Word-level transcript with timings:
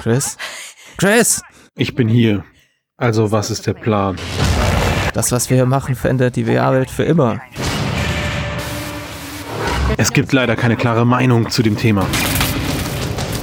Chris? 0.00 0.38
Chris! 0.96 1.42
Ich 1.76 1.94
bin 1.94 2.08
hier. 2.08 2.42
Also 2.96 3.32
was 3.32 3.50
ist 3.50 3.66
der 3.66 3.74
Plan? 3.74 4.16
Das, 5.12 5.30
was 5.30 5.50
wir 5.50 5.58
hier 5.58 5.66
machen, 5.66 5.94
verändert 5.94 6.36
die 6.36 6.44
VR-Welt 6.44 6.90
für 6.90 7.02
immer. 7.02 7.42
Es 9.98 10.14
gibt 10.14 10.32
leider 10.32 10.56
keine 10.56 10.76
klare 10.76 11.04
Meinung 11.04 11.50
zu 11.50 11.62
dem 11.62 11.76
Thema. 11.76 12.06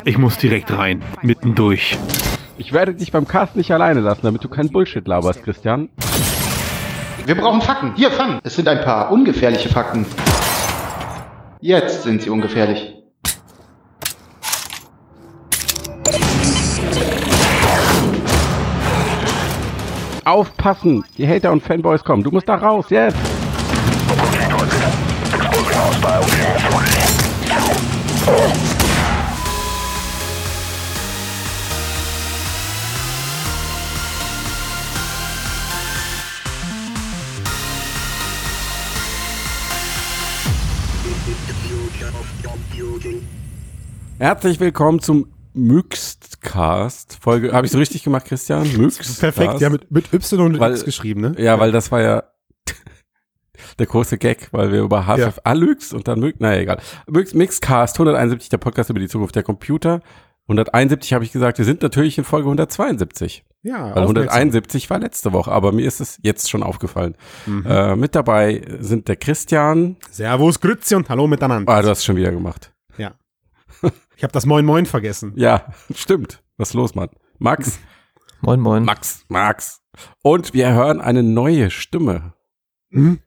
Ich 0.04 0.18
muss 0.18 0.40
direkt 0.40 0.76
rein, 0.76 1.04
mittendurch. 1.22 2.00
Ich 2.58 2.74
werde 2.74 2.96
dich 2.96 3.12
beim 3.12 3.28
Cast 3.28 3.56
nicht 3.56 3.70
alleine 3.70 4.00
lassen, 4.00 4.22
damit 4.24 4.44
du 4.44 4.50
kein 4.50 4.70
Bullshit 4.70 5.08
laberst, 5.08 5.44
Christian. 5.44 5.90
Wir 7.28 7.36
brauchen 7.36 7.62
Fakten. 7.62 7.94
Hier, 7.96 8.10
fang. 8.10 8.40
Es 8.44 8.56
sind 8.56 8.68
ein 8.68 8.82
paar 8.82 9.12
ungefährliche 9.12 9.70
Fakten. 9.70 10.08
Jetzt 11.60 12.02
sind 12.02 12.24
sie 12.24 12.32
ungefährlich. 12.32 12.97
Aufpassen! 20.28 21.06
Die 21.18 21.26
Hater 21.26 21.54
und 21.54 21.64
Fanboys 21.64 22.04
kommen. 22.04 22.22
Du 22.22 22.32
musst 22.32 22.50
da 22.50 22.56
raus, 22.56 22.88
jetzt! 22.90 23.16
Herzlich 44.20 44.60
willkommen 44.60 45.00
zum 45.00 45.28
Müxtcast. 45.58 47.18
Folge, 47.22 47.52
habe 47.54 47.66
ich 47.66 47.72
so 47.72 47.78
richtig 47.78 48.04
gemacht, 48.04 48.26
Christian? 48.26 48.68
Müxtcast. 48.78 49.20
Perfekt, 49.20 49.60
ja, 49.62 49.70
mit, 49.70 49.92
mit 49.92 50.14
Y 50.14 50.42
und 50.54 50.60
Weil- 50.60 50.72
X 50.74 50.86
geschrieben, 50.86 51.22
ne? 51.22 51.36
Ja, 51.38 51.60
weil 51.60 51.72
das 51.72 51.92
war 51.92 52.02
ja 52.02 52.24
der 53.80 53.86
große 53.86 54.18
Gag, 54.18 54.50
weil 54.52 54.72
wir 54.72 54.82
über 54.82 55.06
HFF 55.06 55.40
Alux 55.44 55.94
und 55.94 56.08
dann 56.08 56.20
Müx, 56.20 56.40
naja, 56.40 56.62
egal. 56.62 56.80
Müx, 57.08 57.34
Mixcast 57.34 57.96
171, 57.96 58.50
der 58.50 58.58
Podcast 58.58 58.90
über 58.90 59.00
die 59.00 59.08
Zukunft 59.10 59.36
der 59.36 59.44
Computer. 59.44 60.02
171 60.50 61.14
habe 61.14 61.26
ich 61.26 61.34
gesagt, 61.34 61.58
wir 61.58 61.66
sind 61.66 61.82
natürlich 61.82 62.18
in 62.18 62.24
Folge 62.24 62.46
172. 62.48 63.44
Ja, 63.64 63.94
Weil 63.96 64.04
aufmerksam. 64.04 64.16
171 64.38 64.90
war 64.90 65.00
letzte 65.00 65.34
Woche, 65.34 65.52
aber 65.52 65.74
mir 65.74 65.86
ist 65.86 66.00
es 66.00 66.20
jetzt 66.22 66.50
schon 66.50 66.64
aufgefallen. 66.64 67.16
Mhm. 67.46 67.66
Äh, 67.66 67.96
mit 67.98 68.16
dabei 68.16 68.62
sind 68.80 69.10
der 69.10 69.18
Christian. 69.18 69.98
Servus, 70.10 70.62
Grüezi 70.62 70.96
und 70.96 71.10
Hallo 71.10 71.28
miteinander. 71.28 71.70
Ah, 71.74 71.82
du 71.82 71.90
hast 71.90 72.06
schon 72.06 72.16
wieder 72.16 72.32
gemacht. 72.32 72.72
Ich 74.18 74.24
habe 74.24 74.34
das 74.34 74.48
Moin 74.48 74.66
Moin 74.66 74.88
vergessen. 74.88 75.34
Ja, 75.36 75.72
stimmt. 75.94 76.44
Was 76.58 76.70
ist 76.70 76.74
los, 76.74 76.96
Mann? 76.96 77.10
Max, 77.38 77.80
Moin, 78.42 78.60
moin. 78.60 78.84
Max, 78.84 79.24
Max. 79.30 79.84
Und 80.24 80.56
wir 80.56 80.74
hören 80.74 81.02
eine 81.02 81.22
neue 81.22 81.70
Stimme. 81.70 82.34
Hm? 82.90 83.20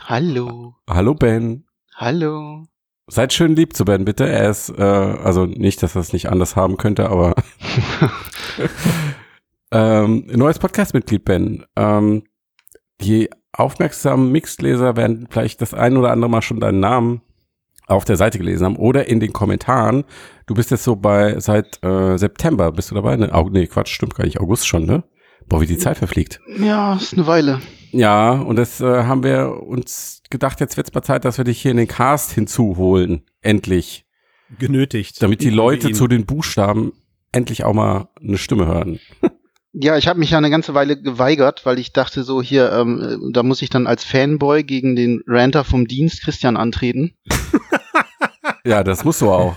Hallo. 0.00 0.76
Hallo 0.88 1.14
Ben. 1.14 1.66
Hallo. 1.96 2.62
Seid 3.08 3.32
schön 3.32 3.56
lieb 3.56 3.74
zu 3.74 3.84
Ben, 3.84 4.04
bitte. 4.04 4.28
Er 4.28 4.50
ist, 4.50 4.70
äh, 4.70 4.82
also 4.82 5.46
nicht, 5.46 5.82
dass 5.82 5.96
er 5.96 6.02
es 6.02 6.12
nicht 6.12 6.28
anders 6.28 6.54
haben 6.54 6.76
könnte, 6.76 7.10
aber 7.10 7.34
ähm, 9.72 10.26
neues 10.32 10.60
Podcast-Mitglied 10.60 11.24
Ben. 11.24 11.64
Ähm, 11.74 12.22
die 13.00 13.30
aufmerksamen 13.52 14.30
Mixed-Leser 14.30 14.96
werden 14.96 15.26
vielleicht 15.28 15.60
das 15.60 15.74
ein 15.74 15.96
oder 15.96 16.12
andere 16.12 16.30
Mal 16.30 16.42
schon 16.42 16.60
deinen 16.60 16.78
Namen 16.78 17.20
auf 17.86 18.04
der 18.04 18.16
Seite 18.16 18.38
gelesen 18.38 18.64
haben 18.64 18.76
oder 18.76 19.06
in 19.08 19.20
den 19.20 19.32
Kommentaren. 19.32 20.04
Du 20.46 20.54
bist 20.54 20.70
jetzt 20.70 20.84
so 20.84 20.96
bei 20.96 21.38
seit 21.40 21.82
äh, 21.84 22.16
September 22.16 22.72
bist 22.72 22.90
du 22.90 22.94
dabei? 22.94 23.16
Ne, 23.16 23.32
Au- 23.34 23.48
nee, 23.50 23.66
Quatsch, 23.66 23.92
stimmt 23.92 24.14
gar 24.14 24.24
nicht. 24.24 24.40
August 24.40 24.66
schon, 24.66 24.86
ne? 24.86 25.04
Boah, 25.48 25.60
wie 25.60 25.66
die 25.66 25.76
Zeit 25.78 25.98
verfliegt. 25.98 26.40
Ja, 26.58 26.94
ist 26.96 27.12
eine 27.14 27.26
Weile. 27.26 27.60
Ja, 27.92 28.32
und 28.32 28.56
das 28.56 28.80
äh, 28.80 29.04
haben 29.04 29.22
wir 29.22 29.60
uns 29.62 30.22
gedacht, 30.30 30.60
jetzt 30.60 30.76
wird's 30.76 30.94
mal 30.94 31.02
Zeit, 31.02 31.24
dass 31.24 31.36
wir 31.38 31.44
dich 31.44 31.60
hier 31.60 31.70
in 31.70 31.76
den 31.76 31.86
Cast 31.88 32.32
hinzuholen. 32.32 33.22
Endlich. 33.42 34.06
Genötigt. 34.58 35.22
Damit 35.22 35.42
die 35.42 35.50
Leute 35.50 35.92
zu 35.92 36.06
den 36.08 36.24
Buchstaben 36.26 36.92
endlich 37.32 37.64
auch 37.64 37.74
mal 37.74 38.08
eine 38.22 38.38
Stimme 38.38 38.66
hören. 38.66 39.00
Ja, 39.72 39.96
ich 39.98 40.06
habe 40.06 40.20
mich 40.20 40.30
ja 40.30 40.38
eine 40.38 40.50
ganze 40.50 40.72
Weile 40.74 41.00
geweigert, 41.00 41.66
weil 41.66 41.78
ich 41.80 41.92
dachte 41.92 42.22
so 42.22 42.40
hier, 42.40 42.72
ähm, 42.72 43.00
äh, 43.00 43.32
da 43.32 43.42
muss 43.42 43.60
ich 43.60 43.70
dann 43.70 43.86
als 43.88 44.04
Fanboy 44.04 44.62
gegen 44.62 44.94
den 44.94 45.20
Ranter 45.26 45.64
vom 45.64 45.86
Dienst 45.88 46.22
Christian 46.22 46.56
antreten. 46.56 47.14
Ja, 48.66 48.82
das 48.82 49.04
muss 49.04 49.18
so 49.18 49.30
auch. 49.32 49.56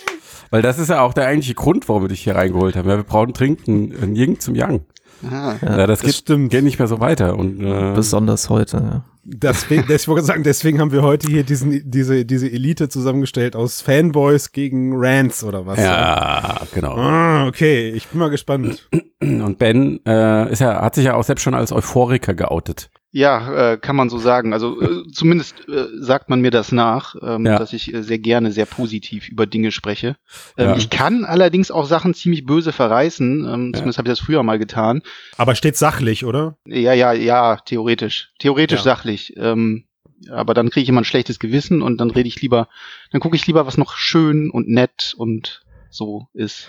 Weil 0.50 0.62
das 0.62 0.78
ist 0.78 0.88
ja 0.88 1.02
auch 1.02 1.12
der 1.12 1.26
eigentliche 1.26 1.54
Grund, 1.54 1.88
warum 1.88 2.04
wir 2.04 2.08
dich 2.08 2.22
hier 2.22 2.34
reingeholt 2.34 2.74
haben. 2.76 2.88
Ja, 2.88 2.96
wir 2.96 3.04
brauchen 3.04 3.34
trinken, 3.34 3.92
ein 4.02 4.16
Ying 4.16 4.40
zum 4.40 4.54
Yang. 4.54 4.80
Ah, 5.28 5.56
Ja, 5.60 5.86
das, 5.86 5.98
das 5.98 6.00
geht, 6.02 6.14
stimmt. 6.14 6.50
geht 6.50 6.64
nicht 6.64 6.78
mehr 6.78 6.88
so 6.88 7.00
weiter. 7.00 7.36
Und 7.36 7.60
äh, 7.60 7.92
Besonders 7.94 8.48
heute. 8.48 8.76
Ja. 8.78 9.04
Deswegen, 9.24 9.84
das, 9.88 10.02
ich 10.02 10.08
wollte 10.08 10.24
sagen, 10.24 10.42
deswegen 10.42 10.80
haben 10.80 10.90
wir 10.90 11.02
heute 11.02 11.28
hier 11.30 11.42
diesen, 11.42 11.82
diese, 11.90 12.24
diese 12.24 12.50
Elite 12.50 12.88
zusammengestellt 12.88 13.56
aus 13.56 13.82
Fanboys 13.82 14.52
gegen 14.52 14.92
Rants 14.96 15.44
oder 15.44 15.66
was? 15.66 15.78
ja, 15.78 16.60
genau. 16.72 16.94
Ah, 16.96 17.46
okay, 17.46 17.90
ich 17.90 18.06
bin 18.08 18.20
mal 18.20 18.30
gespannt. 18.30 18.88
Und 19.20 19.58
Ben 19.58 20.00
äh, 20.06 20.50
ist 20.50 20.60
ja, 20.60 20.80
hat 20.80 20.94
sich 20.94 21.04
ja 21.04 21.14
auch 21.14 21.24
selbst 21.24 21.42
schon 21.42 21.54
als 21.54 21.72
Euphoriker 21.72 22.32
geoutet. 22.32 22.88
Ja, 23.18 23.72
äh, 23.72 23.78
kann 23.78 23.96
man 23.96 24.10
so 24.10 24.18
sagen. 24.18 24.52
Also 24.52 24.80
äh, 24.80 25.02
zumindest 25.12 25.68
äh, 25.68 25.86
sagt 25.98 26.30
man 26.30 26.40
mir 26.40 26.52
das 26.52 26.70
nach, 26.70 27.16
ähm, 27.20 27.44
Ja. 27.46 27.58
dass 27.58 27.72
ich 27.72 27.92
äh, 27.92 28.02
sehr 28.04 28.20
gerne 28.20 28.52
sehr 28.52 28.66
positiv 28.66 29.28
über 29.28 29.44
Dinge 29.46 29.72
spreche. 29.72 30.14
Ähm, 30.56 30.68
Ja. 30.68 30.76
Ich 30.76 30.88
kann 30.88 31.24
allerdings 31.24 31.72
auch 31.72 31.86
Sachen 31.86 32.14
ziemlich 32.14 32.46
böse 32.46 32.70
verreißen. 32.72 33.40
Ähm, 33.44 33.66
Ja. 33.72 33.78
Zumindest 33.78 33.98
habe 33.98 34.08
ich 34.08 34.12
das 34.12 34.20
früher 34.20 34.42
mal 34.44 34.58
getan. 34.60 35.02
Aber 35.36 35.56
steht 35.56 35.76
sachlich, 35.76 36.24
oder? 36.24 36.56
Ja, 36.64 36.92
ja, 36.92 37.12
ja, 37.12 37.56
theoretisch. 37.56 38.30
Theoretisch 38.38 38.80
Ja. 38.80 38.84
sachlich. 38.84 39.34
Ähm, 39.36 39.84
aber 40.30 40.54
dann 40.54 40.70
kriege 40.70 40.82
ich 40.84 40.88
immer 40.88 41.00
ein 41.00 41.04
schlechtes 41.04 41.40
Gewissen 41.40 41.82
und 41.82 41.98
dann 42.00 42.10
rede 42.10 42.28
ich 42.28 42.40
lieber, 42.40 42.68
dann 43.10 43.20
gucke 43.20 43.34
ich 43.36 43.46
lieber, 43.48 43.66
was 43.66 43.78
noch 43.78 43.96
schön 43.96 44.48
und 44.50 44.68
nett 44.68 45.14
und 45.16 45.62
so 45.90 46.28
ist. 46.34 46.68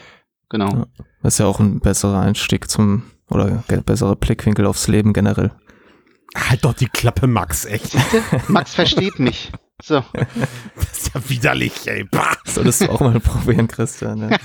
Genau. 0.50 0.70
Ja. 0.72 0.86
Das 1.22 1.34
ist 1.36 1.40
ja 1.40 1.46
auch 1.46 1.60
ein 1.60 1.80
besserer 1.80 2.20
Einstieg 2.22 2.70
zum, 2.72 3.04
oder 3.30 3.64
besserer 3.86 4.16
Blickwinkel 4.16 4.66
aufs 4.66 4.88
Leben 4.88 5.14
generell. 5.14 5.52
Halt 6.36 6.64
doch 6.64 6.74
die 6.74 6.88
Klappe, 6.88 7.28
Max, 7.28 7.66
echt. 7.66 7.96
Max 8.48 8.76
versteht 8.76 9.20
mich. 9.20 9.52
So. 9.82 10.04
Das 10.76 10.98
ist 10.98 11.14
ja 11.14 11.30
widerlich, 11.30 11.88
ey. 11.88 12.04
Bah. 12.04 12.36
Solltest 12.46 12.82
du 12.82 12.90
auch 12.90 13.00
mal 13.00 13.20
probieren, 13.20 13.68
Christian. 13.68 14.30
Ja. 14.30 14.38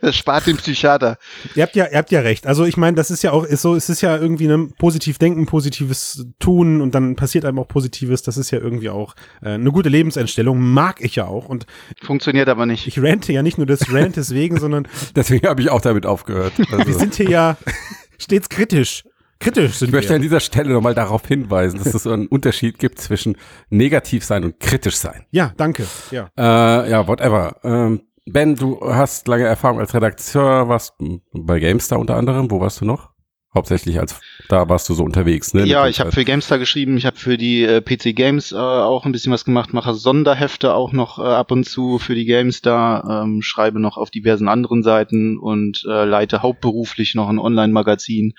Das 0.00 0.16
spart 0.16 0.46
den 0.46 0.56
Psychiater. 0.56 1.18
Ihr 1.54 1.62
habt 1.62 1.74
ja, 1.74 1.86
ihr 1.90 1.98
habt 1.98 2.10
ja 2.10 2.20
recht. 2.20 2.46
Also 2.46 2.64
ich 2.64 2.76
meine, 2.76 2.96
das 2.96 3.10
ist 3.10 3.22
ja 3.22 3.32
auch, 3.32 3.44
ist 3.44 3.62
so, 3.62 3.74
es 3.74 3.88
ist 3.88 4.00
ja 4.00 4.16
irgendwie 4.16 4.46
ein 4.46 4.72
positiv 4.72 5.18
denken, 5.18 5.46
positives 5.46 6.26
tun 6.38 6.80
und 6.80 6.94
dann 6.94 7.16
passiert 7.16 7.44
einem 7.44 7.58
auch 7.58 7.68
Positives. 7.68 8.22
Das 8.22 8.36
ist 8.36 8.50
ja 8.50 8.58
irgendwie 8.58 8.90
auch 8.90 9.14
äh, 9.42 9.50
eine 9.50 9.72
gute 9.72 9.88
Lebenseinstellung. 9.88 10.60
Mag 10.60 11.00
ich 11.00 11.16
ja 11.16 11.26
auch. 11.26 11.48
Und 11.48 11.66
Funktioniert 12.02 12.48
aber 12.48 12.66
nicht. 12.66 12.86
ich 12.86 13.00
rante 13.02 13.32
ja 13.32 13.42
nicht 13.42 13.58
nur 13.58 13.66
des 13.66 13.92
Rant 13.92 14.16
deswegen, 14.16 14.58
sondern 14.58 14.88
Deswegen 15.16 15.48
habe 15.48 15.60
ich 15.60 15.70
auch 15.70 15.80
damit 15.80 16.06
aufgehört. 16.06 16.52
wir 16.58 16.78
Also, 16.78 16.98
sind 16.98 17.14
hier 17.14 17.30
ja 17.30 17.56
stets 18.18 18.48
kritisch. 18.48 19.04
Kritisch 19.38 19.74
sind 19.74 19.88
ich 19.88 19.94
möchte 19.94 20.14
an 20.14 20.20
wir. 20.20 20.28
dieser 20.28 20.40
Stelle 20.40 20.72
nochmal 20.72 20.94
darauf 20.94 21.26
hinweisen, 21.26 21.78
dass 21.78 21.94
es 21.94 22.04
so 22.04 22.12
einen 22.12 22.26
Unterschied 22.28 22.78
gibt 22.78 22.98
zwischen 22.98 23.36
negativ 23.70 24.24
sein 24.24 24.44
und 24.44 24.60
kritisch 24.60 24.96
sein. 24.96 25.26
Ja, 25.30 25.52
danke. 25.56 25.86
Ja. 26.10 26.30
Äh, 26.36 26.90
ja, 26.90 27.06
whatever. 27.06 27.56
Ähm, 27.62 28.02
ben, 28.24 28.56
du 28.56 28.80
hast 28.82 29.28
lange 29.28 29.44
Erfahrung 29.44 29.78
als 29.78 29.94
Redakteur, 29.94 30.68
warst 30.68 30.94
bei 31.32 31.60
GameStar 31.60 31.98
unter 31.98 32.16
anderem. 32.16 32.50
Wo 32.50 32.60
warst 32.60 32.80
du 32.80 32.84
noch? 32.84 33.10
Hauptsächlich 33.54 33.98
als, 33.98 34.20
da 34.50 34.68
warst 34.68 34.86
du 34.90 34.92
so 34.92 35.02
unterwegs, 35.02 35.54
ne? 35.54 35.64
Ja, 35.64 35.88
ich 35.88 35.98
habe 36.00 36.12
für 36.12 36.26
GameStar 36.26 36.58
geschrieben, 36.58 36.98
ich 36.98 37.06
habe 37.06 37.16
für 37.16 37.38
die 37.38 37.62
äh, 37.62 37.80
PC 37.80 38.14
Games 38.14 38.52
äh, 38.52 38.56
auch 38.56 39.06
ein 39.06 39.12
bisschen 39.12 39.32
was 39.32 39.46
gemacht, 39.46 39.72
mache 39.72 39.94
Sonderhefte 39.94 40.74
auch 40.74 40.92
noch 40.92 41.18
äh, 41.18 41.22
ab 41.22 41.50
und 41.52 41.64
zu 41.64 41.98
für 41.98 42.14
die 42.14 42.26
GameStar, 42.26 43.22
ähm, 43.24 43.40
schreibe 43.40 43.80
noch 43.80 43.96
auf 43.96 44.10
diversen 44.10 44.48
anderen 44.48 44.82
Seiten 44.82 45.38
und 45.38 45.86
äh, 45.88 46.04
leite 46.04 46.42
hauptberuflich 46.42 47.14
noch 47.14 47.30
ein 47.30 47.38
Online-Magazin. 47.38 48.34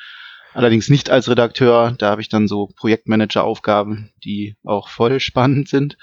Allerdings 0.57 0.89
nicht 0.89 1.12
als 1.12 1.30
Redakteur, 1.30 1.94
da 2.00 2.09
habe 2.09 2.19
ich 2.19 2.30
dann 2.30 2.48
so 2.48 2.65
Projektmanager-Aufgaben, 2.77 4.09
die 4.24 4.56
auch 4.63 4.89
voll 4.89 5.19
spannend 5.19 5.69
sind. 5.69 6.00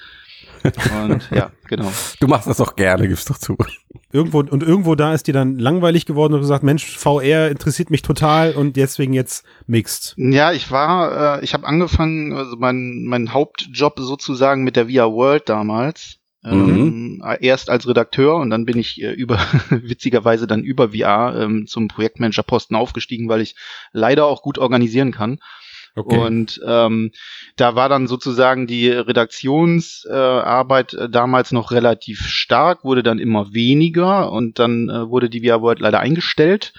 Und 0.63 1.29
ja, 1.35 1.51
genau. 1.67 1.91
Du 2.21 2.29
machst 2.29 2.47
das 2.47 2.59
doch 2.59 2.77
gerne, 2.77 3.09
gibst 3.09 3.29
doch 3.29 3.39
zu. 3.39 3.57
Irgendwo, 4.13 4.39
und 4.39 4.63
irgendwo 4.63 4.95
da 4.95 5.13
ist 5.13 5.27
dir 5.27 5.35
dann 5.35 5.59
langweilig 5.59 6.07
geworden 6.07 6.35
und 6.35 6.41
gesagt, 6.41 6.63
Mensch, 6.63 6.97
VR 6.97 7.51
interessiert 7.51 7.91
mich 7.91 8.03
total 8.03 8.53
und 8.53 8.77
deswegen 8.77 9.13
jetzt 9.13 9.45
mixed. 9.67 10.15
Ja, 10.19 10.53
ich 10.53 10.71
war, 10.71 11.41
äh, 11.41 11.45
ich 11.45 11.53
habe 11.53 11.67
angefangen, 11.67 12.33
also 12.33 12.55
mein, 12.57 13.03
mein 13.09 13.33
Hauptjob 13.33 13.99
sozusagen 13.99 14.63
mit 14.63 14.77
der 14.77 14.87
VR 14.89 15.13
World 15.13 15.49
damals. 15.49 16.21
Ähm, 16.45 17.23
Erst 17.41 17.71
als 17.71 17.89
Redakteur 17.89 18.37
und 18.37 18.51
dann 18.51 18.67
bin 18.67 18.79
ich 18.79 19.03
äh, 19.03 19.13
über 19.13 19.39
witzigerweise 19.71 20.47
dann 20.47 20.63
über 20.63 20.91
VR 20.91 21.35
ähm, 21.41 21.67
zum 21.67 21.89
Projektmanager-Posten 21.89 22.75
aufgestiegen, 22.75 23.29
weil 23.29 23.41
ich 23.41 23.57
leider 23.93 24.27
auch 24.27 24.43
gut 24.43 24.59
organisieren 24.59 25.13
kann. 25.13 25.39
Okay. 25.97 26.19
Und 26.19 26.61
ähm, 26.67 27.13
da 27.57 27.77
war 27.77 27.89
dann 27.89 28.09
sozusagen 28.09 28.67
die 28.67 28.91
Redaktionsarbeit 28.91 30.95
äh, 30.95 31.09
damals 31.09 31.53
noch 31.53 31.71
relativ 31.71 32.27
stark, 32.27 32.83
wurde 32.85 33.05
dann 33.05 33.21
immer 33.21 33.55
weniger 33.55 34.33
und 34.33 34.59
dann 34.59 34.89
äh, 34.89 35.09
wurde 35.09 35.31
die 35.31 35.47
VR 35.47 35.63
World 35.63 35.79
leider 35.79 36.01
eingestellt. 36.01 36.73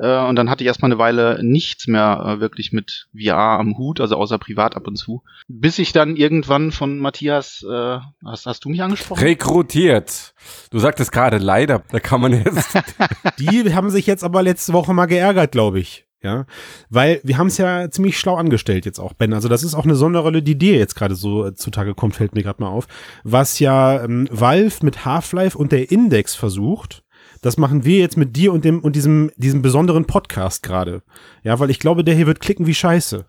Äh, 0.00 0.26
und 0.26 0.36
dann 0.36 0.50
hatte 0.50 0.62
ich 0.62 0.68
erstmal 0.68 0.90
eine 0.90 0.98
Weile 0.98 1.38
nichts 1.42 1.86
mehr 1.86 2.24
äh, 2.26 2.40
wirklich 2.40 2.72
mit 2.72 3.08
VR 3.18 3.58
am 3.58 3.76
Hut, 3.78 4.00
also 4.00 4.16
außer 4.16 4.38
privat 4.38 4.76
ab 4.76 4.86
und 4.86 4.96
zu. 4.96 5.22
Bis 5.48 5.78
ich 5.78 5.92
dann 5.92 6.16
irgendwann 6.16 6.72
von 6.72 6.98
Matthias, 6.98 7.64
äh, 7.68 7.98
hast, 8.24 8.46
hast 8.46 8.64
du 8.64 8.68
mich 8.68 8.82
angesprochen? 8.82 9.22
Rekrutiert. 9.22 10.34
Du 10.70 10.78
sagtest 10.78 11.12
gerade 11.12 11.38
leider, 11.38 11.82
da 11.90 12.00
kann 12.00 12.20
man 12.20 12.32
jetzt. 12.32 12.78
Die 13.38 13.74
haben 13.74 13.90
sich 13.90 14.06
jetzt 14.06 14.24
aber 14.24 14.42
letzte 14.42 14.72
Woche 14.72 14.92
mal 14.92 15.06
geärgert, 15.06 15.52
glaube 15.52 15.80
ich. 15.80 16.06
Ja, 16.22 16.46
weil 16.88 17.20
wir 17.22 17.38
haben 17.38 17.46
es 17.46 17.58
ja 17.58 17.88
ziemlich 17.90 18.18
schlau 18.18 18.36
angestellt 18.36 18.84
jetzt 18.84 18.98
auch, 18.98 19.12
Ben. 19.12 19.32
Also 19.32 19.48
das 19.48 19.62
ist 19.62 19.74
auch 19.74 19.84
eine 19.84 19.94
Sonderrolle, 19.94 20.42
die 20.42 20.58
dir 20.58 20.76
jetzt 20.76 20.96
gerade 20.96 21.14
so 21.14 21.46
äh, 21.46 21.54
zutage 21.54 21.94
kommt, 21.94 22.16
fällt 22.16 22.34
mir 22.34 22.42
gerade 22.42 22.60
mal 22.60 22.68
auf. 22.68 22.88
Was 23.22 23.60
ja 23.60 24.02
ähm, 24.02 24.26
Valve 24.30 24.84
mit 24.84 25.04
Half-Life 25.04 25.56
und 25.56 25.72
der 25.72 25.92
Index 25.92 26.34
versucht, 26.34 27.04
das 27.42 27.56
machen 27.56 27.84
wir 27.84 27.98
jetzt 27.98 28.16
mit 28.16 28.36
dir 28.36 28.52
und 28.52 28.64
dem 28.64 28.80
und 28.80 28.96
diesem 28.96 29.30
diesem 29.36 29.62
besonderen 29.62 30.06
Podcast 30.06 30.62
gerade. 30.62 31.02
Ja, 31.42 31.58
weil 31.58 31.70
ich 31.70 31.78
glaube, 31.78 32.04
der 32.04 32.14
hier 32.14 32.26
wird 32.26 32.40
klicken 32.40 32.66
wie 32.66 32.74
Scheiße. 32.74 33.24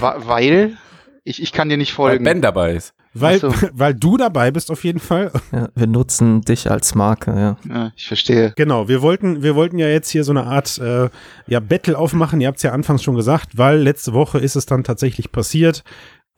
Weil 0.00 0.76
ich, 1.24 1.42
ich 1.42 1.52
kann 1.52 1.68
dir 1.68 1.76
nicht 1.76 1.92
Weil 1.92 2.06
folgen. 2.06 2.24
Ben 2.24 2.42
dabei 2.42 2.74
ist. 2.74 2.94
Weil, 3.12 3.40
so. 3.40 3.52
weil 3.72 3.94
du 3.94 4.16
dabei 4.16 4.50
bist 4.50 4.70
auf 4.70 4.84
jeden 4.84 5.00
Fall. 5.00 5.32
Ja, 5.52 5.68
wir 5.74 5.86
nutzen 5.86 6.42
dich 6.42 6.70
als 6.70 6.94
Marke, 6.94 7.32
ja. 7.32 7.56
Ja, 7.68 7.92
ich 7.96 8.06
verstehe. 8.06 8.52
Genau, 8.56 8.88
wir 8.88 9.02
wollten, 9.02 9.42
wir 9.42 9.54
wollten 9.54 9.78
ja 9.78 9.88
jetzt 9.88 10.10
hier 10.10 10.24
so 10.24 10.32
eine 10.32 10.44
Art 10.44 10.78
äh, 10.78 11.08
ja, 11.46 11.60
Battle 11.60 11.98
aufmachen. 11.98 12.40
Ihr 12.40 12.48
habt 12.48 12.58
es 12.58 12.62
ja 12.62 12.72
anfangs 12.72 13.02
schon 13.02 13.16
gesagt, 13.16 13.58
weil 13.58 13.78
letzte 13.78 14.12
Woche 14.12 14.38
ist 14.38 14.56
es 14.56 14.66
dann 14.66 14.84
tatsächlich 14.84 15.32
passiert. 15.32 15.82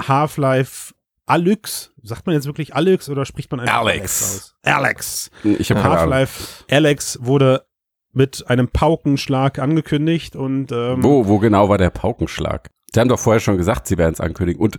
Half-Life 0.02 0.94
Alyx, 1.26 1.92
sagt 2.02 2.26
man 2.26 2.34
jetzt 2.34 2.46
wirklich 2.46 2.74
Alyx 2.74 3.08
oder 3.08 3.24
spricht 3.24 3.50
man 3.50 3.60
einfach 3.60 3.78
Alex. 3.80 4.22
aus? 4.22 4.54
Alex. 4.62 5.30
Ich 5.44 5.70
habe 5.70 5.80
keine 5.80 5.98
Ahnung. 5.98 6.14
Half-Life 6.14 6.64
Alex 6.70 7.18
wurde 7.22 7.64
mit 8.12 8.44
einem 8.48 8.68
Paukenschlag 8.68 9.58
angekündigt 9.58 10.36
und 10.36 10.70
ähm, 10.72 11.02
Wo, 11.02 11.26
wo 11.26 11.38
genau 11.38 11.68
war 11.68 11.78
der 11.78 11.90
Paukenschlag? 11.90 12.68
Sie 12.92 13.00
haben 13.00 13.08
doch 13.08 13.18
vorher 13.18 13.40
schon 13.40 13.56
gesagt, 13.56 13.86
sie 13.86 13.96
werden 13.96 14.12
es 14.12 14.20
ankündigen. 14.20 14.60
Und 14.60 14.78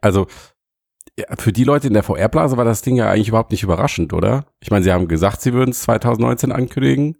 also 0.00 0.26
für 1.38 1.52
die 1.52 1.64
Leute 1.64 1.86
in 1.86 1.94
der 1.94 2.02
VR-Blase 2.02 2.56
war 2.56 2.64
das 2.64 2.82
Ding 2.82 2.96
ja 2.96 3.08
eigentlich 3.10 3.28
überhaupt 3.28 3.52
nicht 3.52 3.62
überraschend, 3.62 4.12
oder? 4.12 4.46
Ich 4.60 4.70
meine, 4.70 4.82
sie 4.82 4.92
haben 4.92 5.06
gesagt, 5.08 5.40
sie 5.40 5.52
würden 5.52 5.70
es 5.70 5.82
2019 5.82 6.50
ankündigen. 6.52 7.16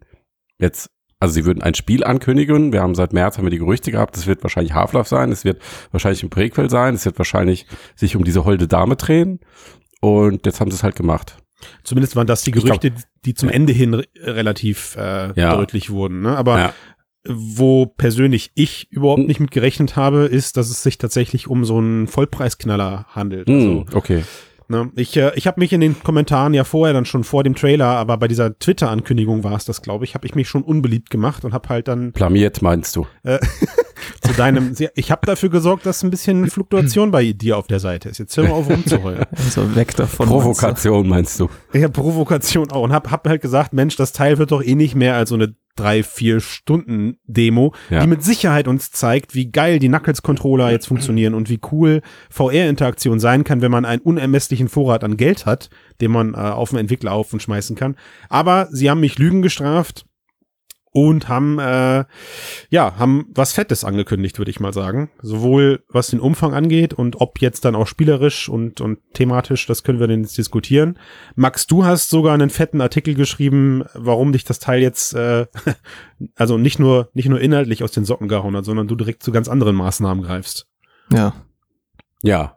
Jetzt, 0.58 0.90
also 1.20 1.32
sie 1.34 1.44
würden 1.44 1.62
ein 1.62 1.74
Spiel 1.74 2.04
ankündigen. 2.04 2.72
Wir 2.72 2.82
haben 2.82 2.94
seit 2.94 3.12
März 3.12 3.38
haben 3.38 3.44
wir 3.46 3.50
die 3.50 3.58
Gerüchte 3.58 3.90
gehabt, 3.90 4.16
es 4.16 4.26
wird 4.26 4.42
wahrscheinlich 4.42 4.74
Half-Life 4.74 5.08
sein, 5.08 5.32
es 5.32 5.44
wird 5.44 5.60
wahrscheinlich 5.92 6.22
ein 6.22 6.30
Prequel 6.30 6.68
sein, 6.70 6.94
es 6.94 7.04
wird 7.04 7.18
wahrscheinlich 7.18 7.66
sich 7.94 8.16
um 8.16 8.24
diese 8.24 8.44
holde 8.44 8.68
Dame 8.68 8.96
drehen. 8.96 9.40
Und 10.00 10.44
jetzt 10.46 10.60
haben 10.60 10.70
sie 10.70 10.76
es 10.76 10.82
halt 10.82 10.96
gemacht. 10.96 11.36
zumindest 11.84 12.16
waren 12.16 12.26
das 12.26 12.42
die 12.42 12.50
Ich 12.50 12.62
glaub- 12.64 12.80
Gerüchte, 12.82 13.02
die 13.24 13.32
zum 13.34 13.48
Ende 13.48 13.72
hin 13.72 13.94
re 13.94 14.04
relativ 14.18 14.94
äh, 14.96 15.32
Ja. 15.40 15.56
deutlich 15.56 15.88
wurden. 15.90 16.20
Ne? 16.20 16.36
Aber 16.36 16.58
Ja. 16.58 16.74
wo 17.28 17.86
persönlich 17.86 18.50
ich 18.54 18.86
überhaupt 18.92 19.26
nicht 19.26 19.40
mit 19.40 19.50
gerechnet 19.50 19.96
habe, 19.96 20.26
ist, 20.26 20.58
dass 20.58 20.68
es 20.70 20.82
sich 20.82 20.98
tatsächlich 20.98 21.48
um 21.48 21.64
so 21.64 21.78
einen 21.78 22.06
Vollpreisknaller 22.08 23.06
handelt. 23.08 23.48
Also, 23.48 23.68
Hm, 23.68 23.86
okay. 23.94 24.22
Ne? 24.68 24.90
Ich, 24.96 25.16
äh, 25.16 25.32
ich 25.34 25.46
habe 25.46 25.60
mich 25.60 25.72
in 25.72 25.80
den 25.80 26.02
Kommentaren 26.02 26.54
ja 26.54 26.64
vorher 26.64 26.92
dann 26.92 27.04
schon 27.04 27.24
vor 27.24 27.44
dem 27.44 27.54
Trailer, 27.54 27.86
aber 27.86 28.16
bei 28.16 28.28
dieser 28.28 28.58
Twitter-Ankündigung 28.58 29.44
war 29.44 29.54
es 29.54 29.64
das, 29.64 29.82
glaube 29.82 30.04
ich, 30.04 30.14
habe 30.14 30.26
ich 30.26 30.34
mich 30.34 30.48
schon 30.48 30.62
unbeliebt 30.62 31.10
gemacht 31.10 31.44
und 31.44 31.52
habe 31.52 31.68
halt 31.68 31.88
dann 31.88 32.12
Blamiert 32.12 32.62
meinst 32.62 32.96
du? 32.96 33.06
zu 34.20 34.32
deinem, 34.32 34.74
ich 34.94 35.10
habe 35.10 35.26
dafür 35.26 35.48
gesorgt, 35.48 35.86
dass 35.86 36.02
ein 36.02 36.10
bisschen 36.10 36.48
Fluktuation 36.50 37.10
bei 37.10 37.32
dir 37.32 37.58
auf 37.58 37.66
der 37.66 37.80
Seite 37.80 38.08
ist. 38.08 38.18
Jetzt 38.18 38.36
hör 38.36 38.44
mal 38.44 38.52
auf 38.52 38.68
rumzuheulen. 38.68 39.24
Also 39.36 39.74
weg 39.76 39.94
davon. 39.96 40.26
Provokation 40.28 41.08
meinst 41.08 41.38
du? 41.40 41.48
Ja, 41.72 41.88
Provokation 41.88 42.70
auch 42.70 42.82
und 42.82 42.92
hab, 42.92 43.10
hab 43.10 43.28
halt 43.28 43.42
gesagt, 43.42 43.72
Mensch, 43.72 43.96
das 43.96 44.12
Teil 44.12 44.38
wird 44.38 44.50
doch 44.50 44.62
eh 44.62 44.74
nicht 44.74 44.94
mehr 44.94 45.14
als 45.14 45.28
so 45.30 45.34
eine 45.34 45.54
drei, 45.76 46.02
vier 46.02 46.40
Stunden 46.40 47.18
Demo, 47.26 47.74
Ja. 47.90 48.00
die 48.00 48.06
mit 48.06 48.24
Sicherheit 48.24 48.66
uns 48.66 48.90
zeigt, 48.92 49.34
wie 49.34 49.50
geil 49.50 49.78
die 49.78 49.88
Knuckles-Controller 49.88 50.70
jetzt 50.70 50.86
funktionieren 50.86 51.34
und 51.34 51.50
wie 51.50 51.60
cool 51.70 52.00
VR-Interaktion 52.30 53.20
sein 53.20 53.44
kann, 53.44 53.60
wenn 53.60 53.70
man 53.70 53.84
einen 53.84 54.00
unermesslichen 54.02 54.68
Vorrat 54.68 55.04
an 55.04 55.16
Geld 55.16 55.44
hat, 55.46 55.68
den 56.00 56.10
man 56.12 56.34
äh, 56.34 56.38
auf 56.38 56.70
den 56.70 56.78
Entwickler 56.78 57.12
auf 57.12 57.32
und 57.32 57.42
schmeißen 57.42 57.76
kann. 57.76 57.96
Aber 58.28 58.68
sie 58.70 58.88
haben 58.90 59.00
mich 59.00 59.18
Lügen 59.18 59.42
gestraft 59.42 60.06
und 60.96 61.28
haben 61.28 61.58
äh, 61.58 62.06
ja 62.70 62.98
haben 62.98 63.26
was 63.34 63.52
Fettes 63.52 63.84
angekündigt, 63.84 64.38
würde 64.38 64.50
ich 64.50 64.60
mal 64.60 64.72
sagen. 64.72 65.10
Sowohl 65.20 65.84
was 65.90 66.06
den 66.06 66.20
Umfang 66.20 66.54
angeht 66.54 66.94
und 66.94 67.20
ob 67.20 67.38
jetzt 67.42 67.66
dann 67.66 67.74
auch 67.74 67.86
spielerisch 67.86 68.48
und 68.48 68.80
und 68.80 69.00
thematisch, 69.12 69.66
das 69.66 69.82
können 69.82 70.00
wir 70.00 70.08
dann 70.08 70.22
jetzt 70.22 70.38
diskutieren. 70.38 70.98
Max, 71.34 71.66
du 71.66 71.84
hast 71.84 72.08
sogar 72.08 72.32
einen 72.32 72.48
fetten 72.48 72.80
Artikel 72.80 73.14
geschrieben, 73.14 73.84
warum 73.92 74.32
dich 74.32 74.44
das 74.44 74.58
Teil 74.58 74.80
jetzt 74.80 75.12
äh, 75.12 75.44
also 76.34 76.56
nicht 76.56 76.78
nur 76.78 77.10
nicht 77.12 77.28
nur 77.28 77.42
inhaltlich 77.42 77.84
aus 77.84 77.92
den 77.92 78.06
Socken 78.06 78.28
gehauen 78.28 78.56
hat, 78.56 78.64
sondern 78.64 78.88
du 78.88 78.96
direkt 78.96 79.22
zu 79.22 79.32
ganz 79.32 79.48
anderen 79.48 79.76
Maßnahmen 79.76 80.24
greifst. 80.24 80.66
Ja. 81.12 81.34
Ja. 82.22 82.56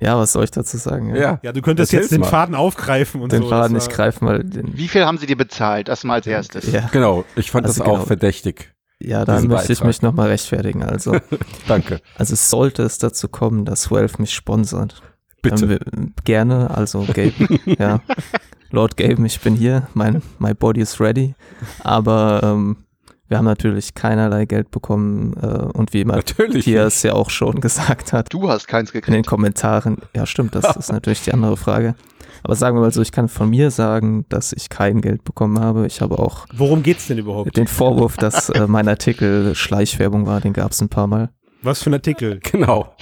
Ja, 0.00 0.16
was 0.18 0.32
soll 0.32 0.44
ich 0.44 0.50
dazu 0.50 0.76
sagen? 0.78 1.14
Ja. 1.14 1.38
Ja, 1.42 1.52
du 1.52 1.60
könntest 1.62 1.92
Erzähl's 1.92 2.10
jetzt 2.10 2.12
den 2.16 2.20
mal. 2.22 2.26
Faden 2.28 2.54
aufgreifen 2.54 3.20
und 3.20 3.32
Den 3.32 3.42
so. 3.42 3.48
Faden 3.50 3.74
Das 3.74 3.86
nicht 3.86 3.94
greifen, 3.96 4.26
weil 4.26 4.42
den, 4.44 4.76
Wie 4.76 4.88
viel 4.88 5.04
haben 5.04 5.18
sie 5.18 5.26
dir 5.26 5.36
bezahlt? 5.36 5.88
Erstmal 5.88 6.16
als 6.16 6.26
erstes. 6.26 6.72
ja, 6.72 6.88
Genau. 6.92 7.24
Ich 7.36 7.50
fand 7.50 7.66
Also 7.66 7.80
das 7.80 7.86
auch 7.88 7.94
genau. 7.94 8.06
verdächtig. 8.06 8.72
ja, 8.98 9.24
da 9.24 9.40
möchte 9.40 9.72
ich 9.72 9.78
Beitrag. 9.78 9.86
mich 9.86 10.02
nochmal 10.02 10.28
rechtfertigen. 10.28 10.82
Also, 10.82 11.16
Danke. 11.68 12.00
also 12.16 12.34
sollte 12.34 12.82
es 12.82 12.98
dazu 12.98 13.28
kommen, 13.28 13.64
dass 13.66 13.90
Valve 13.90 14.14
mich 14.18 14.32
sponsert, 14.32 15.02
Bitte. 15.42 15.56
dann 15.56 15.68
wir- 15.68 15.80
gerne, 16.24 16.70
also 16.70 17.00
Gabe, 17.06 17.32
ja, 17.66 18.00
Lord 18.70 18.96
Gabe, 18.96 19.26
ich 19.26 19.40
bin 19.40 19.54
hier, 19.56 19.88
mein 19.94 20.22
my 20.38 20.54
body 20.54 20.80
is 20.80 21.00
ready, 21.00 21.34
aber 21.84 22.40
ähm, 22.42 22.76
wir 23.30 23.38
haben 23.38 23.44
natürlich 23.46 23.94
keinerlei 23.94 24.44
Geld 24.44 24.70
bekommen 24.70 25.34
äh, 25.40 25.46
und 25.46 25.92
wie 25.94 26.04
Natürlich. 26.04 26.66
Matthias 26.66 27.02
ja 27.04 27.12
auch 27.14 27.30
schon 27.30 27.60
gesagt 27.60 28.12
hat, 28.12 28.32
Du 28.32 28.48
hast 28.50 28.66
keins 28.68 28.90
in 28.90 29.00
den 29.00 29.02
gekriegt. 29.06 29.26
Kommentaren. 29.28 29.98
Ja, 30.14 30.26
stimmt, 30.26 30.54
das 30.54 30.76
ist 30.76 30.92
natürlich 30.92 31.22
die 31.22 31.32
andere 31.32 31.56
Frage. 31.56 31.94
Aber 32.42 32.54
sagen 32.56 32.76
wir 32.76 32.80
mal 32.80 32.92
so, 32.92 33.02
ich 33.02 33.12
kann 33.12 33.28
von 33.28 33.48
mir 33.50 33.70
sagen, 33.70 34.24
dass 34.30 34.52
ich 34.52 34.68
kein 34.68 35.00
Geld 35.00 35.24
bekommen 35.24 35.60
habe. 35.60 35.86
Ich 35.86 36.00
habe 36.00 36.18
auch 36.18 36.46
Worum 36.54 36.82
geht's 36.82 37.06
denn 37.06 37.18
überhaupt? 37.18 37.56
den 37.56 37.66
Vorwurf, 37.66 38.16
dass 38.16 38.48
äh, 38.50 38.66
mein 38.66 38.88
Artikel 38.88 39.54
Schleichwerbung 39.54 40.26
war, 40.26 40.40
den 40.40 40.52
gab 40.52 40.72
es 40.72 40.80
ein 40.80 40.88
paar 40.88 41.06
Mal. 41.06 41.30
Was 41.62 41.82
für 41.82 41.90
ein 41.90 41.94
Artikel? 41.94 42.40
Genau. 42.50 42.94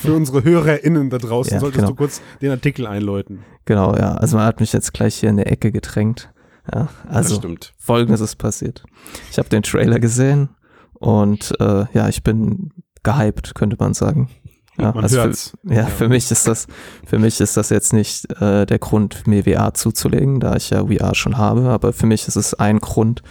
Für 0.00 0.12
unsere 0.12 0.44
HörerInnen 0.44 1.08
da 1.08 1.16
draußen 1.16 1.54
Ja, 1.54 1.60
solltest 1.60 1.78
genau. 1.80 1.92
du 1.92 1.94
kurz 1.96 2.20
den 2.42 2.50
Artikel 2.50 2.86
einläuten. 2.86 3.44
Genau, 3.64 3.96
ja. 3.96 4.12
Also 4.16 4.36
man 4.36 4.44
hat 4.44 4.60
mich 4.60 4.74
jetzt 4.74 4.92
gleich 4.92 5.14
hier 5.14 5.30
in 5.30 5.38
der 5.38 5.50
Ecke 5.50 5.72
gedrängt. 5.72 6.30
Ja, 6.72 6.88
also 7.08 7.40
folgendes 7.78 8.20
ist 8.20 8.36
passiert. 8.36 8.84
Ich 9.30 9.38
habe 9.38 9.48
den 9.48 9.62
Trailer 9.62 9.98
gesehen 9.98 10.48
und 10.94 11.52
äh, 11.60 11.84
ja, 11.92 12.08
ich 12.08 12.22
bin 12.22 12.70
gehypt, 13.02 13.54
könnte 13.54 13.76
man 13.78 13.92
sagen. 13.94 14.30
Ja, 14.78 14.92
Man 14.92 15.04
also. 15.04 15.22
Für, 15.22 15.74
ja, 15.74 15.86
für 15.86 16.08
mich 16.08 16.30
ist 16.30 16.48
das, 16.48 16.66
für 17.06 17.18
mich 17.18 17.40
ist 17.40 17.56
das 17.56 17.68
jetzt 17.70 17.92
nicht 17.92 18.30
äh, 18.40 18.66
der 18.66 18.78
Grund, 18.78 19.26
mir 19.26 19.44
VR 19.44 19.74
zuzulegen, 19.74 20.40
da 20.40 20.56
ich 20.56 20.70
ja 20.70 20.86
VR 20.86 21.14
schon 21.14 21.36
habe, 21.36 21.68
aber 21.68 21.92
für 21.92 22.06
mich 22.06 22.26
ist 22.26 22.36
es 22.36 22.54
ein 22.54 22.78
Grund, 22.80 23.22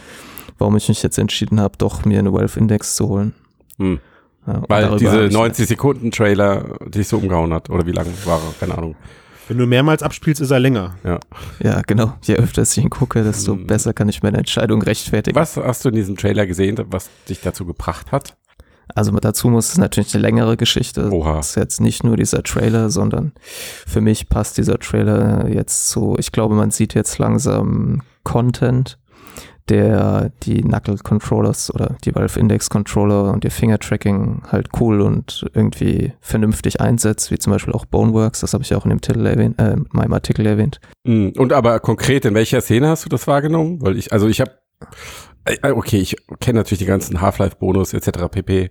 warum 0.58 0.76
ich 0.76 0.88
mich 0.88 1.02
jetzt 1.02 1.18
entschieden 1.18 1.60
habe, 1.60 1.76
doch 1.76 2.04
mir 2.04 2.18
eine 2.20 2.32
Valve 2.32 2.58
Index 2.58 2.96
zu 2.96 3.08
holen. 3.08 3.34
Hm. 3.78 3.98
Ja, 4.46 4.62
Weil 4.68 4.96
diese 4.98 5.12
hab 5.12 5.20
ich- 5.22 5.32
90 5.32 5.68
Sekunden 5.68 6.10
Trailer 6.10 6.78
dich 6.86 7.08
so 7.08 7.16
umgehauen 7.18 7.52
hat. 7.52 7.70
Oder 7.70 7.86
wie 7.86 7.92
lang 7.92 8.06
war 8.26 8.38
er? 8.38 8.54
Keine 8.60 8.76
Ahnung. 8.78 8.94
Wenn 9.48 9.58
du 9.58 9.66
mehrmals 9.66 10.02
abspielst, 10.02 10.40
ist 10.40 10.50
er 10.50 10.60
länger. 10.60 10.96
Ja, 11.62 11.82
genau. 11.86 12.14
Je 12.22 12.36
öfter 12.36 12.62
ich 12.62 12.78
ihn 12.78 12.90
gucke, 12.90 13.22
desto 13.22 13.52
Hm. 13.52 13.66
besser 13.66 13.92
kann 13.92 14.08
ich 14.08 14.22
meine 14.22 14.38
Entscheidung 14.38 14.82
rechtfertigen. 14.82 15.36
Was 15.36 15.56
hast 15.56 15.84
du 15.84 15.90
in 15.90 15.94
diesem 15.96 16.16
Trailer 16.16 16.46
gesehen, 16.46 16.78
was 16.88 17.10
dich 17.28 17.40
dazu 17.40 17.66
gebracht 17.66 18.10
hat? 18.12 18.36
Also 18.94 19.12
dazu 19.12 19.48
muss 19.48 19.70
es 19.72 19.78
natürlich 19.78 20.14
eine 20.14 20.22
längere 20.22 20.56
Geschichte. 20.56 21.10
Oha. 21.10 21.36
Das 21.36 21.50
ist 21.50 21.56
jetzt 21.56 21.80
nicht 21.80 22.04
nur 22.04 22.16
dieser 22.16 22.42
Trailer, 22.42 22.90
sondern 22.90 23.32
für 23.86 24.00
mich 24.00 24.28
passt 24.28 24.58
dieser 24.58 24.78
Trailer 24.78 25.48
jetzt 25.48 25.88
so, 25.88 26.16
ich 26.18 26.32
glaube, 26.32 26.54
man 26.54 26.70
sieht 26.70 26.94
jetzt 26.94 27.18
langsam 27.18 28.02
Content, 28.24 28.98
der 29.68 30.30
die 30.42 30.60
Knuckle 30.60 30.96
Controllers 30.98 31.74
oder 31.74 31.96
die 32.04 32.14
Valve 32.14 32.38
Index 32.38 32.68
Controller 32.68 33.32
und 33.32 33.44
ihr 33.44 33.50
Finger 33.50 33.78
Tracking 33.78 34.42
halt 34.50 34.68
cool 34.78 35.00
und 35.00 35.46
irgendwie 35.54 36.12
vernünftig 36.20 36.80
einsetzt, 36.80 37.30
wie 37.30 37.38
zum 37.38 37.52
Beispiel 37.52 37.72
auch 37.72 37.86
Boneworks, 37.86 38.40
das 38.40 38.52
habe 38.52 38.62
ich 38.62 38.74
auch 38.74 38.84
in 38.84 38.90
dem 38.90 39.00
Titel 39.00 39.24
erwähnt, 39.24 39.58
äh, 39.60 39.72
in 39.72 39.86
meinem 39.92 40.12
Artikel 40.12 40.44
erwähnt. 40.46 40.80
Hm. 41.06 41.32
Und 41.38 41.52
aber 41.52 41.80
konkret, 41.80 42.24
in 42.24 42.34
welcher 42.34 42.60
Szene 42.60 42.88
hast 42.88 43.04
du 43.04 43.08
das 43.08 43.26
wahrgenommen? 43.26 43.80
Weil 43.80 43.96
ich, 43.96 44.12
also 44.12 44.28
ich 44.28 44.40
habe, 44.40 44.52
okay, 45.62 45.98
ich 45.98 46.16
kenne 46.40 46.58
natürlich 46.58 46.80
die 46.80 46.86
ganzen 46.86 47.20
Half-Life-Bonus 47.20 47.94
etc. 47.94 48.28
pp. 48.30 48.70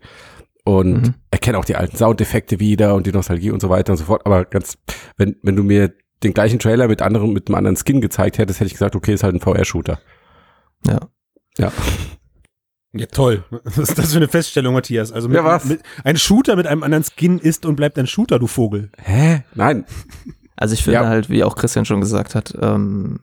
Und 0.65 0.93
Mhm. 0.93 1.13
erkenne 1.31 1.57
auch 1.57 1.65
die 1.65 1.75
alten 1.75 1.97
Soundeffekte 1.97 2.59
wieder 2.59 2.95
und 2.95 3.05
die 3.05 3.11
Nostalgie 3.11 3.51
und 3.51 3.61
so 3.61 3.69
weiter 3.69 3.91
und 3.93 3.97
so 3.97 4.05
fort. 4.05 4.25
Aber 4.25 4.45
ganz, 4.45 4.77
wenn, 5.17 5.35
wenn 5.43 5.55
du 5.57 5.63
mir 5.63 5.91
den 6.23 6.33
gleichen 6.33 6.57
Trailer 6.59 6.87
mit 6.87 7.01
anderem, 7.01 7.33
mit 7.33 7.49
einem 7.49 7.55
anderen 7.55 7.75
Skin 7.75 7.99
gezeigt 7.99 8.37
hättest, 8.37 8.61
hätte 8.61 8.67
ich 8.67 8.73
gesagt, 8.73 8.95
okay, 8.95 9.13
ist 9.13 9.23
halt 9.23 9.35
ein 9.35 9.41
VR-Shooter. 9.41 9.99
Ja. 10.87 10.99
Ja. 11.57 11.71
Ja, 12.95 13.07
toll. 13.07 13.43
Was 13.63 13.77
ist 13.89 13.97
das 13.97 14.11
für 14.11 14.17
eine 14.17 14.27
Feststellung, 14.27 14.73
Matthias? 14.75 15.11
Also 15.11 15.27
mit, 15.27 15.37
Ja, 15.37 15.43
was? 15.43 15.65
Mit, 15.65 15.81
ein 16.03 16.15
Shooter 16.17 16.55
mit 16.55 16.67
einem 16.67 16.83
anderen 16.83 17.03
Skin 17.03 17.39
ist 17.39 17.65
und 17.65 17.75
bleibt 17.75 17.97
ein 17.97 18.05
Shooter, 18.07 18.37
du 18.37 18.45
Vogel. 18.47 18.91
Hä? 19.01 19.43
Nein. 19.55 19.85
Also 20.55 20.75
ich 20.75 20.83
finde 20.83 20.99
Ja. 20.99 21.07
halt, 21.07 21.29
wie 21.29 21.43
auch 21.43 21.55
Christian 21.55 21.85
schon 21.85 22.01
gesagt 22.01 22.35
hat, 22.35 22.53
ähm, 22.61 23.19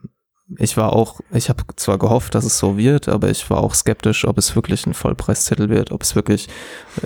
ich 0.57 0.75
war 0.75 0.91
auch, 0.91 1.21
ich 1.31 1.47
habe 1.47 1.63
zwar 1.77 1.97
gehofft, 1.97 2.35
dass 2.35 2.43
es 2.43 2.57
so 2.57 2.77
wird, 2.77 3.07
aber 3.07 3.29
ich 3.29 3.49
war 3.49 3.59
auch 3.59 3.73
skeptisch, 3.73 4.25
ob 4.25 4.37
es 4.37 4.53
wirklich 4.53 4.85
ein 4.85 4.93
Vollpreistitel 4.93 5.69
wird, 5.69 5.93
ob 5.93 6.03
es 6.03 6.13
wirklich, 6.15 6.49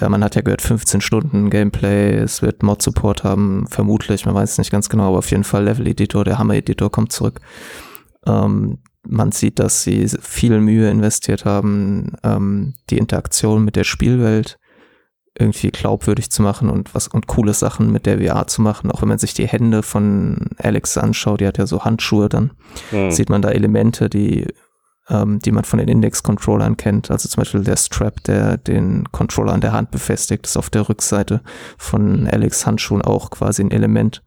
ja, 0.01 0.09
man 0.09 0.23
hat 0.23 0.33
ja 0.33 0.41
gehört, 0.41 0.63
15 0.63 1.01
Stunden 1.01 1.51
Gameplay, 1.51 2.15
es 2.15 2.41
wird 2.41 2.63
Mod-Support 2.63 3.23
haben, 3.23 3.67
vermutlich, 3.69 4.25
man 4.25 4.33
weiß 4.33 4.53
es 4.53 4.57
nicht 4.57 4.71
ganz 4.71 4.89
genau, 4.89 5.09
aber 5.09 5.19
auf 5.19 5.29
jeden 5.29 5.43
Fall 5.43 5.63
Level-Editor, 5.65 6.23
der 6.23 6.39
Hammer-Editor 6.39 6.89
kommt 6.89 7.11
zurück. 7.11 7.39
Ähm, 8.25 8.79
man 9.07 9.31
sieht, 9.31 9.59
dass 9.59 9.83
sie 9.83 10.07
viel 10.07 10.59
Mühe 10.59 10.89
investiert 10.89 11.45
haben, 11.45 12.13
ähm, 12.23 12.73
die 12.89 12.97
Interaktion 12.97 13.63
mit 13.63 13.75
der 13.75 13.83
Spielwelt 13.83 14.57
irgendwie 15.37 15.69
glaubwürdig 15.69 16.31
zu 16.31 16.41
machen 16.41 16.69
und 16.69 16.95
was 16.95 17.09
und 17.09 17.27
coole 17.27 17.53
Sachen 17.53 17.91
mit 17.91 18.05
der 18.05 18.19
VR 18.19 18.47
zu 18.47 18.61
machen. 18.61 18.89
Auch 18.89 19.01
wenn 19.01 19.09
man 19.09 19.19
sich 19.19 19.33
die 19.33 19.47
Hände 19.47 19.83
von 19.83 20.49
Alex 20.57 20.97
anschaut, 20.97 21.41
die 21.41 21.47
hat 21.47 21.57
ja 21.57 21.67
so 21.67 21.83
Handschuhe, 21.83 22.29
dann 22.29 22.51
Hm. 22.91 23.11
sieht 23.11 23.29
man 23.29 23.41
da 23.41 23.49
Elemente, 23.49 24.09
die 24.09 24.47
ähm, 25.09 25.39
die 25.39 25.51
man 25.51 25.63
von 25.63 25.79
den 25.79 25.87
Index-Controllern 25.87 26.77
kennt. 26.77 27.11
Also 27.11 27.29
zum 27.29 27.41
Beispiel 27.41 27.63
der 27.63 27.77
Strap, 27.77 28.23
der 28.23 28.57
den 28.57 29.03
Controller 29.11 29.53
an 29.53 29.61
der 29.61 29.71
Hand 29.71 29.91
befestigt, 29.91 30.47
ist 30.47 30.57
auf 30.57 30.69
der 30.69 30.89
Rückseite 30.89 31.41
von 31.77 32.27
Alex 32.27 32.65
Handschuhen 32.65 33.01
auch 33.01 33.29
quasi 33.29 33.63
ein 33.63 33.71
Element. 33.71 34.23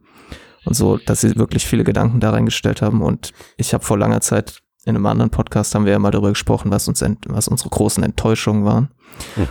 Und 0.64 0.74
so, 0.74 0.98
dass 0.98 1.22
sie 1.22 1.36
wirklich 1.36 1.66
viele 1.66 1.84
Gedanken 1.84 2.20
da 2.20 2.30
reingestellt 2.30 2.82
haben. 2.82 3.02
Und 3.02 3.32
ich 3.56 3.74
habe 3.74 3.84
vor 3.84 3.98
langer 3.98 4.20
Zeit 4.20 4.60
in 4.84 4.94
einem 4.96 5.06
anderen 5.06 5.30
Podcast 5.30 5.74
haben 5.74 5.84
wir 5.84 5.92
ja 5.92 5.98
mal 5.98 6.10
darüber 6.10 6.30
gesprochen, 6.30 6.70
was 6.70 6.88
uns 6.88 7.04
was 7.26 7.48
unsere 7.48 7.68
großen 7.70 8.02
Enttäuschungen 8.02 8.64
waren. 8.64 8.88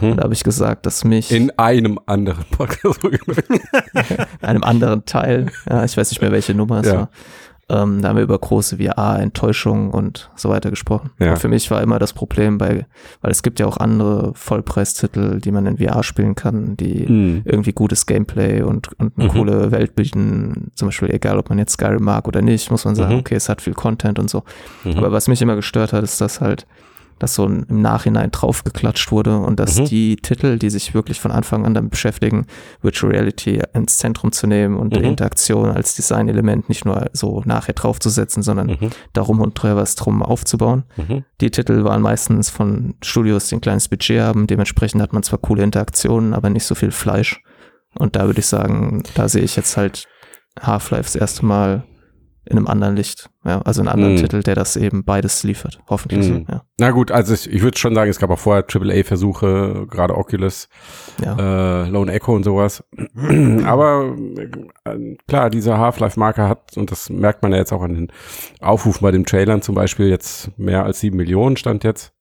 Und 0.02 0.18
da 0.18 0.24
habe 0.24 0.34
ich 0.34 0.44
gesagt, 0.44 0.86
dass 0.86 1.04
mich 1.04 1.32
In 1.32 1.52
einem 1.58 2.00
anderen 2.06 2.46
Podcast. 2.52 3.00
einem 4.42 4.64
anderen 4.64 5.06
Teil, 5.06 5.52
ja, 5.70 5.84
ich 5.84 5.98
weiß 5.98 6.12
nicht 6.12 6.22
mehr, 6.22 6.32
welche 6.32 6.54
Nummer 6.54 6.80
es 6.82 6.88
Ja. 6.88 6.94
war. 6.94 7.10
Ähm, 7.70 8.02
da 8.02 8.10
haben 8.10 8.16
wir 8.16 8.24
über 8.24 8.40
große 8.40 8.78
VR, 8.78 9.20
Enttäuschung 9.20 9.92
und 9.92 10.30
so 10.38 10.48
weiter 10.50 10.70
gesprochen. 10.70 11.10
Ja. 11.20 11.32
Und 11.32 11.40
für 11.40 11.50
mich 11.50 11.70
war 11.70 11.82
immer 11.82 12.00
das 12.00 12.14
Problem 12.14 12.58
bei, 12.58 12.86
weil 13.22 13.32
es 13.32 13.44
gibt 13.44 13.60
ja 13.60 13.66
auch 13.66 13.76
andere 13.76 14.32
Vollpreistitel, 14.36 15.40
die 15.42 15.52
man 15.52 15.66
in 15.66 15.78
VR 15.78 16.02
spielen 16.04 16.36
kann, 16.36 16.78
die 16.78 17.06
Hm. 17.08 17.42
irgendwie 17.46 17.74
gutes 17.74 18.06
Gameplay 18.06 18.62
und, 18.62 18.90
und 19.00 19.14
eine 19.18 19.28
Mhm. 19.28 19.32
coole 19.34 19.72
Welt 19.72 19.96
bieten. 19.96 20.72
Zum 20.76 20.88
Beispiel, 20.88 21.10
egal 21.12 21.38
ob 21.40 21.50
man 21.50 21.60
jetzt 21.60 21.74
Skyrim 21.74 22.04
mag 22.04 22.28
oder 22.28 22.42
nicht, 22.42 22.72
muss 22.72 22.86
man 22.86 22.96
sagen, 22.96 23.14
Mhm. 23.16 23.20
okay, 23.20 23.36
es 23.36 23.50
hat 23.50 23.62
viel 23.62 23.74
Content 23.74 24.18
und 24.20 24.30
so. 24.30 24.44
Mhm. 24.86 24.98
Aber 24.98 25.12
was 25.12 25.28
mich 25.28 25.42
immer 25.42 25.56
gestört 25.58 25.92
hat, 25.94 26.04
ist, 26.04 26.22
dass 26.22 26.40
halt, 26.42 26.66
dass 27.20 27.36
so 27.36 27.46
im 27.46 27.66
Nachhinein 27.70 28.32
draufgeklatscht 28.32 29.12
wurde 29.12 29.38
und 29.38 29.60
dass 29.60 29.78
Mhm. 29.80 29.86
die 29.86 30.16
Titel, 30.18 30.58
die 30.58 30.70
sich 30.70 30.94
wirklich 30.94 31.20
von 31.20 31.32
Anfang 31.32 31.66
an 31.66 31.74
damit 31.74 31.92
beschäftigen, 31.92 32.46
Virtual 32.82 33.12
Reality 33.12 33.62
ins 33.74 33.98
Zentrum 33.98 34.32
zu 34.32 34.48
nehmen 34.48 34.78
und 34.78 34.96
Mhm. 34.96 35.04
Interaktion 35.04 35.70
als 35.72 35.96
Designelement 35.96 36.70
nicht 36.70 36.86
nur 36.86 37.08
so 37.14 37.42
nachher 37.46 37.74
draufzusetzen, 37.74 38.44
sondern 38.44 38.68
Mhm. 38.68 38.90
darum 39.14 39.42
und 39.42 39.58
was 39.64 39.96
drum 39.96 40.22
aufzubauen. 40.24 40.84
Mhm. 40.98 41.24
Die 41.42 41.52
Titel 41.52 41.84
waren 41.84 42.02
meistens 42.02 42.50
von 42.50 42.96
Studios, 43.04 43.50
die 43.50 43.56
ein 43.56 43.62
kleines 43.62 43.88
Budget 43.88 44.22
haben. 44.22 44.48
Dementsprechend 44.48 45.02
hat 45.02 45.14
man 45.14 45.24
zwar 45.24 45.40
coole 45.40 45.64
Interaktionen, 45.64 46.34
aber 46.34 46.50
nicht 46.50 46.66
so 46.66 46.76
viel 46.76 46.92
Fleisch. 46.92 47.42
Und 47.98 48.16
da 48.16 48.26
würde 48.28 48.40
ich 48.40 48.46
sagen, 48.46 49.04
da 49.16 49.28
sehe 49.28 49.42
ich 49.42 49.56
jetzt 49.56 49.76
halt 49.78 50.06
Half-Life 50.62 51.04
das 51.04 51.16
erste 51.16 51.46
Mal 51.46 51.84
in 52.50 52.58
einem 52.58 52.68
anderen 52.68 52.96
Licht. 52.96 53.30
Ja, 53.46 53.62
also 53.62 53.82
einen 53.82 53.88
anderen 53.90 54.14
Mhm. 54.14 54.18
Titel, 54.18 54.44
der 54.44 54.56
das 54.56 54.76
eben 54.76 55.04
beides 55.06 55.44
liefert. 55.44 55.80
Hoffentlich. 55.90 56.30
Mhm. 56.30 56.46
Ja. 56.50 56.64
Na 56.80 56.92
gut, 56.92 57.12
also 57.12 57.34
ich, 57.34 57.50
ich 57.50 57.62
würde 57.62 57.78
schon 57.78 57.96
sagen, 57.96 58.10
es 58.10 58.20
gab 58.20 58.30
auch 58.30 58.40
vorher 58.40 58.64
AAA-Versuche, 58.68 59.86
gerade 59.90 60.16
Oculus, 60.18 60.68
Ja. 61.24 61.84
äh, 61.86 61.90
Lone 61.90 62.12
Echo 62.12 62.36
und 62.36 62.44
sowas. 62.44 62.84
Aber 63.66 64.16
äh, 64.86 65.16
klar, 65.28 65.50
dieser 65.50 65.78
Half-Life-Marker 65.78 66.50
hat, 66.50 66.76
und 66.78 66.92
das 66.92 67.10
merkt 67.10 67.42
man 67.44 67.52
ja 67.52 67.60
jetzt 67.60 67.72
auch 67.72 67.82
an 67.82 67.94
den 67.94 68.12
Aufrufen 68.62 69.02
bei 69.04 69.12
den 69.12 69.26
Trailern 69.26 69.62
zum 69.62 69.76
Beispiel, 69.76 70.08
jetzt 70.10 70.58
mehr 70.58 70.84
als 70.84 71.00
sieben 71.00 71.18
Millionen 71.18 71.58
stand 71.58 71.84
jetzt, 71.84 72.14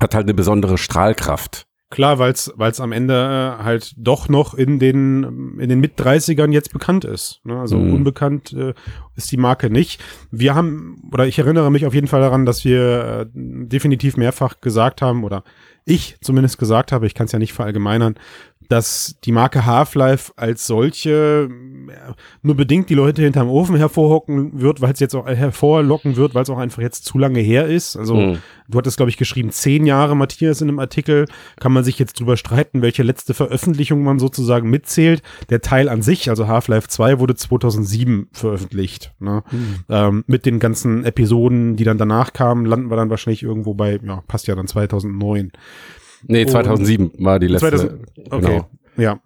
hat 0.00 0.14
halt 0.14 0.24
eine 0.24 0.34
besondere 0.34 0.78
Strahlkraft. 0.78 1.66
Klar, 1.90 2.18
weil 2.18 2.32
es 2.32 2.80
am 2.80 2.92
Ende 2.92 3.14
äh, 3.14 3.64
halt 3.64 3.94
doch 3.96 4.28
noch 4.28 4.52
in 4.52 4.78
den, 4.78 5.58
in 5.58 5.70
den 5.70 5.80
Mit-30ern 5.80 6.52
jetzt 6.52 6.70
bekannt 6.72 7.06
ist. 7.06 7.40
Ne? 7.44 7.58
Also 7.58 7.78
Mhm. 7.78 7.94
unbekannt 7.94 8.52
äh, 8.52 8.74
ist 9.16 9.32
die 9.32 9.38
Marke 9.38 9.70
nicht. 9.70 10.02
Wir 10.30 10.54
haben, 10.54 11.00
oder 11.12 11.26
ich 11.26 11.38
erinnere 11.38 11.70
mich 11.70 11.86
auf 11.86 11.94
jeden 11.94 12.06
Fall 12.06 12.20
daran, 12.20 12.44
dass 12.44 12.64
wir 12.64 13.22
äh, 13.22 13.26
definitiv 13.34 14.18
mehrfach 14.18 14.60
gesagt 14.60 15.00
haben, 15.00 15.24
oder 15.24 15.44
ich 15.86 16.18
zumindest 16.20 16.58
gesagt 16.58 16.92
habe, 16.92 17.06
ich 17.06 17.14
kann 17.14 17.24
es 17.24 17.32
ja 17.32 17.38
nicht 17.38 17.54
verallgemeinern, 17.54 18.16
dass 18.68 19.16
die 19.24 19.32
Marke 19.32 19.64
Half-Life 19.64 20.32
als 20.36 20.66
solche 20.66 21.48
äh, 21.88 22.12
nur 22.42 22.54
bedingt 22.54 22.90
die 22.90 22.94
Leute 22.94 23.22
hinterm 23.22 23.48
Ofen 23.48 23.76
hervorhocken 23.76 24.60
wird, 24.60 24.80
weil 24.80 24.92
es 24.92 25.00
jetzt 25.00 25.14
auch 25.14 25.26
äh, 25.26 25.34
hervorlocken 25.34 26.16
wird, 26.16 26.34
weil 26.34 26.42
es 26.42 26.50
auch 26.50 26.58
einfach 26.58 26.82
jetzt 26.82 27.04
zu 27.04 27.18
lange 27.18 27.40
her 27.40 27.66
ist. 27.66 27.96
Also 27.96 28.28
Mhm. 28.28 28.38
Du 28.70 28.76
hattest, 28.76 28.98
glaube 28.98 29.08
ich, 29.08 29.16
geschrieben, 29.16 29.50
zehn 29.50 29.86
Jahre, 29.86 30.14
Matthias, 30.14 30.60
in 30.60 30.68
einem 30.68 30.78
Artikel. 30.78 31.24
Kann 31.58 31.72
man 31.72 31.84
sich 31.84 31.98
jetzt 31.98 32.20
drüber 32.20 32.36
streiten, 32.36 32.82
welche 32.82 33.02
letzte 33.02 33.32
Veröffentlichung 33.32 34.02
man 34.02 34.18
sozusagen 34.18 34.68
mitzählt. 34.68 35.22
Der 35.48 35.62
Teil 35.62 35.88
an 35.88 36.02
sich, 36.02 36.28
also 36.28 36.48
Half-Life 36.48 36.88
2, 36.88 37.18
wurde 37.18 37.34
2007 37.34 38.28
veröffentlicht. 38.32 39.14
Ne? 39.20 39.42
Ähm, 39.88 40.22
mit 40.26 40.44
den 40.44 40.58
ganzen 40.58 41.04
Episoden, 41.04 41.76
die 41.76 41.84
dann 41.84 41.96
danach 41.96 42.34
kamen, 42.34 42.66
landen 42.66 42.90
wir 42.90 42.96
dann 42.96 43.08
wahrscheinlich 43.08 43.42
irgendwo 43.42 43.72
bei, 43.72 43.98
ja, 44.02 44.22
passt 44.28 44.46
ja 44.48 44.54
dann 44.54 44.66
2009. 44.66 45.52
Nee, 46.26 46.46
2007 46.46 47.12
war 47.18 47.38
die 47.38 47.46
letzte. 47.48 47.70
2000, 47.70 48.08
okay, 48.30 48.40
Genau. 48.40 48.70
ja. 48.96 49.20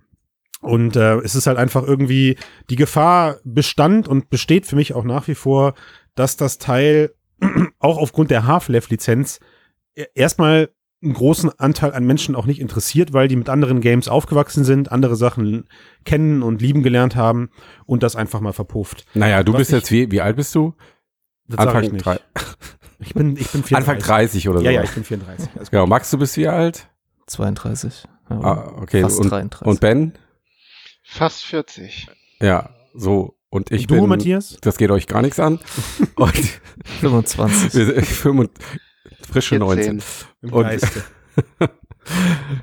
Und 0.61 0.95
äh, 0.95 1.17
es 1.19 1.35
ist 1.35 1.47
halt 1.49 1.59
einfach 1.59 1.83
irgendwie, 1.83 2.37
die 2.71 2.77
Gefahr 2.77 3.39
bestand 3.45 4.07
und 4.07 4.31
besteht 4.31 4.67
für 4.67 4.77
mich 4.77 4.95
auch 4.95 5.05
nach 5.05 5.27
wie 5.27 5.35
vor, 5.35 5.75
dass 6.15 6.37
das 6.37 6.59
Teil 6.59 7.13
auch 7.81 7.99
aufgrund 7.99 8.31
der 8.31 8.47
Half-Life-Lizenz 8.47 9.41
e- 9.97 10.05
erstmal 10.15 10.71
einen 11.03 11.15
großen 11.15 11.51
Anteil 11.59 11.93
an 11.95 12.05
Menschen 12.07 12.37
auch 12.37 12.47
nicht 12.47 12.61
interessiert, 12.61 13.13
weil 13.13 13.27
die 13.27 13.35
mit 13.35 13.49
anderen 13.49 13.81
Games 13.81 14.07
aufgewachsen 14.07 14.63
sind, 14.63 14.93
andere 14.93 15.17
Sachen 15.17 15.65
kennen 16.05 16.45
und 16.45 16.63
lieben 16.63 16.85
gelernt 16.85 17.17
haben 17.17 17.51
und 17.87 18.05
das 18.05 18.15
einfach 18.15 18.41
mal 18.41 18.53
verpufft. 18.53 19.05
Naja, 19.15 19.43
du 19.43 19.53
Was 19.53 19.59
bist 19.63 19.73
jetzt, 19.73 19.91
wie, 19.91 20.13
wie 20.13 20.21
alt 20.21 20.37
bist 20.37 20.55
du? 20.55 20.75
Das 21.49 21.59
Anfang, 21.59 21.99
drei, 21.99 22.21
Ich 23.05 23.15
bin, 23.15 23.37
ich 23.37 23.49
bin 23.51 23.63
34. 23.63 23.77
Anfang 23.77 23.99
30 23.99 24.49
oder 24.49 24.59
so. 24.61 24.65
Ja, 24.65 24.71
ja, 24.71 24.83
ich 24.83 24.91
bin 24.93 25.05
34. 25.05 25.49
Alles 25.55 25.61
gut. 25.61 25.71
Genau, 25.71 25.87
Max, 25.87 26.11
du 26.11 26.19
bist 26.19 26.37
wie 26.37 26.49
alt? 26.49 26.89
32. 27.27 28.05
Ja, 28.31 28.37
Ah, 28.41 28.73
okay. 28.81 29.03
Fast 29.03 29.19
und, 29.21 29.31
33. 29.31 29.67
und 29.67 29.81
Ben? 29.81 30.13
Fast 31.05 31.45
40. 31.45 32.09
Ja, 32.41 32.71
so. 32.95 33.37
Und 33.51 33.71
ich 33.71 33.83
Und 33.83 33.91
du, 33.91 34.01
bin, 34.01 34.09
Matthias? 34.09 34.57
das 34.63 34.79
geht 34.79 34.91
euch 34.91 35.07
gar 35.07 35.21
nichts 35.21 35.39
an. 35.39 35.59
Und 36.17 36.61
25. 37.01 37.75
wir 37.75 38.49
frische 39.31 39.57
19. 39.57 40.01
14. 40.01 40.03
Im 40.43 40.53
Und- 40.53 40.63
Geiste. 40.65 41.03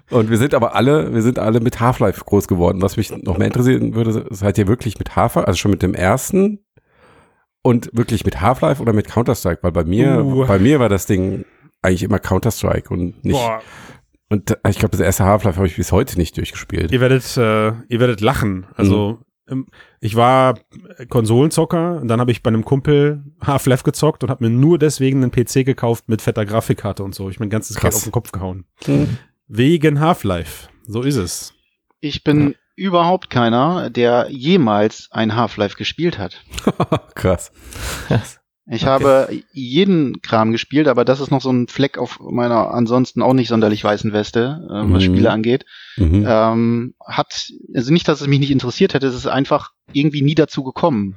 Und 0.10 0.30
wir 0.30 0.38
sind 0.38 0.54
aber 0.54 0.76
alle, 0.76 1.14
wir 1.14 1.22
sind 1.22 1.40
alle 1.40 1.60
mit 1.62 1.80
Half-Life 1.80 2.24
groß 2.26 2.48
geworden. 2.48 2.82
Was 2.82 2.98
mich 2.98 3.10
noch 3.12 3.38
mehr 3.38 3.48
interessieren 3.48 3.94
würde, 3.96 4.26
seid 4.32 4.58
ihr 4.58 4.68
wirklich 4.68 4.98
mit 5.00 5.16
Half-Life, 5.16 5.48
also 5.48 5.58
schon 5.58 5.72
mit 5.72 5.82
dem 5.82 5.94
ersten 5.94 6.60
und 7.62 7.90
wirklich 7.94 8.26
mit 8.26 8.42
Half-Life 8.42 8.82
oder 8.82 8.94
mit 8.94 9.08
Counter-Strike? 9.08 9.64
Weil 9.64 9.72
bei 9.72 9.84
mir, 9.84 10.24
Uh. 10.24 10.46
bei 10.46 10.60
mir 10.60 10.80
war 10.80 10.90
das 10.90 11.06
Ding 11.06 11.46
eigentlich 11.82 12.04
immer 12.04 12.20
Counter-Strike 12.20 12.94
und 12.94 13.24
nicht, 13.24 13.36
Boah, 13.36 13.62
und 14.30 14.56
ich 14.68 14.78
glaube, 14.78 14.92
das 14.92 15.00
erste 15.00 15.26
Half-Life 15.26 15.58
habe 15.58 15.68
ich 15.68 15.76
bis 15.76 15.92
heute 15.92 16.18
nicht 16.18 16.38
durchgespielt. 16.38 16.92
Ihr 16.92 17.02
werdet, 17.02 17.36
äh, 17.36 17.70
ihr 17.88 18.00
werdet 18.00 18.22
lachen. 18.22 18.68
Also 18.76 19.20
ähm, 19.50 19.66
ich 20.02 20.16
war 20.16 20.60
Konsolenzocker 21.10 22.00
und 22.00 22.08
dann 22.08 22.20
habe 22.20 22.32
ich 22.32 22.44
bei 22.44 22.50
einem 22.50 22.64
Kumpel 22.64 23.24
Half-Life 23.42 23.84
gezockt 23.84 24.24
und 24.24 24.30
habe 24.30 24.44
mir 24.48 24.52
nur 24.52 24.78
deswegen 24.78 25.24
einen 25.24 25.32
PC 25.32 25.66
gekauft 25.66 26.08
mit 26.10 26.22
fetter 26.22 26.46
Grafikkarte 26.46 27.04
und 27.04 27.16
so. 27.16 27.30
Ich 27.30 27.40
mein 27.40 27.50
ganzes 27.50 27.78
Geld 27.78 27.94
auf 27.96 28.04
den 28.04 28.12
Kopf 28.12 28.32
gehauen. 28.32 28.66
Mhm. 28.86 29.18
Wegen 29.48 30.00
Half-Life. 30.00 30.70
So 30.86 31.02
ist 31.02 31.16
es. 31.16 31.54
Ich 32.00 32.24
bin 32.24 32.56
überhaupt 32.80 33.30
keiner, 33.30 33.90
der 33.90 34.28
jemals 34.30 35.10
ein 35.12 35.36
Half-Life 35.36 35.76
gespielt 35.78 36.18
hat. 36.18 36.42
Krass. 37.16 37.52
Ich 38.72 38.84
Okay. 38.84 38.86
habe 38.86 39.30
jeden 39.52 40.22
Kram 40.22 40.52
gespielt, 40.52 40.88
aber 40.88 41.04
das 41.04 41.20
ist 41.20 41.32
noch 41.32 41.42
so 41.42 41.52
ein 41.52 41.68
Fleck 41.68 41.98
auf 41.98 42.20
meiner 42.22 42.72
ansonsten 42.72 43.22
auch 43.24 43.34
nicht 43.34 43.48
sonderlich 43.50 43.84
weißen 43.84 44.14
Weste, 44.14 44.62
äh, 44.70 44.74
was 44.94 45.02
Mhm. 45.04 45.14
Spiele 45.14 45.32
angeht. 45.32 45.66
Mhm. 45.98 46.24
Ähm, 46.28 46.94
hat, 47.06 47.52
also 47.74 47.92
nicht, 47.92 48.08
dass 48.08 48.22
es 48.22 48.28
mich 48.28 48.40
nicht 48.40 48.52
interessiert 48.52 48.94
hätte, 48.94 49.08
es 49.08 49.16
ist 49.16 49.28
einfach 49.28 49.72
irgendwie 49.92 50.22
nie 50.22 50.36
dazu 50.36 50.64
gekommen. 50.64 51.16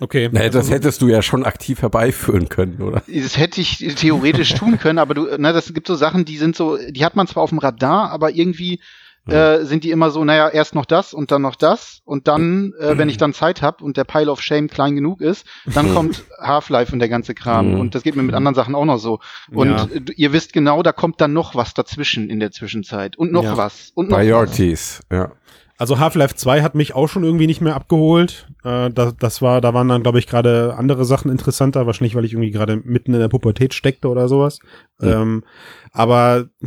Okay. 0.00 0.30
Na, 0.32 0.48
das 0.48 0.70
hättest 0.70 1.02
du 1.02 1.08
ja 1.08 1.22
schon 1.22 1.44
aktiv 1.44 1.82
herbeiführen 1.82 2.48
können, 2.48 2.80
oder? 2.80 3.02
Das 3.06 3.36
hätte 3.36 3.60
ich 3.60 3.78
theoretisch 3.96 4.54
tun 4.54 4.78
können, 4.78 4.98
aber 4.98 5.12
du, 5.14 5.24
ne, 5.38 5.52
das 5.52 5.74
gibt 5.74 5.88
so 5.88 5.94
Sachen, 5.94 6.24
die 6.24 6.38
sind 6.38 6.56
so, 6.56 6.78
die 6.90 7.04
hat 7.04 7.16
man 7.16 7.26
zwar 7.26 7.42
auf 7.42 7.50
dem 7.50 7.58
Radar, 7.58 8.10
aber 8.12 8.30
irgendwie 8.34 8.80
äh, 9.28 9.64
sind 9.64 9.84
die 9.84 9.90
immer 9.90 10.10
so, 10.10 10.24
naja, 10.24 10.48
erst 10.48 10.74
noch 10.74 10.84
das 10.86 11.14
und 11.14 11.30
dann 11.30 11.42
noch 11.42 11.54
das 11.54 12.00
und 12.04 12.28
dann, 12.28 12.72
äh, 12.80 12.96
wenn 12.98 13.08
ich 13.08 13.16
dann 13.16 13.32
Zeit 13.32 13.62
habe 13.62 13.84
und 13.84 13.96
der 13.96 14.04
Pile 14.04 14.30
of 14.30 14.40
Shame 14.40 14.68
klein 14.68 14.94
genug 14.94 15.20
ist, 15.20 15.46
dann 15.66 15.92
kommt 15.94 16.24
Half-Life 16.40 16.92
und 16.92 16.98
der 16.98 17.08
ganze 17.08 17.34
Kram. 17.34 17.72
Mhm. 17.74 17.80
Und 17.80 17.94
das 17.94 18.02
geht 18.02 18.16
mir 18.16 18.22
mit 18.22 18.34
anderen 18.34 18.54
Sachen 18.54 18.74
auch 18.74 18.84
noch 18.84 18.98
so. 18.98 19.20
Und 19.52 19.68
Ja. 19.70 19.88
ihr 20.16 20.32
wisst 20.32 20.52
genau, 20.52 20.82
da 20.82 20.92
kommt 20.92 21.20
dann 21.20 21.32
noch 21.32 21.54
was 21.54 21.74
dazwischen 21.74 22.30
in 22.30 22.40
der 22.40 22.50
Zwischenzeit 22.50 23.16
und 23.16 23.32
noch 23.32 23.44
Ja. 23.44 23.56
was 23.56 23.92
und 23.94 24.08
noch 24.10 24.18
was. 24.18 24.24
Priorities, 24.24 25.00
ja. 25.12 25.32
Also 25.80 26.00
Half-Life 26.00 26.34
2 26.34 26.62
hat 26.62 26.74
mich 26.74 26.96
auch 26.96 27.06
schon 27.06 27.22
irgendwie 27.22 27.46
nicht 27.46 27.60
mehr 27.60 27.76
abgeholt. 27.76 28.48
Äh, 28.64 28.90
das, 28.90 29.16
das 29.16 29.40
war, 29.42 29.60
da 29.60 29.74
waren 29.74 29.86
dann, 29.86 30.02
glaube 30.02 30.18
ich, 30.18 30.26
gerade 30.26 30.74
andere 30.76 31.04
Sachen 31.04 31.30
interessanter, 31.30 31.86
wahrscheinlich, 31.86 32.16
weil 32.16 32.24
ich 32.24 32.32
irgendwie 32.32 32.50
gerade 32.50 32.78
mitten 32.82 33.14
in 33.14 33.20
der 33.20 33.28
Pubertät 33.28 33.74
steckte 33.74 34.08
oder 34.08 34.26
sowas. 34.26 34.58
Ja. 35.00 35.22
Ähm, 35.22 35.44
aber 35.92 36.46
äh, 36.60 36.66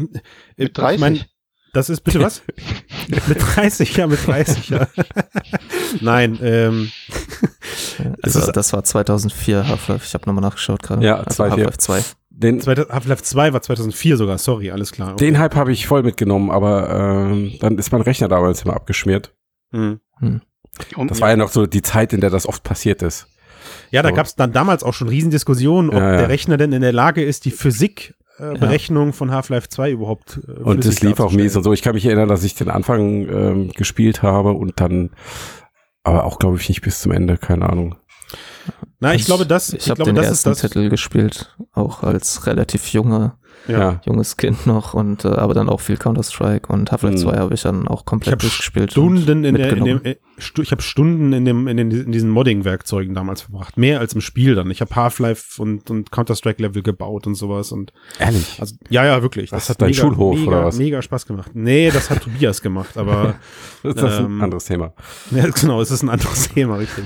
Mit 0.56 0.78
30? 0.78 0.96
Ich 0.96 1.02
mein, 1.02 1.22
das 1.74 1.90
ist 1.90 2.02
bitte 2.02 2.20
was? 2.20 2.42
mit 3.28 3.38
30, 3.40 3.96
ja, 3.98 4.08
mit 4.08 4.26
30, 4.26 4.70
ja. 4.70 4.88
Nein, 6.02 6.38
ähm, 6.42 6.92
Also, 8.22 8.40
ist- 8.40 8.52
das 8.56 8.74
war 8.74 8.84
2004 8.84 9.68
Half-Life. 9.68 10.06
Ich 10.06 10.14
habe 10.14 10.26
nochmal 10.28 10.42
nachgeschaut 10.44 10.82
gerade. 10.84 11.06
Ja, 11.06 11.18
also 11.18 11.30
2004. 11.36 11.66
Half-Life 11.66 11.78
2. 11.78 12.16
Den, 12.30 12.62
Half-Life 12.62 13.24
2 13.24 13.54
war 13.54 13.62
2004 13.62 14.18
sogar, 14.18 14.38
sorry, 14.38 14.72
alles 14.72 14.92
klar. 14.92 15.14
Okay. 15.14 15.26
den 15.26 15.38
Hype 15.38 15.56
habe 15.56 15.72
ich 15.72 15.86
voll 15.86 16.02
mitgenommen, 16.04 16.50
aber 16.50 16.90
ähm, 17.30 17.54
dann 17.60 17.78
ist 17.78 17.92
mein 17.92 18.02
Rechner 18.02 18.28
damals 18.30 18.64
immer 18.64 18.76
abgeschmiert. 18.76 19.34
Hm. 19.72 20.00
Und, 20.96 21.12
Das 21.12 21.22
war 21.22 21.30
ja 21.30 21.36
noch 21.36 21.52
so 21.52 21.68
die 21.68 21.82
Zeit, 21.82 22.14
in 22.14 22.22
der 22.22 22.30
das 22.30 22.48
oft 22.48 22.64
passiert 22.64 23.02
ist. 23.04 23.28
Ja, 23.92 24.02
da 24.02 24.10
So. 24.10 24.16
gab 24.16 24.26
es 24.26 24.36
dann 24.36 24.54
damals 24.54 24.84
auch 24.84 24.94
schon 24.94 25.10
Riesendiskussionen, 25.10 25.90
ob 25.92 25.98
Ja, 25.98 26.12
ja. 26.14 26.18
der 26.18 26.30
Rechner 26.30 26.58
denn 26.58 26.72
in 26.74 26.82
der 26.82 26.94
Lage 26.94 27.24
ist, 27.24 27.46
die 27.46 27.52
Physik-Berechnung 28.38 29.14
von 29.14 29.32
Half-Life 29.32 29.70
2 29.70 29.92
überhaupt 29.92 30.40
äh, 30.48 30.62
Und 30.62 30.86
es 30.86 31.02
lief 31.02 31.20
auch 31.20 31.32
mies 31.32 31.56
und 31.56 31.64
so. 31.64 31.74
Ich 31.74 31.82
kann 31.82 31.94
mich 31.96 32.06
erinnern, 32.06 32.30
dass 32.30 32.44
ich 32.44 32.56
den 32.56 32.70
Anfang 32.70 33.28
ähm, 33.30 33.72
gespielt 33.72 34.22
habe 34.24 34.54
und 34.54 34.80
dann, 34.80 35.12
aber 36.04 36.24
auch 36.26 36.40
glaube 36.40 36.58
ich 36.58 36.68
nicht 36.70 36.82
bis 36.82 37.02
zum 37.02 37.12
Ende, 37.12 37.38
keine 37.38 37.70
Ahnung. 37.70 37.96
Na, 39.00 39.14
ich 39.16 39.26
glaube, 39.26 39.46
das, 39.46 39.70
Ich, 39.74 39.80
ich 39.82 39.90
habe 39.90 39.98
glaube, 39.98 40.12
den 40.12 40.16
das 40.16 40.28
ersten 40.28 40.50
ist 40.52 40.64
das. 40.64 40.72
Titel 40.72 40.90
gespielt, 40.90 41.56
auch 41.74 42.04
als 42.04 42.46
relativ 42.48 42.88
junge, 42.94 43.34
Ja. 43.68 44.00
junges 44.06 44.38
Kind 44.38 44.66
noch 44.68 44.94
und 44.94 45.26
äh, 45.26 45.30
aber 45.30 45.54
dann 45.54 45.70
auch 45.70 45.80
viel 45.82 45.98
Counter-Strike 45.98 46.72
und 46.72 46.92
Half-Life 46.92 47.16
Mhm. 47.18 47.22
2 47.22 47.38
habe 47.38 47.54
ich 47.56 47.62
dann 47.64 47.88
auch 47.88 48.02
Ich 48.02 48.06
komplett 48.06 48.32
habe 48.34 48.42
durchgespielt. 48.42 48.92
Stunden 48.92 49.44
in, 49.44 49.56
der, 49.56 49.66
in 49.72 49.82
mitgenommen. 49.82 50.04
dem, 50.04 50.12
äh, 50.14 50.16
ich 50.42 50.72
habe 50.72 50.82
Stunden 50.82 51.34
in 51.34 51.46
dem 51.46 51.68
in, 51.68 51.78
den, 51.78 51.92
in 51.92 52.12
diesen 52.12 52.30
Modding-Werkzeugen 52.30 53.14
damals 53.14 53.42
verbracht, 53.42 53.78
mehr 53.78 54.00
als 54.00 54.14
im 54.14 54.22
Spiel 54.22 54.56
dann. 54.56 54.72
Ich 54.72 54.82
habe 54.82 54.96
Half-Life 54.96 55.62
und, 55.62 55.90
und 55.90 56.12
Counter-Strike-Level 56.12 56.82
gebaut 56.82 57.28
und 57.28 57.36
sowas 57.36 57.72
und 57.72 57.94
Ehrlich? 58.20 58.58
also 58.60 58.76
ja 58.90 59.06
ja 59.06 59.22
wirklich. 59.22 59.52
Was, 59.52 59.68
dein 59.68 59.90
mega, 59.90 60.02
Schulhof 60.02 60.38
mega, 60.38 60.48
oder 60.48 60.66
was? 60.66 60.78
Mega 60.78 61.02
Spaß 61.02 61.26
gemacht. 61.26 61.52
Nee, 61.54 61.92
das 61.92 62.10
hat 62.10 62.22
Tobias 62.24 62.62
gemacht, 62.62 62.98
aber 62.98 63.36
das 63.84 63.96
ist 63.96 64.20
ähm, 64.20 64.40
ein 64.40 64.44
anderes 64.44 64.66
Thema. 64.66 64.94
Ja, 65.32 65.48
genau, 65.48 65.82
es 65.82 65.92
ist 65.92 66.04
ein 66.04 66.10
anderes 66.10 66.50
Thema, 66.50 66.76
richtig. 66.76 67.06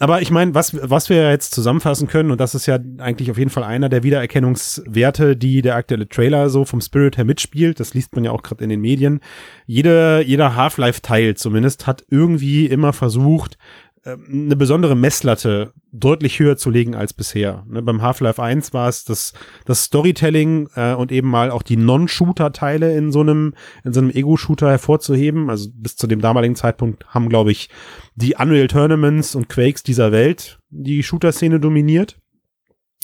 Aber 0.00 0.20
ich 0.20 0.30
meine, 0.30 0.54
was, 0.54 0.74
was 0.82 1.08
wir 1.08 1.30
jetzt 1.30 1.54
zusammenfassen 1.54 2.08
können, 2.08 2.30
und 2.30 2.40
das 2.40 2.54
ist 2.54 2.66
ja 2.66 2.78
eigentlich 2.98 3.30
auf 3.30 3.38
jeden 3.38 3.50
Fall 3.50 3.62
einer 3.62 3.88
der 3.88 4.02
Wiedererkennungswerte, 4.02 5.36
die 5.36 5.62
der 5.62 5.76
aktuelle 5.76 6.08
Trailer 6.08 6.50
so 6.50 6.64
vom 6.64 6.80
Spirit 6.80 7.16
her 7.16 7.24
mitspielt, 7.24 7.78
das 7.78 7.94
liest 7.94 8.14
man 8.14 8.24
ja 8.24 8.32
auch 8.32 8.42
gerade 8.42 8.64
in 8.64 8.70
den 8.70 8.80
Medien. 8.80 9.20
Jeder, 9.66 10.20
jeder 10.22 10.56
Half-Life-Teil 10.56 11.36
zumindest 11.36 11.86
hat 11.86 12.04
irgendwie 12.10 12.61
immer 12.66 12.92
versucht, 12.92 13.58
ähm, 14.04 14.26
eine 14.46 14.56
besondere 14.56 14.96
Messlatte 14.96 15.72
deutlich 15.92 16.40
höher 16.40 16.56
zu 16.56 16.70
legen 16.70 16.96
als 16.96 17.12
bisher. 17.12 17.64
Ne, 17.68 17.82
beim 17.82 18.02
Half-Life 18.02 18.42
1 18.42 18.72
war 18.72 18.88
es 18.88 19.04
das, 19.04 19.32
das 19.64 19.84
Storytelling 19.84 20.68
äh, 20.74 20.94
und 20.94 21.12
eben 21.12 21.28
mal 21.28 21.50
auch 21.52 21.62
die 21.62 21.76
Non-Shooter-Teile 21.76 22.96
in 22.96 23.12
so 23.12 23.20
einem, 23.20 23.54
in 23.84 23.92
so 23.92 24.00
einem 24.00 24.10
Ego-Shooter 24.10 24.68
hervorzuheben. 24.68 25.50
Also 25.50 25.70
bis 25.72 25.96
zu 25.96 26.08
dem 26.08 26.20
damaligen 26.20 26.56
Zeitpunkt 26.56 27.06
haben, 27.08 27.28
glaube 27.28 27.52
ich, 27.52 27.68
die 28.16 28.34
Unreal 28.34 28.66
Tournaments 28.66 29.36
und 29.36 29.48
Quakes 29.48 29.84
dieser 29.84 30.10
Welt 30.10 30.58
die 30.70 31.02
Shooter-Szene 31.04 31.60
dominiert. 31.60 32.18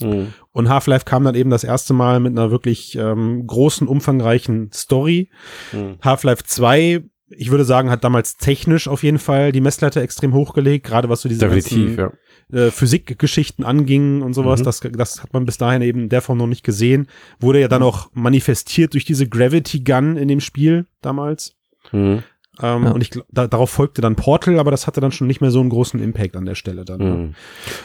Mhm. 0.01 0.33
Und 0.51 0.67
Half-Life 0.69 1.05
kam 1.05 1.23
dann 1.23 1.35
eben 1.35 1.49
das 1.49 1.63
erste 1.63 1.93
Mal 1.93 2.19
mit 2.19 2.31
einer 2.31 2.51
wirklich 2.51 2.97
ähm, 2.97 3.47
großen, 3.47 3.87
umfangreichen 3.87 4.71
Story. 4.73 5.29
Mhm. 5.71 5.97
Half-Life 6.01 6.43
2, 6.45 7.03
ich 7.29 7.51
würde 7.51 7.65
sagen, 7.65 7.89
hat 7.89 8.03
damals 8.03 8.37
technisch 8.37 8.87
auf 8.87 9.03
jeden 9.03 9.19
Fall 9.19 9.51
die 9.51 9.61
Messlatte 9.61 10.01
extrem 10.01 10.33
hochgelegt, 10.33 10.85
gerade 10.85 11.09
was 11.09 11.21
so 11.21 11.29
diese 11.29 11.41
Definitiv, 11.41 11.97
ganzen, 11.97 12.17
ja. 12.51 12.59
äh, 12.65 12.71
Physikgeschichten 12.71 13.63
anging 13.63 14.21
und 14.21 14.33
sowas. 14.33 14.61
Mhm. 14.61 14.65
Das, 14.65 14.79
das 14.79 15.23
hat 15.23 15.33
man 15.33 15.45
bis 15.45 15.57
dahin 15.57 15.81
eben 15.81 16.03
in 16.03 16.09
der 16.09 16.21
Form 16.21 16.37
noch 16.37 16.47
nicht 16.47 16.63
gesehen. 16.63 17.07
Wurde 17.39 17.61
ja 17.61 17.67
dann 17.67 17.83
auch 17.83 18.09
manifestiert 18.13 18.93
durch 18.93 19.05
diese 19.05 19.27
Gravity 19.27 19.81
Gun 19.81 20.17
in 20.17 20.27
dem 20.27 20.39
Spiel 20.39 20.87
damals. 21.01 21.55
Mhm. 21.91 22.23
Ähm, 22.61 22.83
Ja. 22.83 22.91
Und 22.91 23.01
ich, 23.01 23.11
da, 23.31 23.47
darauf 23.47 23.69
folgte 23.69 24.01
dann 24.01 24.15
Portal, 24.15 24.59
aber 24.59 24.71
das 24.71 24.87
hatte 24.87 25.01
dann 25.01 25.11
schon 25.11 25.27
nicht 25.27 25.41
mehr 25.41 25.51
so 25.51 25.59
einen 25.59 25.69
großen 25.69 26.01
Impact 26.01 26.35
an 26.35 26.45
der 26.45 26.55
Stelle 26.55 26.85
dann. 26.85 26.97
ne? 26.99 27.05
Mhm. 27.15 27.33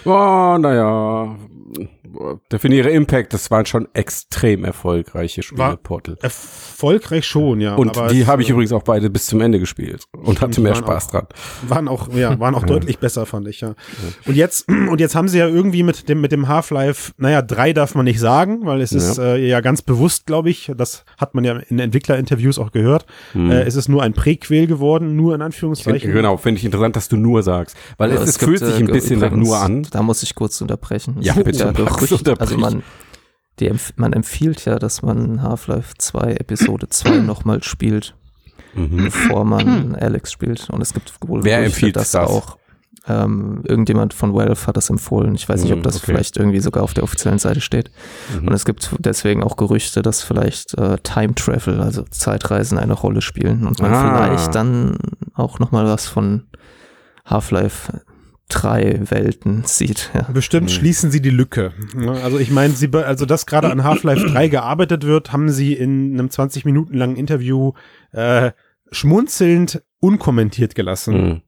Oh, 0.05 0.57
naja. 0.59 1.37
Definiere 2.53 2.91
Impact, 2.91 3.33
das 3.35 3.51
waren 3.51 3.67
schon 3.67 3.89
extrem 3.95 4.65
erfolgreiche 4.65 5.43
Spiele, 5.43 5.59
War- 5.61 5.77
Portal. 5.77 6.17
Erfolgreich 6.23 7.27
schon, 7.27 7.61
ja. 7.61 7.75
Und 7.75 7.97
aber 7.97 8.09
die 8.09 8.27
habe 8.27 8.43
ich 8.43 8.49
äh, 8.49 8.53
übrigens 8.53 8.73
auch 8.73 8.83
beide 8.85 9.11
bis 9.11 9.27
zum 9.27 9.41
Ende 9.41 9.59
gespielt 9.59 10.05
und 10.13 10.41
hatte 10.41 10.61
mehr 10.61 10.75
Spaß 10.77 11.07
auch- 11.09 11.11
dran. 11.11 11.27
waren 11.67 11.89
auch 11.89 12.13
ja 12.15 12.39
waren 12.39 12.55
auch 12.55 12.63
deutlich 12.67 12.99
besser 12.99 13.27
fand 13.27 13.49
ich 13.49 13.63
ja 13.63 13.75
und 14.27 14.37
jetzt 14.37 14.69
und 14.69 15.01
jetzt 15.01 15.15
haben 15.17 15.27
sie 15.29 15.39
ja 15.39 15.49
irgendwie 15.49 15.83
mit 15.83 16.09
dem 16.09 16.21
mit 16.21 16.31
dem 16.31 16.47
Half-Life 16.47 17.13
naja 17.17 17.43
drei 17.43 17.73
darf 17.73 17.95
man 17.95 18.05
nicht 18.05 18.21
sagen 18.21 18.61
weil 18.65 18.81
es 18.81 18.93
ist 18.93 19.19
äh, 19.19 19.37
ja 19.37 19.61
ganz 19.61 19.83
bewusst 19.83 20.27
glaube 20.27 20.51
ich 20.51 20.71
das 20.77 21.05
hat 21.19 21.35
man 21.35 21.45
ja 21.45 21.57
in 21.69 21.79
Entwicklerinterviews 21.79 22.59
auch 22.59 22.71
gehört 22.71 23.07
Mhm. 23.33 23.51
äh, 23.51 23.63
es 23.63 23.75
ist 23.75 23.89
nur 23.89 24.03
ein 24.03 24.13
Präquel 24.13 24.64
geworden 24.67 25.17
nur 25.17 25.35
in 25.35 25.43
Anführungszeichen 25.43 26.13
Genau, 26.13 26.37
finde 26.37 26.59
ich 26.59 26.65
interessant, 26.65 26.97
dass 26.97 27.09
du 27.09 27.17
nur 27.17 27.43
sagst. 27.43 27.77
Weil 27.99 28.11
Ja, 28.11 28.17
es, 28.17 28.31
es 28.31 28.39
gibt, 28.39 28.49
fühlt 28.51 28.61
sich 28.65 28.75
äh, 28.81 28.85
ein 28.85 28.87
bisschen 28.87 29.21
nach 29.21 29.29
übrigens- 29.29 29.49
nur 29.49 29.59
an. 29.59 29.87
Da 29.91 30.03
muss 30.03 30.23
ich 30.23 30.35
kurz 30.35 30.61
unterbrechen. 30.61 31.17
Ja, 31.21 31.35
bitte, 31.35 31.73
Max, 31.79 31.97
Gerücht, 32.09 32.29
also 32.41 32.59
man, 32.59 32.83
die, 33.61 33.73
man 33.97 34.13
empfiehlt 34.13 34.65
ja, 34.65 34.79
dass 34.79 35.03
man 35.03 35.43
Half-Life 35.43 35.95
2 35.99 36.33
Episode 36.35 36.89
2 36.89 37.19
nochmal 37.19 37.63
spielt, 37.63 38.15
Mhm. 38.75 39.05
bevor 39.05 39.45
man 39.45 39.95
Alex 40.01 40.33
spielt. 40.33 40.69
Und 40.71 40.81
es 40.81 40.93
gibt 40.93 41.13
wohl 41.27 41.45
Wer 41.45 41.59
Gerüchte, 41.59 41.75
empfiehlt 41.77 41.97
dass 41.97 42.11
das? 42.13 42.29
auch 42.29 42.59
ähm, 43.07 43.63
irgendjemand 43.67 44.15
von 44.15 44.33
Valve 44.35 44.67
hat 44.67 44.77
das 44.77 44.89
empfohlen. 44.91 45.35
Ich 45.35 45.47
weiß 45.49 45.61
nicht, 45.63 45.71
Mhm, 45.73 45.79
ob 45.79 45.83
das 45.85 45.97
okay. 45.97 46.07
vielleicht 46.07 46.37
irgendwie 46.39 46.61
sogar 46.61 46.83
auf 46.83 46.95
der 46.95 47.05
offiziellen 47.05 47.39
Seite 47.39 47.61
steht. 47.61 47.91
Mhm. 48.41 48.49
Und 48.49 48.55
es 48.55 48.65
gibt 48.65 48.95
deswegen 48.99 49.43
auch 49.43 49.57
Gerüchte, 49.57 50.01
dass 50.03 50.23
vielleicht 50.23 50.73
äh, 50.79 50.97
Time 51.03 51.35
Travel, 51.35 51.81
also 51.81 52.03
Zeitreisen, 52.11 52.79
eine 52.79 52.95
Rolle 52.95 53.21
spielen 53.21 53.67
und 53.67 53.81
man 53.83 53.93
Ah. 53.93 54.25
vielleicht 54.27 54.55
dann 54.55 54.97
auch 55.35 55.59
nochmal 55.59 55.85
was 55.87 56.07
von 56.07 56.45
Half-Life 57.27 58.01
3 58.49 59.01
Welten 59.11 59.63
sieht. 59.65 60.11
Ja. 60.15 60.23
bestimmt 60.33 60.65
Mhm. 60.69 60.73
schließen 60.75 61.11
sie 61.11 61.23
die 61.23 61.31
Lücke 61.31 61.73
Ne? 61.95 62.13
also 62.23 62.39
ich 62.39 62.51
meine 62.51 62.75
sie 62.75 62.89
be- 62.89 63.07
also 63.07 63.25
dass 63.27 63.47
gerade 63.47 63.71
an 63.71 63.85
Half-Life 63.85 64.27
3 64.29 64.49
gearbeitet 64.49 65.05
wird 65.05 65.33
haben 65.33 65.49
sie 65.49 65.73
in 65.73 66.13
einem 66.15 66.29
20 66.31 66.65
Minuten 66.67 66.95
langen 66.95 67.17
Interview 67.17 67.73
äh, 68.13 68.51
schmunzelnd 68.93 69.83
unkommentiert 70.01 70.75
gelassen 70.75 71.15
Mhm. 71.15 71.41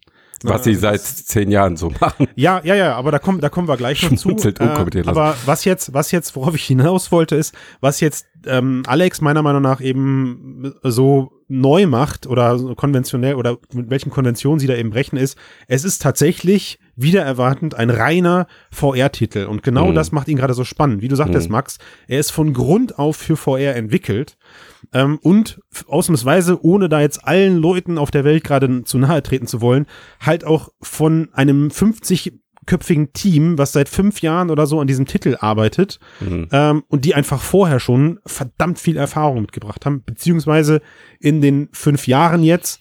Was 0.42 0.64
sie 0.64 0.74
seit 0.74 1.00
zehn 1.00 1.50
Jahren 1.50 1.76
so 1.76 1.90
machen. 2.00 2.28
Ja, 2.36 2.60
ja, 2.64 2.74
ja, 2.74 2.94
aber 2.94 3.10
da 3.10 3.18
kommen, 3.18 3.40
da 3.40 3.48
kommen 3.48 3.68
wir 3.68 3.76
gleich 3.76 4.02
noch 4.02 4.16
zu. 4.16 4.28
Lassen. 4.30 5.08
aber 5.08 5.34
was 5.46 5.64
jetzt, 5.64 5.94
was 5.94 6.10
jetzt, 6.12 6.36
worauf 6.36 6.54
ich 6.54 6.64
hinaus 6.64 7.10
wollte, 7.10 7.36
ist, 7.36 7.54
was 7.80 8.00
jetzt 8.00 8.26
ähm, 8.46 8.82
Alex 8.86 9.20
meiner 9.20 9.42
Meinung 9.42 9.62
nach 9.62 9.80
eben 9.80 10.74
so 10.82 11.32
neu 11.48 11.86
macht 11.86 12.26
oder 12.26 12.58
so 12.58 12.74
konventionell 12.74 13.34
oder 13.36 13.56
mit 13.72 13.88
welchen 13.88 14.10
Konventionen 14.10 14.58
sie 14.58 14.66
da 14.66 14.74
eben 14.74 14.90
brechen 14.90 15.16
ist, 15.16 15.38
es 15.68 15.84
ist 15.84 16.02
tatsächlich 16.02 16.78
wieder 16.96 17.22
erwartend 17.22 17.74
ein 17.74 17.88
reiner 17.90 18.46
VR-Titel 18.72 19.46
und 19.46 19.62
genau 19.62 19.88
Mhm. 19.90 19.94
das 19.94 20.12
macht 20.12 20.28
ihn 20.28 20.36
gerade 20.36 20.54
so 20.54 20.64
spannend. 20.64 21.02
Wie 21.02 21.08
du 21.08 21.16
sagtest, 21.16 21.48
Mhm. 21.48 21.52
Max, 21.52 21.78
er 22.08 22.18
ist 22.20 22.30
von 22.32 22.52
Grund 22.52 22.98
auf 22.98 23.16
für 23.16 23.36
VR 23.36 23.76
entwickelt 23.76 24.36
ähm, 24.92 25.18
und 25.22 25.60
ausnahmsweise, 25.88 26.64
ohne 26.64 26.88
da 26.88 27.00
jetzt 27.00 27.26
allen 27.26 27.56
Leuten 27.58 27.98
auf 27.98 28.10
der 28.10 28.24
Welt 28.24 28.44
gerade 28.44 28.84
zu 28.84 28.98
nahe 28.98 29.22
treten 29.22 29.46
zu 29.46 29.60
wollen, 29.60 29.86
halt 30.20 30.44
auch 30.44 30.70
von 30.80 31.28
einem 31.32 31.68
50-köpfigen 31.68 33.12
Team, 33.12 33.58
was 33.58 33.72
seit 33.72 33.88
fünf 33.88 34.20
Jahren 34.22 34.50
oder 34.50 34.66
so 34.66 34.80
an 34.80 34.86
diesem 34.86 35.06
Titel 35.06 35.36
arbeitet 35.40 35.98
Mhm. 36.20 36.48
ähm, 36.52 36.84
und 36.88 37.04
die 37.04 37.14
einfach 37.14 37.40
vorher 37.40 37.80
schon 37.80 38.18
verdammt 38.26 38.78
viel 38.78 38.96
Erfahrung 38.96 39.42
mitgebracht 39.42 39.86
haben, 39.86 40.02
beziehungsweise 40.04 40.80
in 41.20 41.40
den 41.40 41.68
fünf 41.72 42.06
Jahren 42.06 42.42
jetzt 42.42 42.80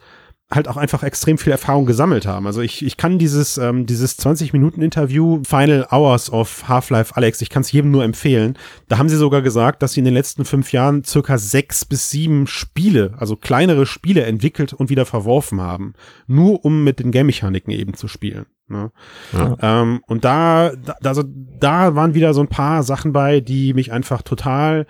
halt 0.55 0.67
auch 0.67 0.77
einfach 0.77 1.03
extrem 1.03 1.37
viel 1.37 1.51
Erfahrung 1.51 1.85
gesammelt 1.85 2.25
haben. 2.25 2.47
Also 2.47 2.61
ich, 2.61 2.85
ich 2.85 2.97
kann 2.97 3.19
dieses, 3.19 3.57
ähm, 3.57 3.85
dieses 3.85 4.17
20-Minuten-Interview 4.19 5.41
Final 5.45 5.87
Hours 5.91 6.31
of 6.31 6.67
Half-Life 6.67 7.15
Alex, 7.15 7.41
ich 7.41 7.49
kann 7.49 7.61
es 7.61 7.71
jedem 7.71 7.91
nur 7.91 8.03
empfehlen. 8.03 8.57
Da 8.87 8.97
haben 8.97 9.09
sie 9.09 9.17
sogar 9.17 9.41
gesagt, 9.41 9.83
dass 9.83 9.93
sie 9.93 9.99
in 9.99 10.05
den 10.05 10.13
letzten 10.13 10.45
fünf 10.45 10.71
Jahren 10.71 11.03
circa 11.03 11.37
sechs 11.37 11.85
bis 11.85 12.09
sieben 12.09 12.47
Spiele, 12.47 13.13
also 13.17 13.35
kleinere 13.35 13.85
Spiele 13.85 14.23
entwickelt 14.23 14.73
und 14.73 14.89
wieder 14.89 15.05
verworfen 15.05 15.61
haben. 15.61 15.93
Nur 16.27 16.65
um 16.65 16.83
mit 16.83 16.99
den 16.99 17.11
Game-Mechaniken 17.11 17.71
eben 17.71 17.93
zu 17.93 18.07
spielen. 18.07 18.45
Ne? 18.67 18.91
Ja. 19.31 19.57
Ähm, 19.61 20.01
und 20.07 20.25
da, 20.25 20.71
da, 20.75 20.95
also 21.03 21.23
da 21.25 21.95
waren 21.95 22.15
wieder 22.15 22.33
so 22.33 22.41
ein 22.41 22.47
paar 22.47 22.81
Sachen 22.81 23.13
bei, 23.13 23.39
die 23.39 23.73
mich 23.73 23.91
einfach 23.91 24.23
total 24.23 24.87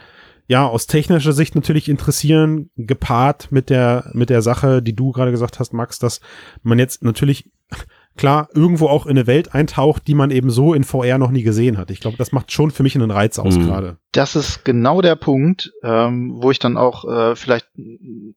ja, 0.47 0.67
aus 0.67 0.87
technischer 0.87 1.33
Sicht 1.33 1.55
natürlich 1.55 1.89
interessieren, 1.89 2.69
gepaart 2.77 3.51
mit 3.51 3.69
der, 3.69 4.11
mit 4.13 4.29
der 4.29 4.41
Sache, 4.41 4.81
die 4.81 4.95
du 4.95 5.11
gerade 5.11 5.31
gesagt 5.31 5.59
hast, 5.59 5.73
Max, 5.73 5.99
dass 5.99 6.21
man 6.61 6.77
jetzt 6.79 7.03
natürlich 7.03 7.49
klar 8.17 8.47
irgendwo 8.53 8.87
auch 8.87 9.05
in 9.07 9.11
eine 9.17 9.27
Welt 9.27 9.53
eintaucht, 9.53 10.07
die 10.07 10.15
man 10.15 10.31
eben 10.31 10.49
so 10.49 10.73
in 10.73 10.83
VR 10.85 11.17
noch 11.17 11.31
nie 11.31 11.43
gesehen 11.43 11.77
hat. 11.77 11.91
Ich 11.91 11.99
glaube, 11.99 12.15
das 12.17 12.31
macht 12.31 12.51
schon 12.51 12.71
für 12.71 12.83
mich 12.83 12.95
einen 12.95 13.11
Reiz 13.11 13.39
aus 13.39 13.57
Mhm. 13.57 13.65
gerade. 13.65 13.97
Das 14.13 14.35
ist 14.37 14.63
genau 14.63 15.01
der 15.01 15.15
Punkt, 15.15 15.73
ähm, 15.83 16.33
wo 16.37 16.51
ich 16.51 16.59
dann 16.59 16.77
auch 16.77 17.03
äh, 17.05 17.35
vielleicht 17.35 17.67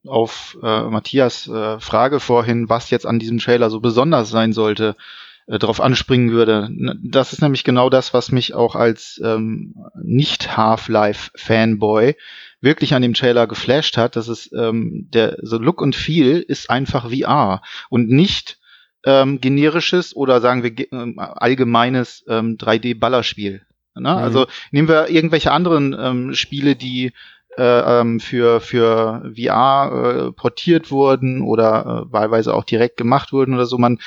auf 0.05 0.57
äh, 0.61 0.81
Matthias 0.89 1.47
äh, 1.47 1.79
Frage 1.79 2.19
vorhin, 2.19 2.67
was 2.67 2.89
jetzt 2.89 3.05
an 3.05 3.19
diesem 3.19 3.37
Trailer 3.37 3.69
so 3.69 3.79
besonders 3.79 4.29
sein 4.29 4.51
sollte, 4.51 4.97
äh, 5.49 5.57
darauf 5.57 5.81
anspringen 5.81 6.31
würde. 6.31 6.69
Das 7.03 7.33
ist 7.33 7.41
nämlich 7.41 7.63
genau 7.63 7.89
das, 7.89 8.13
was 8.13 8.31
mich 8.31 8.53
auch 8.53 8.75
als 8.75 9.19
ähm, 9.23 9.73
Nicht-Half-Life-Fanboy 10.01 12.15
wirklich 12.61 12.93
an 12.93 13.01
dem 13.01 13.15
Trailer 13.15 13.47
geflasht 13.47 13.97
hat. 13.97 14.15
Das 14.15 14.27
ist 14.27 14.53
ähm, 14.53 15.07
der 15.11 15.37
so 15.41 15.57
Look 15.57 15.81
und 15.81 15.95
Feel 15.95 16.39
ist 16.39 16.69
einfach 16.69 17.09
VR 17.09 17.63
und 17.89 18.09
nicht 18.09 18.59
ähm, 19.05 19.41
generisches 19.41 20.15
oder 20.15 20.39
sagen 20.39 20.61
wir 20.61 20.71
ähm, 20.91 21.17
allgemeines 21.17 22.23
ähm, 22.27 22.57
3D-Ballerspiel. 22.57 23.61
Ne? 23.95 24.15
Also 24.15 24.45
nehmen 24.71 24.87
wir 24.87 25.09
irgendwelche 25.09 25.51
anderen 25.51 25.97
ähm, 25.99 26.35
Spiele, 26.35 26.75
die 26.75 27.11
äh, 27.57 28.01
ähm, 28.01 28.19
für, 28.19 28.61
für 28.61 29.31
VR 29.35 30.27
äh, 30.27 30.31
portiert 30.31 30.91
wurden 30.91 31.41
oder 31.41 32.05
äh, 32.07 32.13
wahlweise 32.13 32.53
auch 32.53 32.63
direkt 32.63 32.97
gemacht 32.97 33.33
wurden 33.33 33.55
oder 33.55 33.65
so. 33.65 33.77
Man, 33.77 33.99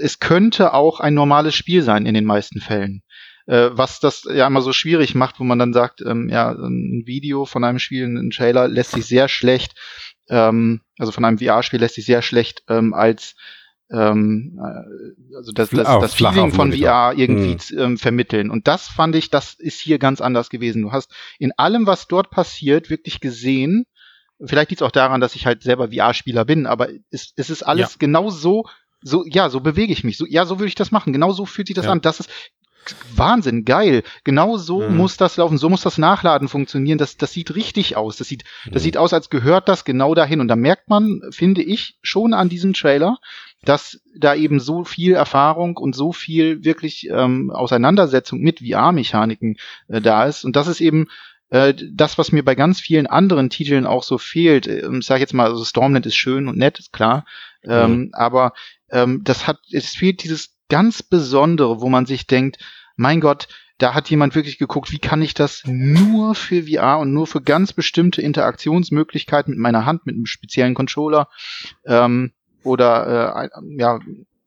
es 0.00 0.18
könnte 0.18 0.74
auch 0.74 1.00
ein 1.00 1.14
normales 1.14 1.54
Spiel 1.54 1.82
sein 1.82 2.06
in 2.06 2.14
den 2.14 2.24
meisten 2.24 2.60
Fällen. 2.60 3.02
Äh, 3.46 3.70
was 3.72 3.98
das 4.00 4.24
ja 4.30 4.46
immer 4.46 4.60
so 4.60 4.72
schwierig 4.72 5.14
macht, 5.14 5.40
wo 5.40 5.44
man 5.44 5.58
dann 5.58 5.72
sagt, 5.72 6.02
ähm, 6.02 6.28
ja, 6.28 6.50
ein 6.50 7.02
Video 7.06 7.46
von 7.46 7.64
einem 7.64 7.78
Spiel, 7.78 8.04
ein 8.06 8.30
Trailer 8.30 8.68
lässt 8.68 8.90
sich 8.92 9.06
sehr 9.06 9.28
schlecht, 9.28 9.74
ähm, 10.28 10.82
also 10.98 11.12
von 11.12 11.24
einem 11.24 11.38
VR-Spiel 11.38 11.80
lässt 11.80 11.94
sich 11.94 12.04
sehr 12.04 12.20
schlecht 12.22 12.62
ähm, 12.68 12.92
als 12.92 13.34
ähm, 13.90 14.58
äh, 14.62 15.34
also 15.36 15.52
das, 15.52 15.70
das, 15.70 15.86
das 15.86 16.14
Feeling 16.14 16.50
von. 16.52 16.72
VR 16.74 17.14
irgendwie 17.16 17.56
Mhm. 17.74 17.78
ähm, 17.80 17.98
vermitteln. 17.98 18.50
Und 18.50 18.68
das 18.68 18.86
fand 18.88 19.16
ich, 19.16 19.30
das 19.30 19.54
ist 19.54 19.80
hier 19.80 19.98
ganz 19.98 20.20
anders 20.20 20.50
gewesen. 20.50 20.82
Du 20.82 20.92
hast 20.92 21.10
in 21.38 21.52
allem, 21.56 21.86
was 21.86 22.06
dort 22.06 22.30
passiert, 22.30 22.90
wirklich 22.90 23.20
gesehen. 23.20 23.86
Vielleicht 24.44 24.70
liegt 24.70 24.82
es 24.82 24.86
auch 24.86 24.92
daran, 24.92 25.22
dass 25.22 25.34
ich 25.34 25.46
halt 25.46 25.62
selber 25.62 25.88
VR-Spieler 25.90 26.44
bin, 26.44 26.66
aber 26.66 26.88
es, 27.10 27.32
es 27.36 27.48
ist 27.48 27.62
alles 27.62 27.92
Ja. 27.92 27.96
genau 27.98 28.28
so, 28.28 28.66
so, 29.02 29.24
ja, 29.26 29.48
so 29.50 29.60
bewege 29.60 29.92
ich 29.92 30.04
mich. 30.04 30.16
So, 30.16 30.26
ja, 30.26 30.44
so 30.46 30.58
würde 30.58 30.68
ich 30.68 30.74
das 30.74 30.90
machen. 30.90 31.12
Genau 31.12 31.32
so 31.32 31.46
fühlt 31.46 31.68
sich 31.68 31.76
das 31.76 31.86
Ja. 31.86 31.92
an. 31.92 32.00
Das 32.00 32.20
ist 32.20 32.30
Wahnsinn, 33.14 33.64
geil. 33.66 34.02
Genau 34.24 34.56
so 34.56 34.88
Mhm. 34.88 34.96
muss 34.96 35.16
das 35.18 35.36
laufen. 35.36 35.58
So 35.58 35.68
muss 35.68 35.82
das 35.82 35.98
Nachladen 35.98 36.48
funktionieren. 36.48 36.96
Das, 36.96 37.16
das 37.18 37.32
sieht 37.32 37.54
richtig 37.54 37.96
aus. 37.96 38.16
Das 38.16 38.28
sieht, 38.28 38.44
das 38.70 38.82
Mhm. 38.82 38.84
sieht 38.84 38.96
aus, 38.96 39.12
als 39.12 39.28
gehört 39.28 39.68
das 39.68 39.84
genau 39.84 40.14
dahin. 40.14 40.40
Und 40.40 40.48
da 40.48 40.56
merkt 40.56 40.88
man, 40.88 41.20
finde 41.30 41.62
ich, 41.62 41.98
schon 42.02 42.32
an 42.32 42.48
diesem 42.48 42.72
Trailer, 42.72 43.18
dass 43.62 44.00
da 44.16 44.34
eben 44.34 44.58
so 44.58 44.84
viel 44.84 45.12
Erfahrung 45.14 45.76
und 45.76 45.94
so 45.94 46.12
viel 46.12 46.64
wirklich 46.64 47.08
ähm, 47.10 47.50
Auseinandersetzung 47.50 48.40
mit 48.40 48.60
VR-Mechaniken 48.60 49.56
äh, 49.88 50.00
da 50.00 50.24
ist. 50.24 50.44
Und 50.44 50.56
das 50.56 50.66
ist 50.66 50.80
eben 50.80 51.08
äh, 51.50 51.74
das, 51.92 52.16
was 52.18 52.32
mir 52.32 52.44
bei 52.44 52.54
ganz 52.54 52.80
vielen 52.80 53.06
anderen 53.06 53.50
Titeln 53.50 53.86
auch 53.86 54.02
so 54.02 54.16
fehlt. 54.16 54.66
Ähm, 54.66 55.00
Ich 55.00 55.06
sage 55.06 55.20
jetzt 55.20 55.34
mal, 55.34 55.46
also 55.50 55.64
Stormnet 55.64 56.06
ist 56.06 56.16
schön 56.16 56.48
und 56.48 56.56
nett, 56.56 56.78
ist 56.78 56.92
klar. 56.92 57.26
Ähm, 57.64 58.10
aber 58.12 58.52
ähm, 58.90 59.22
das 59.24 59.46
hat, 59.46 59.58
es 59.72 59.94
fehlt 59.94 60.22
dieses 60.24 60.54
ganz 60.68 61.02
Besondere, 61.02 61.80
wo 61.80 61.88
man 61.88 62.06
sich 62.06 62.26
denkt, 62.26 62.58
mein 62.96 63.20
Gott, 63.20 63.48
da 63.78 63.94
hat 63.94 64.10
jemand 64.10 64.34
wirklich 64.34 64.58
geguckt, 64.58 64.90
wie 64.90 64.98
kann 64.98 65.22
ich 65.22 65.34
das 65.34 65.62
nur 65.66 66.34
für 66.34 66.64
VR 66.64 66.98
und 66.98 67.12
nur 67.12 67.26
für 67.28 67.40
ganz 67.40 67.72
bestimmte 67.72 68.20
Interaktionsmöglichkeiten 68.22 69.52
mit 69.54 69.60
meiner 69.60 69.86
Hand, 69.86 70.04
mit 70.06 70.14
einem 70.16 70.26
speziellen 70.26 70.74
Controller 70.74 71.28
ähm, 71.86 72.32
oder 72.64 73.44
äh, 73.44 73.48
ein- 73.56 73.78
ja 73.78 73.98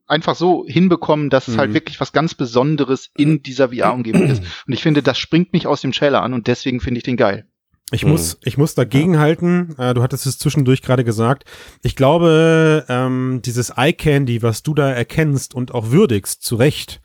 einfach 0.06 0.36
so 0.36 0.66
hinbekommen, 0.68 1.30
dass 1.30 1.48
es 1.48 1.54
Mhm. 1.54 1.58
halt 1.60 1.74
wirklich 1.74 1.98
was 1.98 2.12
ganz 2.12 2.34
Besonderes 2.34 3.10
in 3.16 3.42
dieser 3.42 3.70
VR-Umgebung 3.70 4.28
ist. 4.28 4.42
Und 4.66 4.72
ich 4.74 4.82
finde, 4.82 5.02
das 5.02 5.16
springt 5.18 5.54
mich 5.54 5.66
aus 5.66 5.80
dem 5.80 5.92
Trailer 5.92 6.22
an 6.22 6.34
und 6.34 6.46
deswegen 6.48 6.80
finde 6.80 6.98
ich 6.98 7.04
den 7.04 7.16
geil. 7.16 7.46
Ich 7.92 8.04
Mhm. 8.04 8.10
muss, 8.10 8.38
ich 8.42 8.56
muss 8.58 8.74
dagegen 8.74 9.18
halten. 9.18 9.74
Äh, 9.78 9.94
du 9.94 10.02
hattest 10.02 10.26
es 10.26 10.38
zwischendurch 10.38 10.82
gerade 10.82 11.04
gesagt. 11.04 11.44
Ich 11.82 11.94
glaube, 11.94 12.84
ähm, 12.88 13.40
dieses 13.44 13.70
Eye 13.76 13.92
Candy, 13.92 14.42
was 14.42 14.62
du 14.62 14.74
da 14.74 14.90
erkennst 14.90 15.54
und 15.54 15.72
auch 15.74 15.90
würdigst, 15.90 16.42
zu 16.42 16.56
Recht, 16.56 17.00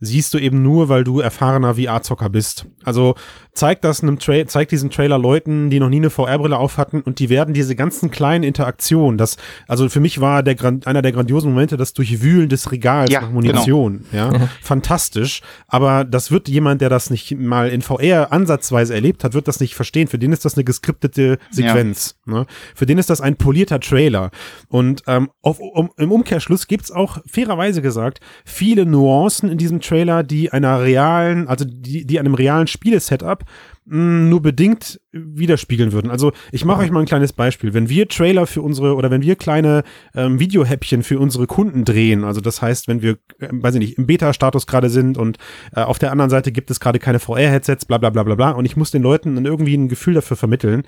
siehst 0.00 0.34
du 0.34 0.38
eben 0.38 0.62
nur, 0.62 0.88
weil 0.88 1.04
du 1.04 1.20
erfahrener 1.20 1.74
VR-Zocker 1.74 2.28
bist. 2.28 2.66
Also 2.84 3.14
zeig 3.52 3.82
das 3.82 4.02
einem 4.02 4.18
Tra 4.18 4.46
zeig 4.46 4.68
diesen 4.68 4.90
Trailer 4.90 5.18
Leuten, 5.18 5.70
die 5.70 5.80
noch 5.80 5.88
nie 5.88 5.96
eine 5.96 6.10
VR-Brille 6.10 6.56
auf 6.56 6.78
hatten 6.78 7.00
und 7.00 7.18
die 7.18 7.28
werden 7.28 7.54
diese 7.54 7.74
ganzen 7.74 8.10
kleinen 8.10 8.44
Interaktionen, 8.44 9.18
das, 9.18 9.36
also 9.66 9.88
für 9.88 10.00
mich 10.00 10.20
war 10.20 10.42
der 10.42 10.56
einer 10.84 11.02
der 11.02 11.12
grandiosen 11.12 11.50
Momente 11.50 11.76
das 11.76 11.92
Durchwühlen 11.92 12.48
des 12.48 12.70
Regals 12.70 13.10
Ja, 13.10 13.22
nach 13.22 13.30
Munition, 13.30 14.04
ja, 14.12 14.48
fantastisch, 14.62 15.42
aber 15.66 16.04
das 16.04 16.30
wird 16.30 16.48
jemand, 16.48 16.80
der 16.80 16.88
das 16.88 17.10
nicht 17.10 17.36
mal 17.36 17.68
in 17.68 17.82
VR 17.82 18.32
ansatzweise 18.32 18.94
erlebt 18.94 19.24
hat, 19.24 19.34
wird 19.34 19.48
das 19.48 19.60
nicht 19.60 19.74
verstehen. 19.74 20.08
Für 20.08 20.18
den 20.18 20.32
ist 20.32 20.44
das 20.44 20.54
eine 20.56 20.64
geskriptete 20.64 21.38
Sequenz. 21.50 22.16
Ne? 22.26 22.46
Für 22.74 22.86
den 22.86 22.98
ist 22.98 23.10
das 23.10 23.20
ein 23.20 23.36
polierter 23.36 23.80
Trailer. 23.80 24.30
Und 24.68 25.02
ähm, 25.06 25.30
auf, 25.42 25.60
um, 25.60 25.90
im 25.96 26.12
Umkehrschluss 26.12 26.66
gibt's 26.66 26.90
auch, 26.90 27.18
fairerweise 27.26 27.82
gesagt, 27.82 28.20
viele 28.44 28.86
Nuancen 28.86 29.48
in 29.48 29.58
diesem 29.58 29.80
Trailer, 29.88 30.22
die 30.22 30.52
einer 30.52 30.82
realen, 30.82 31.48
also 31.48 31.64
die, 31.64 32.06
die 32.06 32.18
einem 32.20 32.34
realen 32.34 32.66
Spielesetup 32.66 33.44
mh, 33.86 34.28
nur 34.28 34.42
bedingt 34.42 35.00
widerspiegeln 35.12 35.92
würden. 35.92 36.10
Also 36.10 36.32
ich 36.52 36.64
mache 36.64 36.82
euch 36.82 36.90
mal 36.90 37.00
ein 37.00 37.06
kleines 37.06 37.32
Beispiel. 37.32 37.74
Wenn 37.74 37.88
wir 37.88 38.06
Trailer 38.08 38.46
für 38.46 38.62
unsere 38.62 38.94
oder 38.94 39.10
wenn 39.10 39.22
wir 39.22 39.36
kleine 39.36 39.82
ähm, 40.14 40.38
Videohäppchen 40.38 41.02
für 41.02 41.18
unsere 41.18 41.46
Kunden 41.46 41.84
drehen, 41.84 42.24
also 42.24 42.40
das 42.40 42.60
heißt, 42.60 42.88
wenn 42.88 43.02
wir, 43.02 43.12
äh, 43.38 43.48
weiß 43.50 43.74
ich 43.74 43.80
nicht, 43.80 43.98
im 43.98 44.06
Beta-Status 44.06 44.66
gerade 44.66 44.90
sind 44.90 45.16
und 45.16 45.38
äh, 45.74 45.80
auf 45.80 45.98
der 45.98 46.12
anderen 46.12 46.30
Seite 46.30 46.52
gibt 46.52 46.70
es 46.70 46.80
gerade 46.80 46.98
keine 46.98 47.18
VR-Headsets, 47.18 47.86
bla 47.86 47.98
bla 47.98 48.10
bla 48.10 48.22
bla 48.22 48.34
bla 48.34 48.50
und 48.50 48.64
ich 48.64 48.76
muss 48.76 48.90
den 48.90 49.02
Leuten 49.02 49.34
dann 49.34 49.46
irgendwie 49.46 49.76
ein 49.76 49.88
Gefühl 49.88 50.14
dafür 50.14 50.36
vermitteln, 50.36 50.82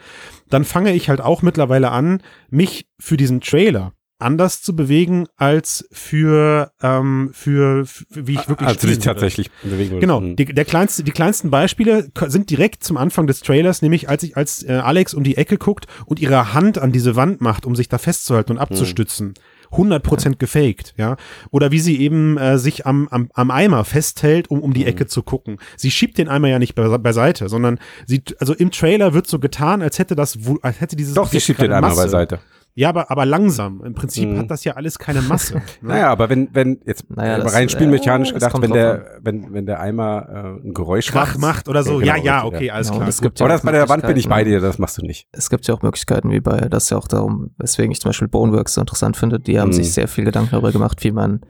dann 0.49 0.65
fange 0.65 0.93
ich 0.93 1.09
halt 1.09 1.21
auch 1.21 1.43
mittlerweile 1.43 1.91
an, 1.91 2.23
mich 2.51 2.87
für 2.99 3.17
diesen 3.17 3.41
Trailer 3.41 3.95
anders 4.21 4.63
zu 4.63 4.75
bewegen 4.77 5.27
als 5.37 5.87
für 5.93 6.73
ähm, 6.83 7.31
für, 7.33 7.85
für 7.87 8.05
wie 8.27 8.35
ich 8.35 8.49
wirklich 8.49 8.69
Also 8.69 8.87
dich 8.87 8.97
würde. 8.97 9.05
tatsächlich 9.05 9.51
bewegen 9.63 9.91
würdest. 9.93 10.01
Genau, 10.01 10.21
Mhm. 10.21 10.37
die, 10.37 10.45
der 10.47 10.65
kleinste, 10.65 11.03
die 11.05 11.11
kleinsten 11.13 11.51
Beispiele 11.51 12.11
sind 12.27 12.51
direkt 12.51 12.85
zum 12.85 12.97
Anfang 12.97 13.27
des 13.27 13.41
Trailers, 13.41 13.83
nämlich 13.83 14.09
als 14.09 14.23
ich 14.23 14.37
als 14.37 14.63
äh, 14.63 14.73
Alex 14.73 15.15
um 15.15 15.25
die 15.25 15.37
Ecke 15.37 15.59
guckt 15.59 15.87
und 16.07 16.21
ihre 16.21 16.53
Hand 16.55 16.79
an 16.79 16.93
diese 16.93 17.17
Wand 17.17 17.41
macht, 17.41 17.67
um 17.67 17.75
sich 17.77 17.89
da 17.89 17.99
festzuhalten 17.99 18.53
und 18.53 18.59
abzustützen. 18.59 19.35
100% 19.73 20.37
gefaked, 20.39 20.95
ja. 20.97 21.17
Oder 21.53 21.71
wie 21.71 21.79
sie 21.79 22.01
eben 22.01 22.37
äh, 22.39 22.59
sich 22.59 22.87
am, 22.87 23.07
am, 23.09 23.31
am 23.35 23.51
Eimer 23.53 23.85
festhält, 23.85 24.51
um 24.51 24.61
um 24.63 24.75
die 24.75 24.85
Ecke 24.85 25.07
zu 25.07 25.23
gucken. 25.23 25.59
Sie 25.77 25.93
schiebt 25.93 26.19
den 26.19 26.29
Eimer 26.29 26.49
ja 26.49 26.59
nicht 26.59 26.75
be 26.75 26.99
beiseite, 26.99 27.49
sondern 27.49 27.79
sie, 28.05 28.23
also 28.41 28.53
im 28.53 28.73
Trailer 28.73 29.15
wird 29.15 29.29
so 29.29 29.39
getan, 29.39 29.81
als 29.81 29.99
hätte 30.01 30.17
das, 30.17 30.37
als 30.63 30.81
hätte 30.81 30.97
dieses 30.97 31.15
Doch, 31.15 31.29
sie 31.31 31.41
schiebt 31.41 31.61
den 31.63 31.71
Masse. 31.71 31.97
beiseite. 32.03 32.41
Ja, 32.75 32.89
aber, 32.89 33.11
aber 33.11 33.27
langsam. 33.27 33.83
Im 33.85 33.95
Prinzip 33.95 34.29
Mhm. 34.29 34.39
hat 34.39 34.51
das 34.51 34.63
ja 34.65 34.75
alles 34.75 34.99
keine 34.99 35.21
Masse. 35.23 35.55
ne? 35.83 35.89
Naja, 35.89 36.09
aber 36.11 36.29
wenn, 36.31 36.49
wenn, 36.55 36.79
jetzt 36.87 37.11
Naja, 37.11 37.39
das- 37.39 37.53
rein 37.55 37.69
spielmechanisch 37.69 38.31
äh, 38.31 38.35
gedacht, 38.35 38.61
wenn 38.63 38.73
der, 38.73 39.19
wenn, 39.21 39.53
wenn 39.53 39.67
der 39.67 39.81
Eimer 39.81 40.29
äh, 40.63 40.67
ein 40.69 40.73
Geräusch 40.73 41.11
Krach 41.11 41.37
macht 41.37 41.69
oder 41.69 41.83
so. 41.83 42.01
Ja, 42.01 42.07
Ja, 42.07 42.15
genau, 42.17 42.25
ja, 42.27 42.45
okay, 42.45 42.67
ja. 42.67 42.75
alles 42.75 42.87
Genau, 42.89 42.99
klar. 43.01 43.09
es 43.09 43.21
gibt 43.21 43.41
Aber 43.41 43.49
ja 43.51 43.55
das 43.55 43.61
auch 43.63 43.65
bei 43.67 43.73
der 43.73 43.89
Wand 43.89 44.07
bin 44.07 44.17
ich 44.17 44.29
bei 44.29 44.45
dir, 44.45 44.61
das 44.61 44.79
machst 44.79 44.99
du 44.99 45.03
nicht. 45.03 45.27
es 45.33 45.51
gibt 45.51 45.67
ja 45.67 45.75
auch 45.75 45.83
Möglichkeiten, 45.83 46.31
wie 46.31 46.41
bei, 46.41 46.59
das 46.69 46.85
ist 46.85 46.91
ja 46.91 46.97
auch 46.97 47.09
darum, 47.09 47.51
weswegen 47.59 47.91
ich 47.91 48.01
zum 48.01 48.11
Beispiel 48.11 48.29
Boneworks 48.29 48.75
so 48.75 48.81
interessant 48.81 49.17
finde. 49.17 49.41
Die 49.41 49.59
haben 49.59 49.69
Mhm. 49.71 49.73
sich 49.75 49.93
sehr 49.93 50.07
viel 50.09 50.25
Gedanken 50.25 50.51
darüber 50.53 50.71
gemacht, 50.73 51.03
wie 51.05 51.11
man 51.13 51.41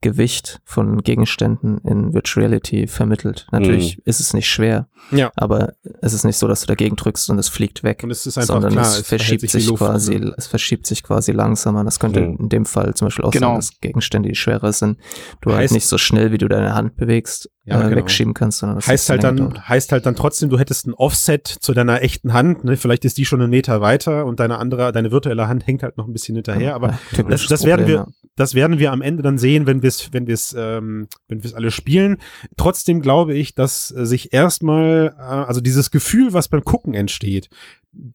Gewicht 0.00 0.60
von 0.64 1.02
Gegenständen 1.02 1.78
in 1.78 2.14
Virtual 2.14 2.46
Reality 2.46 2.86
vermittelt. 2.86 3.46
Natürlich 3.50 3.96
Mhm. 3.96 4.02
ist 4.04 4.20
es 4.20 4.32
nicht 4.34 4.48
schwer, 4.48 4.88
Ja. 5.10 5.32
aber 5.36 5.74
es 6.02 6.12
ist 6.12 6.24
nicht 6.24 6.36
so, 6.36 6.46
dass 6.46 6.60
du 6.60 6.66
dagegen 6.66 6.96
drückst 6.96 7.30
und 7.30 7.38
es 7.38 7.48
fliegt 7.48 7.82
weg. 7.82 8.00
Und 8.04 8.10
es 8.10 8.26
ist 8.26 8.38
einfach 8.38 8.54
sondern 8.54 8.72
klar, 8.72 8.84
es, 8.86 9.00
es 9.00 9.08
verschiebt 9.08 9.40
sich 9.42 9.50
sich 9.64 9.74
quasi, 9.74 10.18
ne? 10.20 10.34
es 10.36 10.46
verschiebt 10.46 10.86
sich 10.86 11.02
quasi 11.02 11.32
langsamer. 11.32 11.84
Das 11.84 11.98
könnte 11.98 12.20
Mhm. 12.20 12.36
in 12.38 12.48
dem 12.48 12.64
Fall 12.66 12.94
zum 12.94 13.06
Beispiel 13.06 13.24
auch 13.24 13.32
Genau. 13.32 13.48
sein, 13.48 13.56
dass 13.56 13.80
Gegenstände, 13.80 14.28
die 14.28 14.34
schwerer 14.36 14.72
sind, 14.72 14.98
du 15.40 15.52
halt 15.52 15.70
Heißt- 15.70 15.72
nicht 15.74 15.86
so 15.86 15.98
schnell, 15.98 16.30
wie 16.32 16.38
du 16.38 16.48
deine 16.48 16.74
Hand 16.74 16.96
bewegst, 16.96 17.50
Ja, 17.68 17.80
äh, 17.80 17.84
genau. 17.84 17.96
wegschieben 17.96 18.32
kannst, 18.32 18.58
sondern 18.58 18.78
das 18.78 18.88
heißt 18.88 19.10
halt 19.10 19.22
dann, 19.22 19.36
dauert. 19.36 19.68
heißt 19.68 19.92
halt 19.92 20.06
dann 20.06 20.16
trotzdem, 20.16 20.48
du 20.48 20.58
hättest 20.58 20.86
ein 20.86 20.94
Offset 20.94 21.46
zu 21.46 21.74
deiner 21.74 22.02
echten 22.02 22.32
Hand, 22.32 22.64
ne? 22.64 22.76
Vielleicht 22.76 23.04
ist 23.04 23.18
die 23.18 23.26
schon 23.26 23.42
einen 23.42 23.50
Meter 23.50 23.80
weiter 23.80 24.24
und 24.24 24.40
deine 24.40 24.58
andere, 24.58 24.90
deine 24.92 25.10
virtuelle 25.10 25.48
Hand 25.48 25.66
hängt 25.66 25.82
halt 25.82 25.98
noch 25.98 26.06
ein 26.06 26.12
bisschen 26.12 26.34
hinterher, 26.36 26.74
aber 26.74 26.98
Ja, 27.12 27.22
das, 27.24 27.46
das 27.46 27.64
werden 27.64 27.82
Problem, 27.84 28.06
wir, 28.06 28.06
das 28.36 28.54
werden 28.54 28.78
wir 28.78 28.92
am 28.92 29.02
Ende 29.02 29.22
dann 29.22 29.36
sehen, 29.36 29.66
wenn 29.66 29.82
wir 29.82 29.88
es, 29.88 30.12
wenn 30.12 30.26
wir 30.26 30.34
es, 30.34 30.54
ähm, 30.56 31.08
wenn 31.28 31.42
wir 31.42 31.48
es 31.48 31.54
alle 31.54 31.70
spielen. 31.70 32.18
Trotzdem 32.56 33.02
glaube 33.02 33.34
ich, 33.34 33.54
dass 33.54 33.90
äh, 33.90 34.06
sich 34.06 34.32
erstmal, 34.32 35.14
äh, 35.18 35.22
also 35.22 35.60
dieses 35.60 35.90
Gefühl, 35.90 36.32
was 36.32 36.48
beim 36.48 36.64
Gucken 36.64 36.94
entsteht, 36.94 37.50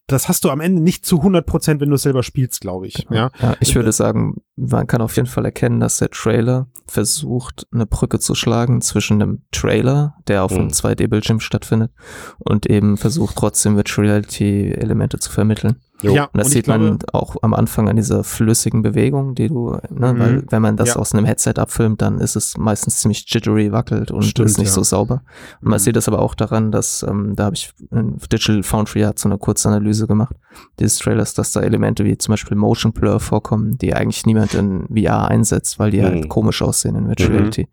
das 0.07 0.29
hast 0.29 0.43
du 0.43 0.49
am 0.49 0.61
Ende 0.61 0.81
nicht 0.81 1.05
zu 1.05 1.17
100 1.17 1.45
Prozent, 1.45 1.81
wenn 1.81 1.89
du 1.89 1.95
es 1.95 2.03
selber 2.03 2.23
spielst, 2.23 2.61
glaube 2.61 2.87
ich. 2.87 3.05
Ja. 3.09 3.31
Ja, 3.41 3.55
ich 3.59 3.75
würde 3.75 3.91
sagen, 3.91 4.41
man 4.55 4.87
kann 4.87 5.01
auf 5.01 5.15
jeden 5.15 5.27
Fall 5.27 5.45
erkennen, 5.45 5.79
dass 5.79 5.97
der 5.97 6.09
Trailer 6.09 6.67
versucht, 6.87 7.67
eine 7.73 7.85
Brücke 7.85 8.19
zu 8.19 8.35
schlagen 8.35 8.81
zwischen 8.81 9.19
dem 9.19 9.43
Trailer, 9.51 10.15
der 10.27 10.43
auf 10.43 10.51
einem 10.51 10.65
Mhm. 10.65 10.71
2D-Bildschirm 10.73 11.39
stattfindet, 11.39 11.91
und 12.39 12.67
eben 12.67 12.97
versucht 12.97 13.35
trotzdem 13.35 13.75
Virtual 13.75 14.07
Reality-Elemente 14.07 15.17
zu 15.19 15.31
vermitteln. 15.31 15.77
Jo. 16.03 16.13
Ja, 16.13 16.23
Und 16.25 16.37
das 16.37 16.47
ich 16.47 16.53
sieht 16.53 16.65
glaube, 16.65 16.83
man 16.83 16.99
auch 17.13 17.37
am 17.41 17.53
Anfang 17.53 17.87
an 17.89 17.95
dieser 17.95 18.23
flüssigen 18.23 18.81
Bewegung, 18.81 19.35
die 19.35 19.47
du, 19.47 19.77
ne, 19.89 20.13
Mhm. 20.13 20.19
weil 20.19 20.43
wenn 20.49 20.61
man 20.61 20.75
das 20.77 20.89
Ja. 20.89 20.95
aus 20.97 21.13
einem 21.13 21.25
Headset 21.25 21.53
abfilmt, 21.57 22.01
dann 22.01 22.19
ist 22.19 22.35
es 22.35 22.57
meistens 22.57 22.99
ziemlich 22.99 23.25
jittery, 23.27 23.71
wackelt 23.71 24.11
und 24.11 24.23
Stimmt, 24.23 24.49
ist 24.49 24.57
nicht 24.57 24.67
ja. 24.67 24.73
so 24.73 24.83
sauber. 24.83 25.23
Und 25.61 25.69
man 25.69 25.77
Mhm. 25.79 25.83
sieht 25.83 25.95
das 25.95 26.07
aber 26.07 26.19
auch 26.19 26.35
daran, 26.35 26.71
dass, 26.71 27.03
ähm, 27.03 27.35
da 27.35 27.45
habe 27.45 27.55
ich, 27.55 27.73
ähm, 27.91 28.17
Digital 28.31 28.63
Foundry 28.63 29.01
hat 29.01 29.17
so 29.17 29.29
eine 29.29 29.37
Kurzanalyse 29.37 30.05
gemacht, 30.07 30.35
dieses 30.79 30.97
Trailers, 30.99 31.33
dass 31.33 31.51
da 31.53 31.61
Elemente 31.61 32.03
wie 32.05 32.17
zum 32.17 32.33
Beispiel 32.33 32.57
Motion 32.57 32.91
Blur 32.91 33.19
vorkommen, 33.19 33.77
die 33.77 33.93
eigentlich 33.95 34.25
niemand 34.25 34.53
in 34.53 34.87
VR 34.93 35.29
einsetzt, 35.29 35.79
weil 35.79 35.91
die 35.91 35.99
Mhm. 35.99 36.03
halt 36.05 36.29
komisch 36.29 36.61
aussehen 36.61 36.95
in 36.95 37.07
Virtual 37.07 37.29
Mhm. 37.29 37.35
Reality. 37.37 37.67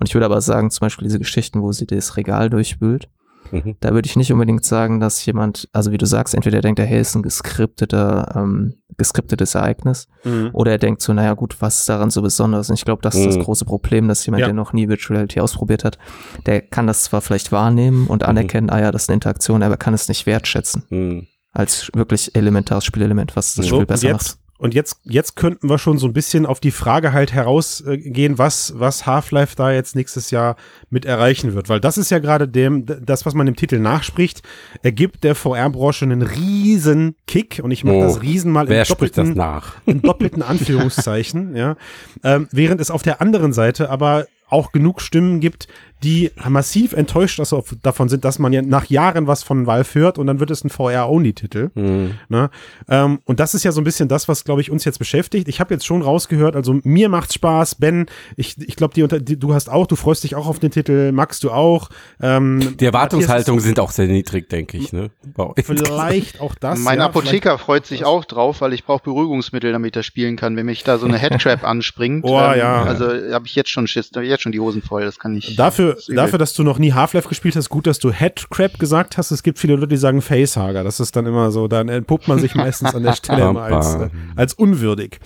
Und 0.00 0.08
ich 0.08 0.14
würde 0.14 0.24
aber 0.26 0.40
sagen, 0.40 0.70
zum 0.70 0.86
Beispiel 0.86 1.04
diese 1.06 1.18
Geschichten, 1.18 1.60
wo 1.62 1.70
sie 1.72 1.86
das 1.86 2.16
Regal 2.16 2.48
durchwühlt, 2.50 3.08
Mhm. 3.54 3.76
da 3.80 3.92
würde 3.92 4.06
ich 4.06 4.16
nicht 4.16 4.32
unbedingt 4.32 4.64
sagen, 4.64 5.00
dass 5.00 5.24
jemand, 5.26 5.68
also 5.72 5.92
wie 5.92 5.98
du 5.98 6.06
sagst, 6.06 6.34
entweder 6.34 6.60
denkt 6.60 6.78
er, 6.80 6.86
hey, 6.86 7.00
ist 7.00 7.14
ein 7.14 7.22
geskripteter, 7.22 8.32
ähm, 8.36 8.74
geskriptetes 8.96 9.54
Ereignis, 9.54 10.08
Mhm. 10.24 10.50
oder 10.52 10.72
er 10.72 10.78
denkt 10.78 11.02
so, 11.02 11.12
naja 11.12 11.34
gut, 11.34 11.56
was 11.60 11.80
ist 11.80 11.88
daran 11.88 12.10
so 12.10 12.22
besonders? 12.22 12.68
Und 12.70 12.74
ich 12.76 12.84
glaube, 12.84 13.02
das 13.02 13.14
ist 13.14 13.22
Mhm. 13.22 13.36
das 13.36 13.44
große 13.44 13.64
Problem, 13.64 14.08
dass 14.08 14.24
jemand, 14.26 14.42
Ja. 14.42 14.46
der 14.46 14.54
noch 14.54 14.72
nie 14.72 14.88
Virtual 14.88 15.16
Reality 15.16 15.40
ausprobiert 15.40 15.84
hat, 15.84 15.98
der 16.46 16.60
kann 16.60 16.86
das 16.86 17.04
zwar 17.04 17.20
vielleicht 17.20 17.52
wahrnehmen 17.52 18.06
und 18.06 18.22
anerkennen, 18.24 18.70
ah 18.70 18.80
ja, 18.80 18.92
das 18.92 19.02
ist 19.04 19.08
eine 19.10 19.14
Interaktion, 19.14 19.62
aber 19.62 19.76
kann 19.76 19.94
es 19.94 20.08
nicht 20.08 20.26
wertschätzen 20.26 20.84
Mhm. 20.90 21.26
als 21.52 21.90
wirklich 21.94 22.34
elementares 22.36 22.84
Spielelement, 22.84 23.36
was 23.36 23.54
das 23.54 23.66
So, 23.66 23.76
Spiel 23.76 23.86
besser 23.86 24.12
macht. 24.12 24.36
Und 24.56 24.72
jetzt, 24.72 25.00
jetzt 25.02 25.34
könnten 25.34 25.68
wir 25.68 25.78
schon 25.78 25.98
so 25.98 26.06
ein 26.06 26.12
bisschen 26.12 26.46
auf 26.46 26.60
die 26.60 26.70
Frage 26.70 27.12
halt 27.12 27.32
herausgehen, 27.32 28.38
was, 28.38 28.72
was 28.76 29.04
Half-Life 29.04 29.56
da 29.56 29.72
jetzt 29.72 29.96
nächstes 29.96 30.30
Jahr 30.30 30.54
mit 30.90 31.04
erreichen 31.04 31.54
wird. 31.54 31.68
Weil 31.68 31.80
das 31.80 31.98
ist 31.98 32.10
ja 32.10 32.20
gerade 32.20 32.46
dem, 32.46 32.86
das, 32.86 33.26
was 33.26 33.34
man 33.34 33.48
im 33.48 33.56
Titel 33.56 33.80
nachspricht, 33.80 34.42
ergibt 34.82 35.24
der 35.24 35.34
VR-Branche 35.34 36.04
einen 36.04 36.22
riesen 36.22 37.16
Kick. 37.26 37.60
Und 37.62 37.72
ich 37.72 37.82
mache 37.82 37.96
Oh, 37.96 38.02
das 38.02 38.22
Riesen 38.22 38.52
mal 38.52 38.70
im 38.70 38.84
spricht 38.84 39.18
das 39.18 39.24
doppelten, 39.24 39.36
nach? 39.36 39.74
in 39.86 40.02
doppelten 40.02 40.42
Anführungszeichen, 40.42 41.56
ja. 41.56 41.76
Ähm, 42.22 42.48
während 42.52 42.80
es 42.80 42.92
auf 42.92 43.02
der 43.02 43.20
anderen 43.20 43.52
Seite 43.52 43.90
aber 43.90 44.26
auch 44.48 44.70
genug 44.70 45.00
Stimmen 45.00 45.40
gibt, 45.40 45.66
die 46.02 46.30
massiv 46.48 46.92
enttäuscht 46.92 47.40
also 47.40 47.64
davon 47.82 48.10
sind, 48.10 48.24
dass 48.26 48.38
man 48.38 48.52
ja 48.52 48.60
nach 48.60 48.86
Jahren 48.90 49.26
was 49.26 49.42
von 49.42 49.66
Valve 49.66 49.94
hört 49.94 50.18
und 50.18 50.26
dann 50.26 50.38
wird 50.38 50.50
es 50.50 50.62
ein 50.62 50.68
VR-Only-Titel. 50.68 51.70
Mhm. 51.74 52.14
Ne? 52.28 52.50
Ähm, 52.88 53.20
und 53.24 53.40
das 53.40 53.54
ist 53.54 53.64
ja 53.64 53.72
so 53.72 53.80
ein 53.80 53.84
bisschen 53.84 54.08
das, 54.08 54.28
was, 54.28 54.44
glaube 54.44 54.60
ich, 54.60 54.70
uns 54.70 54.84
jetzt 54.84 54.98
beschäftigt. 54.98 55.48
Ich 55.48 55.60
habe 55.60 55.72
jetzt 55.72 55.86
schon 55.86 56.02
rausgehört, 56.02 56.56
also 56.56 56.78
mir 56.84 57.08
macht's 57.08 57.34
Spaß, 57.34 57.76
Ben, 57.76 58.06
ich, 58.36 58.56
ich 58.60 58.76
glaube, 58.76 58.92
die, 58.94 59.02
unter- 59.02 59.20
die, 59.20 59.38
du 59.38 59.54
hast 59.54 59.70
auch, 59.70 59.86
du 59.86 59.96
freust 59.96 60.24
dich 60.24 60.34
auch 60.34 60.46
auf 60.46 60.58
den 60.58 60.70
Titel, 60.70 61.10
Max, 61.12 61.40
du 61.40 61.50
auch. 61.50 61.88
Ähm, 62.20 62.76
Die 62.78 62.84
Erwartungshaltungen 62.84 63.60
sind 63.60 63.80
auch 63.80 63.90
sehr 63.90 64.06
niedrig, 64.06 64.50
denke 64.50 64.76
ich. 64.76 64.92
Ne? 64.92 65.10
Wow. 65.36 65.54
Vielleicht 65.56 66.40
auch 66.40 66.54
das. 66.54 66.78
mein 66.80 66.98
ja, 66.98 67.06
Apotheker 67.06 67.56
freut 67.58 67.86
sich 67.86 68.04
auch 68.04 68.24
drauf, 68.24 68.60
weil 68.60 68.72
ich 68.74 68.84
brauche 68.84 69.02
Beruhigungsmittel, 69.04 69.72
damit 69.72 69.96
das 69.96 70.04
spielen 70.06 70.36
kann. 70.36 70.56
Wenn 70.56 70.66
mich 70.66 70.84
da 70.84 70.98
so 70.98 71.06
eine 71.06 71.16
Headtrap 71.18 71.64
anspringt, 71.64 72.24
Oh, 72.26 72.38
ja. 72.38 72.82
also 72.82 73.06
habe 73.32 73.46
ich 73.46 73.54
jetzt 73.54 73.70
schon 73.70 73.86
Schiss, 73.86 74.10
da 74.10 74.20
hab 74.20 74.24
ich 74.24 74.30
jetzt 74.30 74.42
schon 74.42 74.52
die 74.52 74.60
Hosen 74.60 74.82
voll. 74.82 75.02
Das 75.04 75.18
kann 75.18 75.36
ich. 75.36 75.56
Dafür, 75.56 75.93
dafür, 76.08 76.38
dass 76.38 76.54
du 76.54 76.62
noch 76.62 76.78
nie 76.78 76.92
Half-Life 76.92 77.28
gespielt 77.28 77.56
hast, 77.56 77.68
gut, 77.68 77.86
dass 77.86 77.98
du 77.98 78.10
Headcrab 78.10 78.78
gesagt 78.78 79.18
hast. 79.18 79.30
Es 79.30 79.42
gibt 79.42 79.58
viele 79.58 79.74
Leute, 79.74 79.88
die 79.88 79.96
sagen 79.96 80.22
Facehager. 80.22 80.84
Das 80.84 81.00
ist 81.00 81.16
dann 81.16 81.26
immer 81.26 81.50
so, 81.50 81.68
dann 81.68 81.88
entpuppt 81.88 82.28
man 82.28 82.38
sich 82.38 82.54
meistens 82.54 82.94
an 82.94 83.02
der 83.02 83.14
Stelle 83.14 83.48
immer 83.48 83.62
als, 83.62 83.94
äh, 83.94 84.10
als 84.36 84.54
unwürdig. 84.54 85.20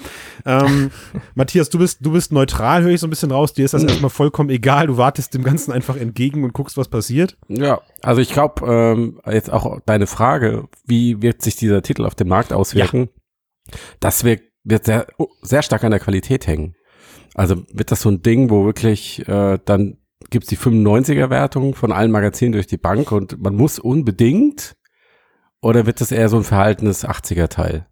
Ähm, 0.44 0.90
Matthias, 1.34 1.70
du 1.70 1.78
bist, 1.78 2.04
du 2.04 2.12
bist 2.12 2.32
neutral, 2.32 2.82
höre 2.82 2.92
ich 2.92 3.00
so 3.00 3.06
ein 3.06 3.10
bisschen 3.10 3.30
raus. 3.30 3.52
Dir 3.52 3.64
ist 3.64 3.74
das 3.74 3.84
erstmal 3.84 4.10
vollkommen 4.10 4.50
egal. 4.50 4.86
Du 4.86 4.96
wartest 4.96 5.34
dem 5.34 5.44
Ganzen 5.44 5.72
einfach 5.72 5.96
entgegen 5.96 6.44
und 6.44 6.52
guckst, 6.52 6.76
was 6.76 6.88
passiert. 6.88 7.36
Ja, 7.48 7.80
also 8.02 8.20
ich 8.20 8.32
glaube, 8.32 8.66
ähm, 8.66 9.20
jetzt 9.30 9.52
auch 9.52 9.80
deine 9.86 10.06
Frage, 10.06 10.68
wie 10.86 11.22
wird 11.22 11.42
sich 11.42 11.56
dieser 11.56 11.82
Titel 11.82 12.04
auf 12.04 12.14
den 12.14 12.28
Markt 12.28 12.52
auswirken? 12.52 13.08
Das 14.00 14.24
wird, 14.24 14.42
wird 14.64 14.86
sehr, 14.86 15.06
sehr 15.42 15.62
stark 15.62 15.84
an 15.84 15.90
der 15.90 16.00
Qualität 16.00 16.46
hängen. 16.46 16.74
Also 17.34 17.62
wird 17.72 17.92
das 17.92 18.02
so 18.02 18.10
ein 18.10 18.22
Ding, 18.22 18.50
wo 18.50 18.64
wirklich 18.64 19.26
äh, 19.28 19.58
dann 19.64 19.97
gibt's 20.30 20.48
die 20.48 20.56
95er-Wertung 20.58 21.74
von 21.74 21.92
allen 21.92 22.10
Magazinen 22.10 22.52
durch 22.52 22.66
die 22.66 22.76
Bank 22.76 23.12
und 23.12 23.40
man 23.42 23.54
muss 23.54 23.78
unbedingt 23.78 24.76
oder 25.60 25.86
wird 25.86 26.00
das 26.00 26.12
eher 26.12 26.28
so 26.28 26.36
ein 26.36 26.44
verhaltenes 26.44 27.06
80er-Teil? 27.06 27.86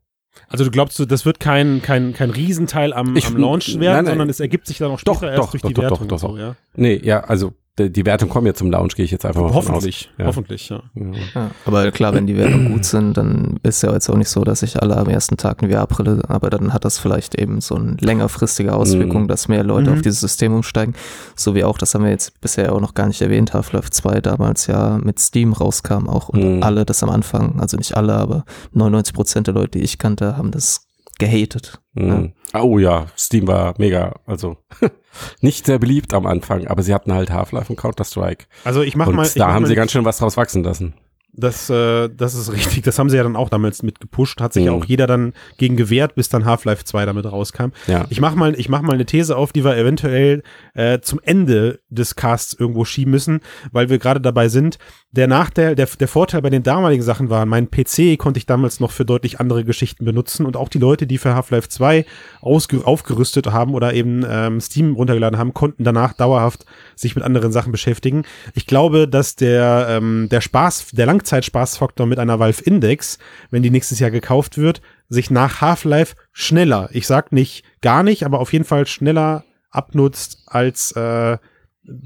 Also 0.48 0.64
du 0.64 0.70
glaubst, 0.70 0.98
du, 0.98 1.06
das 1.06 1.24
wird 1.24 1.40
kein, 1.40 1.80
kein, 1.82 2.12
kein 2.12 2.30
Riesenteil 2.30 2.92
am, 2.92 3.16
Ich- 3.16 3.26
am 3.26 3.36
Launch 3.38 3.68
nein, 3.72 3.80
werden, 3.80 3.96
nein. 3.96 4.06
sondern 4.06 4.28
es 4.28 4.38
ergibt 4.40 4.66
sich 4.66 4.78
dann 4.78 4.90
auch 4.90 4.98
später 4.98 5.14
Doch, 5.14 5.22
erst 5.22 5.38
doch, 5.38 5.50
durch 5.52 5.62
doch, 5.62 5.68
die 5.68 5.74
doch, 5.74 5.82
Wertung. 5.82 6.08
doch, 6.08 6.20
doch, 6.20 6.28
und 6.28 6.36
so, 6.36 6.40
ja. 6.42 6.56
Nee, 6.74 7.00
ja, 7.02 7.20
also 7.24 7.54
die, 7.78 8.06
Wertung 8.06 8.28
kommen 8.30 8.46
ja 8.46 8.54
zum 8.54 8.70
Launch, 8.70 8.94
gehe 8.96 9.04
ich 9.04 9.10
jetzt 9.10 9.26
einfach 9.26 9.42
mal 9.42 9.52
Hoffentlich. 9.52 10.10
Ja. 10.16 10.26
hoffentlich, 10.26 10.68
ja. 10.70 10.82
Ja. 10.94 11.04
Ja, 11.34 11.50
aber 11.66 11.90
klar, 11.90 12.14
wenn 12.14 12.26
die 12.26 12.36
Wertung 12.36 12.72
gut 12.72 12.84
sind, 12.86 13.16
dann 13.16 13.60
ist 13.62 13.82
ja 13.82 13.92
jetzt 13.92 14.08
auch 14.08 14.16
nicht 14.16 14.30
so, 14.30 14.44
dass 14.44 14.60
sich 14.60 14.80
alle 14.80 14.96
am 14.96 15.08
ersten 15.08 15.36
Tag 15.36 15.62
eine 15.62 15.70
VR-Brille, 15.72 16.22
aber 16.28 16.48
dann 16.48 16.72
hat 16.72 16.84
das 16.86 16.98
vielleicht 16.98 17.34
eben 17.34 17.60
so 17.60 17.74
eine 17.74 17.96
längerfristige 18.00 18.72
Auswirkung, 18.74 19.24
Mhm. 19.24 19.28
dass 19.28 19.48
mehr 19.48 19.62
Leute 19.62 19.90
Mhm. 19.90 19.96
auf 19.96 20.02
dieses 20.02 20.20
System 20.20 20.54
umsteigen. 20.54 20.94
So 21.34 21.54
wie 21.54 21.64
auch, 21.64 21.76
das 21.76 21.94
haben 21.94 22.04
wir 22.04 22.10
jetzt 22.10 22.40
bisher 22.40 22.72
auch 22.72 22.80
noch 22.80 22.94
gar 22.94 23.08
nicht 23.08 23.20
erwähnt, 23.20 23.52
Half-Life 23.52 23.90
2 23.90 24.20
damals 24.22 24.66
ja 24.68 24.98
mit 25.02 25.18
Steam 25.20 25.52
rauskam 25.52 26.08
auch 26.08 26.28
und 26.30 26.56
Mhm. 26.56 26.62
alle 26.62 26.84
das 26.86 27.02
am 27.02 27.10
Anfang, 27.10 27.60
also 27.60 27.76
nicht 27.76 27.94
alle, 27.96 28.14
aber 28.14 28.44
99 28.72 29.12
Prozent 29.14 29.46
der 29.48 29.54
Leute, 29.54 29.78
die 29.78 29.84
ich 29.84 29.98
kannte, 29.98 30.36
haben 30.38 30.50
das 30.50 30.85
gehatet. 31.18 31.80
Mhm. 31.94 32.32
Oh 32.54 32.78
ja, 32.78 33.06
Steam 33.18 33.46
war 33.46 33.74
mega, 33.78 34.14
also 34.26 34.56
nicht 35.40 35.66
sehr 35.66 35.78
beliebt 35.78 36.14
am 36.14 36.26
Anfang, 36.26 36.66
aber 36.66 36.82
sie 36.82 36.94
hatten 36.94 37.12
halt 37.12 37.30
Half-Life 37.30 37.72
und 37.72 37.76
Counter-Strike. 37.78 38.46
Also 38.64 38.82
ich 38.82 38.96
mach 38.96 39.06
Und 39.08 39.16
mal. 39.16 39.26
ich 39.26 39.34
da 39.34 39.46
mach 39.46 39.54
haben 39.54 39.62
mal 39.62 39.68
sie 39.68 39.74
ganz 39.74 39.92
schön 39.92 40.04
was 40.04 40.18
draus 40.18 40.36
wachsen 40.36 40.62
lassen. 40.62 40.94
Das, 41.38 41.68
äh, 41.68 42.08
das 42.08 42.34
ist 42.34 42.50
richtig. 42.54 42.84
Das 42.84 42.98
haben 42.98 43.10
sie 43.10 43.16
ja 43.18 43.22
dann 43.22 43.36
auch 43.36 43.50
damals 43.50 43.82
mit 43.82 44.00
gepusht. 44.00 44.40
Hat 44.40 44.54
sich 44.54 44.64
Mhm. 44.66 44.70
auch 44.72 44.84
jeder 44.86 45.06
dann 45.06 45.34
gegen 45.58 45.76
gewehrt, 45.76 46.14
bis 46.14 46.30
dann 46.30 46.46
Half-Life 46.46 46.84
2 46.84 47.04
damit 47.04 47.26
rauskam. 47.30 47.72
Ja. 47.86 48.06
Ich 48.08 48.22
mach 48.22 48.34
mal, 48.34 48.58
ich 48.58 48.70
mach 48.70 48.80
mal 48.80 48.94
eine 48.94 49.04
These 49.04 49.36
auf, 49.36 49.52
die 49.52 49.62
wir 49.62 49.76
eventuell 49.76 50.42
äh, 50.72 51.00
zum 51.00 51.20
Ende 51.22 51.80
des 51.90 52.16
Casts 52.16 52.54
irgendwo 52.54 52.86
schieben 52.86 53.10
müssen, 53.10 53.40
weil 53.70 53.90
wir 53.90 53.98
gerade 53.98 54.20
dabei 54.22 54.48
sind. 54.48 54.78
Der 55.16 55.28
Nachteil, 55.28 55.74
der, 55.74 55.86
der 55.86 56.08
Vorteil 56.08 56.42
bei 56.42 56.50
den 56.50 56.62
damaligen 56.62 57.02
Sachen 57.02 57.30
war, 57.30 57.46
mein 57.46 57.70
PC 57.70 58.18
konnte 58.18 58.36
ich 58.36 58.44
damals 58.44 58.80
noch 58.80 58.90
für 58.90 59.06
deutlich 59.06 59.40
andere 59.40 59.64
Geschichten 59.64 60.04
benutzen 60.04 60.44
und 60.44 60.58
auch 60.58 60.68
die 60.68 60.78
Leute, 60.78 61.06
die 61.06 61.16
für 61.16 61.34
Half-Life 61.34 61.70
2 61.70 62.04
ausge 62.42 62.86
aufgerüstet 62.86 63.46
haben 63.46 63.72
oder 63.72 63.94
eben 63.94 64.26
ähm, 64.28 64.60
Steam 64.60 64.92
runtergeladen 64.92 65.38
haben, 65.38 65.54
konnten 65.54 65.84
danach 65.84 66.12
dauerhaft 66.12 66.66
sich 66.96 67.16
mit 67.16 67.24
anderen 67.24 67.50
Sachen 67.50 67.72
beschäftigen. 67.72 68.24
Ich 68.52 68.66
glaube, 68.66 69.08
dass 69.08 69.36
der, 69.36 69.86
ähm, 69.88 70.28
der 70.30 70.42
Spaß, 70.42 70.88
der 70.92 71.06
Langzeitspaßfaktor 71.06 72.06
mit 72.06 72.18
einer 72.18 72.38
Valve 72.38 72.62
Index, 72.64 73.18
wenn 73.50 73.62
die 73.62 73.70
nächstes 73.70 73.98
Jahr 74.00 74.10
gekauft 74.10 74.58
wird, 74.58 74.82
sich 75.08 75.30
nach 75.30 75.62
Half-Life 75.62 76.14
schneller, 76.32 76.90
ich 76.92 77.06
sag 77.06 77.32
nicht 77.32 77.64
gar 77.80 78.02
nicht, 78.02 78.24
aber 78.24 78.38
auf 78.38 78.52
jeden 78.52 78.66
Fall 78.66 78.86
schneller 78.86 79.44
abnutzt 79.70 80.42
als 80.46 80.92
äh, 80.92 81.38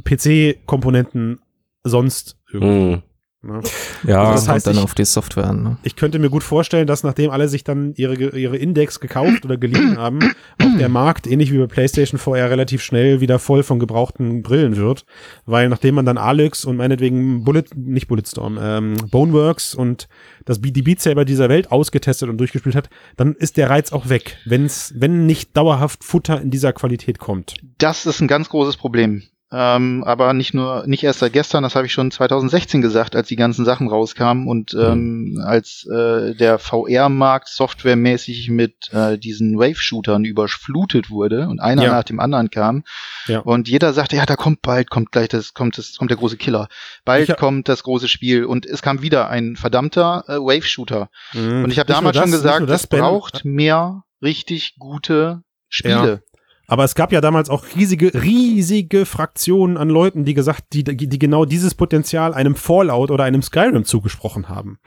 PC-Komponenten 0.04 1.40
sonst 1.84 2.36
irgendwie. 2.52 2.96
Mhm. 2.96 3.02
Ne? 3.42 3.62
Ja, 4.06 4.20
Also 4.20 4.32
das 4.32 4.48
heißt, 4.48 4.66
dann 4.66 4.74
ich- 4.76 4.82
auf 4.82 4.94
die 4.94 5.06
Software 5.06 5.46
an. 5.46 5.62
Ne? 5.62 5.78
Ich 5.82 5.96
könnte 5.96 6.18
mir 6.18 6.28
gut 6.28 6.42
vorstellen, 6.42 6.86
dass 6.86 7.04
nachdem 7.04 7.30
alle 7.30 7.48
sich 7.48 7.64
dann 7.64 7.94
ihre, 7.96 8.14
ihre 8.14 8.58
Index 8.58 9.00
gekauft 9.00 9.46
oder 9.46 9.56
geliehen 9.56 9.96
haben, 9.96 10.18
auch 10.62 10.78
der 10.78 10.90
Markt, 10.90 11.26
ähnlich 11.26 11.50
wie 11.50 11.56
bei 11.56 11.66
PlayStation 11.66 12.18
vorher, 12.18 12.50
relativ 12.50 12.82
schnell 12.82 13.22
wieder 13.22 13.38
voll 13.38 13.62
von 13.62 13.78
gebrauchten 13.78 14.42
Brillen 14.42 14.76
wird. 14.76 15.06
Weil 15.46 15.70
nachdem 15.70 15.94
man 15.94 16.04
dann 16.04 16.18
Alex 16.18 16.66
und 16.66 16.76
meinetwegen 16.76 17.42
Bullet, 17.44 17.64
nicht 17.74 18.08
Bulletstorm, 18.08 18.58
ähm, 18.60 18.94
Boneworks 19.10 19.74
und 19.74 20.08
das 20.44 20.60
die 20.60 20.82
Beat 20.82 21.00
Saber 21.00 21.24
dieser 21.24 21.48
Welt 21.48 21.72
ausgetestet 21.72 22.28
und 22.28 22.36
durchgespielt 22.36 22.74
hat, 22.76 22.90
dann 23.16 23.34
ist 23.34 23.56
der 23.56 23.70
Reiz 23.70 23.90
auch 23.90 24.10
weg, 24.10 24.36
wenn's, 24.44 24.92
wenn 24.98 25.24
nicht 25.24 25.56
dauerhaft 25.56 26.04
Futter 26.04 26.42
in 26.42 26.50
dieser 26.50 26.74
Qualität 26.74 27.18
kommt. 27.18 27.54
Das 27.78 28.04
ist 28.04 28.20
ein 28.20 28.28
ganz 28.28 28.50
großes 28.50 28.76
Problem. 28.76 29.22
Ähm, 29.52 30.04
aber 30.04 30.32
nicht 30.32 30.54
nur, 30.54 30.84
nicht 30.86 31.02
erst 31.02 31.18
seit 31.18 31.32
gestern, 31.32 31.64
das 31.64 31.74
habe 31.74 31.84
ich 31.86 31.92
schon 31.92 32.12
2016 32.12 32.82
gesagt, 32.82 33.16
als 33.16 33.26
die 33.26 33.34
ganzen 33.36 33.64
Sachen 33.64 33.88
rauskamen 33.88 34.46
und 34.46 34.74
ähm, 34.74 35.42
als 35.44 35.84
äh, 35.92 36.36
der 36.36 36.60
VR-Markt 36.60 37.48
softwaremäßig 37.48 38.48
mit 38.50 38.92
äh, 38.92 39.18
diesen 39.18 39.58
Wave-Shootern 39.58 40.24
überflutet 40.24 41.10
wurde 41.10 41.48
und 41.48 41.58
einer 41.60 41.82
Ja. 41.82 41.90
nach 41.92 42.04
dem 42.04 42.20
anderen 42.20 42.50
kam 42.50 42.84
Ja. 43.26 43.40
und 43.40 43.68
jeder 43.68 43.92
sagte, 43.92 44.14
ja, 44.16 44.24
da 44.26 44.36
kommt 44.36 44.62
bald, 44.62 44.88
kommt 44.88 45.10
gleich 45.10 45.28
das, 45.28 45.52
kommt 45.52 45.78
das, 45.78 45.96
kommt 45.96 46.10
der 46.10 46.18
große 46.18 46.36
Killer, 46.36 46.68
bald 47.04 47.28
Ich 47.28 47.36
kommt 47.36 47.68
das 47.68 47.82
große 47.82 48.06
Spiel 48.08 48.44
und 48.44 48.66
es 48.66 48.82
kam 48.82 49.02
wieder 49.02 49.30
ein 49.30 49.56
verdammter 49.56 50.24
äh, 50.28 50.36
Wave-Shooter 50.36 51.08
und 51.34 51.70
ich 51.72 51.78
habe 51.80 51.92
damals 51.92 52.14
nur 52.16 52.22
schon 52.24 52.32
das- 52.32 52.42
gesagt, 52.42 52.68
das, 52.70 52.86
Ben. 52.86 53.00
braucht 53.00 53.44
mehr 53.44 54.04
richtig 54.22 54.76
gute 54.78 55.42
Spiele. 55.68 56.22
Aber 56.70 56.84
es 56.84 56.94
gab 56.94 57.10
ja 57.10 57.20
damals 57.20 57.50
auch 57.50 57.64
riesige, 57.74 58.14
riesige 58.14 59.04
Fraktionen 59.04 59.76
an 59.76 59.88
Leuten, 59.88 60.24
die 60.24 60.34
gesagt, 60.34 60.66
die, 60.72 60.84
die 60.84 61.18
genau 61.18 61.44
dieses 61.44 61.74
Potenzial 61.74 62.32
einem 62.32 62.54
Fallout 62.54 63.10
oder 63.10 63.24
einem 63.24 63.42
Skyrim 63.42 63.84
zugesprochen 63.84 64.48
haben. 64.48 64.78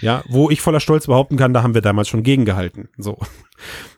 Ja, 0.00 0.22
wo 0.28 0.50
ich 0.50 0.60
voller 0.60 0.78
Stolz 0.78 1.08
behaupten 1.08 1.36
kann, 1.36 1.52
da 1.52 1.64
haben 1.64 1.74
wir 1.74 1.82
damals 1.82 2.08
schon 2.08 2.22
gegengehalten. 2.22 2.90
So. 2.96 3.18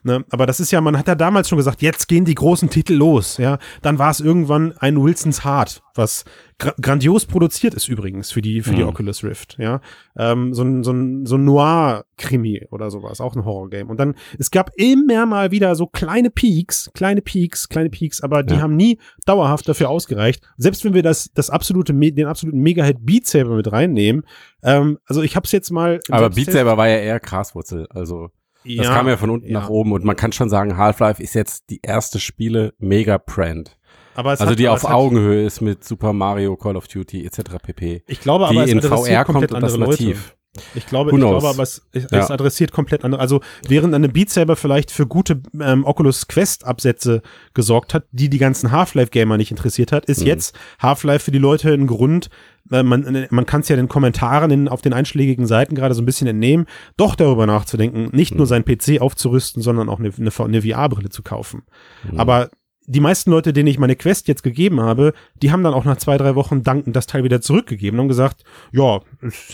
Ne? 0.03 0.23
Aber 0.29 0.45
das 0.45 0.59
ist 0.59 0.71
ja, 0.71 0.81
man 0.81 0.97
hat 0.97 1.07
ja 1.07 1.15
damals 1.15 1.49
schon 1.49 1.57
gesagt, 1.57 1.81
jetzt 1.81 2.07
gehen 2.07 2.25
die 2.25 2.35
großen 2.35 2.69
Titel 2.69 2.93
los. 2.93 3.37
Ja, 3.37 3.57
dann 3.81 3.99
war 3.99 4.11
es 4.11 4.19
irgendwann 4.19 4.73
ein 4.79 5.01
Wilson's 5.01 5.43
Heart, 5.45 5.81
was 5.95 6.25
gra 6.57 6.73
grandios 6.81 7.25
produziert 7.25 7.73
ist 7.73 7.87
übrigens 7.89 8.31
für 8.31 8.41
die 8.41 8.61
für 8.61 8.73
die 8.75 8.83
Mhm. 8.83 8.89
Oculus 8.89 9.23
Rift. 9.23 9.57
Ja, 9.59 9.81
ähm, 10.17 10.53
so 10.53 10.63
ein 10.63 10.83
so 10.83 10.91
ein 10.91 11.25
so 11.25 11.35
ein 11.35 11.43
Noir-Krimi 11.45 12.67
oder 12.71 12.89
sowas, 12.91 13.21
auch 13.21 13.35
ein 13.35 13.45
Horror-Game. 13.45 13.89
Und 13.89 13.99
dann 13.99 14.15
es 14.39 14.51
gab 14.51 14.71
immer 14.75 15.25
mal 15.25 15.51
wieder 15.51 15.75
so 15.75 15.87
kleine 15.87 16.29
Peaks, 16.29 16.89
kleine 16.93 17.21
Peaks, 17.21 17.69
kleine 17.69 17.89
Peaks, 17.89 18.21
aber 18.21 18.43
die 18.43 18.55
Ja. 18.55 18.61
haben 18.61 18.75
nie 18.75 18.99
dauerhaft 19.25 19.67
dafür 19.67 19.89
ausgereicht. 19.89 20.43
Selbst 20.57 20.83
wenn 20.85 20.93
wir 20.93 21.03
das 21.03 21.29
das 21.33 21.49
absolute 21.49 21.93
den 21.93 22.25
absoluten 22.27 22.59
Mega-Hit 22.59 23.05
Beat 23.05 23.27
Saber 23.27 23.55
mit 23.55 23.71
reinnehmen. 23.71 24.23
Ähm, 24.63 24.97
also 25.05 25.21
ich 25.21 25.35
habe 25.35 25.45
es 25.45 25.51
jetzt 25.51 25.71
mal. 25.71 25.99
Aber 26.09 26.29
Beat 26.29 26.51
Saber 26.51 26.77
war 26.77 26.87
ja 26.87 26.97
eher 26.97 27.19
Graswurzel. 27.19 27.87
Also 27.89 28.29
das 28.65 28.87
kam 28.87 29.07
ja 29.07 29.17
von 29.17 29.29
unten 29.29 29.47
ja. 29.47 29.59
nach 29.59 29.69
oben 29.69 29.91
und 29.93 30.03
man 30.03 30.15
kann 30.15 30.31
schon 30.31 30.49
sagen, 30.49 30.77
Half-Life 30.77 31.21
ist 31.21 31.35
jetzt 31.35 31.69
die 31.69 31.79
erste 31.81 32.19
Spiele 32.19 32.73
mega 32.79 33.17
Brand. 33.17 33.77
Aber 34.15 34.33
es 34.33 34.39
Also 34.39 34.51
hat, 34.51 34.59
die 34.59 34.67
aber 34.67 34.75
auf 34.75 34.83
es 34.83 34.89
hat, 34.89 34.95
Augenhöhe 34.95 35.45
ist 35.45 35.61
mit 35.61 35.83
Super 35.83 36.13
Mario, 36.13 36.55
Call 36.55 36.77
of 36.77 36.87
Duty 36.87 37.25
etc. 37.25 37.41
pp. 37.61 38.03
Ich 38.07 38.21
glaube 38.21 38.47
aber, 38.47 38.63
es 38.63 38.71
in 38.71 38.77
adressiert 38.79 39.07
VR 39.07 39.25
kommt 39.25 39.33
komplett 39.39 39.51
und 39.53 39.61
das 39.61 39.77
nativ. 39.77 40.35
Ich 40.73 40.87
glaube, 40.87 41.11
ich 41.11 41.17
glaube 41.17 41.49
aber, 41.49 41.63
es, 41.63 41.85
es 41.91 42.07
Ja. 42.11 42.29
adressiert 42.29 42.71
komplett 42.71 43.03
andere. 43.03 43.19
Also, 43.19 43.41
während 43.67 43.93
eine 43.93 44.07
Beat 44.07 44.29
Saber 44.29 44.55
vielleicht 44.55 44.89
für 44.89 45.05
gute 45.05 45.41
ähm, 45.59 45.83
Oculus 45.83 46.29
Quest-Absätze 46.29 47.21
gesorgt 47.53 47.93
hat, 47.93 48.05
die 48.13 48.29
die 48.29 48.37
ganzen 48.37 48.71
Half-Life-Gamer 48.71 49.35
nicht 49.35 49.51
interessiert 49.51 49.91
hat, 49.91 50.05
ist 50.05 50.21
Mhm. 50.21 50.27
jetzt 50.27 50.57
Half-Life 50.79 51.25
für 51.25 51.31
die 51.31 51.39
Leute 51.39 51.73
ein 51.73 51.87
Grund, 51.87 52.29
man, 52.69 53.27
man 53.29 53.45
kann 53.45 53.61
es 53.61 53.69
ja 53.69 53.75
den 53.75 53.87
Kommentaren 53.87 54.49
in, 54.51 54.67
auf 54.67 54.81
den 54.81 54.93
einschlägigen 54.93 55.45
Seiten 55.47 55.75
gerade 55.75 55.93
so 55.93 56.01
ein 56.01 56.05
bisschen 56.05 56.27
entnehmen, 56.27 56.65
doch 56.97 57.15
darüber 57.15 57.45
nachzudenken, 57.45 58.09
nicht 58.11 58.31
Mhm. 58.31 58.37
nur 58.37 58.47
seinen 58.47 58.65
PC 58.65 59.01
aufzurüsten, 59.01 59.61
sondern 59.61 59.87
auch 59.89 59.99
eine, 59.99 60.11
eine, 60.17 60.31
eine 60.37 60.61
VR-Brille 60.61 61.09
zu 61.09 61.21
kaufen. 61.23 61.63
Mhm. 62.11 62.19
Aber 62.19 62.49
die 62.87 62.99
meisten 62.99 63.31
Leute, 63.31 63.51
denen 63.53 63.67
ich 63.67 63.79
meine 63.79 63.95
Quest 63.95 64.27
jetzt 64.27 64.43
gegeben 64.43 64.79
habe, 64.81 65.13
die 65.41 65.51
haben 65.51 65.63
dann 65.63 65.73
auch 65.73 65.85
nach 65.85 65.97
zwei, 65.97 66.17
drei 66.17 66.35
Wochen 66.35 66.61
dankend 66.63 66.95
das 66.95 67.07
Teil 67.07 67.23
wieder 67.23 67.41
zurückgegeben 67.41 67.99
und 67.99 68.07
gesagt, 68.07 68.43
ja, 68.71 68.99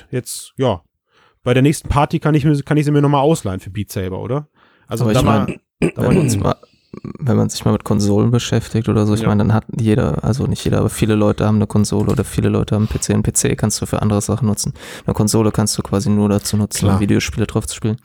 jetzt, 0.09 0.53
ja, 0.57 0.81
bei 1.43 1.53
der 1.53 1.63
nächsten 1.63 1.89
Party 1.89 2.19
kann 2.19 2.35
ich, 2.35 2.45
mir- 2.45 2.61
kann 2.63 2.77
ich 2.77 2.85
sie 2.85 2.91
mir 2.91 3.01
nochmal 3.01 3.21
ausleihen 3.21 3.59
für 3.59 3.69
Beat 3.71 3.91
Saber, 3.91 4.19
oder? 4.21 4.47
Also 4.87 5.05
Aber 5.05 5.13
da 5.13 5.19
ich 5.19 5.25
war, 5.25 5.47
mein, 5.79 5.91
da 5.95 6.43
war 6.43 6.57
wenn, 7.19 7.37
man 7.37 7.49
sich 7.49 7.63
mal, 7.63 7.71
mit 7.71 7.83
Konsolen 7.85 8.31
beschäftigt 8.31 8.89
oder 8.89 9.05
so, 9.05 9.13
ich 9.13 9.21
Ja. 9.21 9.27
meine, 9.29 9.43
dann 9.43 9.53
hat 9.53 9.63
jeder, 9.79 10.23
also 10.23 10.45
nicht 10.45 10.63
jeder, 10.65 10.79
aber 10.79 10.89
viele 10.89 11.15
Leute 11.15 11.45
haben 11.45 11.55
eine 11.55 11.67
Konsole 11.67 12.11
oder 12.11 12.23
viele 12.25 12.49
Leute 12.49 12.75
haben 12.75 12.87
einen 12.91 12.99
PC. 12.99 13.11
Ein 13.11 13.23
PC 13.23 13.57
kannst 13.57 13.81
du 13.81 13.85
für 13.85 14.01
andere 14.01 14.21
Sachen 14.21 14.47
nutzen. 14.47 14.73
Eine 15.05 15.13
Konsole 15.13 15.51
kannst 15.51 15.77
du 15.77 15.83
quasi 15.83 16.09
nur 16.09 16.27
dazu 16.29 16.57
nutzen, 16.57 16.79
Klar. 16.79 16.95
um 16.95 16.99
Videospiele 16.99 17.47
drauf 17.47 17.65
zu 17.65 17.75
spielen. 17.75 17.97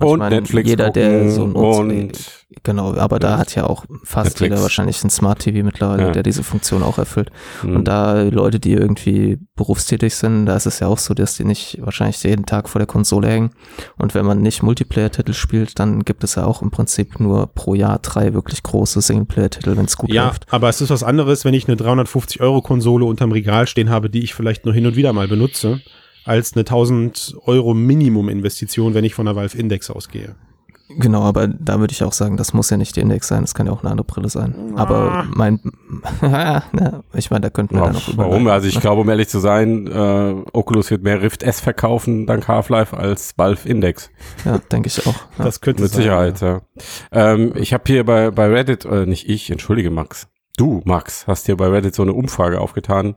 Und 0.00 0.08
ich 0.12 0.16
meine, 0.16 0.36
Netflix 0.36 0.68
jeder, 0.68 0.90
der 0.90 1.30
so 1.30 1.46
nutzt, 1.46 1.80
und 1.80 2.41
genau, 2.62 2.94
aber 2.94 3.18
da 3.18 3.38
hat 3.38 3.54
ja 3.54 3.64
auch 3.64 3.84
fast 4.04 4.26
Netflix. 4.30 4.50
jeder 4.50 4.62
wahrscheinlich 4.62 5.02
ein 5.04 5.10
Smart 5.10 5.40
TV 5.40 5.64
mittlerweile, 5.64 6.04
Ja. 6.04 6.10
der 6.12 6.22
diese 6.22 6.42
Funktion 6.42 6.82
auch 6.82 6.98
erfüllt. 6.98 7.30
Mhm. 7.62 7.76
Und 7.76 7.84
da 7.88 8.22
Leute, 8.22 8.60
die 8.60 8.72
irgendwie 8.72 9.38
berufstätig 9.56 10.14
sind, 10.14 10.46
da 10.46 10.56
ist 10.56 10.66
es 10.66 10.80
ja 10.80 10.86
auch 10.86 10.98
so, 10.98 11.14
dass 11.14 11.36
die 11.36 11.44
nicht 11.44 11.78
wahrscheinlich 11.80 12.22
jeden 12.22 12.46
Tag 12.46 12.68
vor 12.68 12.78
der 12.78 12.86
Konsole 12.86 13.28
hängen. 13.28 13.50
Und 13.98 14.14
wenn 14.14 14.24
man 14.26 14.40
nicht 14.40 14.62
Multiplayer-Titel 14.62 15.32
spielt, 15.32 15.78
dann 15.78 16.04
gibt 16.04 16.24
es 16.24 16.34
ja 16.34 16.44
auch 16.44 16.62
im 16.62 16.70
Prinzip 16.70 17.20
nur 17.20 17.46
pro 17.54 17.74
Jahr 17.74 17.98
drei 18.00 18.34
wirklich 18.34 18.62
große 18.62 19.00
Singleplayer-Titel, 19.00 19.76
wenn 19.76 19.84
es 19.86 19.96
gut 19.96 20.12
ja, 20.12 20.26
läuft. 20.26 20.46
aber 20.52 20.68
es 20.68 20.80
ist 20.80 20.90
was 20.90 21.02
anderes, 21.02 21.44
wenn 21.44 21.54
ich 21.54 21.68
eine 21.68 21.76
350 21.76 22.40
Euro 22.40 22.62
Konsole 22.62 23.04
unterm 23.04 23.32
Regal 23.32 23.66
stehen 23.66 23.90
habe, 23.90 24.10
die 24.10 24.22
ich 24.22 24.34
vielleicht 24.34 24.64
nur 24.64 24.74
hin 24.74 24.86
und 24.86 24.96
wieder 24.96 25.12
mal 25.12 25.28
benutze, 25.28 25.80
als 26.24 26.52
eine 26.54 26.60
1000 26.60 27.34
Euro 27.46 27.74
Minimum-Investition, 27.74 28.94
wenn 28.94 29.04
ich 29.04 29.14
von 29.14 29.26
der 29.26 29.36
Valve 29.36 29.56
Index 29.58 29.90
ausgehe. 29.90 30.36
Genau, 30.98 31.22
aber 31.22 31.46
da 31.48 31.80
würde 31.80 31.92
ich 31.92 32.02
auch 32.04 32.12
sagen, 32.12 32.36
das 32.36 32.52
muss 32.52 32.70
ja 32.70 32.76
nicht 32.76 32.96
die 32.96 33.00
Index 33.00 33.28
sein, 33.28 33.42
das 33.42 33.54
kann 33.54 33.66
ja 33.66 33.72
auch 33.72 33.80
eine 33.82 33.90
andere 33.90 34.06
Brille 34.06 34.28
sein. 34.28 34.54
Ah. 34.76 34.80
Aber 34.82 35.26
mein, 35.34 35.60
na, 36.20 37.02
ich 37.14 37.30
meine, 37.30 37.42
da 37.42 37.50
könnten 37.50 37.74
wir 37.74 37.80
Ja, 37.80 37.86
dann 37.86 37.94
noch 37.94 38.08
warum? 38.16 38.42
überleiten, 38.42 38.48
Also 38.50 38.68
ich 38.68 38.74
ne? 38.74 38.80
glaube, 38.80 39.00
um 39.02 39.08
ehrlich 39.08 39.28
zu 39.28 39.38
sein, 39.38 39.86
äh, 39.86 40.34
Oculus 40.52 40.90
wird 40.90 41.02
mehr 41.02 41.22
Rift 41.22 41.42
S 41.42 41.60
verkaufen 41.60 42.26
dank 42.26 42.48
Half-Life 42.48 42.96
als 42.96 43.32
Valve 43.36 43.68
Index. 43.68 44.10
Ja, 44.44 44.58
denke 44.70 44.88
ich 44.88 45.06
auch. 45.06 45.14
Ja. 45.38 45.44
Das 45.44 45.60
könnte 45.60 45.82
Mit 45.82 45.92
sein, 45.92 46.02
Sicherheit, 46.02 46.40
ja. 46.40 46.60
Ähm, 47.10 47.52
ich 47.56 47.72
habe 47.72 47.84
hier 47.86 48.04
bei, 48.04 48.30
bei 48.30 48.46
Reddit, 48.48 48.84
äh, 48.84 49.06
nicht 49.06 49.28
ich, 49.28 49.50
entschuldige 49.50 49.90
Max. 49.90 50.28
Du, 50.56 50.82
Max, 50.84 51.26
hast 51.26 51.46
hier 51.46 51.56
bei 51.56 51.68
Reddit 51.68 51.94
so 51.94 52.02
eine 52.02 52.12
Umfrage 52.12 52.60
aufgetan. 52.60 53.14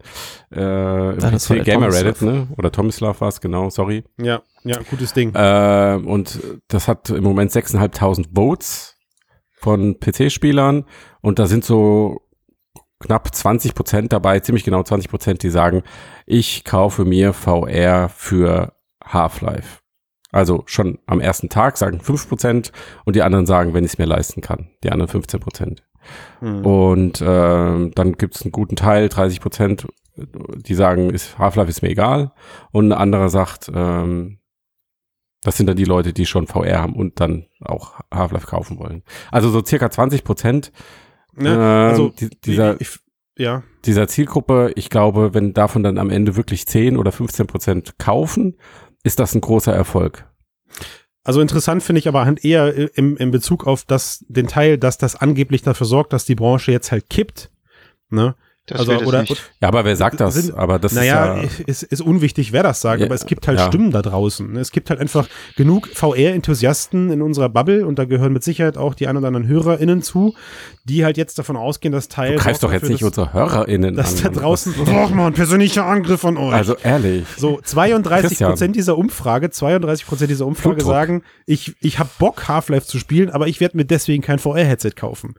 Äh, 0.51 0.59
war 0.59 1.31
PC 1.31 1.65
Gamer. 1.65 1.91
Reddit, 1.93 2.21
ne? 2.21 2.47
Oder 2.57 2.71
Tomislav 2.71 3.19
war 3.19 3.27
es, 3.27 3.41
genau, 3.41 3.69
sorry. 3.69 4.05
Ja, 4.17 4.41
ja, 4.63 4.79
gutes 4.89 5.13
Ding. 5.13 5.33
Äh, 5.35 5.99
und 6.05 6.39
das 6.69 6.87
hat 6.87 7.09
im 7.09 7.23
Moment 7.23 7.51
6.500 7.51 8.27
Votes 8.33 8.95
von 9.51 9.99
PC-Spielern 9.99 10.85
und 11.21 11.39
da 11.39 11.47
sind 11.47 11.65
so 11.65 12.21
knapp 12.99 13.33
20 13.33 13.75
Prozent 13.75 14.13
dabei, 14.13 14.39
ziemlich 14.39 14.63
genau 14.63 14.83
20 14.83 15.09
Prozent, 15.09 15.43
die 15.43 15.49
sagen, 15.49 15.83
ich 16.25 16.63
kaufe 16.63 17.03
mir 17.03 17.33
VR 17.33 18.09
für 18.09 18.73
Half-Life. 19.03 19.79
Also 20.31 20.63
schon 20.65 20.99
am 21.05 21.19
ersten 21.19 21.49
Tag 21.49 21.77
sagen 21.77 21.99
5 21.99 22.29
Prozent 22.29 22.71
und 23.05 23.15
die 23.15 23.21
anderen 23.21 23.45
sagen, 23.45 23.73
wenn 23.73 23.83
ich 23.83 23.91
es 23.93 23.97
mir 23.97 24.05
leisten 24.05 24.41
kann, 24.41 24.69
die 24.83 24.91
anderen 24.91 25.09
15 25.09 25.39
Hm. 26.39 26.65
Und 26.65 27.23
ähm, 27.25 27.91
dann 27.95 28.13
gibt 28.13 28.35
es 28.35 28.43
einen 28.43 28.51
guten 28.51 28.75
Teil, 28.75 29.09
30 29.09 29.41
Prozent, 29.41 29.87
die 30.15 30.75
sagen, 30.75 31.09
ist, 31.09 31.37
Half-Life 31.37 31.69
ist 31.69 31.81
mir 31.81 31.89
egal. 31.89 32.31
Und 32.71 32.91
ein 32.91 32.97
anderer 32.97 33.29
sagt, 33.29 33.71
ähm, 33.73 34.39
das 35.43 35.57
sind 35.57 35.67
dann 35.67 35.77
die 35.77 35.85
Leute, 35.85 36.13
die 36.13 36.25
schon 36.25 36.47
VR 36.47 36.81
haben 36.81 36.95
und 36.95 37.19
dann 37.19 37.45
auch 37.61 37.99
Half-Life 38.13 38.47
kaufen 38.47 38.79
wollen. 38.79 39.03
Also 39.31 39.49
so 39.49 39.63
circa 39.63 39.91
20 39.91 40.23
Prozent 40.23 40.71
Ne? 41.35 41.53
ähm, 41.53 41.59
Also, 41.59 42.09
die, 42.09 42.29
dieser, 42.29 42.79
ich, 42.79 42.99
ja, 43.37 43.63
dieser 43.85 44.07
Zielgruppe, 44.07 44.71
ich 44.75 44.89
glaube, 44.89 45.33
wenn 45.33 45.53
davon 45.53 45.83
dann 45.83 45.97
am 45.97 46.09
Ende 46.09 46.35
wirklich 46.35 46.65
10 46.67 46.97
oder 46.97 47.11
15 47.11 47.47
Prozent 47.47 47.97
kaufen, 47.97 48.57
ist 49.03 49.19
das 49.19 49.35
ein 49.35 49.41
großer 49.41 49.73
Erfolg. 49.73 50.29
Also 51.25 51.41
interessant 51.41 51.81
finde 51.81 51.99
ich 51.99 52.07
aber 52.07 52.23
halt 52.23 52.45
eher 52.45 52.95
im, 52.97 53.17
im 53.17 53.31
Bezug 53.31 53.65
auf 53.65 53.83
das, 53.83 54.23
den 54.29 54.47
Teil, 54.47 54.77
dass 54.77 54.99
das 54.99 55.15
angeblich 55.15 55.63
dafür 55.63 55.87
sorgt, 55.87 56.13
dass 56.13 56.23
die 56.23 56.35
Branche 56.35 56.71
jetzt 56.71 56.91
halt 56.91 57.09
kippt. 57.09 57.49
Ne? 58.11 58.35
Das 58.67 58.79
Also, 58.79 58.93
oder- 59.05 59.21
nicht. 59.21 59.35
Ja, 59.61 59.67
aber 59.67 59.85
wer 59.85 59.95
sagt 59.95 60.19
das? 60.19 60.33
Sind- 60.33 60.55
aber 60.57 60.79
das 60.79 60.93
naja, 60.93 61.35
ist 61.41 61.59
ja, 61.59 61.65
ist, 61.67 61.83
ist 61.83 62.01
unwichtig, 62.01 62.51
wer 62.51 62.63
das 62.63 62.81
sagt, 62.81 62.99
Ja, 62.99 63.05
aber 63.05 63.13
es 63.13 63.27
gibt 63.27 63.47
halt 63.47 63.59
ja. 63.59 63.67
Stimmen 63.67 63.91
da 63.91 64.01
draußen. 64.01 64.55
Es 64.57 64.71
gibt 64.71 64.89
halt 64.89 64.99
einfach 64.99 65.27
genug 65.55 65.87
VR-Enthusiasten 65.93 67.11
in 67.11 67.21
unserer 67.21 67.49
Bubble 67.49 67.85
und 67.85 67.99
da 67.99 68.05
gehören 68.05 68.33
mit 68.33 68.43
Sicherheit 68.43 68.77
auch 68.77 68.95
die 68.95 69.07
ein 69.07 69.17
oder 69.17 69.27
anderen 69.27 69.47
HörerInnen 69.47 70.01
zu, 70.01 70.35
die 70.83 71.05
halt 71.05 71.17
jetzt 71.17 71.37
davon 71.39 71.57
ausgehen, 71.57 71.91
dass 71.91 72.07
Teil. 72.07 72.33
du 72.35 72.39
greifst 72.41 72.63
doch 72.63 72.71
jetzt 72.71 72.81
dafür, 72.83 72.93
nicht 72.93 73.01
dass, 73.03 73.09
unsere 73.09 73.33
HörerInnen 73.33 73.95
dass 73.95 74.25
an. 74.25 74.33
da 74.33 74.39
draußen. 74.41 74.73
Mal, 75.15 75.27
ein 75.27 75.33
persönlicher 75.33 75.85
Angriff 75.85 76.21
von 76.21 76.37
euch. 76.37 76.53
Also 76.53 76.75
ehrlich. 76.83 77.25
So, 77.37 77.59
32 77.63 78.29
Christian. 78.29 78.49
Prozent 78.51 78.75
dieser 78.75 78.97
Umfrage, 78.97 79.49
32 79.51 80.05
Prozent 80.07 80.31
dieser 80.31 80.45
Umfrage 80.47 80.75
Blutdruck. 80.75 80.91
sagen, 80.93 81.23
ich, 81.45 81.75
ich 81.81 81.99
habe 81.99 82.09
Bock, 82.19 82.47
Half-Life 82.47 82.87
zu 82.87 82.97
spielen, 82.97 83.29
aber 83.29 83.47
ich 83.47 83.59
werde 83.59 83.77
mir 83.77 83.85
deswegen 83.85 84.23
kein 84.23 84.39
VR-Headset 84.39 84.91
kaufen. 84.95 85.35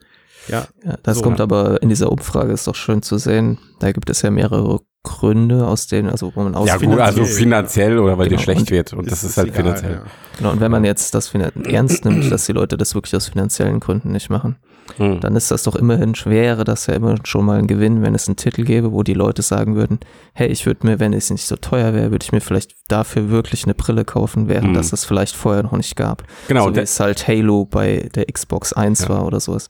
Ja, 0.48 0.66
Ja, 0.84 0.96
das 1.02 1.18
So. 1.18 1.22
kommt 1.22 1.40
aber 1.40 1.82
in 1.82 1.88
dieser 1.88 2.10
Umfrage, 2.12 2.52
ist 2.52 2.66
doch 2.66 2.74
schön 2.74 3.02
zu 3.02 3.18
sehen. 3.18 3.58
Da 3.80 3.92
gibt 3.92 4.08
es 4.10 4.22
ja 4.22 4.30
mehrere 4.30 4.80
Gründe, 5.02 5.66
aus 5.68 5.86
denen, 5.86 6.08
also 6.10 6.32
wo 6.34 6.42
man 6.42 6.54
aus 6.56 6.66
Ja 6.68 6.76
gut, 6.78 6.98
also 6.98 7.24
finanziell. 7.24 7.98
oder 7.98 8.18
weil 8.18 8.24
dir 8.28 8.30
Genau. 8.30 8.42
schlecht 8.42 8.60
Und 8.62 8.70
wird. 8.70 8.92
Und 8.92 9.10
das 9.10 9.22
ist, 9.22 9.36
halt 9.36 9.48
egal, 9.48 9.62
finanziell. 9.62 9.92
ja. 9.92 10.02
Genau, 10.38 10.50
und 10.50 10.60
wenn 10.60 10.70
man 10.72 10.84
jetzt 10.84 11.14
das 11.14 11.32
ernst 11.34 12.04
nimmt, 12.04 12.30
dass 12.30 12.46
die 12.46 12.52
Leute 12.52 12.76
das 12.76 12.94
wirklich 12.94 13.14
aus 13.14 13.28
finanziellen 13.28 13.78
Gründen 13.80 14.10
nicht 14.12 14.30
machen, 14.30 14.56
Hm. 14.98 15.18
dann 15.20 15.34
ist 15.34 15.50
das 15.50 15.64
doch 15.64 15.74
immerhin 15.74 16.14
wäre 16.26 16.62
das 16.62 16.86
ja 16.86 16.94
immer 16.94 17.16
schon 17.24 17.44
mal 17.44 17.58
ein 17.58 17.66
Gewinn, 17.66 18.02
wenn 18.02 18.14
es 18.14 18.28
einen 18.28 18.36
Titel 18.36 18.62
gäbe, 18.62 18.92
wo 18.92 19.02
die 19.02 19.14
Leute 19.14 19.42
sagen 19.42 19.74
würden, 19.74 19.98
hey, 20.32 20.46
ich 20.48 20.64
würde 20.64 20.86
mir, 20.86 21.00
wenn 21.00 21.12
es 21.12 21.28
nicht 21.30 21.44
so 21.46 21.56
teuer 21.56 21.92
wäre, 21.92 22.12
würde 22.12 22.22
ich 22.24 22.30
mir 22.32 22.40
vielleicht 22.40 22.72
dafür 22.88 23.28
wirklich 23.30 23.64
eine 23.64 23.74
Brille 23.74 24.04
kaufen, 24.04 24.48
während 24.48 24.68
Hm. 24.68 24.74
das 24.74 24.92
es 24.92 25.04
vielleicht 25.04 25.34
vorher 25.34 25.62
noch 25.64 25.72
nicht 25.72 25.96
gab. 25.96 26.22
Genau, 26.48 26.68
so 26.68 26.74
wie 26.76 26.80
es 26.80 26.98
halt 27.00 27.26
Halo 27.26 27.64
bei 27.64 28.08
der 28.14 28.26
Xbox 28.26 28.72
1 28.72 29.02
Ja. 29.02 29.08
war 29.10 29.26
oder 29.26 29.40
sowas. 29.40 29.68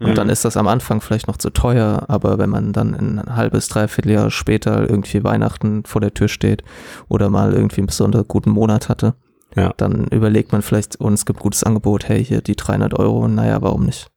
Und 0.00 0.10
Mhm. 0.10 0.14
dann 0.14 0.28
ist 0.28 0.44
das 0.44 0.56
am 0.56 0.68
Anfang 0.68 1.00
vielleicht 1.00 1.26
noch 1.28 1.36
zu 1.38 1.50
teuer, 1.50 2.04
aber 2.08 2.38
wenn 2.38 2.50
man 2.50 2.72
dann 2.72 2.94
ein 2.94 3.36
halbes, 3.36 3.68
dreiviertel 3.68 4.12
Jahr 4.12 4.30
später 4.30 4.88
irgendwie 4.88 5.24
Weihnachten 5.24 5.84
vor 5.84 6.00
der 6.00 6.14
Tür 6.14 6.28
steht 6.28 6.62
oder 7.08 7.30
mal 7.30 7.52
irgendwie 7.52 7.80
einen 7.80 7.86
besonders 7.88 8.28
guten 8.28 8.50
Monat 8.50 8.88
hatte, 8.88 9.14
Ja. 9.56 9.72
dann 9.76 10.04
überlegt 10.08 10.52
man 10.52 10.62
vielleicht, 10.62 10.96
und 10.96 11.14
es 11.14 11.26
gibt 11.26 11.40
gutes 11.40 11.64
Angebot, 11.64 12.08
hey, 12.08 12.24
hier 12.24 12.42
die 12.42 12.54
300 12.54 12.94
Euro, 12.98 13.26
naja, 13.28 13.60
warum 13.62 13.86
nicht? 13.86 14.08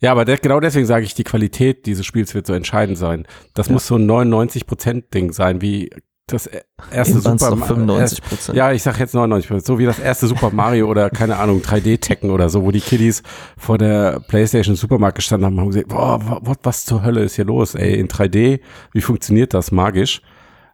Ja, 0.00 0.12
aber 0.12 0.24
der, 0.24 0.38
genau 0.38 0.58
deswegen 0.60 0.86
sage 0.86 1.04
ich, 1.04 1.14
die 1.14 1.24
Qualität 1.24 1.86
dieses 1.86 2.06
Spiels 2.06 2.34
wird 2.34 2.46
so 2.46 2.52
entscheidend 2.54 2.98
sein. 2.98 3.26
Das 3.54 3.66
Ja. 3.68 3.72
muss 3.74 3.86
so 3.86 3.96
ein 3.96 4.06
99%-Ding 4.06 5.32
sein, 5.32 5.60
wie 5.60 5.90
das 6.32 6.46
e- 6.46 6.60
erste 6.92 7.18
Super 7.20 7.50
noch 7.56 7.66
95 7.66 8.22
Prozent. 8.22 8.56
Ja, 8.56 8.72
ich 8.72 8.82
sag 8.82 8.98
jetzt 9.00 9.14
99 9.14 9.48
Prozent. 9.48 9.66
So 9.66 9.78
wie 9.78 9.84
das 9.84 9.98
erste 9.98 10.26
Super 10.26 10.50
Mario 10.50 10.86
oder 10.88 11.10
keine 11.10 11.36
Ahnung, 11.36 11.60
3D-Tekken 11.60 12.30
oder 12.30 12.48
so, 12.48 12.64
wo 12.64 12.70
die 12.70 12.80
Kiddies 12.80 13.22
vor 13.56 13.78
der 13.78 14.20
PlayStation 14.20 14.76
Supermarkt 14.76 15.16
gestanden 15.16 15.46
haben 15.46 15.54
und 15.54 15.60
haben 15.60 15.68
gesagt, 15.70 15.88
boah, 15.88 16.20
wa- 16.24 16.54
was 16.62 16.84
zur 16.84 17.02
Hölle 17.04 17.22
ist 17.22 17.34
hier 17.36 17.44
los, 17.44 17.74
ey, 17.74 17.98
in 17.98 18.08
3D, 18.08 18.60
wie 18.92 19.00
funktioniert 19.00 19.52
das 19.54 19.72
magisch? 19.72 20.22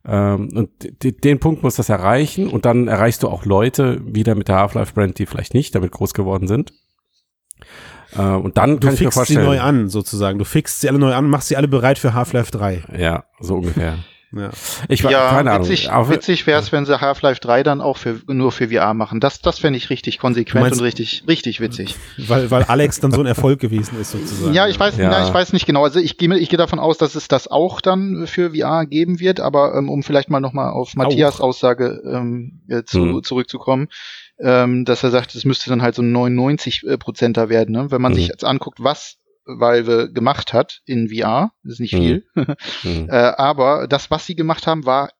Ähm, 0.06 0.50
und 0.54 0.68
den 1.24 1.40
Punkt 1.40 1.62
muss 1.62 1.76
das 1.76 1.88
erreichen 1.88 2.48
und 2.48 2.66
dann 2.66 2.88
erreichst 2.88 3.22
du 3.22 3.28
auch 3.28 3.46
Leute 3.46 4.02
wieder 4.04 4.34
mit 4.34 4.48
der 4.48 4.56
Half-Life-Brand, 4.56 5.18
die 5.18 5.24
vielleicht 5.26 5.54
nicht 5.54 5.74
damit 5.74 5.92
groß 5.92 6.12
geworden 6.12 6.46
sind. 6.46 6.72
Äh, 8.16 8.20
und 8.22 8.58
dann 8.58 8.78
Du 8.80 8.86
kann 8.86 8.94
ich 8.94 9.00
mir 9.00 9.10
fixst 9.10 9.26
sie 9.28 9.36
neu 9.36 9.60
an, 9.60 9.88
sozusagen. 9.88 10.38
Du 10.38 10.44
fixst 10.44 10.82
sie 10.82 10.88
alle 10.88 10.98
neu 10.98 11.14
an, 11.14 11.28
machst 11.28 11.48
sie 11.48 11.56
alle 11.56 11.68
bereit 11.68 11.98
für 11.98 12.12
Half-Life 12.12 12.50
3. 12.52 12.84
ja, 12.98 13.24
so 13.40 13.54
ungefähr. 13.56 13.96
Ja. 14.36 14.50
Ich 14.88 15.04
war, 15.04 15.10
ja, 15.10 15.30
keine 15.30 15.52
Ahnung. 15.52 15.68
witzig, 15.68 15.88
witzig 16.08 16.46
wäre 16.46 16.60
es, 16.60 16.72
wenn 16.72 16.86
sie 16.86 17.00
Half-Life 17.00 17.40
3 17.40 17.62
dann 17.62 17.80
auch 17.80 17.96
für, 17.96 18.20
nur 18.26 18.52
für 18.52 18.68
VR 18.68 18.94
machen. 18.94 19.20
Das, 19.20 19.40
das 19.40 19.58
fände 19.58 19.76
ich 19.76 19.90
richtig 19.90 20.18
konsequent 20.18 20.62
meinst- 20.64 20.80
und 20.80 20.84
richtig, 20.84 21.24
richtig 21.28 21.60
witzig. 21.60 21.94
Weil, 22.18 22.50
weil 22.50 22.64
Alex 22.64 23.00
dann 23.00 23.12
so 23.12 23.20
ein 23.20 23.26
Erfolg 23.26 23.60
gewesen 23.60 24.00
ist, 24.00 24.12
sozusagen. 24.12 24.52
Ja, 24.54 24.66
ich 24.68 24.78
weiß, 24.78 24.96
Ja. 24.96 25.10
Na, 25.10 25.26
ich 25.26 25.32
weiß 25.34 25.52
nicht 25.52 25.66
genau. 25.66 25.84
Also 25.84 26.00
ich 26.00 26.18
gehe, 26.18 26.36
ich 26.38 26.48
gehe 26.48 26.58
davon 26.58 26.78
aus, 26.78 26.98
dass 26.98 27.14
es 27.14 27.28
das 27.28 27.48
auch 27.48 27.80
dann 27.80 28.26
für 28.26 28.50
VR 28.54 28.86
geben 28.86 29.20
wird. 29.20 29.40
Aber 29.40 29.74
ähm, 29.76 29.88
um 29.88 30.02
vielleicht 30.02 30.30
mal 30.30 30.40
nochmal 30.40 30.70
auf 30.70 30.94
Matthias 30.96 31.40
Aussage 31.40 32.02
ähm, 32.04 32.60
äh, 32.68 32.82
zu, 32.84 33.00
Hm. 33.00 33.22
zurückzukommen, 33.22 33.88
ähm, 34.40 34.84
dass 34.84 35.02
er 35.04 35.10
sagt, 35.10 35.34
es 35.34 35.44
müsste 35.44 35.70
dann 35.70 35.82
halt 35.82 35.94
so 35.94 36.02
ein 36.02 36.10
99 36.12 36.82
äh, 36.86 36.98
Prozenter 36.98 37.48
werden. 37.48 37.72
Ne? 37.72 37.90
Wenn 37.90 38.02
man 38.02 38.12
Hm. 38.12 38.16
sich 38.16 38.28
jetzt 38.28 38.44
anguckt, 38.44 38.82
was 38.82 39.16
Valve 39.46 40.10
gemacht 40.12 40.52
hat 40.52 40.80
in 40.86 41.08
VR, 41.08 41.52
das 41.62 41.74
ist 41.74 41.80
nicht 41.80 41.92
Hm. 41.94 42.00
viel, 42.00 42.24
Hm. 42.82 43.08
äh, 43.10 43.12
aber 43.12 43.86
das, 43.88 44.10
was 44.10 44.26
sie 44.26 44.34
gemacht 44.36 44.66
haben, 44.66 44.84
war 44.86 45.10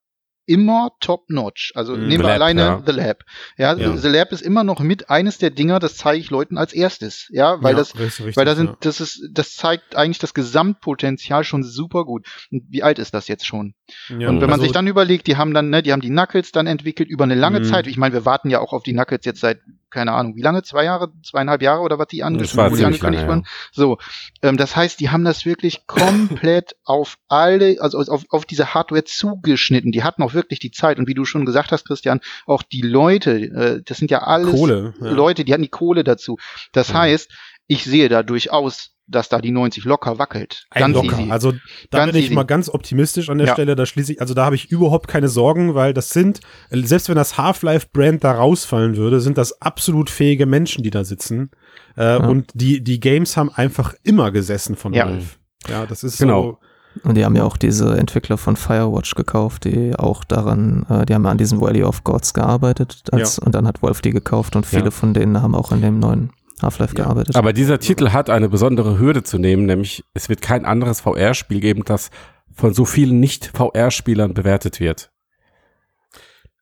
immer 0.47 0.91
top-notch. 1.01 1.73
Also 1.75 1.93
Mhm. 1.97 2.01
nehmen 2.07 2.11
wir 2.23 2.29
Lab, 2.29 2.35
alleine 2.35 2.61
ja. 2.61 2.83
The 2.85 2.93
Lab. 2.93 3.23
Ja, 3.57 3.75
Ja. 3.77 3.97
The 3.97 4.09
Lab 4.09 4.31
ist 4.31 4.43
immer 4.43 4.63
noch 4.63 4.81
mit 4.81 5.09
eines 5.09 5.39
der 5.39 5.49
Dinger, 5.49 5.79
das 5.79 5.97
zeige 5.97 6.21
ich 6.21 6.29
Leuten 6.29 6.59
als 6.59 6.75
erstes. 6.75 7.29
Ja, 7.31 7.63
weil 7.63 7.73
Ja, 7.73 7.79
das 7.79 7.95
richtig, 7.99 8.27
richtig, 8.27 8.37
weil 8.37 8.45
da 8.45 8.55
sind, 8.55 8.67
ja. 8.69 8.77
das 8.81 9.01
ist, 9.01 9.23
das 9.33 9.55
zeigt 9.55 9.97
eigentlich 9.97 10.19
das 10.19 10.35
Gesamtpotenzial 10.35 11.45
schon 11.45 11.63
super 11.63 12.05
gut. 12.05 12.27
Und 12.51 12.65
wie 12.69 12.83
alt 12.83 12.99
ist 12.99 13.15
das 13.15 13.27
jetzt 13.29 13.47
schon? 13.47 13.73
Ja, 14.11 14.29
und 14.29 14.41
wenn 14.41 14.51
man 14.51 14.53
also- 14.53 14.65
sich 14.65 14.73
dann 14.73 14.87
überlegt, 14.87 15.27
die 15.29 15.37
haben 15.39 15.55
dann, 15.55 15.71
ne, 15.71 15.83
die 15.83 15.93
haben 15.93 16.03
die 16.03 16.11
Knuckles 16.11 16.53
dann 16.53 16.67
entwickelt 16.67 17.09
über 17.09 17.25
eine 17.25 17.35
lange 17.37 17.61
Mhm. 17.61 17.65
Zeit. 17.65 17.87
Ich 17.87 17.97
meine, 17.97 18.13
wir 18.13 18.27
warten 18.27 18.51
ja 18.51 18.61
auch 18.61 18.75
auf 18.75 18.83
die 18.83 18.93
Knuckles 18.93 19.25
jetzt 19.25 19.41
seit, 19.41 19.61
keine 19.95 20.13
Ahnung, 20.13 20.37
wie 20.37 20.43
lange? 20.43 20.63
Zwei 20.63 20.85
Jahre, 20.85 21.11
zweieinhalb 21.23 21.63
Jahre 21.63 21.81
oder 21.83 21.99
was 21.99 22.09
die 22.09 22.23
an, 22.23 22.37
Das 22.37 22.57
war 22.57 22.71
wo 22.71 22.77
die 22.77 22.85
angekündigt 22.85 23.27
waren? 23.27 23.47
So, 23.73 23.99
ähm, 24.43 24.57
das 24.57 24.75
heißt, 24.77 24.99
die 25.01 25.09
haben 25.11 25.25
das 25.25 25.47
wirklich 25.47 25.87
komplett 25.87 26.77
auf 26.85 27.17
alle, 27.29 27.77
also 27.81 27.99
auf, 27.99 28.25
auf 28.29 28.45
diese 28.45 28.75
Hardware 28.75 29.05
zugeschnitten. 29.05 29.93
Die 29.93 30.03
hatten 30.05 30.23
auch 30.23 30.35
wirklich 30.35 30.59
die 30.59 30.73
Zeit. 30.73 30.99
Und 30.99 31.07
wie 31.09 31.15
du 31.15 31.25
schon 31.25 31.47
gesagt 31.47 31.73
hast, 31.73 31.87
Christian, 31.87 32.21
auch 32.47 32.63
die 32.63 32.83
Leute, 32.83 33.31
äh, 33.37 33.83
das 33.85 33.99
sind 33.99 34.11
ja 34.11 34.23
alles 34.25 34.51
Kohle. 34.55 34.95
Ja. 35.01 35.11
Leute, 35.11 35.45
die 35.45 35.53
hatten 35.53 35.63
die 35.63 35.69
Kohle 35.69 36.05
dazu. 36.05 36.37
Das 36.73 36.93
Mhm. 36.93 36.99
heißt, 36.99 37.31
ich 37.67 37.85
sehe 37.85 38.09
da 38.09 38.23
durchaus, 38.23 38.91
dass 39.07 39.29
da 39.29 39.39
die 39.39 39.51
90 39.51 39.85
locker 39.85 40.19
wackelt. 40.19 40.65
Ein 40.71 40.81
Ganz 40.81 40.95
locker. 40.95 41.19
easy. 41.21 41.31
Also 41.31 41.53
da 41.91 41.99
Ganz 41.99 42.13
bin 42.13 42.19
ich 42.21 42.27
easy. 42.27 42.35
mal 42.35 42.45
ganz 42.45 42.69
optimistisch 42.71 43.29
an 43.29 43.37
der 43.39 43.49
Ja. 43.49 43.53
Stelle. 43.53 43.77
Da 43.77 43.85
schließe 43.85 44.13
ich, 44.13 44.21
also 44.23 44.33
da 44.33 44.47
habe 44.47 44.55
ich 44.55 44.71
überhaupt 44.71 45.09
keine 45.09 45.29
Sorgen, 45.29 45.75
weil 45.75 45.93
das 45.93 46.09
sind, 46.11 46.41
selbst 46.71 47.09
wenn 47.11 47.17
das 47.17 47.37
Half-Life-Brand 47.37 48.25
da 48.25 48.33
rausfallen 48.33 48.97
würde, 48.97 49.21
sind 49.21 49.37
das 49.37 49.61
absolut 49.61 50.09
fähige 50.09 50.47
Menschen, 50.47 50.83
die 50.83 50.91
da 50.91 51.05
sitzen. 51.05 51.51
Äh, 51.97 52.17
Und 52.17 52.51
die, 52.55 52.83
die 52.83 52.99
Games 52.99 53.37
haben 53.37 53.51
einfach 53.55 53.95
immer 54.05 54.31
gesessen 54.31 54.75
von 54.75 54.95
Ja. 54.95 55.07
Valve. 55.07 55.27
Ja, 55.69 55.85
das 55.87 56.03
ist 56.03 56.19
Genau. 56.19 56.59
Und 57.03 57.17
die 57.17 57.25
haben 57.25 57.35
ja 57.35 57.43
auch 57.43 57.57
diese 57.57 57.99
Entwickler 57.99 58.39
von 58.39 58.55
Firewatch 58.57 59.17
gekauft, 59.17 59.65
die 59.65 59.97
auch 59.99 60.23
daran, 60.23 60.87
äh, 60.89 61.05
die 61.05 61.13
haben 61.15 61.27
an 61.27 61.39
diesem 61.39 61.61
Valley 61.61 61.83
of 61.83 62.05
Gods 62.05 62.33
gearbeitet 62.35 63.03
als, 63.11 63.39
und 63.39 63.55
dann 63.55 63.67
hat 63.67 63.83
Wolf 63.83 64.01
die 64.01 64.13
gekauft 64.13 64.55
und 64.55 64.65
viele 64.65 64.85
Ja. 64.85 64.91
von 64.93 65.13
denen 65.13 65.43
haben 65.43 65.55
auch 65.57 65.73
an 65.73 65.83
dem 65.83 65.99
neuen 65.99 66.31
Half-Life 66.65 66.95
Ja. 66.97 67.05
gearbeitet. 67.05 67.37
Aber 67.37 67.53
dieser 67.53 67.79
Titel 67.79 68.11
hat 68.11 68.31
eine 68.31 68.49
besondere 68.49 68.99
Hürde 68.99 69.23
zu 69.23 69.39
nehmen, 69.39 69.67
nämlich 69.67 70.05
es 70.15 70.29
wird 70.29 70.43
kein 70.43 70.65
anderes 70.65 71.01
VR-Spiel 71.01 71.61
geben, 71.61 71.83
das 71.85 72.11
von 72.53 72.75
so 72.75 72.85
vielen 72.85 73.21
Nicht-VR-Spielern 73.21 74.35
bewertet 74.35 74.81
wird. 74.81 75.11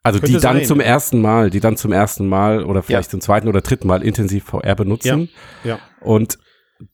Also 0.02 0.18
Könnte 0.18 0.38
die 0.38 0.40
dann 0.42 0.56
sein, 0.58 0.64
zum 0.66 0.80
ja. 0.80 0.86
ersten 0.86 1.20
Mal, 1.20 1.50
die 1.50 1.60
dann 1.60 1.76
zum 1.76 1.92
ersten 1.92 2.26
Mal 2.28 2.64
oder 2.64 2.82
vielleicht 2.82 3.10
zum 3.10 3.20
zweiten 3.20 3.46
oder 3.46 3.60
dritten 3.60 3.86
Mal 3.86 4.02
intensiv 4.02 4.44
VR 4.44 4.74
benutzen. 4.74 5.28
Ja. 5.62 5.78
Und 6.00 6.38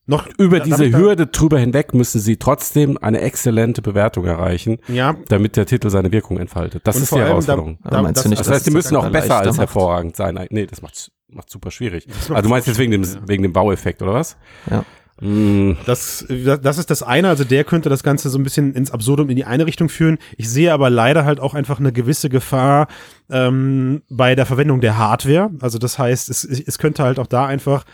noch 0.05 0.29
über 0.37 0.59
da- 0.59 0.65
diese 0.65 0.91
da- 0.91 0.99
Hürde 0.99 1.27
drüber 1.29 1.59
hinweg 1.59 1.95
müssen 1.95 2.21
sie 2.21 2.37
trotzdem 2.37 2.99
eine 2.99 3.23
exzellente 3.23 3.81
Bewertung 3.81 4.27
erreichen, 4.27 4.77
Ja, 4.89 5.17
damit 5.29 5.57
der 5.57 5.65
Titel 5.65 5.89
seine 5.89 6.13
Wirkung 6.13 6.39
entfaltet. 6.39 6.87
Das 6.87 6.97
Und 6.97 7.03
ist 7.05 7.15
die 7.15 7.19
Herausforderung. 7.21 7.79
Du 7.83 7.97
nicht, 8.03 8.17
das 8.17 8.25
dass 8.25 8.51
heißt, 8.51 8.67
es 8.69 8.73
müssen 8.75 8.97
auch 8.97 9.09
besser 9.11 9.39
als 9.39 9.57
hervorragend 9.57 10.15
sein. 10.15 10.39
Nee, 10.51 10.67
das 10.67 10.83
macht 10.83 11.11
macht 11.31 11.51
super 11.51 11.71
schwierig. 11.71 12.07
Also 12.29 12.43
du 12.43 12.49
meinst 12.49 12.67
jetzt 12.67 12.79
wegen 12.79 12.93
dem, 12.93 13.03
ja. 13.05 13.21
wegen 13.27 13.43
dem 13.43 13.53
Baueffekt, 13.53 14.03
oder 14.03 14.15
was? 14.15 14.37
Ja. 14.71 14.85
Mm, 15.21 15.77
Das, 15.85 16.25
das 16.29 16.79
ist 16.79 16.91
das 16.91 17.03
eine, 17.03 17.29
also 17.29 17.45
der 17.45 17.65
könnte 17.65 17.89
das 17.89 18.03
Ganze 18.03 18.31
so 18.31 18.39
ein 18.39 18.45
bisschen 18.45 18.73
ins 18.75 18.91
Absurdum 18.91 19.29
in 19.31 19.37
die 19.37 19.45
eine 19.45 19.67
Richtung 19.67 19.89
führen. 19.89 20.19
Ich 20.37 20.49
sehe 20.49 20.73
aber 20.73 20.91
leider 20.91 21.25
halt 21.25 21.41
auch 21.41 21.55
einfach 21.55 21.81
eine 21.81 21.93
gewisse 21.93 22.29
Gefahr 22.29 22.89
ähm, 23.31 24.03
bei 24.09 24.35
der 24.35 24.47
Verwendung 24.47 24.81
der 24.81 24.97
Hardware. 24.97 25.51
Also 25.61 25.79
das 25.79 25.99
heißt, 25.99 26.31
es, 26.31 26.45
es 26.45 26.79
könnte 26.79 27.03
halt 27.03 27.19
auch 27.19 27.27
da 27.27 27.47
einfach 27.47 27.85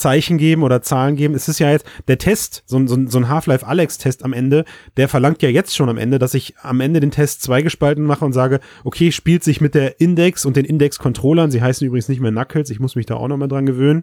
Zeichen 0.00 0.38
geben 0.38 0.62
oder 0.62 0.82
Zahlen 0.82 1.14
geben. 1.14 1.34
Es 1.34 1.46
ist 1.46 1.58
ja 1.60 1.70
jetzt 1.70 1.84
der 2.08 2.18
Test, 2.18 2.62
so, 2.66 2.76
ein- 2.78 2.88
so, 2.88 2.96
so 3.06 3.18
ein 3.18 3.28
Half-Life 3.28 3.66
Alex-Test 3.66 4.24
am 4.24 4.32
Ende, 4.32 4.64
der 4.96 5.08
verlangt 5.08 5.42
ja 5.42 5.48
jetzt 5.50 5.76
schon 5.76 5.88
am 5.88 5.98
Ende, 5.98 6.18
dass 6.18 6.34
ich 6.34 6.54
am 6.62 6.80
Ende 6.80 7.00
den 7.00 7.10
Test 7.10 7.42
zweigespalten 7.42 8.04
mache 8.04 8.24
und 8.24 8.32
sage, 8.32 8.60
okay, 8.84 9.12
spielt 9.12 9.44
sich 9.44 9.60
mit 9.60 9.74
der 9.74 10.00
Index 10.00 10.44
und 10.46 10.56
den 10.56 10.64
Index-Controllern, 10.64 11.50
sie 11.50 11.62
heißen 11.62 11.86
übrigens 11.86 12.08
nicht 12.08 12.20
mehr 12.20 12.32
Knuckles, 12.32 12.70
ich 12.70 12.80
muss 12.80 12.96
mich 12.96 13.06
da 13.06 13.14
auch 13.14 13.28
nochmal 13.28 13.48
dran 13.48 13.66
gewöhnen, 13.66 14.02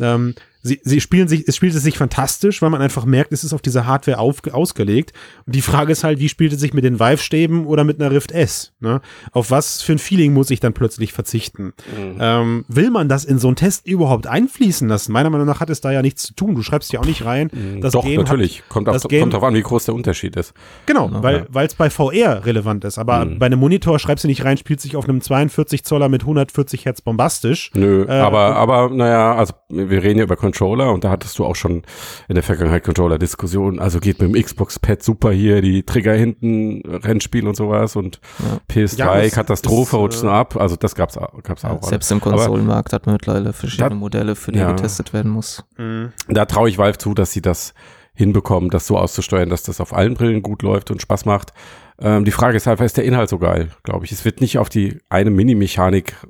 ähm, 0.00 0.34
sie, 0.62 0.80
sie 0.82 1.00
spielen 1.00 1.28
sich, 1.28 1.46
es 1.46 1.56
spielt 1.56 1.74
es 1.74 1.82
sich 1.82 1.98
fantastisch, 1.98 2.60
weil 2.62 2.70
man 2.70 2.82
einfach 2.82 3.04
merkt, 3.04 3.32
es 3.32 3.44
ist 3.44 3.52
auf 3.52 3.62
diese 3.62 3.86
Hardware 3.86 4.18
auf, 4.18 4.40
ausgelegt. 4.50 5.12
Und 5.46 5.54
die 5.54 5.62
Frage 5.62 5.92
ist 5.92 6.04
halt, 6.04 6.18
wie 6.18 6.28
spielt 6.28 6.52
es 6.52 6.60
sich 6.60 6.74
mit 6.74 6.84
den 6.84 6.98
Vive-Stäben 7.00 7.66
oder 7.66 7.84
mit 7.84 8.00
einer 8.00 8.10
Rift 8.10 8.32
S? 8.32 8.72
Ne? 8.80 9.00
Auf 9.32 9.50
was 9.50 9.82
für 9.82 9.92
ein 9.92 9.98
Feeling 9.98 10.32
muss 10.32 10.50
ich 10.50 10.60
dann 10.60 10.72
plötzlich 10.72 11.12
verzichten? 11.12 11.72
Ähm, 12.18 12.64
will 12.68 12.90
man 12.90 13.08
das 13.08 13.24
in 13.24 13.38
so 13.38 13.48
einen 13.48 13.56
Test 13.56 13.86
überhaupt 13.86 14.26
einfließen 14.26 14.88
lassen? 14.88 15.12
Meiner 15.12 15.30
Meinung 15.30 15.46
nach 15.46 15.60
hat 15.60 15.70
es 15.70 15.80
da 15.80 15.90
ja 15.92 16.02
nichts 16.02 16.22
zu 16.24 16.34
tun. 16.34 16.54
Du 16.54 16.62
schreibst 16.62 16.92
ja 16.92 17.00
auch 17.00 17.06
nicht 17.06 17.24
rein. 17.24 17.50
Das 17.80 17.92
Doch, 17.92 18.04
Game 18.04 18.20
natürlich. 18.20 18.60
Hat, 18.62 18.68
kommt, 18.68 18.88
auf, 18.88 18.94
das 18.94 19.08
Game- 19.08 19.20
kommt 19.22 19.34
drauf 19.34 19.44
an, 19.44 19.54
wie 19.54 19.62
groß 19.62 19.84
der 19.86 19.94
Unterschied 19.94 20.36
ist. 20.36 20.52
Genau, 20.86 21.08
weil 21.12 21.46
weil 21.50 21.66
es 21.66 21.74
bei 21.74 21.90
VR 21.90 22.44
relevant 22.46 22.84
ist. 22.84 22.98
Aber 22.98 23.24
Mhm. 23.24 23.38
bei 23.38 23.46
einem 23.46 23.58
Monitor 23.60 23.98
schreibst 23.98 24.24
du 24.24 24.28
nicht 24.28 24.44
rein, 24.44 24.56
spielt 24.58 24.80
sich 24.80 24.96
auf 24.96 25.08
einem 25.08 25.20
42 25.20 25.84
Zoller 25.84 26.08
mit 26.08 26.22
140 26.22 26.84
Hertz 26.84 27.00
bombastisch. 27.00 27.70
Nö, 27.74 28.04
Äh, 28.08 28.12
aber, 28.12 28.56
aber, 28.56 28.90
naja, 28.90 29.34
also 29.34 29.54
wir 29.68 30.02
reden 30.02 30.18
ja 30.18 30.24
über 30.24 30.36
Controller 30.52 30.92
und 30.92 31.04
da 31.04 31.10
hattest 31.10 31.38
du 31.38 31.44
auch 31.44 31.56
schon 31.56 31.82
in 32.28 32.34
der 32.34 32.42
Vergangenheit 32.42 32.84
Controller-Diskussionen. 32.84 33.78
Also 33.78 34.00
geht 34.00 34.20
mit 34.20 34.34
dem 34.34 34.42
Xbox-Pad 34.42 35.02
super 35.02 35.30
hier, 35.30 35.60
die 35.60 35.82
Trigger 35.82 36.14
hinten, 36.14 36.82
Rennspiel 36.86 37.46
und 37.46 37.56
sowas 37.56 37.96
und 37.96 38.20
Ja. 38.38 38.60
PS3, 38.68 38.98
Ja, 38.98 39.20
das 39.22 39.32
Katastrophe 39.32 39.96
ist, 39.96 40.00
rutschen 40.02 40.28
äh, 40.28 40.32
ab. 40.32 40.56
Also 40.56 40.76
das 40.76 40.94
gab's, 40.94 41.16
auch- 41.18 41.42
gab's 41.42 41.64
auch. 41.64 41.82
Selbst 41.82 42.10
im 42.10 42.20
Aber 42.22 42.32
Konsolenmarkt 42.32 42.92
hat 42.92 43.06
man 43.06 43.14
mittlerweile 43.14 43.52
verschiedene 43.52 43.90
Da- 43.90 43.94
Modelle, 43.96 44.34
für 44.36 44.52
die 44.52 44.58
ja. 44.58 44.72
getestet 44.72 45.12
werden 45.12 45.30
muss. 45.30 45.64
Mhm. 45.76 46.12
da 46.28 46.44
traue 46.46 46.68
ich 46.68 46.78
Valve 46.78 46.98
zu, 46.98 47.14
dass 47.14 47.32
sie 47.32 47.42
das 47.42 47.74
hinbekommen, 48.14 48.70
das 48.70 48.86
so 48.86 48.98
auszusteuern, 48.98 49.48
dass 49.48 49.62
das 49.62 49.80
auf 49.80 49.94
allen 49.94 50.14
Brillen 50.14 50.42
gut 50.42 50.62
läuft 50.62 50.90
und 50.90 51.00
Spaß 51.00 51.24
macht. 51.24 51.52
Ähm, 52.00 52.24
die 52.24 52.30
Frage 52.30 52.56
ist 52.56 52.66
halt, 52.66 52.80
ist 52.80 52.96
der 52.96 53.04
Inhalt 53.04 53.28
so 53.28 53.38
geil, 53.38 53.70
glaube 53.84 54.04
ich. 54.04 54.12
Es 54.12 54.24
wird 54.24 54.40
nicht 54.40 54.58
auf 54.58 54.68
die 54.68 54.98
eine 55.08 55.30
Mini-Mechanik 55.30 56.14
äh, 56.24 56.26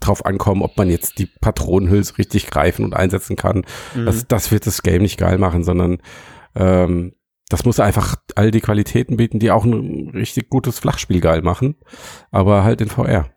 drauf 0.00 0.24
ankommen, 0.24 0.62
ob 0.62 0.76
man 0.76 0.90
jetzt 0.90 1.18
die 1.18 1.26
Patronenhülse 1.26 2.18
richtig 2.18 2.50
greifen 2.50 2.84
und 2.84 2.94
einsetzen 2.94 3.36
kann. 3.36 3.64
Mhm. 3.94 4.06
Das, 4.06 4.26
das 4.26 4.50
wird 4.50 4.66
das 4.66 4.82
Game 4.82 5.02
nicht 5.02 5.18
geil 5.18 5.38
machen, 5.38 5.62
sondern 5.64 5.98
ähm, 6.54 7.12
das 7.48 7.64
muss 7.64 7.80
einfach 7.80 8.16
all 8.34 8.50
die 8.50 8.60
Qualitäten 8.60 9.16
bieten, 9.16 9.38
die 9.38 9.50
auch 9.50 9.64
ein 9.64 10.10
richtig 10.10 10.50
gutes 10.50 10.78
Flachspiel 10.78 11.20
geil 11.20 11.42
machen, 11.42 11.76
aber 12.30 12.62
halt 12.64 12.80
in 12.80 12.88
VR. 12.88 13.30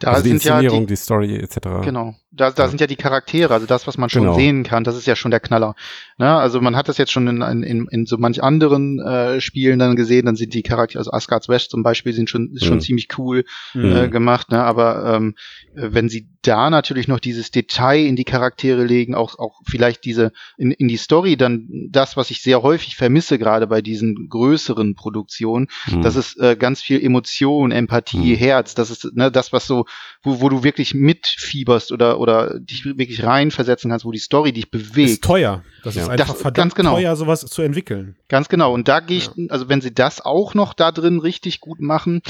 Da 0.00 0.12
also 0.12 0.22
die 0.22 0.30
sind 0.30 0.44
ja 0.44 0.56
Inszenierung, 0.56 0.86
die, 0.86 0.94
die, 0.94 0.96
Story 0.96 1.36
etc. 1.36 1.58
Genau. 1.82 2.14
Da, 2.30 2.50
da 2.50 2.68
sind 2.68 2.78
ja 2.80 2.86
die 2.86 2.96
Charaktere, 2.96 3.54
also 3.54 3.64
das, 3.66 3.86
was 3.86 3.96
man 3.96 4.10
schon 4.10 4.22
Genau. 4.24 4.34
sehen 4.34 4.62
kann, 4.62 4.84
das 4.84 4.96
ist 4.96 5.06
ja 5.06 5.16
schon 5.16 5.30
der 5.30 5.40
Knaller. 5.40 5.74
Ne? 6.18 6.28
Also 6.30 6.60
man 6.60 6.76
hat 6.76 6.86
das 6.88 6.98
jetzt 6.98 7.10
schon 7.10 7.26
in, 7.26 7.40
in, 7.62 7.86
in 7.90 8.04
so 8.06 8.18
manch 8.18 8.42
anderen 8.42 9.00
äh, 9.00 9.40
Spielen 9.40 9.78
dann 9.78 9.96
gesehen, 9.96 10.26
dann 10.26 10.36
sind 10.36 10.52
die 10.52 10.62
Charaktere, 10.62 10.98
also 10.98 11.10
Asgard's 11.10 11.48
West 11.48 11.70
zum 11.70 11.82
Beispiel, 11.82 12.12
sind 12.12 12.28
schon, 12.28 12.52
ist 12.52 12.66
schon 12.66 12.76
Mhm. 12.76 12.80
ziemlich 12.82 13.08
cool 13.16 13.44
Mhm. 13.72 13.92
äh, 13.96 14.08
gemacht, 14.10 14.50
ne? 14.50 14.62
aber 14.62 15.14
ähm, 15.16 15.36
äh, 15.74 15.88
wenn 15.92 16.10
sie 16.10 16.28
da 16.42 16.68
natürlich 16.70 17.08
noch 17.08 17.18
dieses 17.18 17.50
Detail 17.50 18.04
in 18.06 18.14
die 18.14 18.24
Charaktere 18.24 18.84
legen, 18.84 19.14
auch, 19.14 19.38
auch 19.38 19.60
vielleicht 19.66 20.04
diese 20.04 20.32
in, 20.58 20.70
in 20.70 20.86
die 20.88 20.96
Story, 20.98 21.36
dann 21.38 21.66
das, 21.90 22.16
was 22.18 22.30
ich 22.30 22.42
sehr 22.42 22.62
häufig 22.62 22.96
vermisse, 22.96 23.38
gerade 23.38 23.66
bei 23.66 23.80
diesen 23.80 24.28
größeren 24.28 24.94
Produktionen, 24.94 25.68
Mhm. 25.90 26.02
das 26.02 26.14
ist 26.16 26.38
äh, 26.38 26.56
ganz 26.56 26.82
viel 26.82 27.02
Emotion, 27.02 27.70
Empathie, 27.72 28.34
Mhm. 28.34 28.38
Herz. 28.38 28.74
Das 28.74 28.90
ist 28.90 29.16
ne, 29.16 29.30
das, 29.32 29.52
was 29.52 29.66
so, 29.66 29.86
wo, 30.22 30.40
wo 30.42 30.48
du 30.50 30.62
wirklich 30.62 30.92
mitfieberst 30.94 31.90
oder 31.90 32.17
oder, 32.18 32.50
oder 32.50 32.60
dich 32.60 32.84
wirklich 32.84 33.24
reinversetzen 33.24 33.90
kannst, 33.90 34.04
wo 34.04 34.12
die 34.12 34.18
Story 34.18 34.52
dich 34.52 34.70
bewegt. 34.70 35.10
Ist 35.10 35.24
teuer. 35.24 35.62
Das 35.84 35.94
Ja. 35.94 36.02
ist 36.02 36.08
einfach 36.08 36.26
Das- 36.34 36.42
verdammt 36.42 36.56
ganz 36.56 36.74
genau. 36.74 36.94
teuer, 36.96 37.16
sowas 37.16 37.40
zu 37.40 37.62
entwickeln. 37.62 38.16
Ganz 38.28 38.48
genau. 38.48 38.72
Und 38.72 38.88
da 38.88 39.00
gehe 39.00 39.18
ich, 39.18 39.30
also 39.50 39.68
wenn 39.68 39.80
sie 39.80 39.94
das 39.94 40.20
auch 40.20 40.54
noch 40.54 40.74
da 40.74 40.92
drin 40.92 41.18
richtig 41.20 41.60
gut 41.60 41.80
machen, 41.80 42.22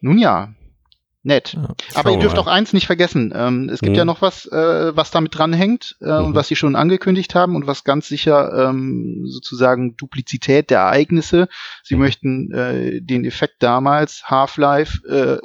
nun 0.00 0.18
ja, 0.18 0.54
nett. 1.24 1.54
Ja. 1.54 1.74
Aber 1.94 2.12
ihr 2.12 2.18
dürft 2.20 2.36
mal. 2.36 2.42
auch 2.42 2.46
eins 2.46 2.72
nicht 2.72 2.86
vergessen. 2.86 3.32
Ähm, 3.34 3.68
es 3.68 3.80
gibt 3.80 3.92
Mhm. 3.92 3.98
ja 3.98 4.04
noch 4.04 4.22
was, 4.22 4.46
äh, 4.46 4.96
was 4.96 5.10
damit 5.10 5.36
dranhängt 5.36 5.96
äh, 6.00 6.06
Mhm. 6.20 6.26
und 6.26 6.34
was 6.34 6.48
sie 6.48 6.56
schon 6.56 6.76
angekündigt 6.76 7.34
haben 7.34 7.56
und 7.56 7.66
was 7.66 7.82
ganz 7.84 8.08
sicher 8.08 8.68
ähm, 8.70 9.24
sozusagen 9.26 9.96
Duplizität 9.96 10.70
der 10.70 10.78
Ereignisse. 10.78 11.48
Sie 11.82 11.96
Mhm. 11.96 12.00
möchten 12.00 12.52
äh, 12.52 13.00
den 13.02 13.24
Effekt 13.24 13.56
damals 13.62 14.22
Half-Life 14.26 15.06
äh, 15.08 15.38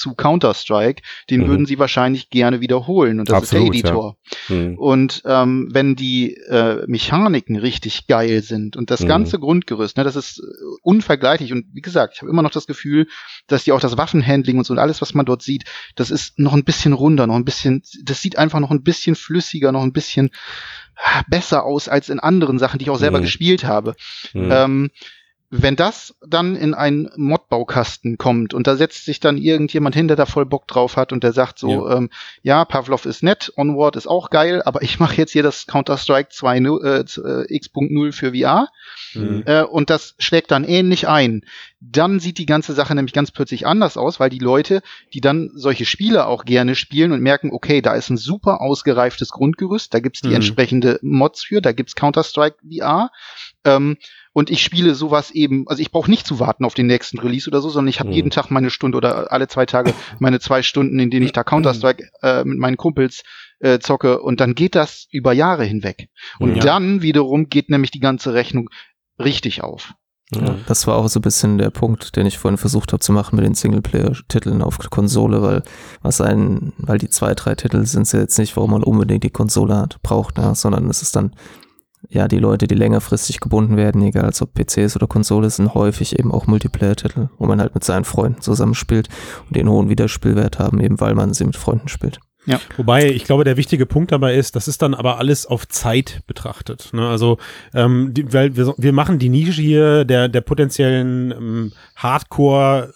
zu 0.00 0.14
Counter-Strike, 0.14 1.02
den 1.28 1.42
Mhm. 1.42 1.46
würden 1.48 1.66
sie 1.66 1.78
wahrscheinlich 1.78 2.30
gerne 2.30 2.60
wiederholen 2.60 3.20
und 3.20 3.28
das 3.28 3.42
Absolut, 3.42 3.74
ist 3.74 3.82
der 3.84 3.90
Editor. 3.90 4.16
Hm. 4.46 4.78
Und 4.78 5.22
ähm, 5.26 5.68
wenn 5.72 5.94
die 5.94 6.34
äh, 6.48 6.84
Mechaniken 6.86 7.56
richtig 7.56 8.06
geil 8.06 8.42
sind 8.42 8.76
und 8.76 8.90
das 8.90 9.00
Mhm. 9.02 9.08
ganze 9.08 9.38
Grundgerüst, 9.38 9.96
ne, 9.98 10.04
das 10.04 10.16
ist 10.16 10.38
äh, 10.38 10.42
unvergleichlich. 10.82 11.52
Und 11.52 11.66
wie 11.72 11.82
gesagt, 11.82 12.14
ich 12.14 12.22
habe 12.22 12.30
immer 12.30 12.42
noch 12.42 12.50
das 12.50 12.66
Gefühl, 12.66 13.06
dass 13.46 13.64
die 13.64 13.72
auch 13.72 13.80
das 13.80 13.96
Waffenhandling 13.98 14.56
und 14.58 14.64
so 14.64 14.72
und 14.72 14.78
alles, 14.78 15.02
was 15.02 15.12
man 15.14 15.26
dort 15.26 15.42
sieht, 15.42 15.64
das 15.96 16.10
ist 16.10 16.38
noch 16.38 16.54
ein 16.54 16.64
bisschen 16.64 16.94
runder, 16.94 17.26
noch 17.26 17.36
ein 17.36 17.44
bisschen, 17.44 17.82
das 18.02 18.22
sieht 18.22 18.38
einfach 18.38 18.58
noch 18.60 18.70
ein 18.70 18.82
bisschen 18.82 19.16
flüssiger, 19.16 19.70
noch 19.72 19.82
ein 19.82 19.92
bisschen 19.92 20.30
besser 21.28 21.64
aus 21.64 21.88
als 21.88 22.08
in 22.08 22.20
anderen 22.20 22.58
Sachen, 22.58 22.78
die 22.78 22.84
ich 22.84 22.90
auch 22.90 22.98
selber 22.98 23.18
Mhm. 23.18 23.22
gespielt 23.22 23.64
habe. 23.64 23.94
Hm. 24.32 24.48
Ähm, 24.50 24.90
wenn 25.52 25.74
das 25.74 26.14
dann 26.24 26.54
in 26.54 26.74
einen 26.74 27.10
Mod-Baukasten 27.16 28.18
kommt 28.18 28.54
und 28.54 28.68
da 28.68 28.76
setzt 28.76 29.04
sich 29.04 29.18
dann 29.18 29.36
irgendjemand 29.36 29.96
hin, 29.96 30.06
der 30.06 30.16
da 30.16 30.24
voll 30.24 30.46
Bock 30.46 30.68
drauf 30.68 30.96
hat 30.96 31.12
und 31.12 31.24
der 31.24 31.32
sagt 31.32 31.58
so, 31.58 31.88
ja, 31.88 31.96
ähm, 31.96 32.10
ja 32.42 32.64
Pavlov 32.64 33.04
ist 33.04 33.24
nett, 33.24 33.52
Onward 33.56 33.96
ist 33.96 34.06
auch 34.06 34.30
geil, 34.30 34.62
aber 34.62 34.82
ich 34.82 35.00
mache 35.00 35.16
jetzt 35.16 35.32
hier 35.32 35.42
das 35.42 35.66
Counter-Strike 35.66 36.30
2.0, 36.30 36.84
äh, 36.84 37.42
äh, 37.42 37.56
X.0 37.56 38.12
für 38.12 38.32
VR 38.32 38.68
Hm. 39.12 39.42
äh, 39.44 39.62
und 39.62 39.90
das 39.90 40.14
schlägt 40.18 40.52
dann 40.52 40.62
ähnlich 40.62 41.08
ein. 41.08 41.42
Dann 41.80 42.20
sieht 42.20 42.38
die 42.38 42.46
ganze 42.46 42.72
Sache 42.74 42.94
nämlich 42.94 43.12
ganz 43.14 43.32
plötzlich 43.32 43.66
anders 43.66 43.96
aus, 43.96 44.20
weil 44.20 44.30
die 44.30 44.38
Leute, 44.38 44.82
die 45.12 45.20
dann 45.20 45.50
solche 45.54 45.84
Spiele 45.84 46.26
auch 46.26 46.44
gerne 46.44 46.76
spielen 46.76 47.10
und 47.10 47.20
merken, 47.22 47.50
okay, 47.52 47.82
da 47.82 47.94
ist 47.94 48.10
ein 48.10 48.18
super 48.18 48.60
ausgereiftes 48.60 49.30
Grundgerüst, 49.30 49.92
da 49.92 49.98
gibt's 49.98 50.20
die 50.20 50.28
Mhm. 50.28 50.34
entsprechende 50.36 50.98
Mods 51.02 51.42
für, 51.42 51.60
da 51.60 51.72
gibt's 51.72 51.96
Counter-Strike 51.96 52.58
VR. 52.70 53.10
Ähm, 53.64 53.96
und 54.32 54.50
ich 54.50 54.62
spiele 54.62 54.94
sowas 54.94 55.30
eben, 55.30 55.66
also 55.66 55.80
ich 55.82 55.90
brauche 55.90 56.10
nicht 56.10 56.26
zu 56.26 56.38
warten 56.40 56.64
auf 56.64 56.74
den 56.74 56.86
nächsten 56.86 57.18
Release 57.18 57.48
oder 57.48 57.60
so, 57.60 57.68
sondern 57.68 57.88
ich 57.88 57.98
habe 58.00 58.10
Mhm. 58.10 58.14
jeden 58.14 58.30
Tag 58.30 58.50
meine 58.50 58.70
Stunde 58.70 58.96
oder 58.96 59.32
alle 59.32 59.48
zwei 59.48 59.66
Tage 59.66 59.92
meine 60.20 60.40
zwei 60.40 60.62
Stunden, 60.62 60.98
in 60.98 61.10
denen 61.10 61.26
ich 61.26 61.32
da 61.32 61.42
Counter-Strike 61.44 62.08
äh, 62.22 62.44
mit 62.44 62.58
meinen 62.58 62.76
Kumpels 62.76 63.22
äh, 63.58 63.78
zocke 63.80 64.20
und 64.20 64.40
dann 64.40 64.54
geht 64.54 64.74
das 64.74 65.06
über 65.10 65.32
Jahre 65.32 65.64
hinweg. 65.64 66.08
Und 66.38 66.56
Ja. 66.56 66.62
dann 66.62 67.02
wiederum 67.02 67.48
geht 67.48 67.70
nämlich 67.70 67.90
die 67.90 68.00
ganze 68.00 68.32
Rechnung 68.34 68.70
richtig 69.18 69.62
auf. 69.62 69.94
Ja, 70.32 70.54
das 70.66 70.86
war 70.86 70.94
auch 70.96 71.08
so 71.08 71.18
ein 71.18 71.22
bisschen 71.22 71.58
der 71.58 71.70
Punkt, 71.70 72.14
den 72.14 72.24
ich 72.24 72.38
vorhin 72.38 72.56
versucht 72.56 72.92
habe 72.92 73.00
zu 73.00 73.12
machen 73.12 73.34
mit 73.34 73.44
den 73.44 73.54
Singleplayer-Titeln 73.54 74.62
auf 74.62 74.78
Konsole, 74.78 75.42
weil 75.42 75.62
was 76.02 76.20
ein, 76.20 76.72
weil 76.78 76.98
die 76.98 77.08
zwei, 77.08 77.34
drei 77.34 77.56
Titel 77.56 77.84
sind 77.84 78.02
es 78.02 78.12
ja 78.12 78.20
jetzt 78.20 78.38
nicht, 78.38 78.56
warum 78.56 78.70
man 78.70 78.84
unbedingt 78.84 79.24
die 79.24 79.30
Konsole 79.30 79.76
hat, 79.76 80.00
braucht, 80.02 80.38
ja, 80.38 80.54
sondern 80.54 80.88
es 80.88 81.02
ist 81.02 81.16
dann, 81.16 81.34
ja, 82.08 82.28
die 82.28 82.38
Leute, 82.38 82.66
die 82.66 82.74
längerfristig 82.74 83.40
gebunden 83.40 83.76
werden, 83.76 84.02
egal 84.02 84.30
ob 84.40 84.54
PCs 84.54 84.96
oder 84.96 85.06
Konsole, 85.06 85.50
sind 85.50 85.74
häufig 85.74 86.18
eben 86.18 86.32
auch 86.32 86.46
Multiplayer-Titel, 86.46 87.28
wo 87.38 87.46
man 87.46 87.60
halt 87.60 87.74
mit 87.74 87.84
seinen 87.84 88.04
Freunden 88.04 88.40
zusammenspielt 88.40 89.08
und 89.46 89.56
den 89.56 89.68
hohen 89.68 89.88
Wiederspielwert 89.88 90.58
haben, 90.58 90.80
eben 90.80 91.00
weil 91.00 91.14
man 91.14 91.34
sie 91.34 91.44
mit 91.44 91.56
Freunden 91.56 91.88
spielt. 91.88 92.20
Wobei, 92.76 93.10
ich 93.10 93.24
glaube, 93.24 93.44
der 93.44 93.58
wichtige 93.58 93.84
Punkt 93.84 94.12
dabei 94.12 94.34
ist, 94.34 94.56
das 94.56 94.66
ist 94.66 94.80
dann 94.80 94.94
aber 94.94 95.18
alles 95.18 95.44
auf 95.44 95.68
Zeit 95.68 96.22
betrachtet. 96.26 96.90
Ne? 96.92 97.06
Also, 97.06 97.36
ähm, 97.74 98.14
die, 98.14 98.32
weil 98.32 98.56
wir, 98.56 98.74
wir 98.78 98.92
machen 98.92 99.18
die 99.18 99.28
Nische 99.28 99.60
hier 99.60 100.04
der, 100.06 100.28
der 100.28 100.40
potenziellen 100.40 101.32
ähm, 101.32 101.72
Hardcore 101.96 102.94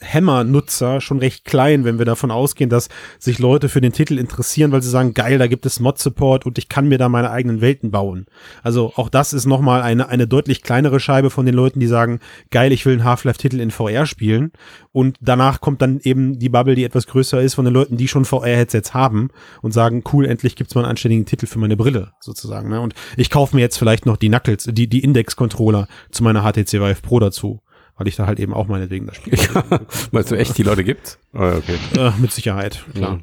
Hammer-Nutzer 0.00 1.00
schon 1.00 1.18
recht 1.18 1.44
klein, 1.44 1.84
wenn 1.84 1.98
wir 1.98 2.04
davon 2.04 2.30
ausgehen, 2.30 2.70
dass 2.70 2.88
sich 3.18 3.38
Leute 3.38 3.68
für 3.68 3.80
den 3.80 3.92
Titel 3.92 4.18
interessieren, 4.18 4.72
weil 4.72 4.82
sie 4.82 4.90
sagen, 4.90 5.14
geil, 5.14 5.38
da 5.38 5.46
gibt 5.46 5.66
es 5.66 5.80
Mod-Support 5.80 6.46
und 6.46 6.58
ich 6.58 6.68
kann 6.68 6.88
mir 6.88 6.98
da 6.98 7.08
meine 7.08 7.30
eigenen 7.30 7.60
Welten 7.60 7.90
bauen. 7.90 8.26
Also 8.62 8.92
auch 8.96 9.08
das 9.08 9.32
ist 9.32 9.46
nochmal 9.46 9.82
eine, 9.82 10.08
eine 10.08 10.26
deutlich 10.26 10.62
kleinere 10.62 11.00
Scheibe 11.00 11.30
von 11.30 11.46
den 11.46 11.54
Leuten, 11.54 11.80
die 11.80 11.86
sagen, 11.86 12.20
geil, 12.50 12.72
ich 12.72 12.86
will 12.86 12.94
einen 12.94 13.04
Half-Life-Titel 13.04 13.60
in 13.60 13.70
VR 13.70 14.06
spielen. 14.06 14.52
Und 14.92 15.16
danach 15.20 15.60
kommt 15.60 15.82
dann 15.82 16.00
eben 16.00 16.38
die 16.38 16.48
Bubble, 16.48 16.74
die 16.74 16.84
etwas 16.84 17.06
größer 17.06 17.40
ist, 17.40 17.54
von 17.54 17.64
den 17.64 17.74
Leuten, 17.74 17.96
die 17.96 18.08
schon 18.08 18.24
VR-Headsets 18.24 18.94
haben 18.94 19.30
und 19.62 19.72
sagen, 19.72 20.04
cool, 20.12 20.26
endlich 20.26 20.56
gibt's 20.56 20.74
mal 20.74 20.82
einen 20.82 20.90
anständigen 20.90 21.26
Titel 21.26 21.46
für 21.46 21.58
meine 21.58 21.76
Brille, 21.76 22.12
sozusagen. 22.20 22.68
Ne? 22.68 22.80
Und 22.80 22.94
ich 23.16 23.30
kaufe 23.30 23.56
mir 23.56 23.62
jetzt 23.62 23.78
vielleicht 23.78 24.06
noch 24.06 24.16
die 24.16 24.28
Knuckles, 24.28 24.68
die, 24.70 24.88
die 24.88 25.00
Index-Controller 25.00 25.88
zu 26.10 26.22
meiner 26.22 26.42
HTC 26.42 26.74
Vive 26.74 27.02
Pro 27.02 27.18
dazu, 27.18 27.60
weil 28.02 28.08
ich 28.08 28.16
da 28.16 28.26
halt 28.26 28.40
eben 28.40 28.52
auch 28.52 28.66
meinetwegen 28.66 29.06
das 29.06 29.14
Spiel 29.14 29.38
Ja. 30.12 30.22
Du 30.22 30.34
echt, 30.36 30.58
die 30.58 30.64
Leute 30.64 30.82
gibt's? 30.82 31.20
Oh, 31.32 31.38
okay. 31.38 31.78
äh, 31.96 32.10
mit 32.18 32.32
Sicherheit, 32.32 32.84
klar. 32.94 33.20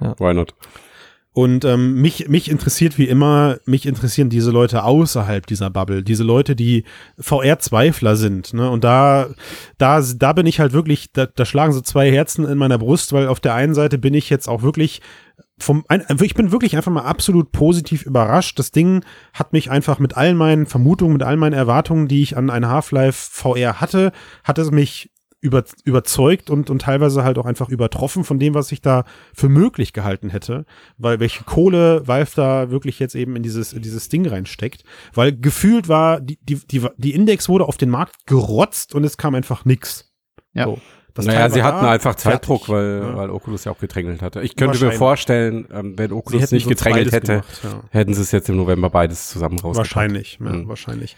Ja. 0.00 0.14
Why 0.20 0.34
not? 0.34 0.54
Und 1.34 1.64
ähm, 1.64 2.00
mich, 2.00 2.28
mich 2.28 2.48
interessiert 2.48 2.96
wie 2.96 3.08
immer, 3.08 3.58
mich 3.66 3.86
interessieren 3.86 4.30
diese 4.30 4.52
Leute 4.52 4.84
außerhalb 4.84 5.44
dieser 5.44 5.68
Bubble, 5.68 6.04
diese 6.04 6.22
Leute, 6.22 6.54
die 6.54 6.84
VR-Zweifler 7.18 8.14
sind. 8.14 8.54
Ne? 8.54 8.70
Und 8.70 8.84
da, 8.84 9.26
da, 9.76 10.00
da 10.00 10.32
bin 10.32 10.46
ich 10.46 10.60
halt 10.60 10.72
wirklich, 10.72 11.12
da, 11.12 11.26
da 11.26 11.44
schlagen 11.44 11.72
so 11.72 11.80
zwei 11.80 12.08
Herzen 12.12 12.44
in 12.46 12.56
meiner 12.56 12.78
Brust, 12.78 13.12
weil 13.12 13.26
auf 13.26 13.40
der 13.40 13.54
einen 13.54 13.74
Seite 13.74 13.98
bin 13.98 14.14
ich 14.14 14.30
jetzt 14.30 14.48
auch 14.48 14.62
wirklich 14.62 15.00
vom, 15.58 15.84
ich 16.22 16.34
bin 16.34 16.52
wirklich 16.52 16.76
einfach 16.76 16.92
mal 16.92 17.02
absolut 17.02 17.50
positiv 17.50 18.06
überrascht. 18.06 18.56
Das 18.60 18.70
Ding 18.70 19.04
hat 19.32 19.52
mich 19.52 19.72
einfach 19.72 19.98
mit 19.98 20.16
all 20.16 20.34
meinen 20.34 20.66
Vermutungen, 20.66 21.14
mit 21.14 21.24
all 21.24 21.36
meinen 21.36 21.52
Erwartungen, 21.52 22.06
die 22.06 22.22
ich 22.22 22.36
an 22.36 22.48
ein 22.48 22.68
Half-Life 22.68 23.30
VR 23.32 23.80
hatte, 23.80 24.12
hat 24.44 24.58
es 24.58 24.70
mich 24.70 25.10
über, 25.44 25.62
überzeugt 25.84 26.48
und, 26.48 26.70
und 26.70 26.80
teilweise 26.80 27.22
halt 27.22 27.36
auch 27.36 27.44
einfach 27.44 27.68
übertroffen 27.68 28.24
von 28.24 28.38
dem, 28.38 28.54
was 28.54 28.72
ich 28.72 28.80
da 28.80 29.04
für 29.34 29.50
möglich 29.50 29.92
gehalten 29.92 30.30
hätte, 30.30 30.64
weil 30.96 31.20
welche 31.20 31.44
Kohle 31.44 32.08
Valve 32.08 32.30
da 32.34 32.70
wirklich 32.70 32.98
jetzt 32.98 33.14
eben 33.14 33.36
in 33.36 33.42
dieses, 33.42 33.74
in 33.74 33.82
dieses 33.82 34.08
Ding 34.08 34.26
reinsteckt, 34.26 34.84
weil 35.12 35.36
gefühlt 35.36 35.86
war, 35.86 36.22
die, 36.22 36.38
die, 36.40 36.66
die, 36.66 36.86
die 36.96 37.12
Index 37.14 37.50
wurde 37.50 37.66
auf 37.66 37.76
den 37.76 37.90
Markt 37.90 38.26
gerotzt 38.26 38.94
und 38.94 39.04
es 39.04 39.18
kam 39.18 39.34
einfach 39.34 39.66
nix. 39.66 40.14
Ja. 40.54 40.64
So. 40.64 40.78
Das 41.16 41.26
naja, 41.26 41.48
sie 41.48 41.62
hatten 41.62 41.86
einfach 41.86 42.16
Zeitdruck, 42.16 42.66
fertig. 42.66 42.74
weil, 42.74 43.00
Ja. 43.12 43.16
weil 43.16 43.30
Oculus 43.30 43.62
ja 43.64 43.70
auch 43.70 43.78
gedrängelt 43.78 44.20
hatte. 44.20 44.40
Ich 44.42 44.56
könnte 44.56 44.84
mir 44.84 44.90
vorstellen, 44.90 45.66
ähm, 45.72 45.94
wenn 45.96 46.10
Oculus 46.12 46.50
nicht 46.50 46.68
gedrängelt 46.68 47.12
hätte, 47.12 47.32
gemacht, 47.34 47.60
ja. 47.62 47.80
hätten 47.90 48.14
sie 48.14 48.22
es 48.22 48.32
jetzt 48.32 48.48
im 48.48 48.56
November 48.56 48.90
beides 48.90 49.28
zusammen 49.28 49.54
rausgebracht. 49.60 49.76
Wahrscheinlich, 49.76 50.38
ja, 50.44 50.50
Mhm. 50.50 50.66
wahrscheinlich. 50.68 51.16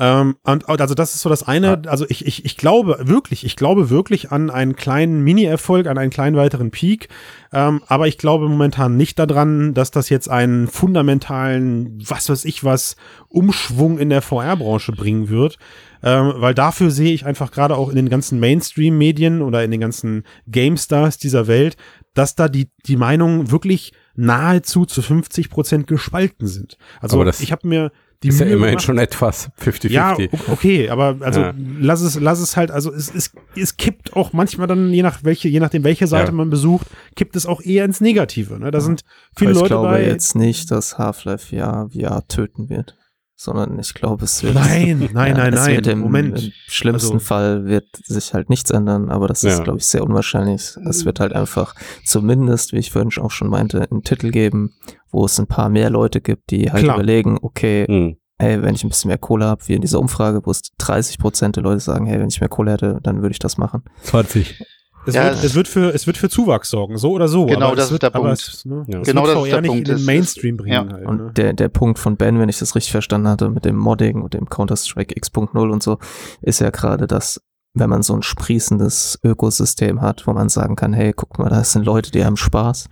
Ähm, 0.00 0.36
und 0.42 0.68
also 0.68 0.94
das 0.94 1.14
ist 1.14 1.22
so 1.22 1.28
das 1.28 1.44
eine, 1.46 1.82
also 1.86 2.04
ich, 2.08 2.26
ich, 2.26 2.44
ich 2.44 2.56
glaube 2.56 2.98
wirklich, 3.02 3.44
ich 3.46 3.54
glaube 3.56 3.88
wirklich 3.88 4.32
an 4.32 4.50
einen 4.50 4.74
kleinen 4.74 5.22
Mini-Erfolg, 5.22 5.86
an 5.86 5.96
einen 5.96 6.10
kleinen 6.10 6.36
weiteren 6.36 6.70
Peak, 6.72 7.08
ähm, 7.52 7.80
aber 7.86 8.08
ich 8.08 8.18
glaube 8.18 8.48
momentan 8.48 8.96
nicht 8.96 9.18
daran, 9.18 9.74
dass 9.74 9.92
das 9.92 10.08
jetzt 10.10 10.28
einen 10.28 10.66
fundamentalen, 10.66 11.98
was 12.08 12.28
weiß 12.28 12.44
ich 12.44 12.64
was, 12.64 12.96
Umschwung 13.28 13.98
in 13.98 14.10
der 14.10 14.22
VR-Branche 14.22 14.92
bringen 14.92 15.28
wird, 15.28 15.56
ähm, 16.02 16.32
weil 16.36 16.54
dafür 16.54 16.90
sehe 16.90 17.12
ich 17.12 17.26
einfach 17.26 17.50
gerade 17.50 17.76
auch 17.76 17.88
in 17.90 17.96
den 17.96 18.08
ganzen 18.08 18.38
Mainstream-Medien 18.40 19.42
oder 19.42 19.64
in 19.64 19.70
den 19.70 19.80
ganzen 19.80 20.24
GameStars 20.46 21.18
dieser 21.18 21.46
Welt, 21.46 21.76
dass 22.14 22.34
da 22.34 22.48
die, 22.48 22.70
die 22.86 22.96
Meinungen 22.96 23.50
wirklich 23.50 23.92
nahezu 24.14 24.84
zu 24.86 25.02
50 25.02 25.50
Prozent 25.50 25.86
gespalten 25.86 26.46
sind. 26.46 26.78
Also 27.00 27.24
ich 27.26 27.52
habe 27.52 27.68
mir 27.68 27.92
die 28.22 28.28
Ist 28.28 28.40
ja 28.40 28.46
Mühe 28.46 28.54
immerhin 28.54 28.72
gemacht- 28.76 28.86
schon 28.86 28.96
etwas 28.98 29.50
50-50. 29.60 29.90
ja, 29.90 30.16
okay, 30.50 30.88
aber 30.88 31.16
also 31.20 31.40
Ja. 31.40 31.54
lass 31.78 32.00
es, 32.00 32.18
lass 32.18 32.40
es 32.40 32.56
halt, 32.56 32.70
also 32.70 32.90
es, 32.90 33.14
es, 33.14 33.30
es 33.54 33.76
kippt 33.76 34.14
auch 34.16 34.32
manchmal 34.32 34.66
dann, 34.66 34.90
je 34.90 35.02
nach 35.02 35.22
welche, 35.22 35.48
je 35.48 35.60
nachdem 35.60 35.84
welche 35.84 36.06
Seite 36.06 36.28
Ja. 36.28 36.32
man 36.32 36.48
besucht, 36.48 36.86
kippt 37.14 37.36
es 37.36 37.44
auch 37.44 37.60
eher 37.60 37.84
ins 37.84 38.00
Negative. 38.00 38.58
Ne? 38.58 38.70
Da 38.70 38.80
sind 38.80 39.02
viele 39.36 39.50
Aber 39.50 39.56
ich 39.56 39.60
Leute 39.64 39.68
glaube 39.74 39.88
bei. 39.88 40.06
jetzt 40.06 40.34
nicht, 40.34 40.70
dass 40.70 40.96
Half-Life 40.96 41.54
VR 41.54 41.90
VR 41.92 42.26
töten 42.26 42.70
wird, 42.70 42.96
sondern 43.38 43.78
ich 43.78 43.92
glaube, 43.94 44.24
es 44.24 44.42
wird. 44.42 44.54
Nein, 44.54 45.10
nein, 45.12 45.34
nein, 45.36 45.52
es 45.54 45.60
nein, 45.60 45.76
Wird 45.76 45.86
im, 45.88 46.00
Moment. 46.00 46.42
Im 46.42 46.52
schlimmsten 46.68 47.14
Also- 47.14 47.24
Fall 47.24 47.66
wird 47.66 47.84
sich 48.04 48.32
halt 48.34 48.48
nichts 48.50 48.70
ändern, 48.70 49.10
aber 49.10 49.28
das 49.28 49.44
ist, 49.44 49.58
Ja. 49.58 49.64
glaube 49.64 49.78
ich, 49.78 49.86
sehr 49.86 50.02
unwahrscheinlich. 50.02 50.74
Es 50.88 51.04
wird 51.04 51.20
halt 51.20 51.32
einfach 51.34 51.74
zumindest, 52.04 52.72
wie 52.72 52.78
ich 52.78 52.90
vorhin 52.90 53.10
auch 53.22 53.30
schon 53.30 53.48
meinte, 53.48 53.86
einen 53.90 54.02
Titel 54.02 54.30
geben, 54.30 54.74
wo 55.10 55.24
es 55.26 55.38
ein 55.38 55.46
paar 55.46 55.68
mehr 55.68 55.90
Leute 55.90 56.20
gibt, 56.20 56.50
die 56.50 56.70
halt 56.72 56.84
Klar. 56.84 56.96
überlegen, 56.96 57.38
okay, 57.42 57.84
Hm. 57.86 58.16
hey, 58.38 58.62
wenn 58.62 58.74
ich 58.74 58.84
ein 58.84 58.88
bisschen 58.90 59.08
mehr 59.08 59.18
Kohle 59.18 59.46
habe, 59.46 59.62
wie 59.66 59.74
in 59.74 59.80
dieser 59.82 60.00
Umfrage, 60.00 60.40
wo 60.44 60.50
es 60.50 60.62
30 60.78 61.18
Prozent 61.18 61.56
der 61.56 61.62
Leute 61.62 61.80
sagen, 61.80 62.06
hey, 62.06 62.18
wenn 62.20 62.28
ich 62.28 62.40
mehr 62.40 62.48
Kohle 62.48 62.72
hätte, 62.72 63.00
dann 63.02 63.22
würde 63.22 63.32
ich 63.32 63.38
das 63.38 63.56
machen. 63.58 63.82
20. 64.02 64.62
Es, 65.06 65.14
Ja, 65.14 65.24
wird, 65.24 65.44
es- 65.44 65.54
wird 65.54 65.68
für, 65.68 65.94
es 65.94 66.06
wird 66.06 66.16
für 66.16 66.28
Zuwachs 66.28 66.70
sorgen, 66.70 66.98
so 66.98 67.12
oder 67.12 67.28
so. 67.28 67.46
Genau, 67.46 67.68
aber 67.68 67.76
das 67.76 67.84
es 67.84 67.88
ist 67.88 67.92
wird, 67.92 68.02
der 68.02 68.14
aber 68.14 68.24
Punkt. 68.26 68.40
Es, 68.40 68.64
ne, 68.64 68.84
Ja. 68.88 69.00
Genau, 69.02 69.22
wird 69.24 69.36
das 69.36 69.42
ist 69.44 69.52
der 69.52 69.60
nicht 69.62 69.70
Punkt. 69.70 69.88
in 69.88 69.96
den 69.96 70.04
Mainstream 70.04 70.56
bringen 70.56 70.72
ja. 70.72 70.92
halt. 70.92 71.06
Und 71.06 71.16
ne? 71.18 71.32
der, 71.36 71.52
der 71.52 71.68
Punkt 71.68 71.98
von 71.98 72.16
Ben, 72.16 72.38
wenn 72.38 72.48
ich 72.48 72.58
das 72.58 72.74
richtig 72.74 72.92
verstanden 72.92 73.28
hatte, 73.28 73.48
mit 73.48 73.64
dem 73.64 73.76
Modding 73.76 74.22
und 74.22 74.34
dem 74.34 74.48
Counter-Strike 74.48 75.14
X.0 75.16 75.70
und 75.70 75.82
so, 75.82 75.98
ist 76.42 76.60
ja 76.60 76.70
gerade, 76.70 77.06
dass 77.06 77.40
wenn 77.74 77.90
man 77.90 78.02
so 78.02 78.14
ein 78.14 78.22
sprießendes 78.22 79.20
Ökosystem 79.22 80.00
hat, 80.00 80.26
wo 80.26 80.32
man 80.32 80.48
sagen 80.48 80.76
kann, 80.76 80.92
hey, 80.94 81.12
guck 81.14 81.38
mal, 81.38 81.50
da 81.50 81.62
sind 81.62 81.84
Leute, 81.84 82.10
die 82.10 82.24
haben 82.24 82.36
Spaß 82.38 82.88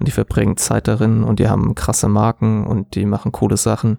und 0.00 0.08
die 0.08 0.12
verbringen 0.12 0.56
Zeit 0.56 0.88
darin 0.88 1.22
und 1.22 1.38
die 1.38 1.48
haben 1.48 1.74
krasse 1.74 2.08
Marken 2.08 2.66
und 2.66 2.94
die 2.96 3.06
machen 3.06 3.30
coole 3.30 3.56
Sachen, 3.56 3.98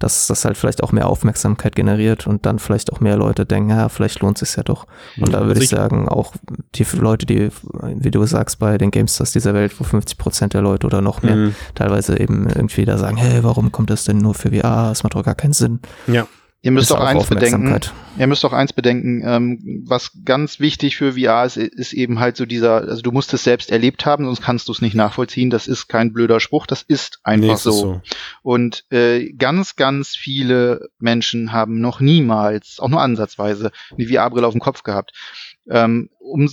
dass 0.00 0.26
das 0.26 0.44
halt 0.44 0.56
vielleicht 0.56 0.82
auch 0.82 0.92
mehr 0.92 1.08
Aufmerksamkeit 1.08 1.76
generiert 1.76 2.26
und 2.26 2.44
dann 2.46 2.58
vielleicht 2.58 2.92
auch 2.92 3.00
mehr 3.00 3.16
Leute 3.16 3.46
denken, 3.46 3.70
ja, 3.70 3.88
vielleicht 3.88 4.20
lohnt 4.20 4.40
es 4.42 4.48
sich 4.50 4.56
ja 4.56 4.62
doch. 4.62 4.86
Und 5.18 5.32
da 5.32 5.46
würde 5.46 5.62
ich 5.62 5.68
sagen, 5.68 6.08
auch 6.08 6.34
die 6.74 6.84
Leute, 6.94 7.26
die, 7.26 7.48
wie 7.82 8.10
du 8.10 8.24
sagst, 8.26 8.58
bei 8.58 8.76
den 8.76 8.90
GameStars 8.90 9.32
dieser 9.32 9.54
Welt, 9.54 9.78
wo 9.78 9.84
50 9.84 10.18
Prozent 10.18 10.52
der 10.54 10.62
Leute 10.62 10.86
oder 10.86 11.00
noch 11.00 11.22
mehr 11.22 11.36
Mhm. 11.36 11.54
teilweise 11.74 12.18
eben 12.18 12.48
irgendwie 12.48 12.84
da 12.84 12.98
sagen, 12.98 13.16
hey, 13.16 13.42
warum 13.44 13.72
kommt 13.72 13.90
das 13.90 14.04
denn 14.04 14.18
nur 14.18 14.34
für 14.34 14.50
VR? 14.50 14.88
Das 14.90 15.02
macht 15.04 15.14
doch 15.14 15.24
gar 15.24 15.34
keinen 15.36 15.52
Sinn. 15.52 15.80
Ja. 16.06 16.26
Ihr 16.64 16.70
müsst 16.70 16.90
auch 16.92 17.00
eins 17.00 17.26
bedenken. 17.26 17.78
Ihr 18.18 18.26
müsst 18.26 18.42
auch 18.42 18.54
eins 18.54 18.72
bedenken, 18.72 19.22
ähm, 19.22 19.82
was 19.86 20.12
ganz 20.24 20.60
wichtig 20.60 20.96
für 20.96 21.12
VR 21.12 21.44
ist, 21.44 21.58
ist 21.58 21.92
eben 21.92 22.20
halt 22.20 22.38
so 22.38 22.46
dieser, 22.46 22.76
also 22.76 23.02
du 23.02 23.12
musst 23.12 23.34
es 23.34 23.44
selbst 23.44 23.70
erlebt 23.70 24.06
haben, 24.06 24.24
sonst 24.24 24.40
kannst 24.40 24.68
du 24.68 24.72
es 24.72 24.80
nicht 24.80 24.94
nachvollziehen. 24.94 25.50
Das 25.50 25.66
ist 25.66 25.88
kein 25.88 26.14
blöder 26.14 26.40
Spruch, 26.40 26.66
das 26.66 26.80
ist 26.80 27.20
einfach 27.22 27.48
Nee, 27.48 27.56
so. 27.56 27.70
ist 27.70 27.78
so. 27.80 28.00
Und 28.40 28.84
äh, 28.90 29.30
ganz, 29.34 29.76
ganz 29.76 30.16
viele 30.16 30.88
Menschen 30.98 31.52
haben 31.52 31.80
noch 31.82 32.00
niemals, 32.00 32.80
auch 32.80 32.88
nur 32.88 33.02
ansatzweise, 33.02 33.70
eine 33.98 34.08
VR-Brille 34.08 34.46
auf 34.46 34.54
dem 34.54 34.60
Kopf 34.60 34.84
gehabt. 34.84 35.12
Ähm, 35.68 36.08
um, 36.24 36.48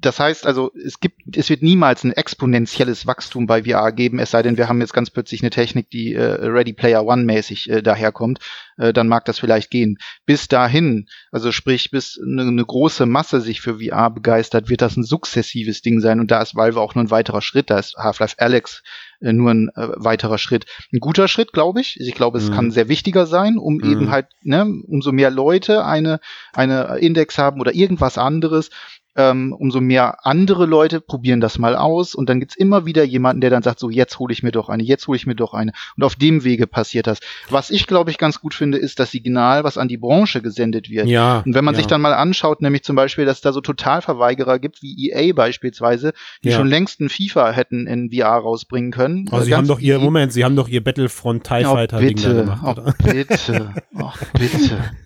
das 0.00 0.20
heißt 0.20 0.46
also, 0.46 0.70
es 0.74 1.00
gibt, 1.00 1.36
es 1.36 1.48
wird 1.48 1.62
niemals 1.62 2.04
ein 2.04 2.12
exponentielles 2.12 3.06
Wachstum 3.06 3.46
bei 3.46 3.64
VR 3.64 3.90
geben, 3.92 4.18
es 4.18 4.30
sei 4.30 4.42
denn, 4.42 4.56
wir 4.56 4.68
haben 4.68 4.80
jetzt 4.80 4.92
ganz 4.92 5.10
plötzlich 5.10 5.42
eine 5.42 5.50
Technik, 5.50 5.90
die 5.90 6.12
äh, 6.14 6.22
Ready 6.22 6.72
Player 6.74 7.04
One 7.04 7.24
mäßig 7.24 7.70
äh, 7.70 7.82
daherkommt, 7.82 8.38
äh, 8.76 8.92
dann 8.92 9.08
mag 9.08 9.24
das 9.24 9.38
vielleicht 9.38 9.70
gehen. 9.70 9.98
Bis 10.26 10.48
dahin, 10.48 11.08
also 11.32 11.50
sprich, 11.50 11.90
bis 11.90 12.20
eine, 12.22 12.42
eine 12.42 12.64
große 12.64 13.06
Masse 13.06 13.40
sich 13.40 13.60
für 13.60 13.80
VR 13.80 14.10
begeistert, 14.10 14.68
wird 14.68 14.82
das 14.82 14.96
ein 14.96 15.04
sukzessives 15.04 15.82
Ding 15.82 16.00
sein 16.00 16.20
und 16.20 16.30
da 16.30 16.42
ist 16.42 16.54
Valve 16.54 16.80
auch 16.80 16.94
nur 16.94 17.04
ein 17.04 17.10
weiterer 17.10 17.40
Schritt, 17.42 17.70
da 17.70 17.78
ist 17.78 17.96
Half-Life 17.96 18.36
Alex 18.38 18.82
äh, 19.20 19.32
nur 19.32 19.50
ein 19.50 19.70
äh, 19.74 19.88
weiterer 19.96 20.36
Schritt. 20.38 20.66
Ein 20.92 21.00
guter 21.00 21.26
Schritt, 21.26 21.52
glaube 21.52 21.80
ich. 21.80 21.98
Ich 21.98 22.14
glaube, 22.14 22.36
es 22.38 22.50
Mhm. 22.50 22.54
kann 22.54 22.70
sehr 22.70 22.88
wichtiger 22.88 23.26
sein, 23.26 23.56
um 23.56 23.76
Mhm. 23.76 23.84
eben 23.90 24.10
halt, 24.10 24.26
ne, 24.42 24.66
umso 24.86 25.10
mehr 25.12 25.30
Leute 25.30 25.84
eine, 25.86 26.20
eine 26.52 26.98
Index 26.98 27.38
haben 27.38 27.60
oder 27.60 27.74
irgendwas 27.74 28.18
anderes, 28.18 28.68
ähm, 29.16 29.52
umso 29.52 29.80
mehr 29.80 30.26
andere 30.26 30.66
Leute 30.66 31.00
probieren 31.00 31.40
das 31.40 31.58
mal 31.58 31.74
aus 31.76 32.14
und 32.14 32.28
dann 32.28 32.40
gibt's 32.40 32.56
immer 32.56 32.86
wieder 32.86 33.02
jemanden, 33.04 33.40
der 33.40 33.50
dann 33.50 33.62
sagt, 33.62 33.78
so 33.78 33.90
jetzt 33.90 34.18
hole 34.18 34.32
ich 34.32 34.42
mir 34.42 34.52
doch 34.52 34.68
eine, 34.68 34.82
jetzt 34.82 35.06
hole 35.08 35.16
ich 35.16 35.26
mir 35.26 35.34
doch 35.34 35.54
eine. 35.54 35.72
Und 35.96 36.02
auf 36.04 36.14
dem 36.16 36.44
Wege 36.44 36.66
passiert 36.66 37.06
das. 37.06 37.20
Was 37.50 37.70
ich, 37.70 37.86
glaube 37.86 38.10
ich, 38.10 38.18
ganz 38.18 38.40
gut 38.40 38.54
finde, 38.54 38.78
ist 38.78 38.98
das 39.00 39.10
Signal, 39.10 39.64
was 39.64 39.78
an 39.78 39.88
die 39.88 39.96
Branche 39.96 40.42
gesendet 40.42 40.90
wird. 40.90 41.06
Ja. 41.06 41.42
Und 41.44 41.54
wenn 41.54 41.64
man 41.64 41.74
ja. 41.74 41.78
sich 41.78 41.86
dann 41.86 42.00
mal 42.00 42.14
anschaut, 42.14 42.60
nämlich 42.62 42.82
zum 42.84 42.96
Beispiel, 42.96 43.24
dass 43.24 43.40
da 43.40 43.52
so 43.52 43.60
Totalverweigerer 43.60 44.58
gibt, 44.58 44.82
wie 44.82 45.10
EA 45.10 45.32
beispielsweise, 45.32 46.12
die 46.44 46.50
Ja. 46.50 46.56
schon 46.56 46.68
längst 46.68 47.00
ein 47.00 47.08
FIFA 47.08 47.52
hätten 47.52 47.86
in 47.86 48.10
VR 48.12 48.36
rausbringen 48.38 48.90
können. 48.92 49.28
Oh, 49.32 49.38
Äh, 49.38 49.42
sie 49.42 49.50
ganz 49.50 49.58
haben 49.60 49.68
doch 49.68 49.80
ihr. 49.80 49.98
Moment, 49.98 50.32
sie 50.32 50.44
haben 50.44 50.56
doch 50.56 50.68
ihr 50.68 50.84
Battlefront 50.84 51.44
TIE 51.44 51.64
Oh, 51.66 51.74
Fighter 51.74 51.98
Ding 52.00 52.16
da 52.16 52.28
bitte, 52.28 52.34
gemacht, 52.34 52.62
oh, 52.64 52.92
bitte, 53.04 53.74
oh, 53.98 54.10
bitte. 54.38 54.78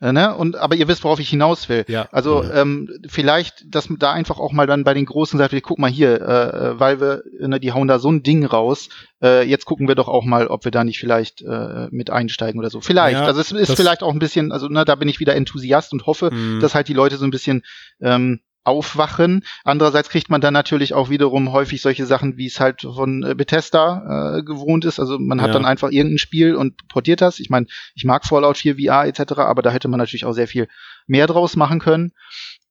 Äh, 0.00 0.12
ne? 0.12 0.34
Und 0.34 0.56
aber 0.56 0.74
ihr 0.76 0.88
wisst, 0.88 1.04
worauf 1.04 1.20
ich 1.20 1.28
hinaus 1.28 1.68
will. 1.68 1.84
Ja. 1.88 2.08
Also 2.12 2.42
ähm, 2.44 2.88
vielleicht, 3.08 3.64
dass 3.74 3.88
man 3.88 3.98
da 3.98 4.12
einfach 4.12 4.38
auch 4.38 4.52
mal 4.52 4.66
dann 4.66 4.84
bei 4.84 4.94
den 4.94 5.04
Großen 5.06 5.38
sagt, 5.38 5.54
guck 5.62 5.78
mal 5.78 5.90
hier, 5.90 6.20
äh, 6.20 6.68
äh, 6.72 6.80
weil 6.80 7.00
wir, 7.00 7.22
ne, 7.40 7.60
die 7.60 7.72
hauen 7.72 7.88
da 7.88 7.98
so 7.98 8.10
ein 8.10 8.22
Ding 8.22 8.44
raus. 8.44 8.88
Äh, 9.22 9.48
jetzt 9.48 9.64
gucken 9.64 9.88
wir 9.88 9.94
doch 9.94 10.08
auch 10.08 10.24
mal, 10.24 10.48
ob 10.48 10.64
wir 10.64 10.72
da 10.72 10.84
nicht 10.84 10.98
vielleicht 10.98 11.42
äh, 11.42 11.88
mit 11.90 12.10
einsteigen 12.10 12.58
oder 12.58 12.70
so. 12.70 12.80
Vielleicht. 12.80 13.18
Ja, 13.18 13.24
also 13.26 13.40
es 13.40 13.52
ist 13.52 13.74
vielleicht 13.76 14.02
auch 14.02 14.12
ein 14.12 14.18
bisschen, 14.18 14.52
also 14.52 14.68
ne, 14.68 14.84
da 14.84 14.94
bin 14.94 15.08
ich 15.08 15.20
wieder 15.20 15.34
Enthusiast 15.34 15.92
und 15.92 16.06
hoffe, 16.06 16.30
Mhm. 16.32 16.60
dass 16.60 16.74
halt 16.74 16.88
die 16.88 16.94
Leute 16.94 17.16
so 17.16 17.24
ein 17.24 17.30
bisschen 17.30 17.62
ähm, 18.00 18.40
aufwachen. 18.64 19.44
Andererseits 19.62 20.08
kriegt 20.08 20.30
man 20.30 20.40
dann 20.40 20.54
natürlich 20.54 20.94
auch 20.94 21.10
wiederum 21.10 21.52
häufig 21.52 21.82
solche 21.82 22.06
Sachen, 22.06 22.36
wie 22.38 22.46
es 22.46 22.60
halt 22.60 22.80
von 22.82 23.22
äh, 23.22 23.34
Bethesda 23.34 24.38
äh, 24.38 24.42
gewohnt 24.42 24.84
ist. 24.84 24.98
Also 24.98 25.18
man 25.18 25.40
hat 25.40 25.48
Ja. 25.48 25.52
dann 25.54 25.66
einfach 25.66 25.90
irgendein 25.90 26.18
Spiel 26.18 26.54
und 26.56 26.88
portiert 26.88 27.20
das. 27.20 27.38
Ich 27.40 27.50
meine, 27.50 27.66
ich 27.94 28.04
mag 28.04 28.24
Fallout 28.24 28.56
4 28.56 28.76
VR 28.76 29.06
etc., 29.06 29.32
aber 29.38 29.62
da 29.62 29.70
hätte 29.70 29.88
man 29.88 29.98
natürlich 29.98 30.24
auch 30.24 30.32
sehr 30.32 30.48
viel 30.48 30.68
mehr 31.06 31.26
draus 31.26 31.56
machen 31.56 31.78
können 31.78 32.12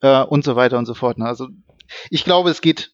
äh, 0.01 0.23
und 0.23 0.43
so 0.43 0.55
weiter 0.55 0.77
und 0.79 0.85
so 0.87 0.95
fort. 0.95 1.17
Ne? 1.19 1.25
Also 1.25 1.47
ich 2.09 2.23
glaube, 2.23 2.49
es 2.49 2.61
geht 2.61 2.91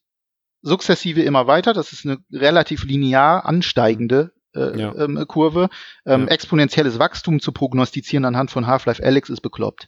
sukzessive 0.62 1.22
immer 1.22 1.48
weiter. 1.48 1.74
Das 1.74 1.94
ist 1.94 2.06
eine 2.06 2.18
relativ 2.32 2.84
linear 2.84 3.46
ansteigende 3.46 4.34
äh, 4.56 4.78
Ja. 4.80 4.94
ähm, 4.96 5.24
Kurve. 5.28 5.70
Ähm, 6.06 6.22
Ja. 6.24 6.28
Exponentielles 6.28 7.00
Wachstum 7.00 7.40
zu 7.40 7.52
prognostizieren 7.52 8.26
anhand 8.26 8.52
von 8.52 8.68
Half-Life 8.68 9.02
Alex 9.04 9.30
ist 9.30 9.42
bekloppt. 9.42 9.88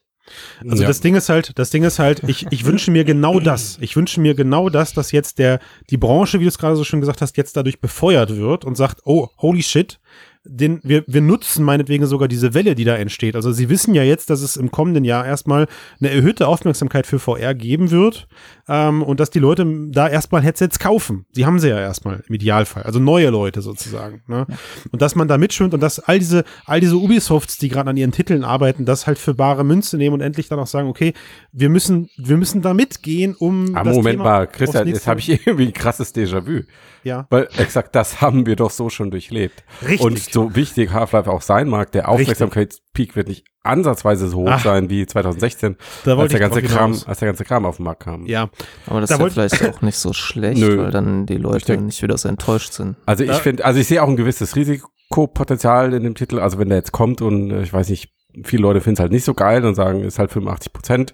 Also 0.68 0.84
Ja. 0.84 0.88
das 0.88 1.02
Ding 1.02 1.16
ist 1.16 1.30
halt, 1.30 1.58
das 1.58 1.70
Ding 1.72 1.84
ist 1.84 2.00
halt, 2.00 2.24
ich, 2.28 2.48
ich 2.52 2.66
wünsche 2.66 2.92
mir 2.92 3.04
genau 3.04 3.40
das. 3.40 3.78
Ich 3.82 3.96
wünsche 3.96 4.22
mir 4.22 4.36
genau 4.36 4.70
das, 4.70 4.94
dass 4.94 5.12
jetzt 5.12 5.40
der, 5.40 5.60
die 5.90 5.98
Branche, 5.98 6.40
wie 6.40 6.44
du 6.44 6.50
es 6.50 6.58
gerade 6.58 6.76
so 6.76 6.84
schön 6.84 7.02
gesagt 7.02 7.22
hast, 7.22 7.38
jetzt 7.38 7.58
dadurch 7.58 7.82
befeuert 7.82 8.36
wird 8.36 8.66
und 8.66 8.76
sagt, 8.76 9.02
oh, 9.06 9.30
holy 9.38 9.64
shit, 9.64 10.00
den, 10.44 10.80
wir, 10.84 11.04
wir 11.06 11.22
nutzen 11.22 11.64
meinetwegen 11.64 12.08
sogar 12.08 12.28
diese 12.28 12.56
Welle, 12.56 12.74
die 12.74 12.84
da 12.84 12.96
entsteht. 12.96 13.36
Also 13.36 13.52
sie 13.52 13.70
wissen 13.70 13.94
ja 13.94 14.02
jetzt, 14.04 14.30
dass 14.32 14.42
es 14.42 14.58
im 14.58 14.72
kommenden 14.72 15.04
Jahr 15.04 15.24
erstmal 15.26 15.68
eine 16.00 16.10
erhöhte 16.10 16.48
Aufmerksamkeit 16.48 17.06
für 17.06 17.20
VR 17.20 17.54
geben 17.54 17.92
wird 17.92 18.28
ähm, 18.72 19.04
und 19.04 19.20
dass 19.20 19.30
die 19.30 19.40
Leute 19.40 19.68
da 19.90 20.08
erstmal 20.08 20.42
Headsets 20.42 20.80
kaufen. 20.80 21.26
Sie 21.34 21.46
haben 21.46 21.60
sie 21.60 21.68
ja 21.68 21.78
erstmal 21.78 22.24
im 22.26 22.36
Idealfall, 22.36 22.84
also 22.84 23.00
neue 23.00 23.30
Leute 23.30 23.62
sozusagen. 23.62 24.24
Ne? 24.28 24.48
Und 24.92 25.02
dass 25.02 25.14
man 25.14 25.28
da 25.28 25.38
mitschwimmt 25.38 25.74
und 25.74 25.82
dass 25.82 26.00
all 26.00 26.20
diese, 26.20 26.46
all 26.66 26.80
diese 26.80 26.96
Ubisofts, 26.96 27.58
die 27.58 27.68
gerade 27.68 27.90
an 27.90 27.98
ihren 27.98 28.14
Titeln 28.14 28.46
arbeiten, 28.46 28.86
das 28.86 29.08
halt 29.08 29.20
für 29.20 29.34
bare 29.34 29.66
Münze 29.66 29.98
nehmen 29.98 30.14
und 30.14 30.22
endlich 30.22 30.48
dann 30.48 30.58
auch 30.58 30.68
sagen, 30.68 30.88
okay, 30.88 31.14
wir 31.52 31.68
müssen, 31.68 32.10
wir 32.18 32.38
müssen 32.38 32.62
da 32.62 32.74
mitgehen, 32.74 33.36
um 33.38 33.76
Ah, 33.76 33.84
das 33.84 33.94
Moment 33.94 34.20
Thema 34.20 34.24
mal, 34.24 34.48
Christian, 34.48 34.88
jetzt 34.88 35.06
habe 35.06 35.20
ich 35.20 35.30
irgendwie 35.46 35.66
ein 35.66 35.74
krasses 35.74 36.16
Déjà-vu. 36.16 36.62
ja 37.04 37.28
Weil 37.30 37.50
exakt 37.58 37.94
das 37.94 38.22
haben 38.22 38.46
wir 38.46 38.56
doch 38.56 38.72
so 38.72 38.90
schon 38.90 39.12
durchlebt. 39.12 39.66
Richtig. 39.82 40.00
Und 40.00 40.18
so 40.18 40.56
wichtig 40.56 40.92
Half-Life 40.94 41.30
auch 41.30 41.42
sein 41.42 41.68
mag, 41.68 41.92
der 41.92 42.08
Aufmerksamkeitspeak 42.08 43.18
wird 43.18 43.28
nicht 43.28 43.44
ansatzweise 43.64 44.28
so 44.28 44.38
hoch 44.38 44.50
Ach. 44.52 44.64
sein 44.64 44.90
wie 44.90 45.06
2016, 45.06 45.78
Da 46.04 46.18
als 46.18 46.32
der 46.32 46.40
ganze 46.40 46.62
Kram, 46.62 46.98
als 47.06 47.20
der 47.20 47.28
ganze 47.28 47.44
Kram 47.46 47.66
auf 47.66 47.78
den 47.78 47.84
Markt 47.86 48.04
kam. 48.04 48.26
ja, 48.26 48.50
Aber 48.88 49.02
das 49.02 49.10
Da 49.10 49.16
ist 49.16 49.22
ja 49.22 49.30
vielleicht 49.30 49.76
auch 49.76 49.82
nicht 49.82 49.98
so 49.98 50.14
schlecht, 50.14 50.60
Nö. 50.60 50.78
weil 50.80 50.92
dann 50.92 51.26
die 51.26 51.38
Leute 51.38 51.66
denk- 51.66 51.84
nicht 51.84 52.02
wieder 52.02 52.18
so 52.18 52.28
enttäuscht 52.28 52.74
sind. 52.74 52.96
Also 53.06 53.24
ich 53.24 53.38
finde, 53.38 53.64
also 53.66 53.80
ich 53.80 53.88
sehe 53.88 54.02
auch 54.02 54.08
ein 54.08 54.16
gewisses 54.18 54.56
Risikopotenzial 54.56 55.94
in 55.94 56.04
dem 56.04 56.16
Titel. 56.16 56.40
Also 56.40 56.58
wenn 56.58 56.70
der 56.70 56.78
jetzt 56.80 56.92
kommt 56.92 57.22
und 57.22 57.52
äh, 57.52 57.62
ich 57.62 57.74
weiß 57.74 57.90
nicht, 57.90 58.12
viele 58.44 58.62
Leute 58.64 58.82
finden 58.82 58.96
es 58.96 59.00
halt 59.02 59.12
nicht 59.12 59.26
so 59.26 59.34
geil 59.34 59.66
und 59.66 59.76
sagen, 59.76 60.04
ist 60.04 60.20
halt 60.20 60.32
85 60.32 60.74
Prozent. 60.74 61.14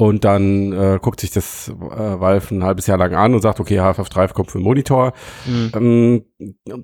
Und 0.00 0.24
dann 0.24 0.72
äh, 0.72 0.98
guckt 1.02 1.18
sich 1.18 1.32
das 1.32 1.68
äh, 1.70 1.72
Valve 2.20 2.54
ein 2.54 2.62
halbes 2.62 2.86
Jahr 2.86 2.98
lang 2.98 3.16
an 3.16 3.34
und 3.34 3.40
sagt, 3.42 3.58
okay, 3.58 3.80
Half-Life 3.80 4.10
3 4.10 4.28
kommt 4.28 4.48
für 4.52 4.58
den 4.58 4.62
Monitor. 4.64 5.12
Ähm, 5.74 6.24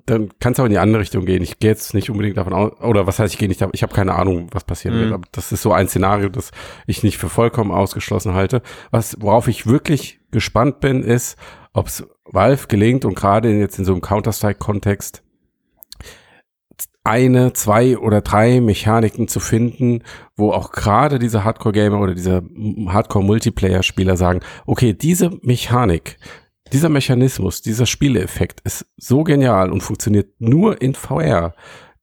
dann 0.05 0.29
kann 0.41 0.51
es 0.51 0.59
auch 0.59 0.65
in 0.65 0.71
die 0.71 0.79
andere 0.79 0.99
Richtung 1.01 1.23
gehen. 1.23 1.41
Ich 1.41 1.59
gehe 1.59 1.69
jetzt 1.71 1.93
nicht 1.93 2.09
unbedingt 2.09 2.35
davon 2.35 2.51
aus, 2.51 2.73
oder 2.81 3.07
was 3.07 3.17
heißt, 3.19 3.33
ich 3.33 3.39
gehe 3.39 3.47
nicht, 3.47 3.61
davon- 3.61 3.71
ich 3.73 3.83
habe 3.83 3.95
keine 3.95 4.15
Ahnung, 4.15 4.49
was 4.51 4.65
passieren 4.65 4.97
Mhm. 4.97 5.01
wird. 5.01 5.13
Aber 5.13 5.23
das 5.31 5.53
ist 5.53 5.61
so 5.61 5.71
ein 5.71 5.87
Szenario, 5.87 6.27
das 6.27 6.51
ich 6.87 7.03
nicht 7.03 7.17
für 7.17 7.29
vollkommen 7.29 7.71
ausgeschlossen 7.71 8.33
halte. 8.33 8.61
Was, 8.91 9.15
worauf 9.21 9.47
ich 9.47 9.65
wirklich 9.65 10.19
gespannt 10.31 10.81
bin, 10.81 11.01
ist, 11.01 11.37
ob 11.71 11.87
es 11.87 12.05
Valve 12.25 12.67
gelingt 12.67 13.05
und 13.05 13.15
gerade 13.15 13.49
jetzt 13.49 13.79
in 13.79 13.85
so 13.85 13.93
einem 13.93 14.01
Counter-Strike-Kontext 14.01 15.23
eine, 17.05 17.53
zwei 17.53 17.97
oder 17.97 18.21
drei 18.21 18.59
Mechaniken 18.59 19.27
zu 19.27 19.39
finden, 19.39 20.03
wo 20.35 20.51
auch 20.51 20.71
gerade 20.71 21.19
diese 21.19 21.43
Hardcore-Gamer 21.43 21.99
oder 21.99 22.15
diese 22.15 22.43
Hardcore-Multiplayer-Spieler 22.87 24.17
sagen, 24.17 24.41
okay, 24.65 24.93
diese 24.93 25.31
Mechanik, 25.43 26.17
dieser 26.73 26.89
Mechanismus, 26.89 27.61
dieser 27.61 27.85
Spieleeffekt 27.85 28.61
ist 28.61 28.87
so 28.97 29.23
genial 29.23 29.71
und 29.71 29.81
funktioniert 29.81 30.33
nur 30.39 30.81
in 30.81 30.95
VR, 30.95 31.53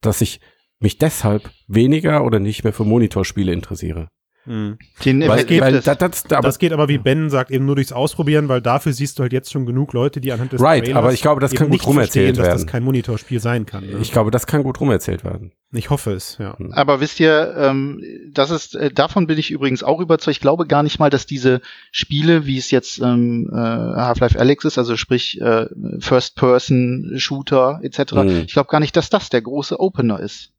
dass 0.01 0.21
ich 0.21 0.41
mich 0.79 0.99
deshalb 0.99 1.51
weniger 1.67 2.25
oder 2.25 2.39
nicht 2.39 2.63
mehr 2.63 2.73
für 2.73 2.85
Monitorspiele 2.85 3.53
interessiere. 3.53 4.09
Mhm. 4.45 4.79
Den 5.05 5.29
Weil, 5.29 5.45
gibt 5.45 5.61
weil 5.61 5.75
es. 5.77 5.85
das, 5.85 5.99
das, 5.99 6.25
aber 6.33 6.43
das 6.49 6.59
geht 6.59 6.73
aber, 6.73 6.89
wie 6.89 6.99
Ben 6.99 7.31
sagt, 7.31 7.51
eben 7.53 7.65
nur 7.65 7.77
durchs 7.77 7.93
Ausprobieren, 7.93 8.49
weil 8.49 8.61
dafür 8.61 8.93
siehst 8.93 9.19
du 9.19 9.23
halt 9.23 9.33
jetzt 9.33 9.53
schon 9.53 9.67
genug 9.67 9.93
Leute, 9.93 10.21
die 10.21 10.33
anhand 10.33 10.53
des 10.53 10.61
Right, 10.61 10.85
Trailers 10.85 10.99
aber 10.99 11.13
ich 11.13 11.23
glaube, 11.23 11.41
das 11.41 11.53
kann 11.55 11.71
gut 11.71 11.87
rumerzählt 11.87 12.37
dass 12.39 12.47
das 12.49 12.59
werden. 12.63 12.67
kein 12.69 12.83
Monitorspiel 12.83 13.39
sein 13.41 13.67
kann. 13.67 13.87
Ne? 13.87 13.99
ich 14.01 14.11
glaube, 14.11 14.31
das 14.33 14.47
kann 14.49 14.63
gut 14.65 14.81
rumerzählt 14.81 15.23
werden. 15.25 15.53
ich 15.73 15.91
hoffe 15.91 16.13
es, 16.13 16.39
ja. 16.39 16.57
Aber 16.73 17.01
wisst 17.01 17.21
ihr, 17.21 17.55
ähm, 17.57 18.03
das 18.33 18.51
ist, 18.51 18.75
äh, 18.75 18.91
davon 18.91 19.27
bin 19.29 19.39
ich 19.39 19.51
übrigens 19.53 19.83
auch 19.85 20.01
überzeugt. 20.01 20.37
Ich 20.37 20.41
glaube 20.41 20.67
gar 20.67 20.83
nicht 20.83 20.99
mal, 20.99 21.09
dass 21.11 21.25
diese 21.27 21.61
Spiele, 21.93 22.45
wie 22.47 22.59
es 22.59 22.71
jetzt 22.73 22.99
ähm, 23.01 23.49
äh, 23.53 23.57
Half-Life 23.57 24.39
Alex 24.41 24.65
ist, 24.65 24.77
also 24.79 24.97
sprich 24.97 25.41
äh, 25.41 25.67
First-Person-Shooter 26.01 27.81
etc., 27.83 28.13
Mhm. 28.13 28.29
ich 28.47 28.53
glaube 28.53 28.69
gar 28.71 28.81
nicht, 28.81 28.97
dass 28.97 29.11
das 29.11 29.29
der 29.31 29.43
große 29.43 29.79
Opener 29.81 30.21
ist. 30.21 30.52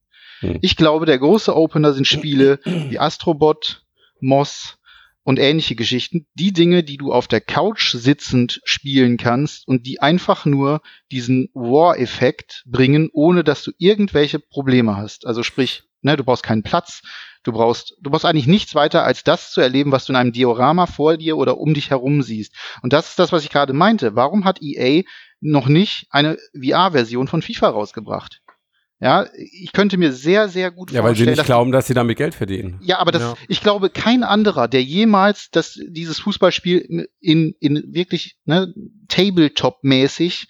Mhm. 0.43 0.59
Ich 0.61 0.75
glaube, 0.75 1.05
der 1.05 1.17
große 1.17 1.55
Opener 1.55 1.93
sind 1.93 2.07
Spiele 2.07 2.59
wie 2.65 2.99
Astrobot, 2.99 3.83
Moss 4.19 4.77
und 5.23 5.39
ähnliche 5.39 5.75
Geschichten. 5.75 6.27
Die 6.35 6.53
Dinge, 6.53 6.83
die 6.83 6.97
du 6.97 7.11
auf 7.13 7.27
der 7.27 7.41
Couch 7.41 7.95
sitzend 7.95 8.61
spielen 8.65 9.17
kannst 9.17 9.67
und 9.67 9.87
die 9.87 10.01
einfach 10.01 10.45
nur 10.45 10.81
diesen 11.11 11.49
War-Effekt 11.53 12.63
bringen, 12.65 13.09
ohne 13.13 13.43
dass 13.43 13.63
du 13.63 13.71
irgendwelche 13.77 14.39
Probleme 14.39 14.97
hast. 14.97 15.25
Also 15.25 15.41
sprich, 15.43 15.83
Ne, 16.03 16.17
du 16.17 16.23
brauchst 16.25 16.43
keinen 16.43 16.63
Platz. 16.63 17.01
Du 17.43 17.53
brauchst, 17.53 17.95
du 18.01 18.09
brauchst 18.09 18.25
eigentlich 18.25 18.47
nichts 18.47 18.75
weiter 18.75 19.03
als 19.03 19.23
das 19.23 19.51
zu 19.51 19.61
erleben, 19.61 19.91
was 19.91 20.05
du 20.05 20.11
in 20.11 20.17
einem 20.17 20.33
Diorama 20.33 20.85
vor 20.85 21.17
dir 21.17 21.37
oder 21.37 21.57
um 21.57 21.73
dich 21.73 21.89
herum 21.89 22.21
siehst. 22.21 22.53
Und 22.81 22.93
das 22.93 23.09
ist 23.09 23.19
das, 23.19 23.31
was 23.31 23.43
ich 23.43 23.49
gerade 23.49 23.73
meinte. 23.73 24.15
Warum 24.15 24.45
hat 24.45 24.61
EA 24.61 25.03
noch 25.39 25.67
nicht 25.67 26.07
eine 26.09 26.37
VR-Version 26.53 27.27
von 27.27 27.41
FIFA 27.41 27.69
rausgebracht? 27.69 28.41
Ja, 29.03 29.25
ich 29.35 29.71
könnte 29.73 29.97
mir 29.97 30.11
sehr, 30.13 30.47
sehr 30.49 30.71
gut 30.71 30.91
Ja, 30.91 31.03
weil 31.03 31.09
sie 31.09 31.23
vorstellen, 31.23 31.29
nicht 31.31 31.39
dass 31.39 31.45
glauben, 31.45 31.71
dass 31.71 31.87
sie 31.87 31.93
damit 31.93 32.17
Geld 32.17 32.33
verdienen. 32.35 32.79
ja, 32.81 32.99
aber 32.99 33.11
das, 33.11 33.21
Ja. 33.21 33.33
ich 33.49 33.61
glaube, 33.61 33.89
kein 33.89 34.23
anderer, 34.23 34.67
der 34.67 34.81
jemals 34.83 35.49
das, 35.51 35.77
dieses 35.89 36.19
Fußballspiel 36.19 37.07
in, 37.19 37.53
in 37.59 37.83
wirklich 37.93 38.37
ne, 38.45 38.73
Tabletop-mäßig 39.09 40.47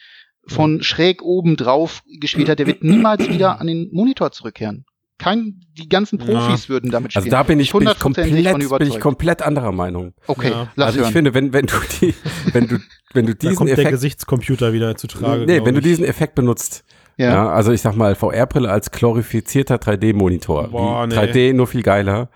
von 0.47 0.83
schräg 0.83 1.21
oben 1.21 1.55
drauf 1.55 2.03
gespielt 2.19 2.49
hat, 2.49 2.59
der 2.59 2.67
wird 2.67 2.83
niemals 2.83 3.27
wieder 3.29 3.61
an 3.61 3.67
den 3.67 3.89
Monitor 3.93 4.31
zurückkehren. 4.31 4.85
Kein, 5.19 5.61
die 5.77 5.87
ganzen 5.87 6.17
Profis 6.17 6.67
würden 6.67 6.91
damit 6.91 7.13
spielen. 7.13 7.23
Also 7.25 7.31
da 7.31 7.43
bin 7.43 7.59
ich, 7.59 7.71
bin 7.71 7.87
ich 7.87 7.97
komplett, 7.99 8.29
bin 8.29 8.87
ich 8.87 8.99
komplett 8.99 9.41
anderer 9.41 9.71
Meinung. 9.71 10.13
Okay, 10.27 10.49
Ja. 10.49 10.67
lass 10.75 10.87
also 10.87 10.99
ich 10.99 11.03
hören. 11.05 11.13
finde, 11.13 11.33
wenn, 11.33 11.53
wenn 11.53 11.65
du 11.67 11.75
die, 12.01 12.13
wenn 12.53 12.67
du, 12.67 12.77
wenn 13.13 13.25
du 13.25 13.33
Da 13.33 13.39
diesen 13.39 13.55
kommt 13.55 13.69
der 13.69 13.77
Effekt, 13.77 13.91
Gesichtscomputer 13.91 14.73
wieder 14.73 14.95
zu 14.95 15.07
Trage. 15.07 15.45
nee, 15.45 15.63
wenn 15.63 15.75
du 15.75 15.79
ich. 15.79 15.85
diesen 15.85 16.03
Effekt 16.03 16.35
benutzt, 16.35 16.83
ja. 17.17 17.33
ja. 17.33 17.49
also 17.49 17.71
ich 17.71 17.81
sag 17.81 17.95
mal, 17.95 18.15
VR-Brille 18.15 18.69
als 18.69 18.91
glorifizierter 18.91 19.75
3D-Monitor, 19.75 20.69
Boah, 20.69 21.07
nee. 21.07 21.15
3D 21.15 21.53
nur 21.53 21.67
viel 21.67 21.83
geiler, 21.83 22.29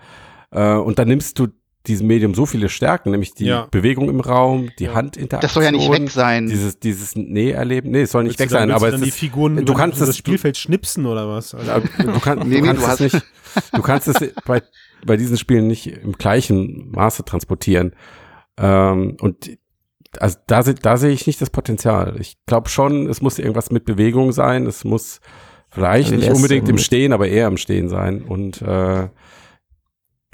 äh, 0.50 0.74
und 0.74 0.98
dann 0.98 1.08
nimmst 1.08 1.38
du 1.38 1.48
diesem 1.86 2.06
Medium 2.06 2.34
so 2.34 2.44
viele 2.44 2.68
Stärken, 2.68 3.12
nämlich 3.12 3.32
die 3.34 3.46
Ja. 3.46 3.66
Bewegung 3.70 4.10
im 4.10 4.20
Raum, 4.20 4.68
die 4.78 4.84
Ja. 4.84 4.94
Handinteraktion. 4.94 5.40
Das 5.40 5.54
soll 5.54 5.62
ja 5.64 5.70
nicht 5.70 5.90
weg 5.90 6.10
sein. 6.10 6.46
Dieses, 6.46 6.78
dieses 6.78 7.16
Näherleben, 7.16 7.92
nee, 7.92 8.02
es 8.02 8.10
soll 8.10 8.24
nicht 8.24 8.38
Willst 8.38 8.52
weg 8.52 8.58
dann- 8.58 8.68
sein, 8.68 8.76
aber 8.76 8.90
du 8.90 8.96
es 8.96 9.02
ist, 9.08 9.14
Figuren 9.18 9.64
du 9.64 9.72
kannst 9.74 10.00
das 10.00 10.10
es- 10.10 10.16
Spielfeld 10.18 10.58
schnipsen 10.58 11.06
oder 11.06 11.28
was? 11.28 11.54
Also, 11.54 11.70
du, 11.98 12.20
kann, 12.20 12.40
Nee, 12.40 12.56
du 12.56 12.60
nee, 12.60 12.66
kannst 12.66 13.00
du 13.00 13.04
es 13.06 13.12
nicht, 13.14 13.24
du 13.72 13.80
kannst 13.82 14.08
es 14.08 14.16
bei, 14.44 14.60
bei 15.06 15.16
diesen 15.16 15.38
Spielen 15.38 15.66
nicht 15.66 15.86
im 15.86 16.12
gleichen 16.12 16.90
Maße 16.90 17.24
transportieren. 17.24 17.92
Ähm, 18.58 19.16
und 19.20 19.50
also 20.18 20.38
da, 20.46 20.62
da 20.62 20.96
sehe 20.96 21.10
ich 21.10 21.26
nicht 21.26 21.40
das 21.40 21.50
Potenzial. 21.50 22.16
Ich 22.20 22.36
glaube 22.46 22.68
schon, 22.68 23.08
es 23.08 23.20
muss 23.20 23.38
irgendwas 23.38 23.70
mit 23.70 23.84
Bewegung 23.84 24.32
sein. 24.32 24.66
Es 24.66 24.84
muss 24.84 25.20
vielleicht 25.70 26.10
nicht 26.12 26.30
unbedingt 26.30 26.68
im 26.68 26.78
Stehen, 26.78 27.12
aber 27.12 27.28
eher 27.28 27.46
im 27.48 27.56
Stehen 27.58 27.88
sein. 27.88 28.22
Und 28.22 28.62
äh, 28.62 29.08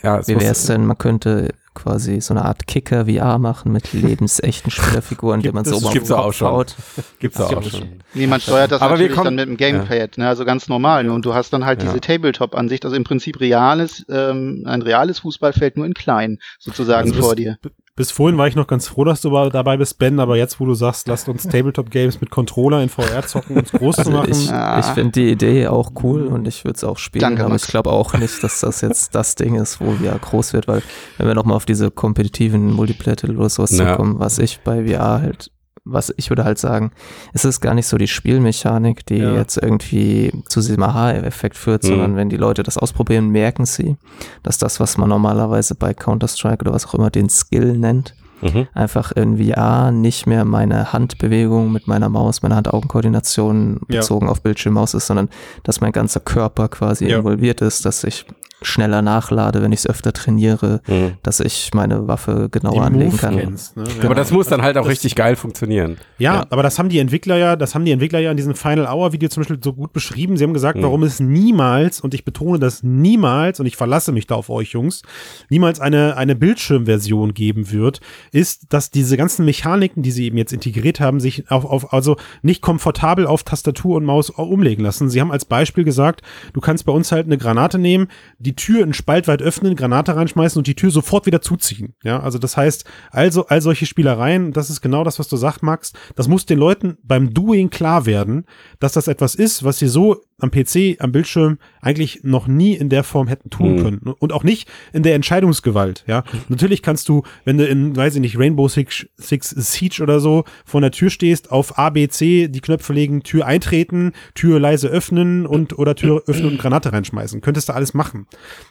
ja, 0.02 0.18
es 0.18 0.28
Wie 0.28 0.38
wäre 0.38 0.52
es 0.52 0.66
denn, 0.66 0.86
man 0.86 0.98
könnte 0.98 1.54
quasi 1.74 2.20
so 2.20 2.34
eine 2.34 2.44
Art 2.44 2.68
Kicker 2.68 3.06
VR 3.06 3.38
machen 3.38 3.72
mit 3.72 3.92
lebensechten 3.92 4.70
Spielerfiguren, 4.70 5.40
die 5.42 5.50
man 5.50 5.64
so 5.64 5.76
oben 5.76 5.86
auf 5.86 5.92
gibt's 5.92 6.08
den 6.08 6.16
auch 6.16 6.24
Kopf 6.26 6.36
schon. 6.36 6.48
haut. 6.48 6.76
gibt's 7.18 7.40
auch 7.40 7.48
gibt's 7.48 7.70
schon. 7.78 7.88
Niemand 8.14 8.42
steuert 8.44 8.70
das 8.70 8.80
Aber 8.80 8.90
wir 8.92 9.08
natürlich 9.08 9.16
kommen- 9.16 9.36
dann 9.36 9.48
mit 9.48 9.48
dem 9.48 9.56
Gamepad, 9.56 10.18
ne, 10.18 10.28
also 10.28 10.44
ganz 10.44 10.68
normal. 10.68 11.08
Und 11.08 11.24
du 11.24 11.34
hast 11.34 11.52
dann 11.52 11.64
halt 11.64 11.82
Ja. 11.82 11.88
diese 11.88 12.00
Tabletop-Ansicht, 12.00 12.84
also 12.84 12.96
im 12.96 13.02
Prinzip 13.02 13.40
reales, 13.40 14.04
ähm, 14.08 14.62
ein 14.66 14.82
reales 14.82 15.18
Fußballfeld 15.20 15.76
nur 15.76 15.86
in 15.86 15.94
klein 15.94 16.38
sozusagen 16.60 17.10
Also 17.10 17.22
vor 17.22 17.34
dir. 17.34 17.58
Bis 17.96 18.10
vorhin 18.10 18.36
war 18.38 18.48
ich 18.48 18.56
noch 18.56 18.66
ganz 18.66 18.88
froh, 18.88 19.04
dass 19.04 19.20
du 19.20 19.30
dabei 19.50 19.76
bist, 19.76 20.00
Ben, 20.00 20.18
aber 20.18 20.36
jetzt, 20.36 20.58
wo 20.58 20.66
du 20.66 20.74
sagst, 20.74 21.06
lasst 21.06 21.28
uns 21.28 21.44
Tabletop-Games 21.44 22.20
mit 22.20 22.28
Controller 22.30 22.82
in 22.82 22.88
VR 22.88 23.24
zocken, 23.24 23.56
uns 23.56 23.70
groß 23.70 23.94
zu 23.94 24.00
Also 24.00 24.10
machen. 24.10 24.30
ich, 24.32 24.50
Ah. 24.50 24.80
ich 24.80 24.86
finde 24.86 25.12
die 25.12 25.30
Idee 25.30 25.68
auch 25.68 25.92
cool 26.02 26.26
und 26.26 26.48
ich 26.48 26.64
würde 26.64 26.74
es 26.76 26.82
auch 26.82 26.98
spielen, 26.98 27.20
Danke, 27.20 27.42
aber 27.42 27.50
Max. 27.50 27.64
ich 27.66 27.70
glaube 27.70 27.92
auch 27.92 28.14
nicht, 28.14 28.42
dass 28.42 28.58
das 28.60 28.80
jetzt 28.80 29.14
das 29.14 29.36
Ding 29.36 29.54
ist, 29.54 29.80
wo 29.80 29.92
VR 29.92 30.18
groß 30.18 30.54
wird, 30.54 30.66
weil 30.66 30.82
wenn 31.18 31.28
wir 31.28 31.34
nochmal 31.36 31.54
auf 31.56 31.66
diese 31.66 31.92
kompetitiven 31.92 32.72
Multiplayer-Titel 32.72 33.36
oder 33.36 33.48
sowas 33.48 33.70
Ja. 33.78 33.92
zukommen, 33.92 34.18
was 34.18 34.40
ich 34.40 34.58
bei 34.64 34.84
VR 34.88 35.20
halt, 35.20 35.52
was 35.84 36.12
ich 36.16 36.30
würde 36.30 36.44
halt 36.44 36.58
sagen, 36.58 36.92
es 37.34 37.44
ist 37.44 37.60
gar 37.60 37.74
nicht 37.74 37.86
so 37.86 37.98
die 37.98 38.08
Spielmechanik, 38.08 39.04
die 39.06 39.18
Ja. 39.18 39.34
jetzt 39.34 39.56
irgendwie 39.58 40.32
zu 40.48 40.60
diesem 40.60 40.82
Aha-Effekt 40.82 41.56
führt, 41.56 41.84
Mhm. 41.84 41.88
sondern 41.88 42.16
wenn 42.16 42.28
die 42.30 42.36
Leute 42.38 42.62
das 42.62 42.78
ausprobieren, 42.78 43.28
merken 43.28 43.66
sie, 43.66 43.96
dass 44.42 44.58
das, 44.58 44.80
was 44.80 44.96
man 44.98 45.08
normalerweise 45.08 45.74
bei 45.74 45.92
Counter-Strike 45.94 46.62
oder 46.64 46.72
was 46.72 46.86
auch 46.86 46.94
immer 46.94 47.10
den 47.10 47.28
Skill 47.28 47.76
nennt, 47.76 48.14
Mhm. 48.40 48.66
einfach 48.74 49.12
in 49.12 49.38
VR 49.38 49.90
nicht 49.90 50.26
mehr 50.26 50.44
meine 50.44 50.92
Handbewegung 50.92 51.70
mit 51.72 51.86
meiner 51.86 52.08
Maus, 52.08 52.42
meine 52.42 52.56
Hand-Augen-Koordination 52.56 53.80
Ja. 53.88 54.00
bezogen 54.00 54.28
auf 54.28 54.42
Bildschirmmaus 54.42 54.94
ist, 54.94 55.06
sondern 55.06 55.28
dass 55.62 55.80
mein 55.80 55.92
ganzer 55.92 56.20
Körper 56.20 56.68
quasi 56.68 57.06
Ja. 57.08 57.18
involviert 57.18 57.60
ist, 57.60 57.84
dass 57.84 58.04
ich 58.04 58.26
schneller 58.62 59.02
nachlade, 59.02 59.60
wenn 59.62 59.72
ich 59.72 59.80
es 59.80 59.86
öfter 59.86 60.12
trainiere, 60.12 60.80
Mhm. 60.88 61.12
dass 61.22 61.40
ich 61.40 61.70
meine 61.74 62.08
Waffe 62.08 62.48
die 62.52 62.58
genauer 62.60 62.82
anlegen 62.84 63.10
Move 63.10 63.18
kann. 63.20 63.36
kennst, 63.36 63.76
ne? 63.76 63.84
Aber 64.02 64.14
das 64.14 64.30
muss 64.30 64.46
dann 64.48 64.62
halt 64.62 64.76
auch 64.78 64.82
das- 64.84 64.92
richtig 64.92 65.14
geil 65.16 65.36
funktionieren. 65.36 65.98
Ja, 66.18 66.34
Ja. 66.36 66.46
aber 66.50 66.62
das 66.62 66.78
haben 66.78 66.88
die 66.88 66.98
Entwickler 66.98 67.36
ja, 67.36 67.56
das 67.56 67.74
haben 67.74 67.84
die 67.84 67.90
Entwickler 67.92 68.20
ja 68.20 68.30
in 68.30 68.36
diesem 68.36 68.54
Final 68.54 68.86
Hour 68.86 69.12
Video 69.12 69.28
zum 69.28 69.42
Beispiel 69.42 69.58
so 69.62 69.72
gut 69.74 69.92
beschrieben. 69.92 70.36
Sie 70.36 70.44
haben 70.44 70.54
gesagt, 70.54 70.78
Mhm. 70.78 70.82
warum 70.82 71.02
es 71.02 71.20
niemals, 71.20 72.00
und 72.00 72.14
ich 72.14 72.24
betone 72.24 72.58
das 72.58 72.82
niemals, 72.82 73.60
und 73.60 73.66
ich 73.66 73.76
verlasse 73.76 74.12
mich 74.12 74.26
da 74.26 74.34
auf 74.34 74.48
euch 74.48 74.70
Jungs, 74.72 75.02
niemals 75.50 75.80
eine, 75.80 76.16
eine 76.16 76.34
Bildschirmversion 76.34 77.34
geben 77.34 77.70
wird, 77.70 78.00
ist, 78.32 78.72
dass 78.72 78.90
diese 78.90 79.16
ganzen 79.16 79.44
Mechaniken, 79.44 80.02
die 80.02 80.10
sie 80.10 80.24
eben 80.26 80.38
jetzt 80.38 80.52
integriert 80.52 81.00
haben, 81.00 81.20
sich 81.20 81.50
auf, 81.50 81.64
auf 81.64 81.92
also 81.92 82.16
nicht 82.42 82.62
komfortabel 82.62 83.26
auf 83.26 83.42
Tastatur 83.42 83.96
und 83.96 84.04
Maus 84.04 84.30
umlegen 84.30 84.84
lassen. 84.84 85.10
Sie 85.10 85.20
haben 85.20 85.32
als 85.32 85.44
Beispiel 85.44 85.84
gesagt, 85.84 86.22
du 86.54 86.60
kannst 86.60 86.86
bei 86.86 86.92
uns 86.92 87.12
halt 87.12 87.26
eine 87.26 87.36
Granate 87.36 87.78
nehmen, 87.78 88.08
die 88.44 88.54
Tür 88.54 88.82
einen 88.82 88.94
Spalt 88.94 89.26
weit 89.26 89.42
öffnen, 89.42 89.74
Granate 89.74 90.14
reinschmeißen 90.14 90.58
und 90.58 90.66
die 90.66 90.76
Tür 90.76 90.90
sofort 90.90 91.26
wieder 91.26 91.40
zuziehen. 91.40 91.94
Ja, 92.04 92.20
also 92.20 92.38
das 92.38 92.56
heißt, 92.56 92.84
also 93.10 93.46
all 93.46 93.60
solche 93.60 93.86
Spielereien, 93.86 94.52
das 94.52 94.70
ist 94.70 94.80
genau 94.80 95.02
das, 95.02 95.18
was 95.18 95.28
du 95.28 95.36
sagst, 95.36 95.62
Max, 95.62 95.92
das 96.14 96.28
muss 96.28 96.46
den 96.46 96.58
Leuten 96.58 96.98
beim 97.02 97.34
Doing 97.34 97.70
klar 97.70 98.06
werden, 98.06 98.44
dass 98.78 98.92
das 98.92 99.08
etwas 99.08 99.34
ist, 99.34 99.64
was 99.64 99.78
sie 99.78 99.88
so 99.88 100.22
am 100.38 100.50
PC, 100.50 100.96
am 101.00 101.12
Bildschirm 101.12 101.58
eigentlich 101.80 102.20
noch 102.24 102.46
nie 102.46 102.74
in 102.74 102.88
der 102.88 103.04
Form 103.04 103.28
hätten 103.28 103.50
tun 103.50 103.74
Mhm. 103.76 103.82
können. 103.82 104.00
Und 104.18 104.32
auch 104.32 104.42
nicht 104.42 104.68
in 104.92 105.02
der 105.02 105.14
Entscheidungsgewalt, 105.14 106.04
ja. 106.06 106.24
Natürlich 106.48 106.82
kannst 106.82 107.08
du, 107.08 107.22
wenn 107.44 107.58
du 107.58 107.66
in, 107.66 107.94
weiß 107.94 108.14
ich 108.16 108.20
nicht, 108.20 108.38
Rainbow 108.38 108.68
Six, 108.68 109.06
Six 109.16 109.50
Siege 109.50 110.02
oder 110.02 110.20
so 110.20 110.44
vor 110.64 110.80
der 110.80 110.90
Tür 110.90 111.10
stehst, 111.10 111.52
auf 111.52 111.78
A, 111.78 111.90
B, 111.90 112.08
C 112.08 112.48
die 112.48 112.60
Knöpfe 112.60 112.92
legen, 112.92 113.22
Tür 113.22 113.46
eintreten, 113.46 114.12
Tür 114.34 114.58
leise 114.58 114.88
öffnen 114.88 115.46
und 115.46 115.78
oder 115.78 115.94
Tür 115.94 116.22
öffnen 116.26 116.52
und 116.52 116.58
Granate 116.58 116.92
reinschmeißen. 116.92 117.40
Könntest 117.40 117.68
du 117.68 117.74
alles 117.74 117.94
machen. 117.94 118.26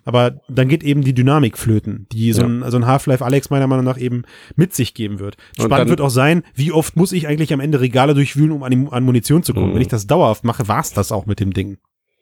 Aber 0.06 0.42
dann 0.50 0.68
geht 0.68 0.84
eben 0.84 1.02
die 1.04 1.14
Dynamik 1.14 1.58
flöten, 1.58 2.08
die 2.12 2.34
so 2.34 2.44
ein, 2.44 2.64
so 2.70 2.78
ein 2.78 2.86
Half-Life 2.86 3.24
Alex 3.24 3.50
meiner 3.50 3.68
Meinung 3.68 3.86
nach 3.86 3.98
eben 4.00 4.24
mit 4.56 4.74
sich 4.74 4.94
geben 4.94 5.20
wird. 5.20 5.38
Spannend 5.60 5.90
wird 5.90 6.02
auch 6.02 6.10
sein, 6.10 6.44
wie 6.56 6.72
oft 6.72 6.96
muss 6.96 7.12
ich 7.12 7.28
eigentlich 7.28 7.54
am 7.54 7.60
Ende 7.60 7.80
Regale 7.80 8.14
durchwühlen, 8.14 8.52
um 8.52 8.64
an, 8.64 8.88
an 8.90 9.04
Munition 9.04 9.44
zu 9.44 9.54
kommen. 9.54 9.70
Mhm. 9.70 9.76
Wenn 9.76 9.82
ich 9.82 9.88
das 9.88 10.08
dauerhaft 10.08 10.44
mache, 10.44 10.68
war's 10.68 10.94
das 10.94 11.12
auch 11.12 11.26
mit 11.26 11.40
dem 11.40 11.53
Ding. 11.54 11.78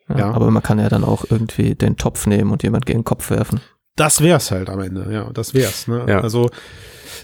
Ja, 0.08 0.18
Ja. 0.18 0.30
Aber 0.32 0.50
man 0.50 0.62
kann 0.62 0.78
ja 0.78 0.88
dann 0.88 1.04
auch 1.04 1.24
irgendwie 1.28 1.74
den 1.74 1.96
Topf 1.96 2.26
nehmen 2.26 2.50
und 2.50 2.62
jemand 2.62 2.86
gegen 2.86 3.00
den 3.00 3.04
Kopf 3.04 3.30
werfen. 3.30 3.60
Das 3.96 4.20
wär's 4.22 4.50
halt 4.50 4.70
am 4.70 4.80
Ende, 4.80 5.12
ja, 5.12 5.30
das 5.32 5.52
wär's. 5.54 5.86
Ne? 5.86 6.06
Ja. 6.08 6.20
Also 6.20 6.50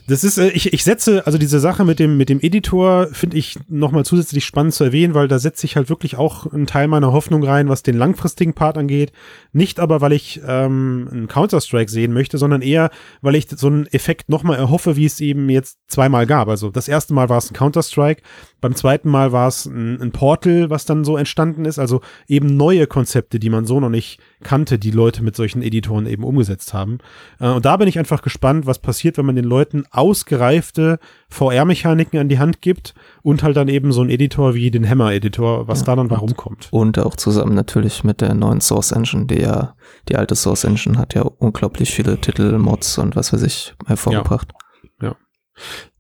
das 0.07 0.25
ist, 0.25 0.39
äh, 0.39 0.49
ich, 0.49 0.73
ich 0.73 0.85
setze, 0.85 1.27
also 1.27 1.39
diese 1.39 1.61
Sache 1.61 1.85
mit 1.85 1.99
dem, 1.99 2.17
mit 2.17 2.29
dem 2.29 2.41
Editor 2.41 3.09
finde 3.13 3.37
ich 3.37 3.59
nochmal 3.69 4.05
zusätzlich 4.05 4.45
spannend 4.45 4.75
zu 4.75 4.85
erwähnen, 4.85 5.15
weil 5.15 5.29
da 5.29 5.39
setze 5.39 5.67
ich 5.67 5.77
halt 5.77 5.89
wirklich 5.89 6.17
auch 6.17 6.53
einen 6.53 6.67
Teil 6.67 6.89
meiner 6.89 7.13
Hoffnung 7.13 7.43
rein, 7.45 7.69
was 7.69 7.83
den 7.83 7.97
langfristigen 7.97 8.55
Part 8.55 8.79
angeht. 8.79 9.13
Nicht 9.53 9.81
aber, 9.81 10.01
weil 10.01 10.13
ich 10.13 10.41
ähm, 10.47 11.09
einen 11.11 11.29
Counter-Strike 11.29 11.91
sehen 11.91 12.13
möchte, 12.13 12.39
sondern 12.39 12.63
eher, 12.63 12.91
weil 13.21 13.35
ich 13.35 13.49
so 13.49 13.67
einen 13.67 13.87
Effekt 13.87 14.29
nochmal 14.29 14.59
erhoffe, 14.59 14.97
wie 14.97 15.07
es 15.07 15.21
eben 15.21 15.49
jetzt 15.51 15.79
zweimal 15.89 16.27
gab. 16.27 16.49
Also 16.49 16.71
das 16.71 16.89
erste 16.89 17.15
Mal 17.15 17.29
war 17.29 17.39
es 17.39 17.51
ein 17.51 17.55
Counter-Strike, 17.55 18.23
beim 18.61 18.75
zweiten 18.75 19.09
Mal 19.09 19.33
war 19.33 19.49
es 19.49 19.67
ein, 19.67 20.01
ein 20.01 20.11
Portal, 20.11 20.69
was 20.71 20.85
dann 20.85 21.05
so 21.05 21.17
entstanden 21.17 21.65
ist. 21.65 21.79
Also 21.79 22.01
eben 22.27 22.57
neue 22.57 22.87
Konzepte, 22.87 23.39
die 23.39 23.51
man 23.51 23.67
so 23.67 23.79
noch 23.79 23.89
nicht 23.89 24.19
kannte, 24.43 24.79
die 24.79 24.91
Leute 24.91 25.23
mit 25.23 25.37
solchen 25.37 25.63
Editoren 25.63 26.07
eben 26.07 26.25
umgesetzt 26.25 26.75
haben. 26.75 26.99
Äh, 27.41 27.49
und 27.49 27.65
da 27.65 27.77
bin 27.77 27.89
ich 27.89 27.99
einfach 27.99 28.23
gespannt, 28.23 28.67
was 28.67 28.79
passiert, 28.79 29.19
wenn 29.19 29.27
man 29.27 29.37
den 29.37 29.45
Leuten 29.45 29.78
ausgereifte 29.91 30.99
VR-Mechaniken 31.31 32.19
an 32.19 32.29
die 32.29 32.39
Hand 32.39 32.61
gibt 32.63 32.95
und 33.23 33.43
halt 33.43 33.57
dann 33.57 33.69
eben 33.69 33.93
so 33.93 34.03
ein 34.03 34.11
Editor 34.11 34.55
wie 34.55 34.71
den 34.71 34.89
Hammer-Editor, 34.89 35.69
was 35.69 35.81
Ja, 35.81 35.87
da 35.87 35.97
dann 35.97 36.09
bei 36.09 36.17
und- 36.17 36.23
rumkommt. 36.31 36.69
Und 36.71 36.99
auch 36.99 37.17
zusammen 37.17 37.55
natürlich 37.55 38.05
mit 38.05 38.21
der 38.21 38.35
neuen 38.35 38.61
Source 38.61 38.93
Engine, 38.93 39.27
die 39.27 39.41
ja, 39.41 39.75
die 40.09 40.17
alte 40.17 40.35
Source 40.35 40.65
Engine 40.65 40.99
hat 40.99 41.15
ja 41.15 41.23
unglaublich 41.23 41.91
viele 41.93 42.19
Titel, 42.21 42.57
Mods 42.59 42.99
und 42.99 43.17
was 43.17 43.33
weiß 43.33 43.43
ich 43.43 43.75
hervorgebracht. 43.87 44.53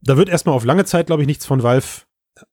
Da 0.02 0.16
wird 0.16 0.28
erstmal 0.28 0.54
auf 0.54 0.64
lange 0.64 0.84
Zeit, 0.84 1.06
glaube 1.08 1.22
ich, 1.22 1.26
nichts 1.28 1.44
von 1.44 1.62
Valve 1.64 1.84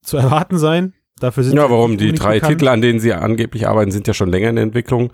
zu 0.02 0.18
erwarten 0.18 0.58
sein. 0.58 0.94
Dafür 1.20 1.44
sind 1.44 1.56
Ja, 1.56 1.70
warum? 1.70 1.98
Die 1.98 2.12
drei 2.14 2.36
bekannt. 2.36 2.52
Titel, 2.60 2.68
an 2.68 2.82
denen 2.82 3.00
sie 3.00 3.14
angeblich 3.14 3.68
arbeiten, 3.68 3.92
sind 3.92 4.08
ja 4.08 4.14
schon 4.14 4.30
länger 4.30 4.50
in 4.50 4.56
der 4.56 4.64
Entwicklung. 4.64 5.12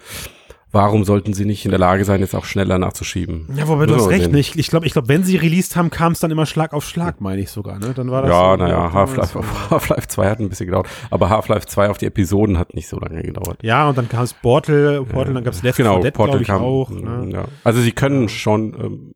Warum 0.73 1.03
sollten 1.03 1.33
sie 1.33 1.43
nicht 1.43 1.65
in 1.65 1.71
der 1.71 1.79
Lage 1.79 2.05
sein, 2.05 2.21
jetzt 2.21 2.33
auch 2.33 2.45
schneller 2.45 2.77
nachzuschieben? 2.77 3.47
Ja, 3.57 3.67
wobei 3.67 3.85
du 3.85 3.93
Müssen 3.93 4.05
hast 4.05 4.09
wir 4.09 4.17
recht. 4.21 4.31
Ne? 4.31 4.39
Ich, 4.39 4.57
ich 4.57 4.67
glaube, 4.69 4.85
ich 4.85 4.93
glaub, 4.93 5.09
wenn 5.09 5.23
sie 5.25 5.35
released 5.35 5.75
haben, 5.75 5.89
kam 5.89 6.13
es 6.13 6.19
dann 6.21 6.31
immer 6.31 6.45
Schlag 6.45 6.71
auf 6.73 6.85
Schlag, 6.85 7.19
meine 7.19 7.41
ich 7.41 7.49
sogar. 7.51 7.77
Ne? 7.77 7.93
Dann 7.93 8.09
war 8.09 8.21
das 8.21 8.31
Ja, 8.31 8.51
so- 8.51 8.55
naja, 8.57 8.93
Half-Life 8.93 9.39
Half 9.69 10.07
2 10.07 10.29
hat 10.29 10.39
ein 10.39 10.47
bisschen 10.47 10.67
gedauert. 10.67 10.87
Aber 11.09 11.29
Half-Life 11.29 11.67
2 11.67 11.89
auf 11.89 11.97
die 11.97 12.05
Episoden 12.05 12.57
hat 12.57 12.73
nicht 12.73 12.87
so 12.87 12.97
lange 12.99 13.21
gedauert. 13.21 13.57
Ja, 13.63 13.89
und 13.89 13.97
dann 13.97 14.07
kam 14.07 14.23
es 14.23 14.33
Portal, 14.33 15.03
Portal, 15.03 15.33
dann 15.33 15.43
gab 15.43 15.53
es 15.53 15.61
Left 15.61 15.75
4 15.75 15.99
Dead, 15.99 16.13
glaube 16.13 16.41
ich, 16.41 16.51
auch. 16.51 16.89
Ne? 16.89 17.29
Ja. 17.33 17.45
Also 17.65 17.81
sie 17.81 17.91
können 17.91 18.29
schon, 18.29 18.73
ähm, 18.81 19.13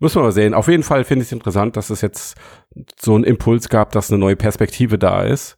muss 0.00 0.14
man 0.14 0.24
mal 0.24 0.32
sehen. 0.32 0.52
Auf 0.54 0.68
jeden 0.68 0.82
Fall 0.82 1.04
finde 1.04 1.22
ich 1.22 1.28
es 1.28 1.32
interessant, 1.32 1.76
dass 1.76 1.88
es 1.90 2.02
jetzt 2.02 2.36
so 3.00 3.14
einen 3.14 3.24
Impuls 3.24 3.68
gab, 3.68 3.92
dass 3.92 4.10
eine 4.10 4.18
neue 4.18 4.36
Perspektive 4.36 4.98
da 4.98 5.22
ist. 5.22 5.56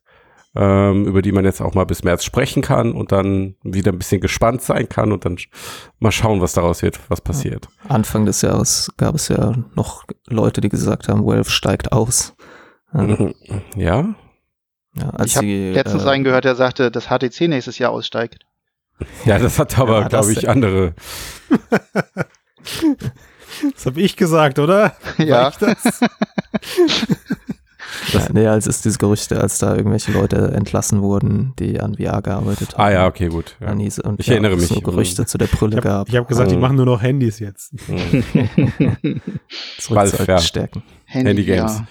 Ähm, 0.55 1.07
über 1.07 1.23
die 1.23 1.33
man 1.33 1.45
jetzt 1.45 1.61
auch 1.61 1.75
mal 1.75 1.85
bis 1.85 2.05
März 2.05 2.25
sprechen 2.25 2.63
kann 2.63 2.93
und 2.93 3.13
dann 3.13 3.57
wieder 3.63 3.93
ein 3.93 3.99
bisschen 3.99 4.21
gespannt 4.21 4.63
sein 4.63 4.89
kann 4.89 5.13
und 5.13 5.25
dann 5.25 5.37
mal 5.99 6.13
schauen, 6.13 6.41
was 6.41 6.53
daraus 6.53 6.83
wird, 6.83 7.01
was 7.09 7.21
passiert. 7.21 7.69
Anfang 7.89 8.27
des 8.27 8.43
Jahres 8.43 8.93
gab 8.97 9.15
es 9.15 9.29
ja 9.29 9.55
noch 9.75 10.05
Leute, 10.29 10.61
die 10.61 10.69
gesagt 10.69 11.09
haben, 11.09 11.25
Valve 11.25 11.51
steigt 11.51 11.93
aus. 11.93 12.35
Ja. 12.95 13.07
Ja, 13.75 14.15
ja, 14.95 15.09
als 15.11 15.31
ich 15.31 15.37
habe 15.39 15.73
letztens 15.73 16.05
äh, 16.05 16.09
einen 16.09 16.25
gehört, 16.25 16.45
der 16.45 16.55
sagte, 16.55 16.91
dass 16.91 17.07
HTC 17.07 17.49
nächstes 17.49 17.79
Jahr 17.79 17.93
aussteigt. 17.93 18.45
ja, 19.25 19.39
das 19.39 19.59
hat 19.59 19.79
aber, 19.79 20.01
Ja, 20.01 20.09
glaube 20.09 20.33
ich, 20.33 20.49
andere. 20.49 20.95
Das 23.75 23.87
habe 23.87 24.01
ich 24.01 24.17
gesagt, 24.17 24.59
oder? 24.59 24.97
War 25.19 25.27
Ja. 25.27 25.53
ich 28.07 28.13
das? 28.13 28.25
ja, 28.29 28.33
nee, 28.33 28.47
als 28.47 28.67
es 28.67 28.81
diese 28.83 28.99
Gerüchte, 28.99 29.41
als 29.41 29.59
da 29.59 29.75
irgendwelche 29.77 30.13
Leute 30.13 30.53
entlassen 30.55 31.03
wurden, 31.03 31.53
die 31.59 31.81
an 31.81 31.97
VR 31.97 32.23
gearbeitet 32.23 32.73
haben. 32.77 32.83
Ah 32.83 32.91
ja, 32.91 33.07
okay, 33.07 33.29
gut. 33.29 33.57
Ja. 33.61 33.69
An 33.69 33.79
diese, 33.79 34.03
und 34.03 34.21
Ich 34.21 34.29
erinnere 34.29 34.55
es 34.55 34.63
mich. 34.63 34.71
nur 34.71 34.83
Gerüchte 34.83 35.27
zu 35.27 35.39
der 35.39 35.47
Brille 35.47 35.73
Ich 35.79 35.85
habe 35.85 35.89
gab. 36.07 36.11
hab 36.13 36.29
gesagt, 36.29 36.51
die 36.51 36.55
Mhm. 36.57 36.61
machen 36.61 36.77
nur 36.77 36.87
noch 36.87 37.03
Handys 37.03 37.39
jetzt. 37.39 37.73
Mhm. 37.89 38.25
Zurück 39.79 40.07
zu 40.09 40.25
ja. 40.25 40.39
Stärken. 40.39 40.83
Handy 41.07 41.45
Games. 41.45 41.79
Ja. 41.79 41.87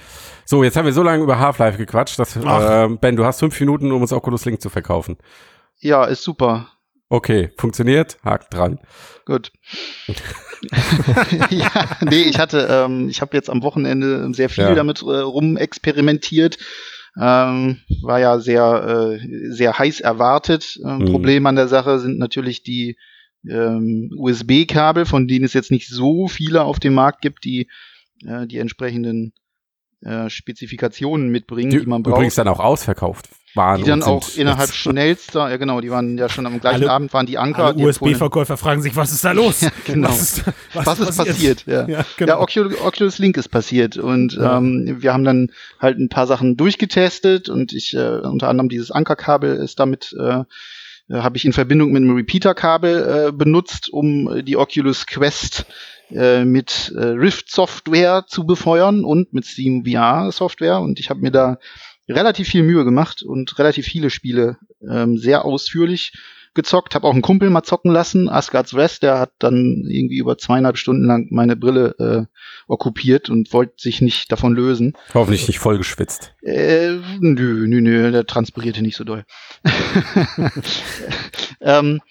So, 0.45 0.63
jetzt 0.63 0.75
haben 0.75 0.85
wir 0.85 0.93
so 0.93 1.03
lange 1.03 1.23
über 1.23 1.39
Half-Life 1.39 1.77
gequatscht, 1.77 2.19
dass, 2.19 2.37
Ach. 2.43 2.89
äh, 2.89 2.95
Ben, 2.99 3.15
du 3.15 3.23
hast 3.25 3.39
fünf 3.39 3.57
Minuten, 3.59 3.91
um 3.91 4.01
uns 4.01 4.11
Oculus 4.11 4.43
Link 4.45 4.61
zu 4.61 4.69
verkaufen. 4.69 5.17
ja, 5.79 6.03
ist 6.05 6.23
super. 6.23 6.67
Okay, 7.09 7.51
funktioniert, 7.57 8.17
Haken 8.23 8.47
dran. 8.49 8.79
Gut. 9.25 9.51
ja, 11.49 11.71
nee, 12.01 12.23
ich 12.23 12.39
hatte, 12.39 12.67
ähm, 12.69 13.09
ich 13.09 13.21
habe 13.21 13.35
jetzt 13.35 13.49
am 13.49 13.63
Wochenende 13.63 14.29
sehr 14.33 14.49
viel 14.49 14.63
Ja. 14.65 14.75
damit 14.75 15.01
äh, 15.01 15.05
rumexperimentiert. 15.05 16.57
Ähm, 17.19 17.79
war 18.01 18.19
ja 18.19 18.39
sehr, 18.39 19.17
äh, 19.21 19.51
sehr 19.51 19.77
heiß 19.77 19.99
erwartet. 19.99 20.79
Ähm, 20.85 20.99
Mhm. 20.99 21.05
Problem 21.11 21.45
an 21.45 21.55
der 21.55 21.67
Sache 21.67 21.99
sind 21.99 22.17
natürlich 22.19 22.63
die 22.63 22.97
ähm, 23.49 24.11
USB-Kabel, 24.15 25.05
von 25.05 25.27
denen 25.27 25.43
es 25.45 25.53
jetzt 25.53 25.71
nicht 25.71 25.89
so 25.89 26.27
viele 26.27 26.63
auf 26.63 26.79
dem 26.79 26.93
Markt 26.93 27.21
gibt, 27.21 27.43
die 27.43 27.67
äh, 28.25 28.45
die 28.47 28.59
entsprechenden 28.59 29.33
äh, 30.03 30.29
Spezifikationen 30.29 31.29
mitbringen, 31.29 31.69
die, 31.71 31.79
Die 31.79 31.85
man 31.85 32.01
übrigens 32.01 32.35
braucht. 32.35 32.37
dann 32.37 32.53
auch 32.53 32.59
ausverkauft 32.59 33.29
waren. 33.53 33.79
Die 33.83 33.87
dann 33.89 34.01
auch 34.03 34.29
innerhalb 34.35 34.71
schnellster, 34.73 35.49
ja 35.49 35.57
genau, 35.57 35.81
die 35.81 35.91
waren 35.91 36.17
ja 36.17 36.29
schon 36.29 36.45
am 36.45 36.59
gleichen 36.59 36.83
Alle- 36.83 36.91
Abend 36.91 37.13
waren 37.13 37.25
die 37.25 37.37
Anker. 37.37 37.75
USB-Verkäufer 37.75 38.55
fragen 38.57 38.81
sich, 38.81 38.95
was 38.95 39.11
ist 39.11 39.23
da 39.25 39.31
los? 39.33 39.61
Ja, 39.61 39.69
genau. 39.85 40.09
Was 40.09 40.21
ist, 40.21 40.43
was, 40.73 40.85
Was 40.85 40.99
ist 41.01 41.17
passiert? 41.17 41.63
Ja. 41.67 41.81
Ja, 41.81 41.87
Ja, 41.99 42.05
genau. 42.17 42.39
Oculus, 42.41 42.79
Oculus 42.81 43.19
Link 43.19 43.37
ist 43.37 43.49
passiert 43.49 43.97
und 43.97 44.33
Ja. 44.33 44.57
ähm, 44.57 44.97
wir 44.99 45.13
haben 45.13 45.23
dann 45.25 45.51
halt 45.79 45.99
ein 45.99 46.09
paar 46.09 46.27
Sachen 46.27 46.55
durchgetestet 46.57 47.49
und 47.49 47.73
ich 47.73 47.93
äh, 47.93 48.19
unter 48.19 48.47
anderem 48.47 48.69
dieses 48.69 48.89
Ankerkabel 48.91 49.55
ist 49.57 49.79
damit 49.79 50.15
äh, 50.17 50.39
äh, 50.39 50.43
habe 51.09 51.35
ich 51.35 51.43
in 51.45 51.51
Verbindung 51.51 51.91
mit 51.91 52.01
einem 52.03 52.15
Repeater-Kabel 52.15 53.27
äh, 53.27 53.31
benutzt, 53.33 53.89
um 53.91 54.37
äh, 54.37 54.43
die 54.43 54.55
Oculus 54.55 55.05
Quest 55.07 55.65
äh, 56.13 56.45
mit 56.45 56.93
äh, 56.95 57.03
Rift 57.03 57.51
Software 57.51 58.25
zu 58.27 58.45
befeuern 58.45 59.03
und 59.03 59.33
mit 59.33 59.45
Steam 59.45 59.85
VR 59.85 60.31
Software 60.31 60.79
und 60.79 60.99
ich 60.99 61.09
habe 61.09 61.21
mir 61.21 61.31
da 61.31 61.57
relativ 62.07 62.47
viel 62.47 62.63
Mühe 62.63 62.83
gemacht 62.83 63.23
und 63.23 63.57
relativ 63.59 63.85
viele 63.85 64.09
Spiele 64.09 64.57
ähm, 64.87 65.17
sehr 65.17 65.45
ausführlich 65.45 66.13
gezockt, 66.53 66.95
habe 66.95 67.07
auch 67.07 67.13
einen 67.13 67.21
Kumpel 67.21 67.49
mal 67.49 67.63
zocken 67.63 67.91
lassen, 67.91 68.27
Asgard's 68.27 68.73
Rest, 68.73 69.03
der 69.03 69.19
hat 69.19 69.31
dann 69.39 69.85
irgendwie 69.87 70.17
über 70.17 70.37
zweieinhalb 70.37 70.77
Stunden 70.77 71.05
lang 71.05 71.27
meine 71.31 71.55
Brille 71.55 71.95
äh, 71.97 72.25
okkupiert 72.67 73.29
und 73.29 73.53
wollte 73.53 73.75
sich 73.77 74.01
nicht 74.01 74.31
davon 74.31 74.53
lösen. 74.53 74.93
Hoffentlich 75.13 75.47
nicht 75.47 75.59
voll 75.59 75.77
geschwitzt. 75.77 76.33
Äh, 76.41 76.97
nö, 77.19 77.67
nö, 77.67 77.81
nö, 77.81 78.11
der 78.11 78.25
transpirierte 78.25 78.81
nicht 78.81 78.97
so 78.97 79.03
doll. 79.03 79.23
ähm, 81.61 82.01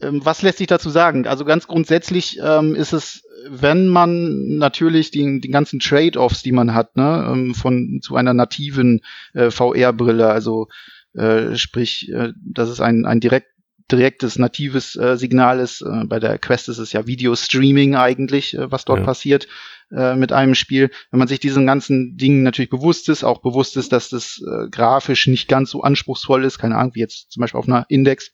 was 0.00 0.42
lässt 0.42 0.58
sich 0.58 0.66
dazu 0.66 0.90
sagen? 0.90 1.26
Also 1.26 1.44
ganz 1.44 1.66
grundsätzlich 1.66 2.38
ähm, 2.42 2.74
ist 2.74 2.92
es, 2.92 3.22
wenn 3.48 3.88
man 3.88 4.56
natürlich 4.58 5.10
die, 5.10 5.40
die 5.40 5.50
ganzen 5.50 5.80
Trade-offs, 5.80 6.42
die 6.42 6.52
man 6.52 6.74
hat, 6.74 6.96
ne, 6.96 7.28
ähm, 7.32 7.54
von 7.54 8.00
zu 8.02 8.16
einer 8.16 8.34
nativen 8.34 9.00
äh, 9.34 9.50
VR-Brille, 9.50 10.28
also 10.28 10.68
äh, 11.14 11.56
sprich, 11.56 12.10
äh, 12.12 12.32
dass 12.36 12.68
es 12.68 12.80
ein, 12.80 13.04
ein 13.06 13.20
direkt 13.20 13.48
direktes 13.90 14.38
natives 14.38 14.96
äh, 14.96 15.16
Signal 15.16 15.60
ist. 15.60 15.80
Äh, 15.80 16.04
bei 16.04 16.20
der 16.20 16.38
Quest 16.38 16.68
ist 16.68 16.78
es 16.78 16.92
ja 16.92 17.06
Video-Streaming 17.06 17.96
eigentlich, 17.96 18.54
äh, 18.54 18.70
was 18.70 18.84
dort 18.84 19.00
Ja. 19.00 19.04
passiert 19.06 19.48
äh, 19.90 20.14
mit 20.14 20.30
einem 20.32 20.54
Spiel. 20.54 20.90
Wenn 21.10 21.18
man 21.18 21.28
sich 21.28 21.40
diesen 21.40 21.66
ganzen 21.66 22.16
Dingen 22.16 22.42
natürlich 22.42 22.70
bewusst 22.70 23.08
ist, 23.08 23.24
auch 23.24 23.40
bewusst 23.40 23.76
ist, 23.78 23.92
dass 23.92 24.10
das 24.10 24.42
äh, 24.46 24.68
grafisch 24.68 25.26
nicht 25.26 25.48
ganz 25.48 25.70
so 25.70 25.82
anspruchsvoll 25.82 26.44
ist, 26.44 26.58
keine 26.58 26.76
Ahnung, 26.76 26.94
wie 26.94 27.00
jetzt 27.00 27.30
zum 27.32 27.40
Beispiel 27.40 27.58
auf 27.58 27.66
einer 27.66 27.86
Index 27.88 28.32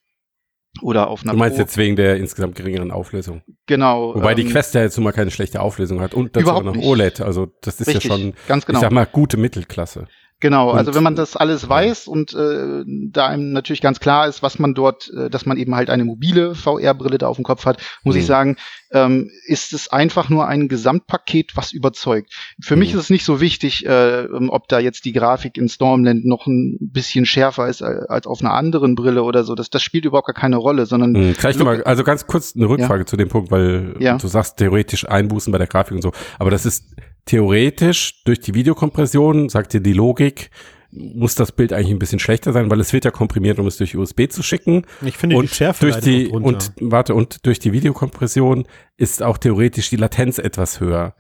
oder 0.83 1.09
auf 1.09 1.23
einer 1.23 1.33
Du 1.33 1.39
meinst 1.39 1.57
Pro. 1.57 1.63
jetzt 1.63 1.77
wegen 1.77 1.97
der 1.97 2.17
insgesamt 2.17 2.55
geringeren 2.57 2.91
Auflösung. 2.91 3.43
genau. 3.67 4.15
Wobei 4.15 4.35
die 4.35 4.43
ähm, 4.43 4.51
Quest 4.51 4.75
ja 4.75 4.83
jetzt 4.83 4.97
nun 4.97 5.05
mal 5.05 5.13
keine 5.13 5.31
schlechte 5.31 5.61
Auflösung 5.61 6.01
hat 6.01 6.15
und 6.15 6.35
dazu 6.37 6.45
Überhaupt 6.45 6.65
noch 6.67 6.75
nicht. 6.75 6.87
OLED. 6.87 7.21
Also 7.21 7.49
das 7.61 7.81
ist 7.81 7.87
richtig, 7.89 8.05
ja 8.05 8.11
schon, 8.17 8.35
ganz 8.49 8.67
genau. 8.67 8.79
ich 8.79 8.83
sag 8.83 8.93
mal, 8.93 9.07
gute 9.07 9.37
Mittelklasse. 9.37 10.07
Genau, 10.45 10.73
Und- 10.73 10.77
also 10.77 10.95
wenn 10.95 11.03
man 11.03 11.15
das 11.17 11.37
alles 11.37 11.71
weiß 11.71 12.07
und 12.07 12.35
äh, 12.35 12.85
da 12.87 13.29
einem 13.29 13.53
natürlich 13.53 13.81
ganz 13.81 13.99
klar 13.99 14.29
ist, 14.29 14.43
was 14.43 14.59
man 14.59 14.75
dort, 14.75 15.11
äh, 15.17 15.31
dass 15.31 15.47
man 15.47 15.57
eben 15.57 15.75
halt 15.75 15.89
eine 15.89 16.05
mobile 16.05 16.55
VR-Brille 16.55 17.17
da 17.17 17.29
auf 17.29 17.37
dem 17.37 17.45
Kopf 17.47 17.65
hat, 17.65 17.79
muss 18.03 18.15
Mhm. 18.15 18.21
ich 18.21 18.27
sagen, 18.27 18.57
ähm, 18.93 19.31
ist 19.47 19.73
es 19.73 19.89
einfach 19.89 20.29
nur 20.29 20.47
ein 20.47 20.69
Gesamtpaket, 20.69 21.53
was 21.57 21.73
überzeugt. 21.73 22.35
Für 22.61 22.77
mich 22.77 22.93
Mhm. 22.93 22.99
ist 22.99 23.05
es 23.05 23.11
nicht 23.11 23.25
so 23.25 23.41
wichtig, 23.41 23.87
äh, 23.87 24.25
ähm, 24.25 24.51
ob 24.51 24.69
da 24.69 24.81
jetzt 24.81 25.07
die 25.07 25.13
Grafik 25.15 25.57
in 25.57 25.71
Stormland 25.71 26.27
noch 26.27 26.47
ein 26.47 26.77
bisschen 26.79 27.25
schärfer 27.25 27.67
ist 27.69 27.81
äh, 27.81 28.03
als 28.09 28.27
auf 28.27 28.43
einer 28.43 28.53
anderen 28.53 28.97
Brille 28.97 29.23
oder 29.23 29.45
so. 29.45 29.55
Das, 29.55 29.71
das 29.71 29.81
spielt 29.83 30.05
überhaupt 30.05 30.27
gar 30.27 30.35
keine 30.35 30.57
Rolle, 30.59 30.85
sondern 30.85 31.15
Hm, 31.15 31.35
Vielleicht 31.37 31.59
noch 31.59 31.65
mal, 31.65 31.83
also 31.85 32.05
ganz 32.05 32.27
kurz 32.27 32.55
eine 32.55 32.67
Rückfrage 32.69 33.07
zu 33.07 33.17
dem 33.17 33.31
Punkt, 33.31 33.51
weil 33.51 33.97
Ja. 33.99 34.19
du 34.19 34.29
sagst 34.29 34.59
theoretisch 34.59 35.09
Einbußen 35.09 35.51
bei 35.53 35.57
der 35.59 35.69
Grafik 35.69 35.95
und 35.95 36.03
so. 36.03 36.13
Aber 36.39 36.51
das 36.51 36.67
ist 36.67 36.95
theoretisch 37.27 38.23
durch 38.25 38.41
die 38.41 38.55
Videokompression, 38.55 39.49
sagt 39.49 39.73
dir 39.73 39.81
die 39.81 39.93
Logik, 39.93 40.51
muss 40.91 41.35
das 41.35 41.51
Bild 41.51 41.73
eigentlich 41.73 41.91
ein 41.91 41.99
bisschen 41.99 42.21
schlechter 42.21 42.53
sein, 42.53 42.71
weil 42.71 42.79
es 42.81 42.93
wird 42.93 43.05
ja 43.05 43.11
komprimiert, 43.11 43.59
um 43.59 43.67
es 43.67 43.79
durch 43.79 43.97
USB 43.97 44.29
zu 44.31 44.43
schicken. 44.43 44.87
Ich 45.03 45.17
finde 45.17 45.37
und 45.37 45.51
die 45.51 45.55
Schärfe 45.55 45.87
durch 45.87 45.97
die 46.01 46.29
und 46.29 46.73
warte 46.81 47.15
und 47.15 47.45
durch 47.47 47.59
die 47.59 47.73
Videokompression 47.73 48.67
ist 48.97 49.23
auch 49.23 49.39
theoretisch 49.39 49.91
die 49.91 49.97
Latenz 49.97 50.39
etwas 50.39 50.81
höher. 50.81 51.17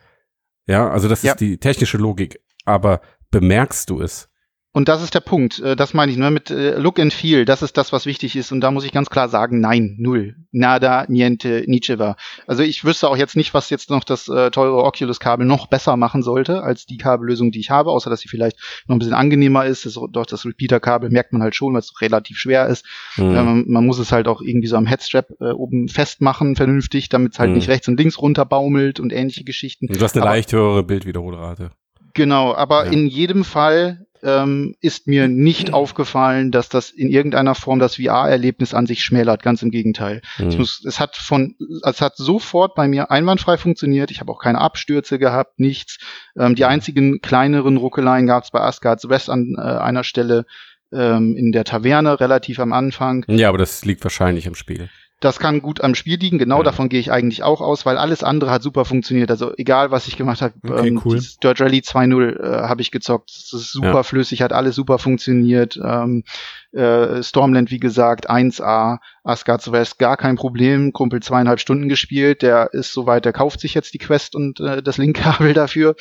Ja, 0.66 0.88
also 0.88 1.08
das 1.08 1.22
Ja. 1.22 1.32
ist 1.32 1.40
die 1.40 1.58
technische 1.58 1.96
Logik. 1.98 2.40
Aber 2.64 3.00
bemerkst 3.30 3.90
du 3.90 4.00
es? 4.00 4.28
Und 4.76 4.88
das 4.88 5.04
ist 5.04 5.14
der 5.14 5.20
Punkt. 5.20 5.60
Äh, 5.60 5.76
Das 5.76 5.94
meine 5.94 6.10
ich, 6.10 6.18
ne? 6.18 6.32
Mit 6.32 6.50
äh, 6.50 6.76
Look 6.78 6.98
and 6.98 7.12
Feel, 7.12 7.44
das 7.44 7.62
ist 7.62 7.76
das, 7.76 7.92
was 7.92 8.06
wichtig 8.06 8.34
ist. 8.34 8.50
Und 8.50 8.60
da 8.60 8.72
muss 8.72 8.84
ich 8.84 8.90
ganz 8.90 9.08
klar 9.08 9.28
sagen, 9.28 9.60
nein, 9.60 9.94
null. 10.00 10.34
Nada, 10.50 11.04
niente, 11.08 11.62
nicheva. 11.68 12.16
Also 12.48 12.64
ich 12.64 12.84
wüsste 12.84 13.08
auch 13.08 13.16
jetzt 13.16 13.36
nicht, 13.36 13.54
was 13.54 13.70
jetzt 13.70 13.88
noch 13.88 14.02
das 14.02 14.28
äh, 14.28 14.50
teure 14.50 14.82
Oculus-Kabel 14.82 15.46
noch 15.46 15.68
besser 15.68 15.96
machen 15.96 16.24
sollte, 16.24 16.64
als 16.64 16.86
die 16.86 16.96
Kabellösung, 16.98 17.52
die 17.52 17.60
ich 17.60 17.70
habe, 17.70 17.90
außer 17.92 18.10
dass 18.10 18.18
sie 18.20 18.28
vielleicht 18.28 18.58
noch 18.88 18.96
ein 18.96 18.98
bisschen 18.98 19.14
angenehmer 19.14 19.64
ist. 19.64 19.86
Das, 19.86 19.94
doch 20.10 20.26
das 20.26 20.44
Repeater-Kabel 20.44 21.08
merkt 21.08 21.32
man 21.32 21.42
halt 21.42 21.54
schon, 21.54 21.72
weil 21.72 21.80
es 21.80 22.00
relativ 22.00 22.36
schwer 22.38 22.66
ist. 22.66 22.84
Hm. 23.14 23.30
Äh, 23.30 23.42
man, 23.44 23.64
man 23.68 23.86
muss 23.86 24.00
es 24.00 24.10
halt 24.10 24.26
auch 24.26 24.42
irgendwie 24.42 24.66
so 24.66 24.76
am 24.76 24.86
Headstrap 24.86 25.28
äh, 25.40 25.52
oben 25.52 25.88
festmachen, 25.88 26.56
vernünftig, 26.56 27.08
damit 27.08 27.34
es 27.34 27.38
halt 27.38 27.50
Mhm. 27.50 27.56
nicht 27.56 27.68
rechts 27.68 27.86
und 27.86 27.96
links 27.96 28.18
runterbaumelt 28.20 28.98
und 28.98 29.12
ähnliche 29.12 29.44
Geschichten. 29.44 29.86
Und 29.88 30.00
du 30.00 30.04
hast 30.04 30.16
eine 30.16 30.22
aber- 30.22 30.32
leicht 30.32 30.52
höhere 30.52 30.82
Bildwiederholrate. 30.82 31.70
Genau, 32.14 32.54
aber 32.54 32.86
Ja. 32.86 32.92
in 32.92 33.06
jedem 33.06 33.44
Fall 33.44 34.03
ähm, 34.24 34.74
ist 34.80 35.06
mir 35.06 35.28
nicht 35.28 35.72
aufgefallen, 35.72 36.50
dass 36.50 36.68
das 36.68 36.90
in 36.90 37.10
irgendeiner 37.10 37.54
Form 37.54 37.78
das 37.78 37.96
VR-Erlebnis 37.96 38.74
an 38.74 38.86
sich 38.86 39.02
schmälert. 39.02 39.42
Ganz 39.42 39.62
im 39.62 39.70
Gegenteil. 39.70 40.22
Hm. 40.36 40.48
Ich 40.48 40.58
muss, 40.58 40.82
es 40.84 40.98
hat 40.98 41.16
von, 41.16 41.54
es 41.84 42.00
hat 42.00 42.16
sofort 42.16 42.74
bei 42.74 42.88
mir 42.88 43.10
einwandfrei 43.10 43.58
funktioniert. 43.58 44.10
Ich 44.10 44.20
habe 44.20 44.32
auch 44.32 44.40
keine 44.40 44.60
Abstürze 44.60 45.18
gehabt, 45.18 45.60
nichts. 45.60 45.98
Ähm, 46.36 46.54
die 46.54 46.64
einzigen 46.64 47.20
kleineren 47.20 47.76
Ruckeleien 47.76 48.26
gab 48.26 48.44
es 48.44 48.50
bei 48.50 48.60
Asgard's 48.60 49.08
West 49.08 49.28
an 49.28 49.54
äh, 49.58 49.60
einer 49.60 50.04
Stelle 50.04 50.46
ähm, 50.92 51.36
in 51.36 51.52
der 51.52 51.64
Taverne 51.64 52.18
relativ 52.20 52.58
am 52.60 52.72
Anfang. 52.72 53.24
Ja, 53.28 53.50
aber 53.50 53.58
das 53.58 53.84
liegt 53.84 54.04
wahrscheinlich 54.04 54.46
am 54.48 54.54
Spiel. 54.54 54.88
Das 55.24 55.38
kann 55.38 55.62
gut 55.62 55.80
am 55.82 55.94
Spiel 55.94 56.18
liegen, 56.18 56.38
genau 56.38 56.58
Ja. 56.58 56.62
davon 56.64 56.88
gehe 56.90 57.00
ich 57.00 57.10
eigentlich 57.10 57.42
auch 57.42 57.60
aus, 57.62 57.86
weil 57.86 57.96
alles 57.96 58.22
andere 58.22 58.50
hat 58.50 58.62
super 58.62 58.84
funktioniert. 58.84 59.30
Also 59.30 59.52
egal, 59.56 59.90
was 59.90 60.06
ich 60.06 60.16
gemacht 60.18 60.42
habe, 60.42 60.52
Okay, 60.62 60.88
ähm, 60.88 61.00
cool. 61.04 61.18
Dirt 61.42 61.60
Rally 61.60 61.78
2.0 61.80 62.38
äh, 62.40 62.68
habe 62.68 62.82
ich 62.82 62.90
gezockt. 62.90 63.30
Das 63.30 63.52
ist 63.60 63.72
super 63.72 63.88
Ja. 63.88 64.02
flüssig, 64.02 64.42
hat 64.42 64.52
alles 64.52 64.74
super 64.74 64.98
funktioniert. 64.98 65.80
Ähm, 65.82 66.24
äh, 66.72 67.22
Stormland, 67.22 67.70
wie 67.70 67.80
gesagt, 67.80 68.28
1A, 68.28 68.98
Asgard's 69.22 69.72
West, 69.72 69.98
gar 69.98 70.16
kein 70.16 70.36
Problem. 70.36 70.92
Kumpel 70.92 71.20
zweieinhalb 71.20 71.58
Stunden 71.60 71.88
gespielt, 71.88 72.42
der 72.42 72.74
ist 72.74 72.92
soweit, 72.92 73.24
der 73.24 73.32
kauft 73.32 73.60
sich 73.60 73.72
jetzt 73.74 73.94
die 73.94 73.98
Quest 73.98 74.34
und 74.34 74.60
äh, 74.60 74.82
das 74.82 74.98
Linkkabel 74.98 75.52
dafür. 75.54 75.96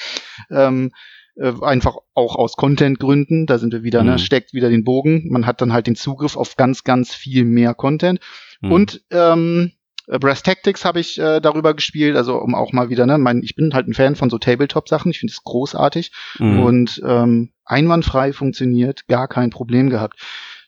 Ähm, 0.52 0.92
äh, 1.36 1.52
einfach 1.62 1.96
auch 2.14 2.36
aus 2.36 2.56
Content-Gründen, 2.58 3.46
da 3.48 3.58
sind 3.58 3.74
wir 3.74 3.84
wieder, 3.84 4.04
Mhm. 4.04 4.10
ne, 4.10 4.20
steckt 4.20 4.54
wieder 4.54 4.70
den 4.70 4.84
Bogen. 4.84 5.30
Man 5.32 5.46
hat 5.46 5.62
dann 5.62 5.74
halt 5.74 5.88
den 5.88 5.96
Zugriff 5.96 6.36
auf 6.38 6.56
ganz, 6.58 6.84
ganz 6.84 7.16
viel 7.16 7.46
mehr 7.46 7.74
Content. 7.74 8.20
Hm. 8.64 8.72
Und 8.72 9.02
ähm, 9.12 9.72
äh, 10.08 10.20
Brass 10.20 10.44
Tactics 10.44 10.86
habe 10.86 11.00
ich 11.00 11.20
äh, 11.20 11.40
darüber 11.40 11.74
gespielt, 11.74 12.16
also 12.16 12.38
um 12.38 12.56
auch 12.56 12.74
mal 12.74 12.90
wieder, 12.90 13.06
ne, 13.06 13.18
mein, 13.18 13.42
ich 13.44 13.56
bin 13.56 13.74
halt 13.74 13.88
ein 13.88 13.94
Fan 13.94 14.16
von 14.16 14.30
so 14.30 14.38
Tabletop-Sachen, 14.38 15.12
ich 15.12 15.20
finde 15.20 15.32
es 15.32 15.44
großartig 15.44 16.12
Mhm. 16.40 16.60
und 16.60 17.02
ähm, 17.06 17.52
einwandfrei 17.66 18.34
funktioniert, 18.34 19.08
gar 19.08 19.28
kein 19.28 19.50
Problem 19.50 19.90
gehabt. 19.90 20.20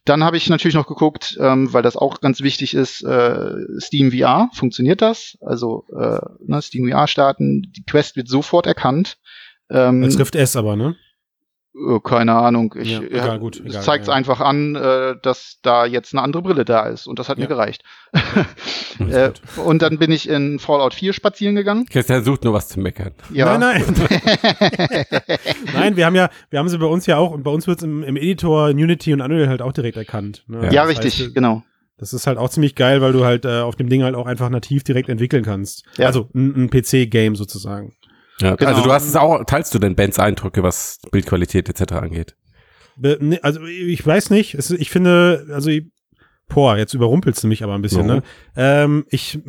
Dann 0.06 0.24
habe 0.24 0.38
ich 0.38 0.48
natürlich 0.50 0.76
noch 0.76 0.86
geguckt, 0.88 1.36
ähm, 1.42 1.74
weil 1.74 1.82
das 1.82 1.98
auch 1.98 2.22
ganz 2.22 2.42
wichtig 2.42 2.76
ist, 2.76 3.02
äh, 3.04 3.56
Steam 3.80 4.12
VR, 4.12 4.50
funktioniert 4.54 5.02
das? 5.02 5.36
Also 5.42 5.86
äh, 6.00 6.20
ne, 6.46 6.62
Steam 6.62 6.90
VR 6.90 7.08
starten, 7.08 7.64
die 7.76 7.84
Quest 7.84 8.16
wird 8.16 8.28
sofort 8.28 8.68
erkannt. 8.68 9.18
Ähm, 9.70 10.04
Als 10.04 10.20
Rift 10.20 10.36
S 10.36 10.56
aber, 10.56 10.76
ne? 10.76 10.96
Äh, 11.76 12.00
keine 12.04 12.34
Ahnung. 12.34 12.74
Ich, 12.80 12.92
Ja, 12.92 13.02
ja, 13.02 13.08
egal, 13.08 13.40
gut, 13.40 13.58
Es 13.60 13.66
egal, 13.66 13.82
zeigt 13.84 14.08
ja. 14.08 14.14
einfach 14.14 14.40
an, 14.40 14.76
äh, 14.76 15.16
dass 15.22 15.58
da 15.62 15.86
jetzt 15.86 16.14
eine 16.14 16.22
andere 16.22 16.42
Brille 16.42 16.66
da 16.66 16.88
ist. 16.88 17.08
Und 17.08 17.20
das 17.20 17.30
hat 17.30 17.38
Ja. 17.38 17.44
mir 17.44 17.48
gereicht. 17.48 17.84
äh, 19.00 19.32
und 19.64 19.82
dann 19.82 19.98
bin 20.00 20.12
ich 20.12 20.30
in 20.30 20.60
Fallout 20.60 20.94
4 20.94 21.14
spazieren 21.14 21.56
gegangen. 21.56 21.86
Christian 21.90 22.24
sucht 22.24 22.44
nur 22.44 22.54
was 22.54 22.70
zu 22.70 22.80
meckern. 22.80 23.12
Ja. 23.34 23.58
Nein, 23.58 23.84
nein. 23.86 23.96
nein, 25.74 25.96
wir 25.98 26.06
haben 26.06 26.16
ja, 26.16 26.30
wir 26.50 26.60
haben 26.60 26.70
sie 26.70 26.78
bei 26.78 26.86
uns 26.86 27.06
ja 27.06 27.18
auch, 27.18 27.32
und 27.32 27.44
bei 27.44 27.52
uns 27.52 27.68
wird 27.68 27.80
es 27.80 27.84
im, 27.84 28.04
im 28.04 28.16
Editor 28.16 28.70
Unity 28.70 29.14
und 29.14 29.22
Unreal 29.22 29.50
halt 29.50 29.62
auch 29.62 29.74
direkt 29.74 29.98
erkannt. 29.98 30.44
Ne? 30.48 30.70
Ja, 30.72 30.84
richtig, 30.84 31.20
heißt, 31.20 31.36
genau. 31.36 31.64
Das 31.98 32.12
ist 32.14 32.28
halt 32.28 32.38
auch 32.38 32.50
ziemlich 32.50 32.76
geil, 32.76 33.02
weil 33.02 33.14
du 33.14 33.24
halt 33.24 33.46
äh, 33.46 33.62
auf 33.62 33.76
dem 33.76 33.90
Ding 33.90 34.04
halt 34.04 34.16
auch 34.16 34.26
einfach 34.26 34.50
nativ 34.50 34.84
direkt 34.84 35.08
entwickeln 35.08 35.44
kannst. 35.44 35.86
Ja. 35.98 36.08
Also 36.08 36.30
ein, 36.34 36.66
ein 36.66 36.70
PC-Game 36.70 37.36
sozusagen. 37.36 37.94
Ja, 38.42 38.56
Genau. 38.56 38.72
Also 38.72 38.84
du 38.84 38.92
hast 38.92 39.08
es 39.08 39.16
auch, 39.16 39.44
teilst 39.46 39.74
du 39.74 39.80
denn 39.80 39.96
Bens 39.96 40.20
Eindrücke, 40.20 40.62
was 40.64 41.00
Bildqualität 41.12 41.70
etc. 41.70 41.94
angeht? 41.94 42.36
Ne, 42.98 43.40
also 43.42 43.66
ich 43.66 44.06
weiß 44.06 44.30
nicht, 44.30 44.56
ich 44.56 44.90
finde, 44.90 45.48
also 45.52 45.70
ich- 45.70 45.86
boah, 46.48 46.78
jetzt 46.78 46.94
überrumpelst 46.94 47.44
du 47.44 47.48
mich 47.48 47.64
aber 47.64 47.74
ein 47.76 47.82
bisschen, 47.82 48.08
Warum? 48.08 48.22
ne? 48.22 48.24
Ähm, 48.56 49.06
ich, 49.10 49.40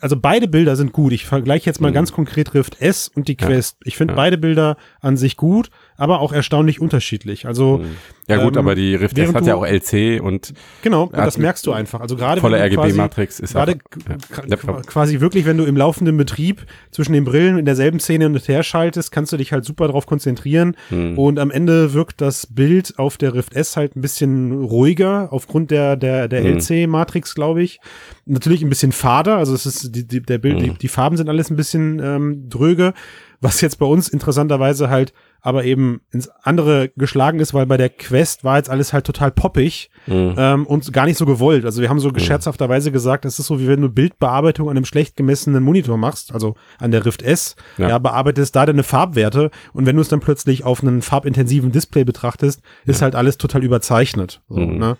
also 0.00 0.16
beide 0.18 0.48
Bilder 0.48 0.76
sind 0.76 0.92
gut. 0.92 1.12
Ich 1.12 1.26
vergleiche 1.26 1.66
jetzt 1.66 1.80
mal 1.80 1.90
Mhm. 1.90 1.94
ganz 1.94 2.12
konkret 2.12 2.54
Rift 2.54 2.80
S 2.80 3.08
und 3.08 3.28
die 3.28 3.36
Ja. 3.38 3.46
Quest. 3.46 3.76
Ich 3.84 3.96
finde 3.96 4.12
Ja. 4.12 4.16
beide 4.16 4.38
Bilder 4.38 4.76
an 5.00 5.16
sich 5.16 5.36
gut, 5.36 5.68
aber 5.98 6.20
auch 6.20 6.32
erstaunlich 6.32 6.80
unterschiedlich. 6.80 7.44
Also 7.46 7.82
Ja 8.28 8.42
gut, 8.42 8.54
ähm, 8.54 8.60
aber 8.60 8.74
die 8.74 8.94
Rift 8.94 9.18
S 9.18 9.34
hat 9.34 9.44
ja 9.46 9.56
auch 9.56 9.66
LC 9.66 10.22
und 10.22 10.54
genau, 10.80 11.04
und 11.04 11.16
das 11.16 11.36
merkst 11.36 11.66
du 11.66 11.72
einfach. 11.72 12.00
Also 12.00 12.16
gerade 12.16 12.40
volle 12.40 12.58
RGB-Matrix 12.58 13.40
ist 13.40 13.52
Gerade 13.52 13.78
ja. 14.08 14.56
quasi 14.86 15.20
wirklich, 15.20 15.44
wenn 15.44 15.58
du 15.58 15.64
im 15.64 15.76
laufenden 15.76 16.16
Betrieb 16.16 16.64
zwischen 16.92 17.12
den 17.12 17.24
Brillen 17.24 17.58
in 17.58 17.64
derselben 17.64 17.98
Szene 17.98 18.24
hin 18.26 18.34
und 18.34 18.46
her 18.48 18.62
schaltest, 18.62 19.10
kannst 19.10 19.32
du 19.32 19.36
dich 19.36 19.52
halt 19.52 19.64
super 19.64 19.88
drauf 19.88 20.06
konzentrieren. 20.06 20.76
Hm. 20.90 21.18
Und 21.18 21.38
am 21.40 21.50
Ende 21.50 21.92
wirkt 21.94 22.20
das 22.20 22.46
Bild 22.46 22.94
auf 22.98 23.16
der 23.16 23.34
Rift 23.34 23.54
S 23.54 23.76
halt 23.76 23.96
ein 23.96 24.00
bisschen 24.00 24.52
ruhiger 24.62 25.28
aufgrund 25.32 25.70
der, 25.72 25.96
der, 25.96 26.28
der 26.28 26.42
Mhm. 26.42 26.58
LC-Matrix, 26.58 27.34
glaube 27.34 27.62
ich. 27.62 27.80
Natürlich 28.24 28.62
ein 28.62 28.68
bisschen 28.68 28.92
fader, 28.92 29.36
also 29.36 29.52
es 29.52 29.66
ist 29.66 29.96
die, 29.96 30.06
die, 30.06 30.22
der 30.22 30.38
Bild, 30.38 30.58
Mhm. 30.60 30.62
die, 30.62 30.70
die 30.74 30.88
Farben 30.88 31.16
sind 31.16 31.28
alles 31.28 31.50
ein 31.50 31.56
bisschen 31.56 32.00
ähm, 32.02 32.48
dröge, 32.48 32.94
was 33.40 33.60
jetzt 33.60 33.78
bei 33.78 33.86
uns 33.86 34.08
interessanterweise 34.08 34.90
halt 34.90 35.12
aber 35.40 35.62
eben 35.64 36.00
ins 36.10 36.28
andere 36.42 36.88
geschlagen 36.96 37.38
ist, 37.38 37.54
weil 37.54 37.64
bei 37.64 37.76
der 37.76 37.90
Quest 37.90 38.42
war 38.42 38.56
jetzt 38.56 38.68
alles 38.68 38.92
halt 38.92 39.06
total 39.06 39.30
poppig 39.30 39.88
Mhm. 40.08 40.34
ähm, 40.36 40.66
und 40.66 40.92
gar 40.92 41.04
nicht 41.06 41.16
so 41.16 41.26
gewollt. 41.26 41.64
Also 41.64 41.80
wir 41.80 41.88
haben 41.90 42.00
so 42.00 42.10
gescherzhafterweise 42.10 42.90
gesagt, 42.90 43.24
es 43.24 43.38
ist 43.38 43.46
so, 43.46 43.60
wie 43.60 43.68
wenn 43.68 43.80
du 43.80 43.88
Bildbearbeitung 43.88 44.68
an 44.68 44.76
einem 44.76 44.84
schlecht 44.84 45.16
gemessenen 45.16 45.62
Monitor 45.62 45.96
machst, 45.96 46.32
also 46.32 46.56
an 46.80 46.90
der 46.90 47.04
Rift 47.06 47.22
S, 47.22 47.54
Ja. 47.76 47.88
ja, 47.90 47.98
bearbeitest 47.98 48.56
da 48.56 48.66
deine 48.66 48.82
Farbwerte 48.82 49.50
und 49.72 49.86
wenn 49.86 49.94
du 49.94 50.02
es 50.02 50.08
dann 50.08 50.18
plötzlich 50.20 50.64
auf 50.64 50.82
einen 50.82 51.02
farbintensiven 51.02 51.70
Display 51.70 52.02
betrachtest, 52.04 52.60
ist 52.86 53.00
halt 53.02 53.14
alles 53.14 53.38
total 53.38 53.62
überzeichnet. 53.62 54.42
So, 54.48 54.58
Mhm. 54.58 54.78
ne? 54.78 54.96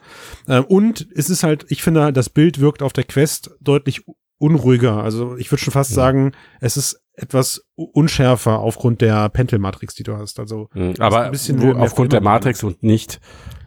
ähm, 0.47 0.65
und 0.67 1.09
es 1.17 1.31
ist 1.31 1.43
halt, 1.43 1.67
ich 1.69 1.83
finde, 1.83 2.03
halt, 2.05 2.17
das 2.17 2.31
Bild 2.31 2.61
wirkt 2.61 2.83
auf 2.83 2.93
der 2.93 3.05
Quest 3.05 3.51
deutlich 3.61 4.05
unruhiger. 4.39 5.03
Also 5.03 5.37
ich 5.37 5.51
würde 5.51 5.63
schon 5.63 5.73
fast 5.73 5.93
sagen, 5.93 6.33
es 6.61 6.77
ist 6.77 7.01
etwas 7.15 7.65
unschärfer 7.75 8.61
aufgrund 8.61 9.01
der 9.01 9.29
Pentel-Matrix, 9.29 9.95
die 9.95 10.05
du 10.05 10.17
hast. 10.17 10.39
Also 10.39 10.69
Mhm. 10.75 10.95
Aber 10.99 11.23
ein 11.25 11.33
bisschen 11.33 11.59
mehr 11.59 11.77
aufgrund 11.77 12.13
der. 12.13 12.21
Matrix 12.21 12.63
und 12.63 12.83
nicht 12.83 13.21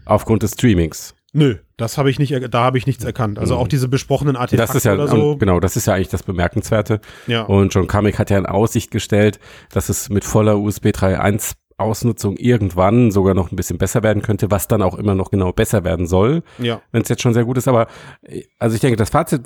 aufgrund 0.06 0.44
des 0.44 0.52
Streamings. 0.54 1.14
Nö, 1.34 1.56
das 1.78 1.98
habe 1.98 2.10
ich 2.10 2.20
nicht, 2.20 2.34
da 2.54 2.62
habe 2.64 2.78
ich 2.78 2.88
nichts 2.88 3.04
erkannt. 3.06 3.40
Also 3.40 3.56
Mhm. 3.56 3.62
auch 3.62 3.68
diese 3.68 3.88
besprochenen 3.88 4.36
Artefakte 4.36 4.68
Das 4.68 4.76
ist 4.76 4.84
ja 4.86 4.94
oder 4.94 5.08
so. 5.08 5.38
genau, 5.38 5.60
das 5.60 5.76
ist 5.78 5.88
ja 5.88 5.94
eigentlich 5.94 6.10
das 6.10 6.24
Bemerkenswerte. 6.24 7.00
Ja. 7.28 7.44
Und 7.44 7.74
John 7.74 7.88
Kamek 7.88 8.20
hat 8.20 8.30
ja 8.30 8.38
in 8.38 8.46
Aussicht 8.46 8.92
gestellt, 8.92 9.40
dass 9.72 9.90
es 9.90 10.10
mit 10.10 10.24
voller 10.26 10.58
USB 10.60 10.88
3.1 10.88 11.54
Ausnutzung 11.78 12.38
irgendwann 12.38 13.12
sogar 13.12 13.34
noch 13.34 13.52
ein 13.52 13.56
bisschen 13.56 13.78
besser 13.80 14.04
werden 14.04 14.22
könnte, 14.22 14.52
was 14.52 14.68
dann 14.68 14.82
auch 14.84 14.96
immer 14.98 15.16
noch 15.16 15.32
genau 15.32 15.52
besser 15.52 15.84
werden 15.84 16.06
soll, 16.06 16.44
ja. 16.60 16.82
wenn 16.92 17.02
es 17.02 17.10
jetzt 17.10 17.22
schon 17.24 17.34
sehr 17.34 17.46
gut 17.46 17.58
ist. 17.58 17.68
Aber 17.68 17.88
äh, 18.22 18.44
also 18.60 18.76
ich 18.76 18.82
denke, 18.82 18.98
das 18.98 19.10
Fazit, 19.10 19.42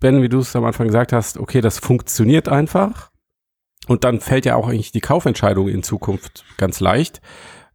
Ben, 0.00 0.22
wie 0.22 0.28
du 0.28 0.38
es 0.38 0.56
am 0.56 0.64
Anfang 0.64 0.86
gesagt 0.86 1.12
hast, 1.12 1.38
okay, 1.38 1.60
das 1.60 1.78
funktioniert 1.78 2.48
einfach. 2.48 3.10
Und 3.86 4.04
dann 4.04 4.20
fällt 4.20 4.44
ja 4.46 4.56
auch 4.56 4.68
eigentlich 4.68 4.92
die 4.92 5.00
Kaufentscheidung 5.00 5.68
in 5.68 5.82
Zukunft 5.82 6.44
ganz 6.56 6.80
leicht. 6.80 7.20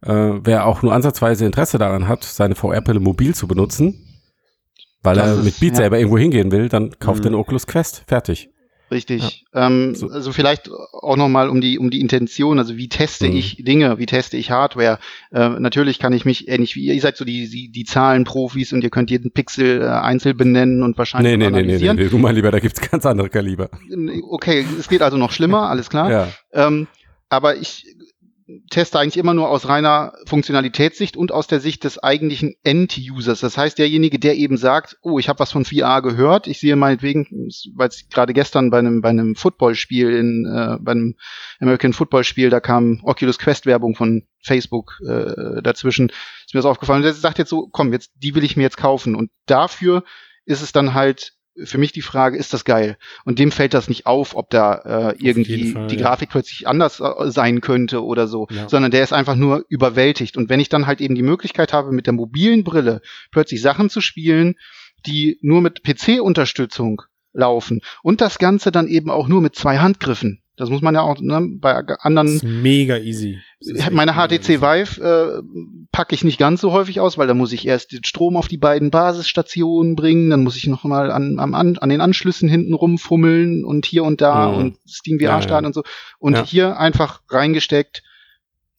Äh, 0.02 0.12
wer 0.44 0.66
auch 0.66 0.82
nur 0.82 0.92
ansatzweise 0.92 1.44
Interesse 1.46 1.78
daran 1.78 2.08
hat, 2.08 2.24
seine 2.24 2.54
VR-Brille 2.54 3.00
mobil 3.00 3.34
zu 3.34 3.46
benutzen, 3.48 4.06
weil 5.02 5.16
Das 5.16 5.26
er 5.26 5.34
ist- 5.38 5.44
mit 5.44 5.60
Beat 5.60 5.72
ja. 5.72 5.76
selber 5.76 5.98
irgendwo 5.98 6.18
hingehen 6.18 6.50
will, 6.52 6.68
dann 6.68 6.98
kauft 6.98 7.20
Mhm. 7.20 7.24
den 7.24 7.34
Oculus 7.34 7.66
Quest. 7.66 8.02
Fertig. 8.06 8.50
Richtig. 8.90 9.44
Ähm, 9.52 9.94
So. 9.96 10.08
Also 10.10 10.32
vielleicht 10.32 10.70
auch 10.70 11.16
nochmal 11.16 11.48
um 11.48 11.60
die 11.60 11.78
um 11.78 11.90
die 11.90 12.00
Intention. 12.00 12.58
Also 12.58 12.76
wie 12.76 12.88
teste 12.88 13.26
Mhm. 13.28 13.36
ich 13.36 13.56
Dinge? 13.64 13.98
Wie 13.98 14.06
teste 14.06 14.36
ich 14.36 14.50
Hardware? 14.52 14.98
Äh, 15.32 15.48
natürlich 15.60 15.98
kann 15.98 16.12
ich 16.12 16.24
mich 16.24 16.46
ähnlich 16.48 16.76
wie 16.76 16.84
ihr, 16.84 16.94
ihr 16.94 17.00
seid 17.00 17.16
so 17.16 17.24
die 17.24 17.48
die, 17.50 17.68
die 17.70 17.84
Zahlenprofis 17.84 18.72
und 18.72 18.84
ihr 18.84 18.90
könnt 18.90 19.10
jeden 19.10 19.32
Pixel 19.32 19.82
äh, 19.82 19.86
einzeln 19.86 20.36
benennen 20.36 20.82
und 20.84 20.96
wahrscheinlich 20.98 21.32
Nee, 21.32 21.36
nee, 21.36 21.46
auch 21.46 21.50
nee, 21.50 21.56
nee, 21.56 21.62
nee, 21.62 21.68
analysieren. 21.72 21.96
nee, 21.96 22.08
du 22.08 22.18
mal 22.18 22.34
lieber, 22.34 22.50
da 22.52 22.60
gibt's 22.60 22.80
ganz 22.80 23.04
andere 23.06 23.28
Kaliber. 23.28 23.70
Okay, 24.30 24.64
es 24.78 24.88
geht 24.88 25.02
also 25.02 25.16
noch 25.16 25.32
schlimmer, 25.32 25.62
alles 25.70 25.90
klar. 25.90 26.10
Ja. 26.10 26.28
Ähm, 26.52 26.86
aber 27.28 27.56
ich 27.56 27.86
teste 28.70 28.98
eigentlich 28.98 29.16
immer 29.16 29.34
nur 29.34 29.48
aus 29.48 29.68
reiner 29.68 30.12
Funktionalitätssicht 30.26 31.16
und 31.16 31.32
aus 31.32 31.48
der 31.48 31.58
Sicht 31.58 31.82
des 31.82 31.98
eigentlichen 31.98 32.54
End-Users. 32.62 33.40
Das 33.40 33.58
heißt, 33.58 33.78
derjenige, 33.78 34.20
der 34.20 34.36
eben 34.36 34.56
sagt, 34.56 34.96
oh, 35.02 35.18
ich 35.18 35.28
habe 35.28 35.40
was 35.40 35.50
von 35.50 35.64
VR 35.64 36.00
gehört, 36.00 36.46
ich 36.46 36.60
sehe 36.60 36.76
meinetwegen, 36.76 37.48
weil 37.74 37.88
es 37.88 38.08
gerade 38.08 38.32
gestern 38.32 38.70
bei 38.70 38.78
einem 38.78 39.02
bei 39.02 39.08
einem 39.08 39.34
Footballspiel 39.34 40.14
in 40.14 40.46
äh, 40.46 40.78
bei 40.80 40.92
einem 40.92 41.16
American 41.60 41.92
Football 41.92 42.22
Spiel, 42.22 42.50
da 42.50 42.60
kam 42.60 43.00
Oculus 43.02 43.38
Quest 43.38 43.66
Werbung 43.66 43.96
von 43.96 44.22
Facebook 44.40 45.00
äh, 45.06 45.60
dazwischen, 45.62 46.10
ist 46.10 46.54
mir 46.54 46.60
das 46.60 46.66
aufgefallen. 46.66 46.98
Und 46.98 47.04
der 47.04 47.14
sagt 47.14 47.38
jetzt 47.38 47.50
so, 47.50 47.68
komm, 47.72 47.92
jetzt 47.92 48.12
die 48.16 48.34
will 48.36 48.44
ich 48.44 48.56
mir 48.56 48.62
jetzt 48.62 48.76
kaufen 48.76 49.16
und 49.16 49.30
dafür 49.46 50.04
ist 50.44 50.62
es 50.62 50.70
dann 50.70 50.94
halt 50.94 51.35
für 51.64 51.78
mich 51.78 51.92
die 51.92 52.02
Frage, 52.02 52.36
ist 52.36 52.52
das 52.52 52.64
geil? 52.64 52.96
Und 53.24 53.38
dem 53.38 53.50
fällt 53.50 53.74
das 53.74 53.88
nicht 53.88 54.06
auf, 54.06 54.36
ob 54.36 54.50
da 54.50 54.74
äh, 55.12 55.16
irgendwie 55.18 55.72
Fall, 55.72 55.86
die 55.88 55.96
ja. 55.96 56.02
Grafik 56.02 56.28
plötzlich 56.30 56.68
anders 56.68 57.00
äh, 57.00 57.30
sein 57.30 57.60
könnte 57.60 58.04
oder 58.04 58.28
so, 58.28 58.46
Ja. 58.50 58.68
sondern 58.68 58.90
der 58.90 59.02
ist 59.02 59.12
einfach 59.12 59.36
nur 59.36 59.64
überwältigt. 59.68 60.36
Und 60.36 60.48
wenn 60.48 60.60
ich 60.60 60.68
dann 60.68 60.86
halt 60.86 61.00
eben 61.00 61.14
die 61.14 61.22
Möglichkeit 61.22 61.72
habe, 61.72 61.92
mit 61.92 62.06
der 62.06 62.12
mobilen 62.12 62.64
Brille 62.64 63.00
plötzlich 63.30 63.62
Sachen 63.62 63.90
zu 63.90 64.00
spielen, 64.00 64.54
die 65.06 65.38
nur 65.42 65.60
mit 65.60 65.82
PC-Unterstützung 65.82 67.02
laufen 67.32 67.80
und 68.02 68.20
das 68.20 68.38
Ganze 68.38 68.72
dann 68.72 68.88
eben 68.88 69.10
auch 69.10 69.28
nur 69.28 69.40
mit 69.40 69.54
zwei 69.54 69.78
Handgriffen. 69.78 70.40
Das 70.56 70.70
muss 70.70 70.80
man 70.80 70.94
ja 70.94 71.02
auch 71.02 71.20
ne, 71.20 71.46
bei 71.60 71.82
Das 71.82 71.98
anderen 72.00 72.28
ist 72.36 72.42
mega 72.44 72.96
easy. 72.98 73.38
Das 73.60 73.68
ist 73.70 73.90
meine 73.92 74.12
HTC 74.14 74.32
easy. 74.48 74.60
Vive 74.62 75.02
äh, 75.02 75.42
packe 75.92 76.14
ich 76.14 76.24
nicht 76.24 76.38
ganz 76.38 76.60
so 76.60 76.72
häufig 76.72 77.00
aus, 77.00 77.18
weil 77.18 77.26
da 77.26 77.34
muss 77.34 77.52
ich 77.52 77.66
erst 77.66 77.92
den 77.92 78.04
Strom 78.04 78.36
auf 78.36 78.48
die 78.48 78.56
beiden 78.58 78.90
Basisstationen 78.90 79.96
bringen, 79.96 80.30
dann 80.30 80.42
muss 80.42 80.56
ich 80.56 80.66
noch 80.66 80.84
mal 80.84 81.10
an, 81.10 81.38
an, 81.38 81.54
an 81.78 81.88
den 81.88 82.00
Anschlüssen 82.00 82.48
hinten 82.48 82.74
rumfummeln 82.74 83.64
und 83.64 83.84
hier 83.86 84.04
und 84.04 84.20
da 84.20 84.50
Mhm. 84.50 84.56
und 84.56 84.78
Steam 84.88 85.18
VR 85.18 85.24
Ja, 85.24 85.36
ja. 85.36 85.42
starten 85.42 85.66
und 85.66 85.74
so. 85.74 85.82
Und 86.18 86.34
Ja. 86.36 86.44
hier 86.46 86.78
einfach 86.78 87.20
reingesteckt, 87.28 88.02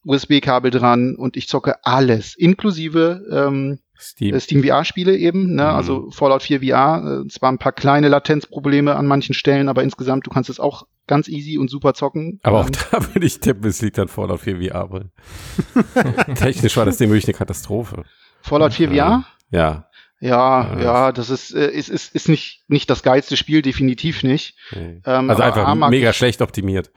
USB-Kabel 0.04 0.72
dran 0.72 1.16
und 1.16 1.36
ich 1.38 1.48
zocke 1.48 1.84
alles, 1.86 2.36
inklusive 2.36 3.26
ähm, 3.32 3.80
Steam. 4.00 4.34
äh, 4.36 4.40
Steam 4.40 4.64
VR-Spiele 4.64 5.16
eben, 5.18 5.56
ne? 5.56 5.64
Mhm. 5.64 5.70
also 5.70 6.12
Fallout 6.12 6.44
4 6.44 6.60
VR, 6.62 7.24
äh, 7.26 7.28
zwar 7.28 7.52
ein 7.52 7.58
paar 7.58 7.72
kleine 7.72 8.08
Latenzprobleme 8.08 8.96
an 8.96 9.06
manchen 9.08 9.34
Stellen, 9.34 9.70
aber 9.70 9.84
insgesamt, 9.84 10.26
du 10.28 10.30
kannst 10.32 10.50
es 10.50 10.60
auch 10.60 10.88
ganz 11.08 11.28
easy 11.28 11.58
und 11.58 11.70
super 11.70 11.94
zocken. 11.94 12.40
Aber 12.44 12.60
auch 12.60 12.66
Ähm, 12.68 12.74
da 12.92 13.02
würde 13.14 13.26
ich 13.26 13.40
tippen, 13.40 13.70
es 13.70 13.82
liegt 13.82 13.98
dann 13.98 14.08
Fallout 14.08 14.42
4 14.42 14.58
VR. 14.58 14.86
-Brillen. 14.90 16.36
Technisch 16.36 16.76
war 16.78 16.86
das 16.86 16.98
Ding 16.98 17.10
wirklich 17.10 17.26
eine 17.26 17.34
Katastrophe. 17.38 18.04
Fallout 18.42 18.74
4 18.74 18.90
VR? 18.90 18.96
Ja. 18.96 19.24
Ja, 19.50 19.88
Ja, 20.20 20.80
ja, 20.82 21.12
das 21.12 21.30
ist, 21.30 21.54
äh, 21.54 21.70
ist, 21.70 21.90
ist, 21.90 22.14
ist 22.16 22.28
nicht, 22.28 22.64
nicht 22.68 22.90
das 22.90 23.04
geilste 23.04 23.38
Spiel, 23.38 23.62
definitiv 23.62 24.24
nicht. 24.24 24.56
Nee. 24.72 25.02
Ähm, 25.06 25.30
Also 25.30 25.44
einfach 25.44 25.90
mega 25.90 26.12
schlecht 26.12 26.42
optimiert. 26.42 26.92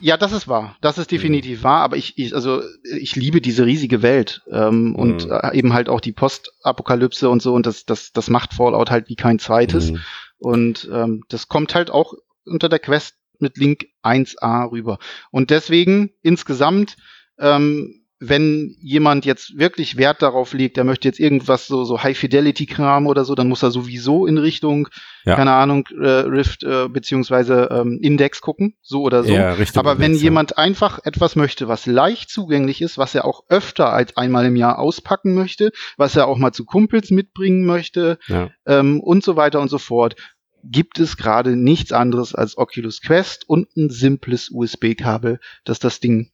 Ja, 0.00 0.16
das 0.16 0.32
ist 0.32 0.46
wahr. 0.48 0.76
Das 0.80 0.98
ist 0.98 1.10
definitiv 1.10 1.62
wahr, 1.64 1.80
aber 1.82 1.96
ich, 1.96 2.16
ich, 2.18 2.34
also, 2.34 2.62
ich 2.84 3.16
liebe 3.16 3.40
diese 3.40 3.66
riesige 3.66 4.02
Welt, 4.02 4.42
ähm, 4.50 4.94
und 4.94 5.26
Mhm. 5.26 5.32
äh, 5.32 5.56
eben 5.56 5.72
halt 5.72 5.88
auch 5.88 6.00
die 6.00 6.12
Postapokalypse 6.12 7.28
und 7.28 7.42
so, 7.42 7.54
und 7.54 7.66
das, 7.66 7.84
das, 7.84 8.12
das 8.12 8.30
macht 8.30 8.54
Fallout 8.54 8.90
halt 8.90 9.08
wie 9.08 9.16
kein 9.16 9.38
zweites. 9.38 9.92
Mhm. 9.92 10.00
Und 10.38 10.88
ähm, 10.92 11.24
das 11.28 11.48
kommt 11.48 11.74
halt 11.74 11.90
auch 11.90 12.14
unter 12.44 12.68
der 12.68 12.78
Quest 12.78 13.16
mit 13.40 13.56
Link 13.56 13.86
1a 14.02 14.70
rüber. 14.70 14.98
Und 15.30 15.50
deswegen 15.50 16.10
insgesamt 16.22 16.96
ähm, 17.38 18.04
wenn 18.20 18.74
jemand 18.80 19.24
jetzt 19.24 19.56
wirklich 19.58 19.96
Wert 19.96 20.22
darauf 20.22 20.52
legt, 20.52 20.76
der 20.76 20.82
möchte 20.84 21.06
jetzt 21.06 21.20
irgendwas 21.20 21.68
so, 21.68 21.84
so 21.84 22.02
High-Fidelity-Kram 22.02 23.06
oder 23.06 23.24
so, 23.24 23.34
dann 23.36 23.48
muss 23.48 23.62
er 23.62 23.70
sowieso 23.70 24.26
in 24.26 24.38
Richtung, 24.38 24.88
Ja. 25.24 25.36
keine 25.36 25.52
Ahnung, 25.52 25.86
äh, 26.00 26.08
Rift 26.08 26.64
äh, 26.64 26.88
beziehungsweise 26.88 27.68
ähm, 27.70 27.98
Index 28.02 28.40
gucken, 28.40 28.74
so 28.82 29.02
oder 29.02 29.22
so. 29.22 29.32
Ja, 29.32 29.56
Aber 29.76 29.98
wenn 29.98 30.06
Index, 30.06 30.22
ja. 30.22 30.24
jemand 30.24 30.58
einfach 30.58 30.98
etwas 31.04 31.36
möchte, 31.36 31.68
was 31.68 31.86
leicht 31.86 32.30
zugänglich 32.30 32.82
ist, 32.82 32.98
was 32.98 33.14
er 33.14 33.24
auch 33.24 33.44
öfter 33.48 33.92
als 33.92 34.16
einmal 34.16 34.46
im 34.46 34.56
Jahr 34.56 34.78
auspacken 34.80 35.34
möchte, 35.34 35.70
was 35.96 36.16
er 36.16 36.26
auch 36.26 36.38
mal 36.38 36.52
zu 36.52 36.64
Kumpels 36.64 37.10
mitbringen 37.10 37.66
möchte 37.66 38.18
Ja. 38.26 38.50
ähm, 38.66 39.00
und 39.00 39.22
so 39.22 39.36
weiter 39.36 39.60
und 39.60 39.68
so 39.68 39.78
fort, 39.78 40.16
gibt 40.64 40.98
es 40.98 41.16
gerade 41.16 41.54
nichts 41.56 41.92
anderes 41.92 42.34
als 42.34 42.58
Oculus 42.58 43.00
Quest 43.00 43.48
und 43.48 43.68
ein 43.76 43.90
simples 43.90 44.50
USB-Kabel, 44.52 45.38
das 45.64 45.78
das 45.78 46.00
Ding 46.00 46.30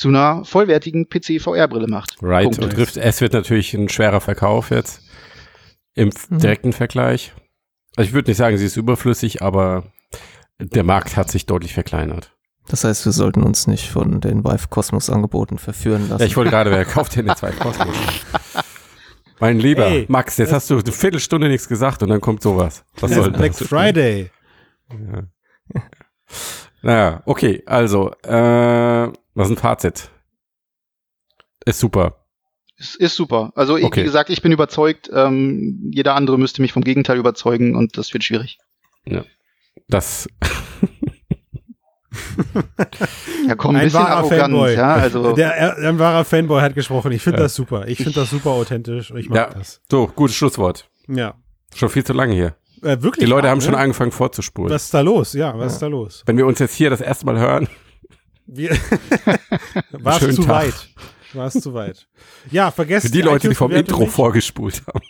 zu 0.00 0.08
einer 0.08 0.46
vollwertigen 0.46 1.10
PC-VR-Brille 1.10 1.86
macht. 1.86 2.16
Right. 2.22 2.44
Punkt. 2.44 2.58
Und 2.60 2.76
Rift 2.78 2.96
S 2.96 3.20
wird 3.20 3.34
natürlich 3.34 3.74
ein 3.74 3.90
schwerer 3.90 4.22
Verkauf 4.22 4.70
jetzt 4.70 5.02
im 5.94 6.08
Mhm. 6.30 6.38
direkten 6.38 6.72
Vergleich. 6.72 7.34
Also 7.96 8.08
ich 8.08 8.14
würde 8.14 8.30
nicht 8.30 8.38
sagen, 8.38 8.56
sie 8.56 8.64
ist 8.64 8.78
überflüssig, 8.78 9.42
aber 9.42 9.92
der 10.58 10.84
Markt 10.84 11.18
hat 11.18 11.30
sich 11.30 11.44
deutlich 11.44 11.74
verkleinert. 11.74 12.34
Das 12.66 12.84
heißt, 12.84 13.04
wir 13.04 13.12
sollten 13.12 13.42
uns 13.42 13.66
nicht 13.66 13.90
von 13.90 14.22
den 14.22 14.42
Vive 14.42 14.68
Cosmos 14.70 15.10
Angeboten 15.10 15.58
verführen 15.58 16.08
lassen. 16.08 16.20
Ja, 16.22 16.26
ich 16.26 16.36
wollte 16.36 16.50
gerade, 16.50 16.70
wer 16.70 16.86
kauft 16.86 17.14
denn 17.16 17.26
jetzt 17.26 17.40
zwei 17.40 17.50
Kosmos? 17.50 17.94
Mein 19.38 19.58
Lieber, 19.58 19.86
Ey, 19.86 20.06
Max, 20.08 20.38
jetzt 20.38 20.52
hast 20.52 20.70
du 20.70 20.78
eine 20.78 20.92
Viertelstunde 20.92 21.48
nichts 21.48 21.68
gesagt 21.68 22.02
und 22.02 22.08
dann 22.08 22.22
kommt 22.22 22.42
sowas. 22.42 22.84
Was 23.00 23.10
soll 23.12 23.30
Black 23.32 23.52
das? 23.58 23.68
Friday. 23.68 24.30
Ja. 24.90 25.24
Naja, 26.82 27.22
okay, 27.26 27.62
also, 27.66 28.12
äh, 28.22 29.12
was 29.34 29.48
ist 29.48 29.56
ein 29.56 29.60
Fazit? 29.60 30.10
Ist 31.64 31.78
super. 31.80 32.24
Ist, 32.76 32.96
ist 32.96 33.14
super. 33.16 33.52
Also 33.54 33.76
ich- 33.76 33.84
Okay. 33.84 34.00
wie 34.00 34.04
gesagt, 34.04 34.30
ich 34.30 34.40
bin 34.42 34.52
überzeugt. 34.52 35.10
Ähm, 35.12 35.90
jeder 35.92 36.14
andere 36.14 36.38
müsste 36.38 36.62
mich 36.62 36.72
vom 36.72 36.82
Gegenteil 36.82 37.18
überzeugen 37.18 37.76
und 37.76 37.96
das 37.98 38.12
wird 38.12 38.24
schwierig. 38.24 38.58
Das, 39.88 40.28
Ja, 43.46 43.54
komm, 43.56 43.76
ein 43.76 43.80
Ein 43.82 43.84
bisschen 43.86 44.00
wahrer 44.00 44.16
Arroganz, 44.16 44.40
Fanboy. 44.42 44.74
ja. 44.74 44.94
Also 44.94 45.32
Der, 45.34 45.54
er- 45.54 45.76
ein 45.88 45.98
wahrer 45.98 46.24
Fanboy 46.24 46.60
hat 46.60 46.74
gesprochen. 46.74 47.12
Ich 47.12 47.22
finde 47.22 47.38
Ja. 47.38 47.44
das 47.44 47.54
super. 47.54 47.86
Ich 47.88 47.98
finde 47.98 48.12
das 48.14 48.30
super 48.30 48.50
authentisch. 48.50 49.12
Ich 49.16 49.28
mag 49.28 49.36
Ja. 49.36 49.58
das. 49.58 49.80
so, 49.90 50.06
gutes 50.08 50.36
Schlusswort. 50.36 50.88
Ja. 51.08 51.34
Schon 51.74 51.88
viel 51.88 52.04
zu 52.04 52.12
lange 52.12 52.34
hier. 52.34 52.56
Äh, 52.82 53.00
wirklich. 53.02 53.24
Die 53.24 53.30
Leute 53.30 53.44
wahr, 53.44 53.50
haben 53.52 53.60
schon 53.60 53.72
ne? 53.72 53.78
angefangen 53.78 54.10
vorzuspulen. 54.12 54.72
Was 54.72 54.84
ist 54.84 54.94
da 54.94 55.00
los? 55.02 55.32
Ja, 55.34 55.56
was 55.58 55.74
ist 55.74 55.82
da 55.82 55.86
los? 55.86 56.22
Wenn 56.26 56.36
wir 56.36 56.46
uns 56.46 56.58
jetzt 56.58 56.74
hier 56.74 56.90
das 56.90 57.00
erste 57.00 57.26
Mal 57.26 57.38
hören, 57.38 57.68
Wir 58.52 58.70
War 59.92 60.14
es 60.14 60.18
Schönen 60.20 60.32
zu 60.34 60.42
Tag. 60.42 60.66
weit. 60.66 60.88
War 61.32 61.46
es 61.46 61.52
zu 61.60 61.72
weit. 61.74 62.08
Ja, 62.50 62.72
vergesst 62.72 63.06
für 63.06 63.12
die 63.12 63.22
Leute, 63.22 63.48
die 63.48 63.54
vom 63.54 63.70
Intro 63.70 64.00
nicht. 64.00 64.10
vorgespult 64.12 64.82
haben, 64.88 65.00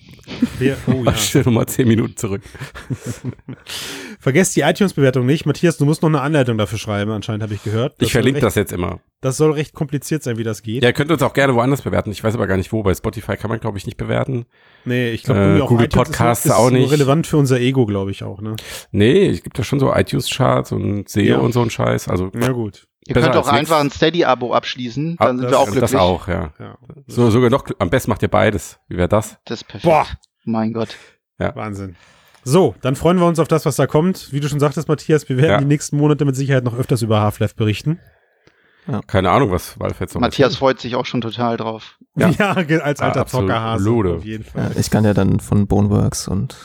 Wir, 0.58 0.76
oh, 0.86 1.02
ja. 1.04 1.14
stell 1.16 1.42
nochmal 1.44 1.64
zehn 1.66 1.88
Minuten 1.88 2.14
zurück. 2.14 2.42
Vergesst 4.18 4.54
die 4.54 4.60
iTunes-Bewertung 4.60 5.24
nicht. 5.24 5.46
Matthias, 5.46 5.78
du 5.78 5.86
musst 5.86 6.02
noch 6.02 6.10
eine 6.10 6.20
Anleitung 6.20 6.58
dafür 6.58 6.78
schreiben, 6.78 7.10
anscheinend 7.10 7.42
habe 7.42 7.54
ich 7.54 7.62
gehört. 7.62 7.94
Ich 8.00 8.12
verlinke 8.12 8.40
soll 8.40 8.46
das 8.48 8.54
jetzt 8.54 8.72
immer. 8.72 8.90
recht, 8.92 9.00
Das 9.22 9.38
soll 9.38 9.52
recht 9.52 9.72
kompliziert 9.74 10.22
sein, 10.22 10.36
wie 10.36 10.44
das 10.44 10.60
geht. 10.62 10.82
Ja, 10.82 10.90
ihr 10.90 10.92
könnt 10.92 11.10
uns 11.10 11.22
auch 11.22 11.32
gerne 11.32 11.54
woanders 11.54 11.80
bewerten. 11.80 12.10
Ich 12.10 12.22
weiß 12.22 12.34
aber 12.34 12.46
gar 12.46 12.58
nicht 12.58 12.70
wo. 12.70 12.82
Bei 12.82 12.92
Spotify 12.94 13.36
kann 13.38 13.48
man, 13.48 13.60
glaube 13.60 13.78
ich, 13.78 13.86
nicht 13.86 13.96
bewerten. 13.96 14.44
Nee, 14.84 15.12
ich 15.12 15.22
glaube, 15.22 15.40
Äh, 15.64 15.66
Google 15.66 15.88
Podcasts 15.88 16.44
ist, 16.44 16.50
ist 16.52 16.56
auch 16.58 16.70
nicht. 16.70 16.90
relevant 16.92 17.26
für 17.26 17.38
unser 17.38 17.58
Ego, 17.60 17.86
glaube 17.86 18.10
ich 18.10 18.22
auch, 18.24 18.42
ne? 18.42 18.56
Nee, 18.92 19.28
es 19.28 19.42
gibt 19.42 19.56
ja 19.56 19.64
schon 19.64 19.80
so 19.80 19.94
iTunes-Charts 19.94 20.72
und 20.72 21.08
SEO 21.08 21.22
Ja. 21.22 21.38
und 21.38 21.52
so 21.52 21.62
ein 21.62 21.70
Scheiß. 21.70 22.08
Also, 22.08 22.30
Na 22.34 22.50
gut. 22.52 22.86
Ihr 23.06 23.14
besser 23.14 23.28
könnt 23.30 23.36
auch 23.38 23.48
als 23.48 23.58
nix. 23.58 23.70
einfach 23.70 23.80
ein 23.84 23.90
Steady-Abo 23.90 24.52
abschließen, 24.54 25.16
dann 25.18 25.36
sind 25.38 25.44
das- 25.44 25.52
wir 25.52 25.58
auch 25.58 25.64
das 25.66 25.72
glücklich. 25.74 26.00
auch, 26.00 26.28
ja. 26.28 26.52
Ja. 26.58 26.78
So, 27.06 27.30
sogar 27.30 27.50
noch, 27.50 27.64
am 27.78 27.90
besten 27.90 28.10
macht 28.10 28.22
ihr 28.22 28.28
beides. 28.28 28.78
Wie 28.88 28.96
wäre 28.96 29.08
das? 29.08 29.38
Das 29.44 29.60
ist 29.62 29.64
perfekt. 29.68 29.84
Boah. 29.84 30.06
Mein 30.44 30.72
Gott. 30.72 30.96
Wahnsinn. 31.38 31.96
So, 32.44 32.74
dann 32.80 32.96
freuen 32.96 33.18
wir 33.18 33.26
uns 33.26 33.38
auf 33.38 33.48
das, 33.48 33.66
was 33.66 33.76
da 33.76 33.86
kommt. 33.86 34.32
Wie 34.32 34.40
du 34.40 34.48
schon 34.48 34.60
sagtest, 34.60 34.88
Matthias, 34.88 35.28
wir 35.28 35.36
werden 35.36 35.50
Ja. 35.50 35.58
die 35.58 35.64
nächsten 35.66 35.96
Monate 35.98 36.24
mit 36.24 36.34
Sicherheit 36.36 36.64
noch 36.64 36.74
öfters 36.76 37.02
über 37.02 37.20
Half-Life 37.20 37.54
berichten. 37.54 37.98
Keine 39.06 39.30
Ahnung, 39.30 39.50
was 39.52 39.78
Valve 39.78 39.94
jetzt 40.00 40.14
noch 40.14 40.20
Matthias 40.20 40.56
freut 40.56 40.80
sich 40.80 40.96
auch 40.96 41.04
schon 41.06 41.20
total 41.20 41.56
drauf. 41.56 41.98
Ja. 42.16 42.30
Ja, 42.30 42.52
als 42.82 43.00
alter 43.00 43.18
Ah, 43.18 43.22
absolut. 43.22 43.48
Zockerhase. 43.50 43.90
Auf 43.90 44.24
jeden 44.24 44.42
Fall. 44.44 44.72
Ja, 44.74 44.80
ich 44.80 44.90
kann 44.90 45.04
ja 45.04 45.14
dann 45.14 45.38
von 45.38 45.66
Boneworks 45.68 46.26
und 46.28 46.56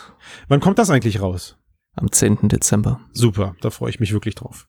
Wann 0.48 0.60
kommt 0.60 0.78
das 0.78 0.90
eigentlich 0.90 1.20
raus? 1.20 1.56
am 1.94 2.10
10. 2.10 2.48
Dezember. 2.48 3.00
Super, 3.12 3.54
da 3.60 3.70
freue 3.70 3.90
ich 3.90 4.00
mich 4.00 4.12
wirklich 4.12 4.34
drauf. 4.34 4.66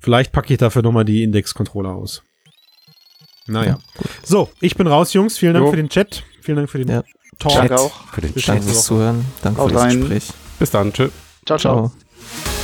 Vielleicht 0.00 0.32
packe 0.32 0.52
ich 0.52 0.58
dafür 0.58 0.82
nochmal 0.82 1.04
die 1.04 1.22
Index-Controller 1.22 1.90
aus. 1.90 2.22
Naja. 3.46 3.78
So, 4.24 4.50
ich 4.60 4.76
bin 4.76 4.86
raus, 4.86 5.12
Jungs. 5.12 5.38
Vielen 5.38 5.54
Dank 5.54 5.66
Jo. 5.66 5.70
für 5.70 5.76
den 5.76 5.88
Chat. 5.88 6.24
Vielen 6.40 6.56
Dank 6.56 6.70
für 6.70 6.78
den 6.78 6.88
Ja. 6.88 7.02
Talk. 7.38 7.54
Danke 7.54 7.78
auch. 7.78 8.08
Für 8.08 8.20
den 8.20 8.32
Bis 8.32 8.44
Chat. 8.44 8.62
Fürs. 8.62 8.84
Zuhören. 8.84 9.24
Danke 9.42 9.62
für 9.62 9.72
das 9.72 9.82
rein. 9.82 10.00
Gespräch. 10.00 10.28
Bis 10.58 10.70
dann. 10.70 10.92
Tschüss. 10.92 11.10
Ciao, 11.46 11.58
ciao. 11.58 11.88
Ciao. 11.88 12.61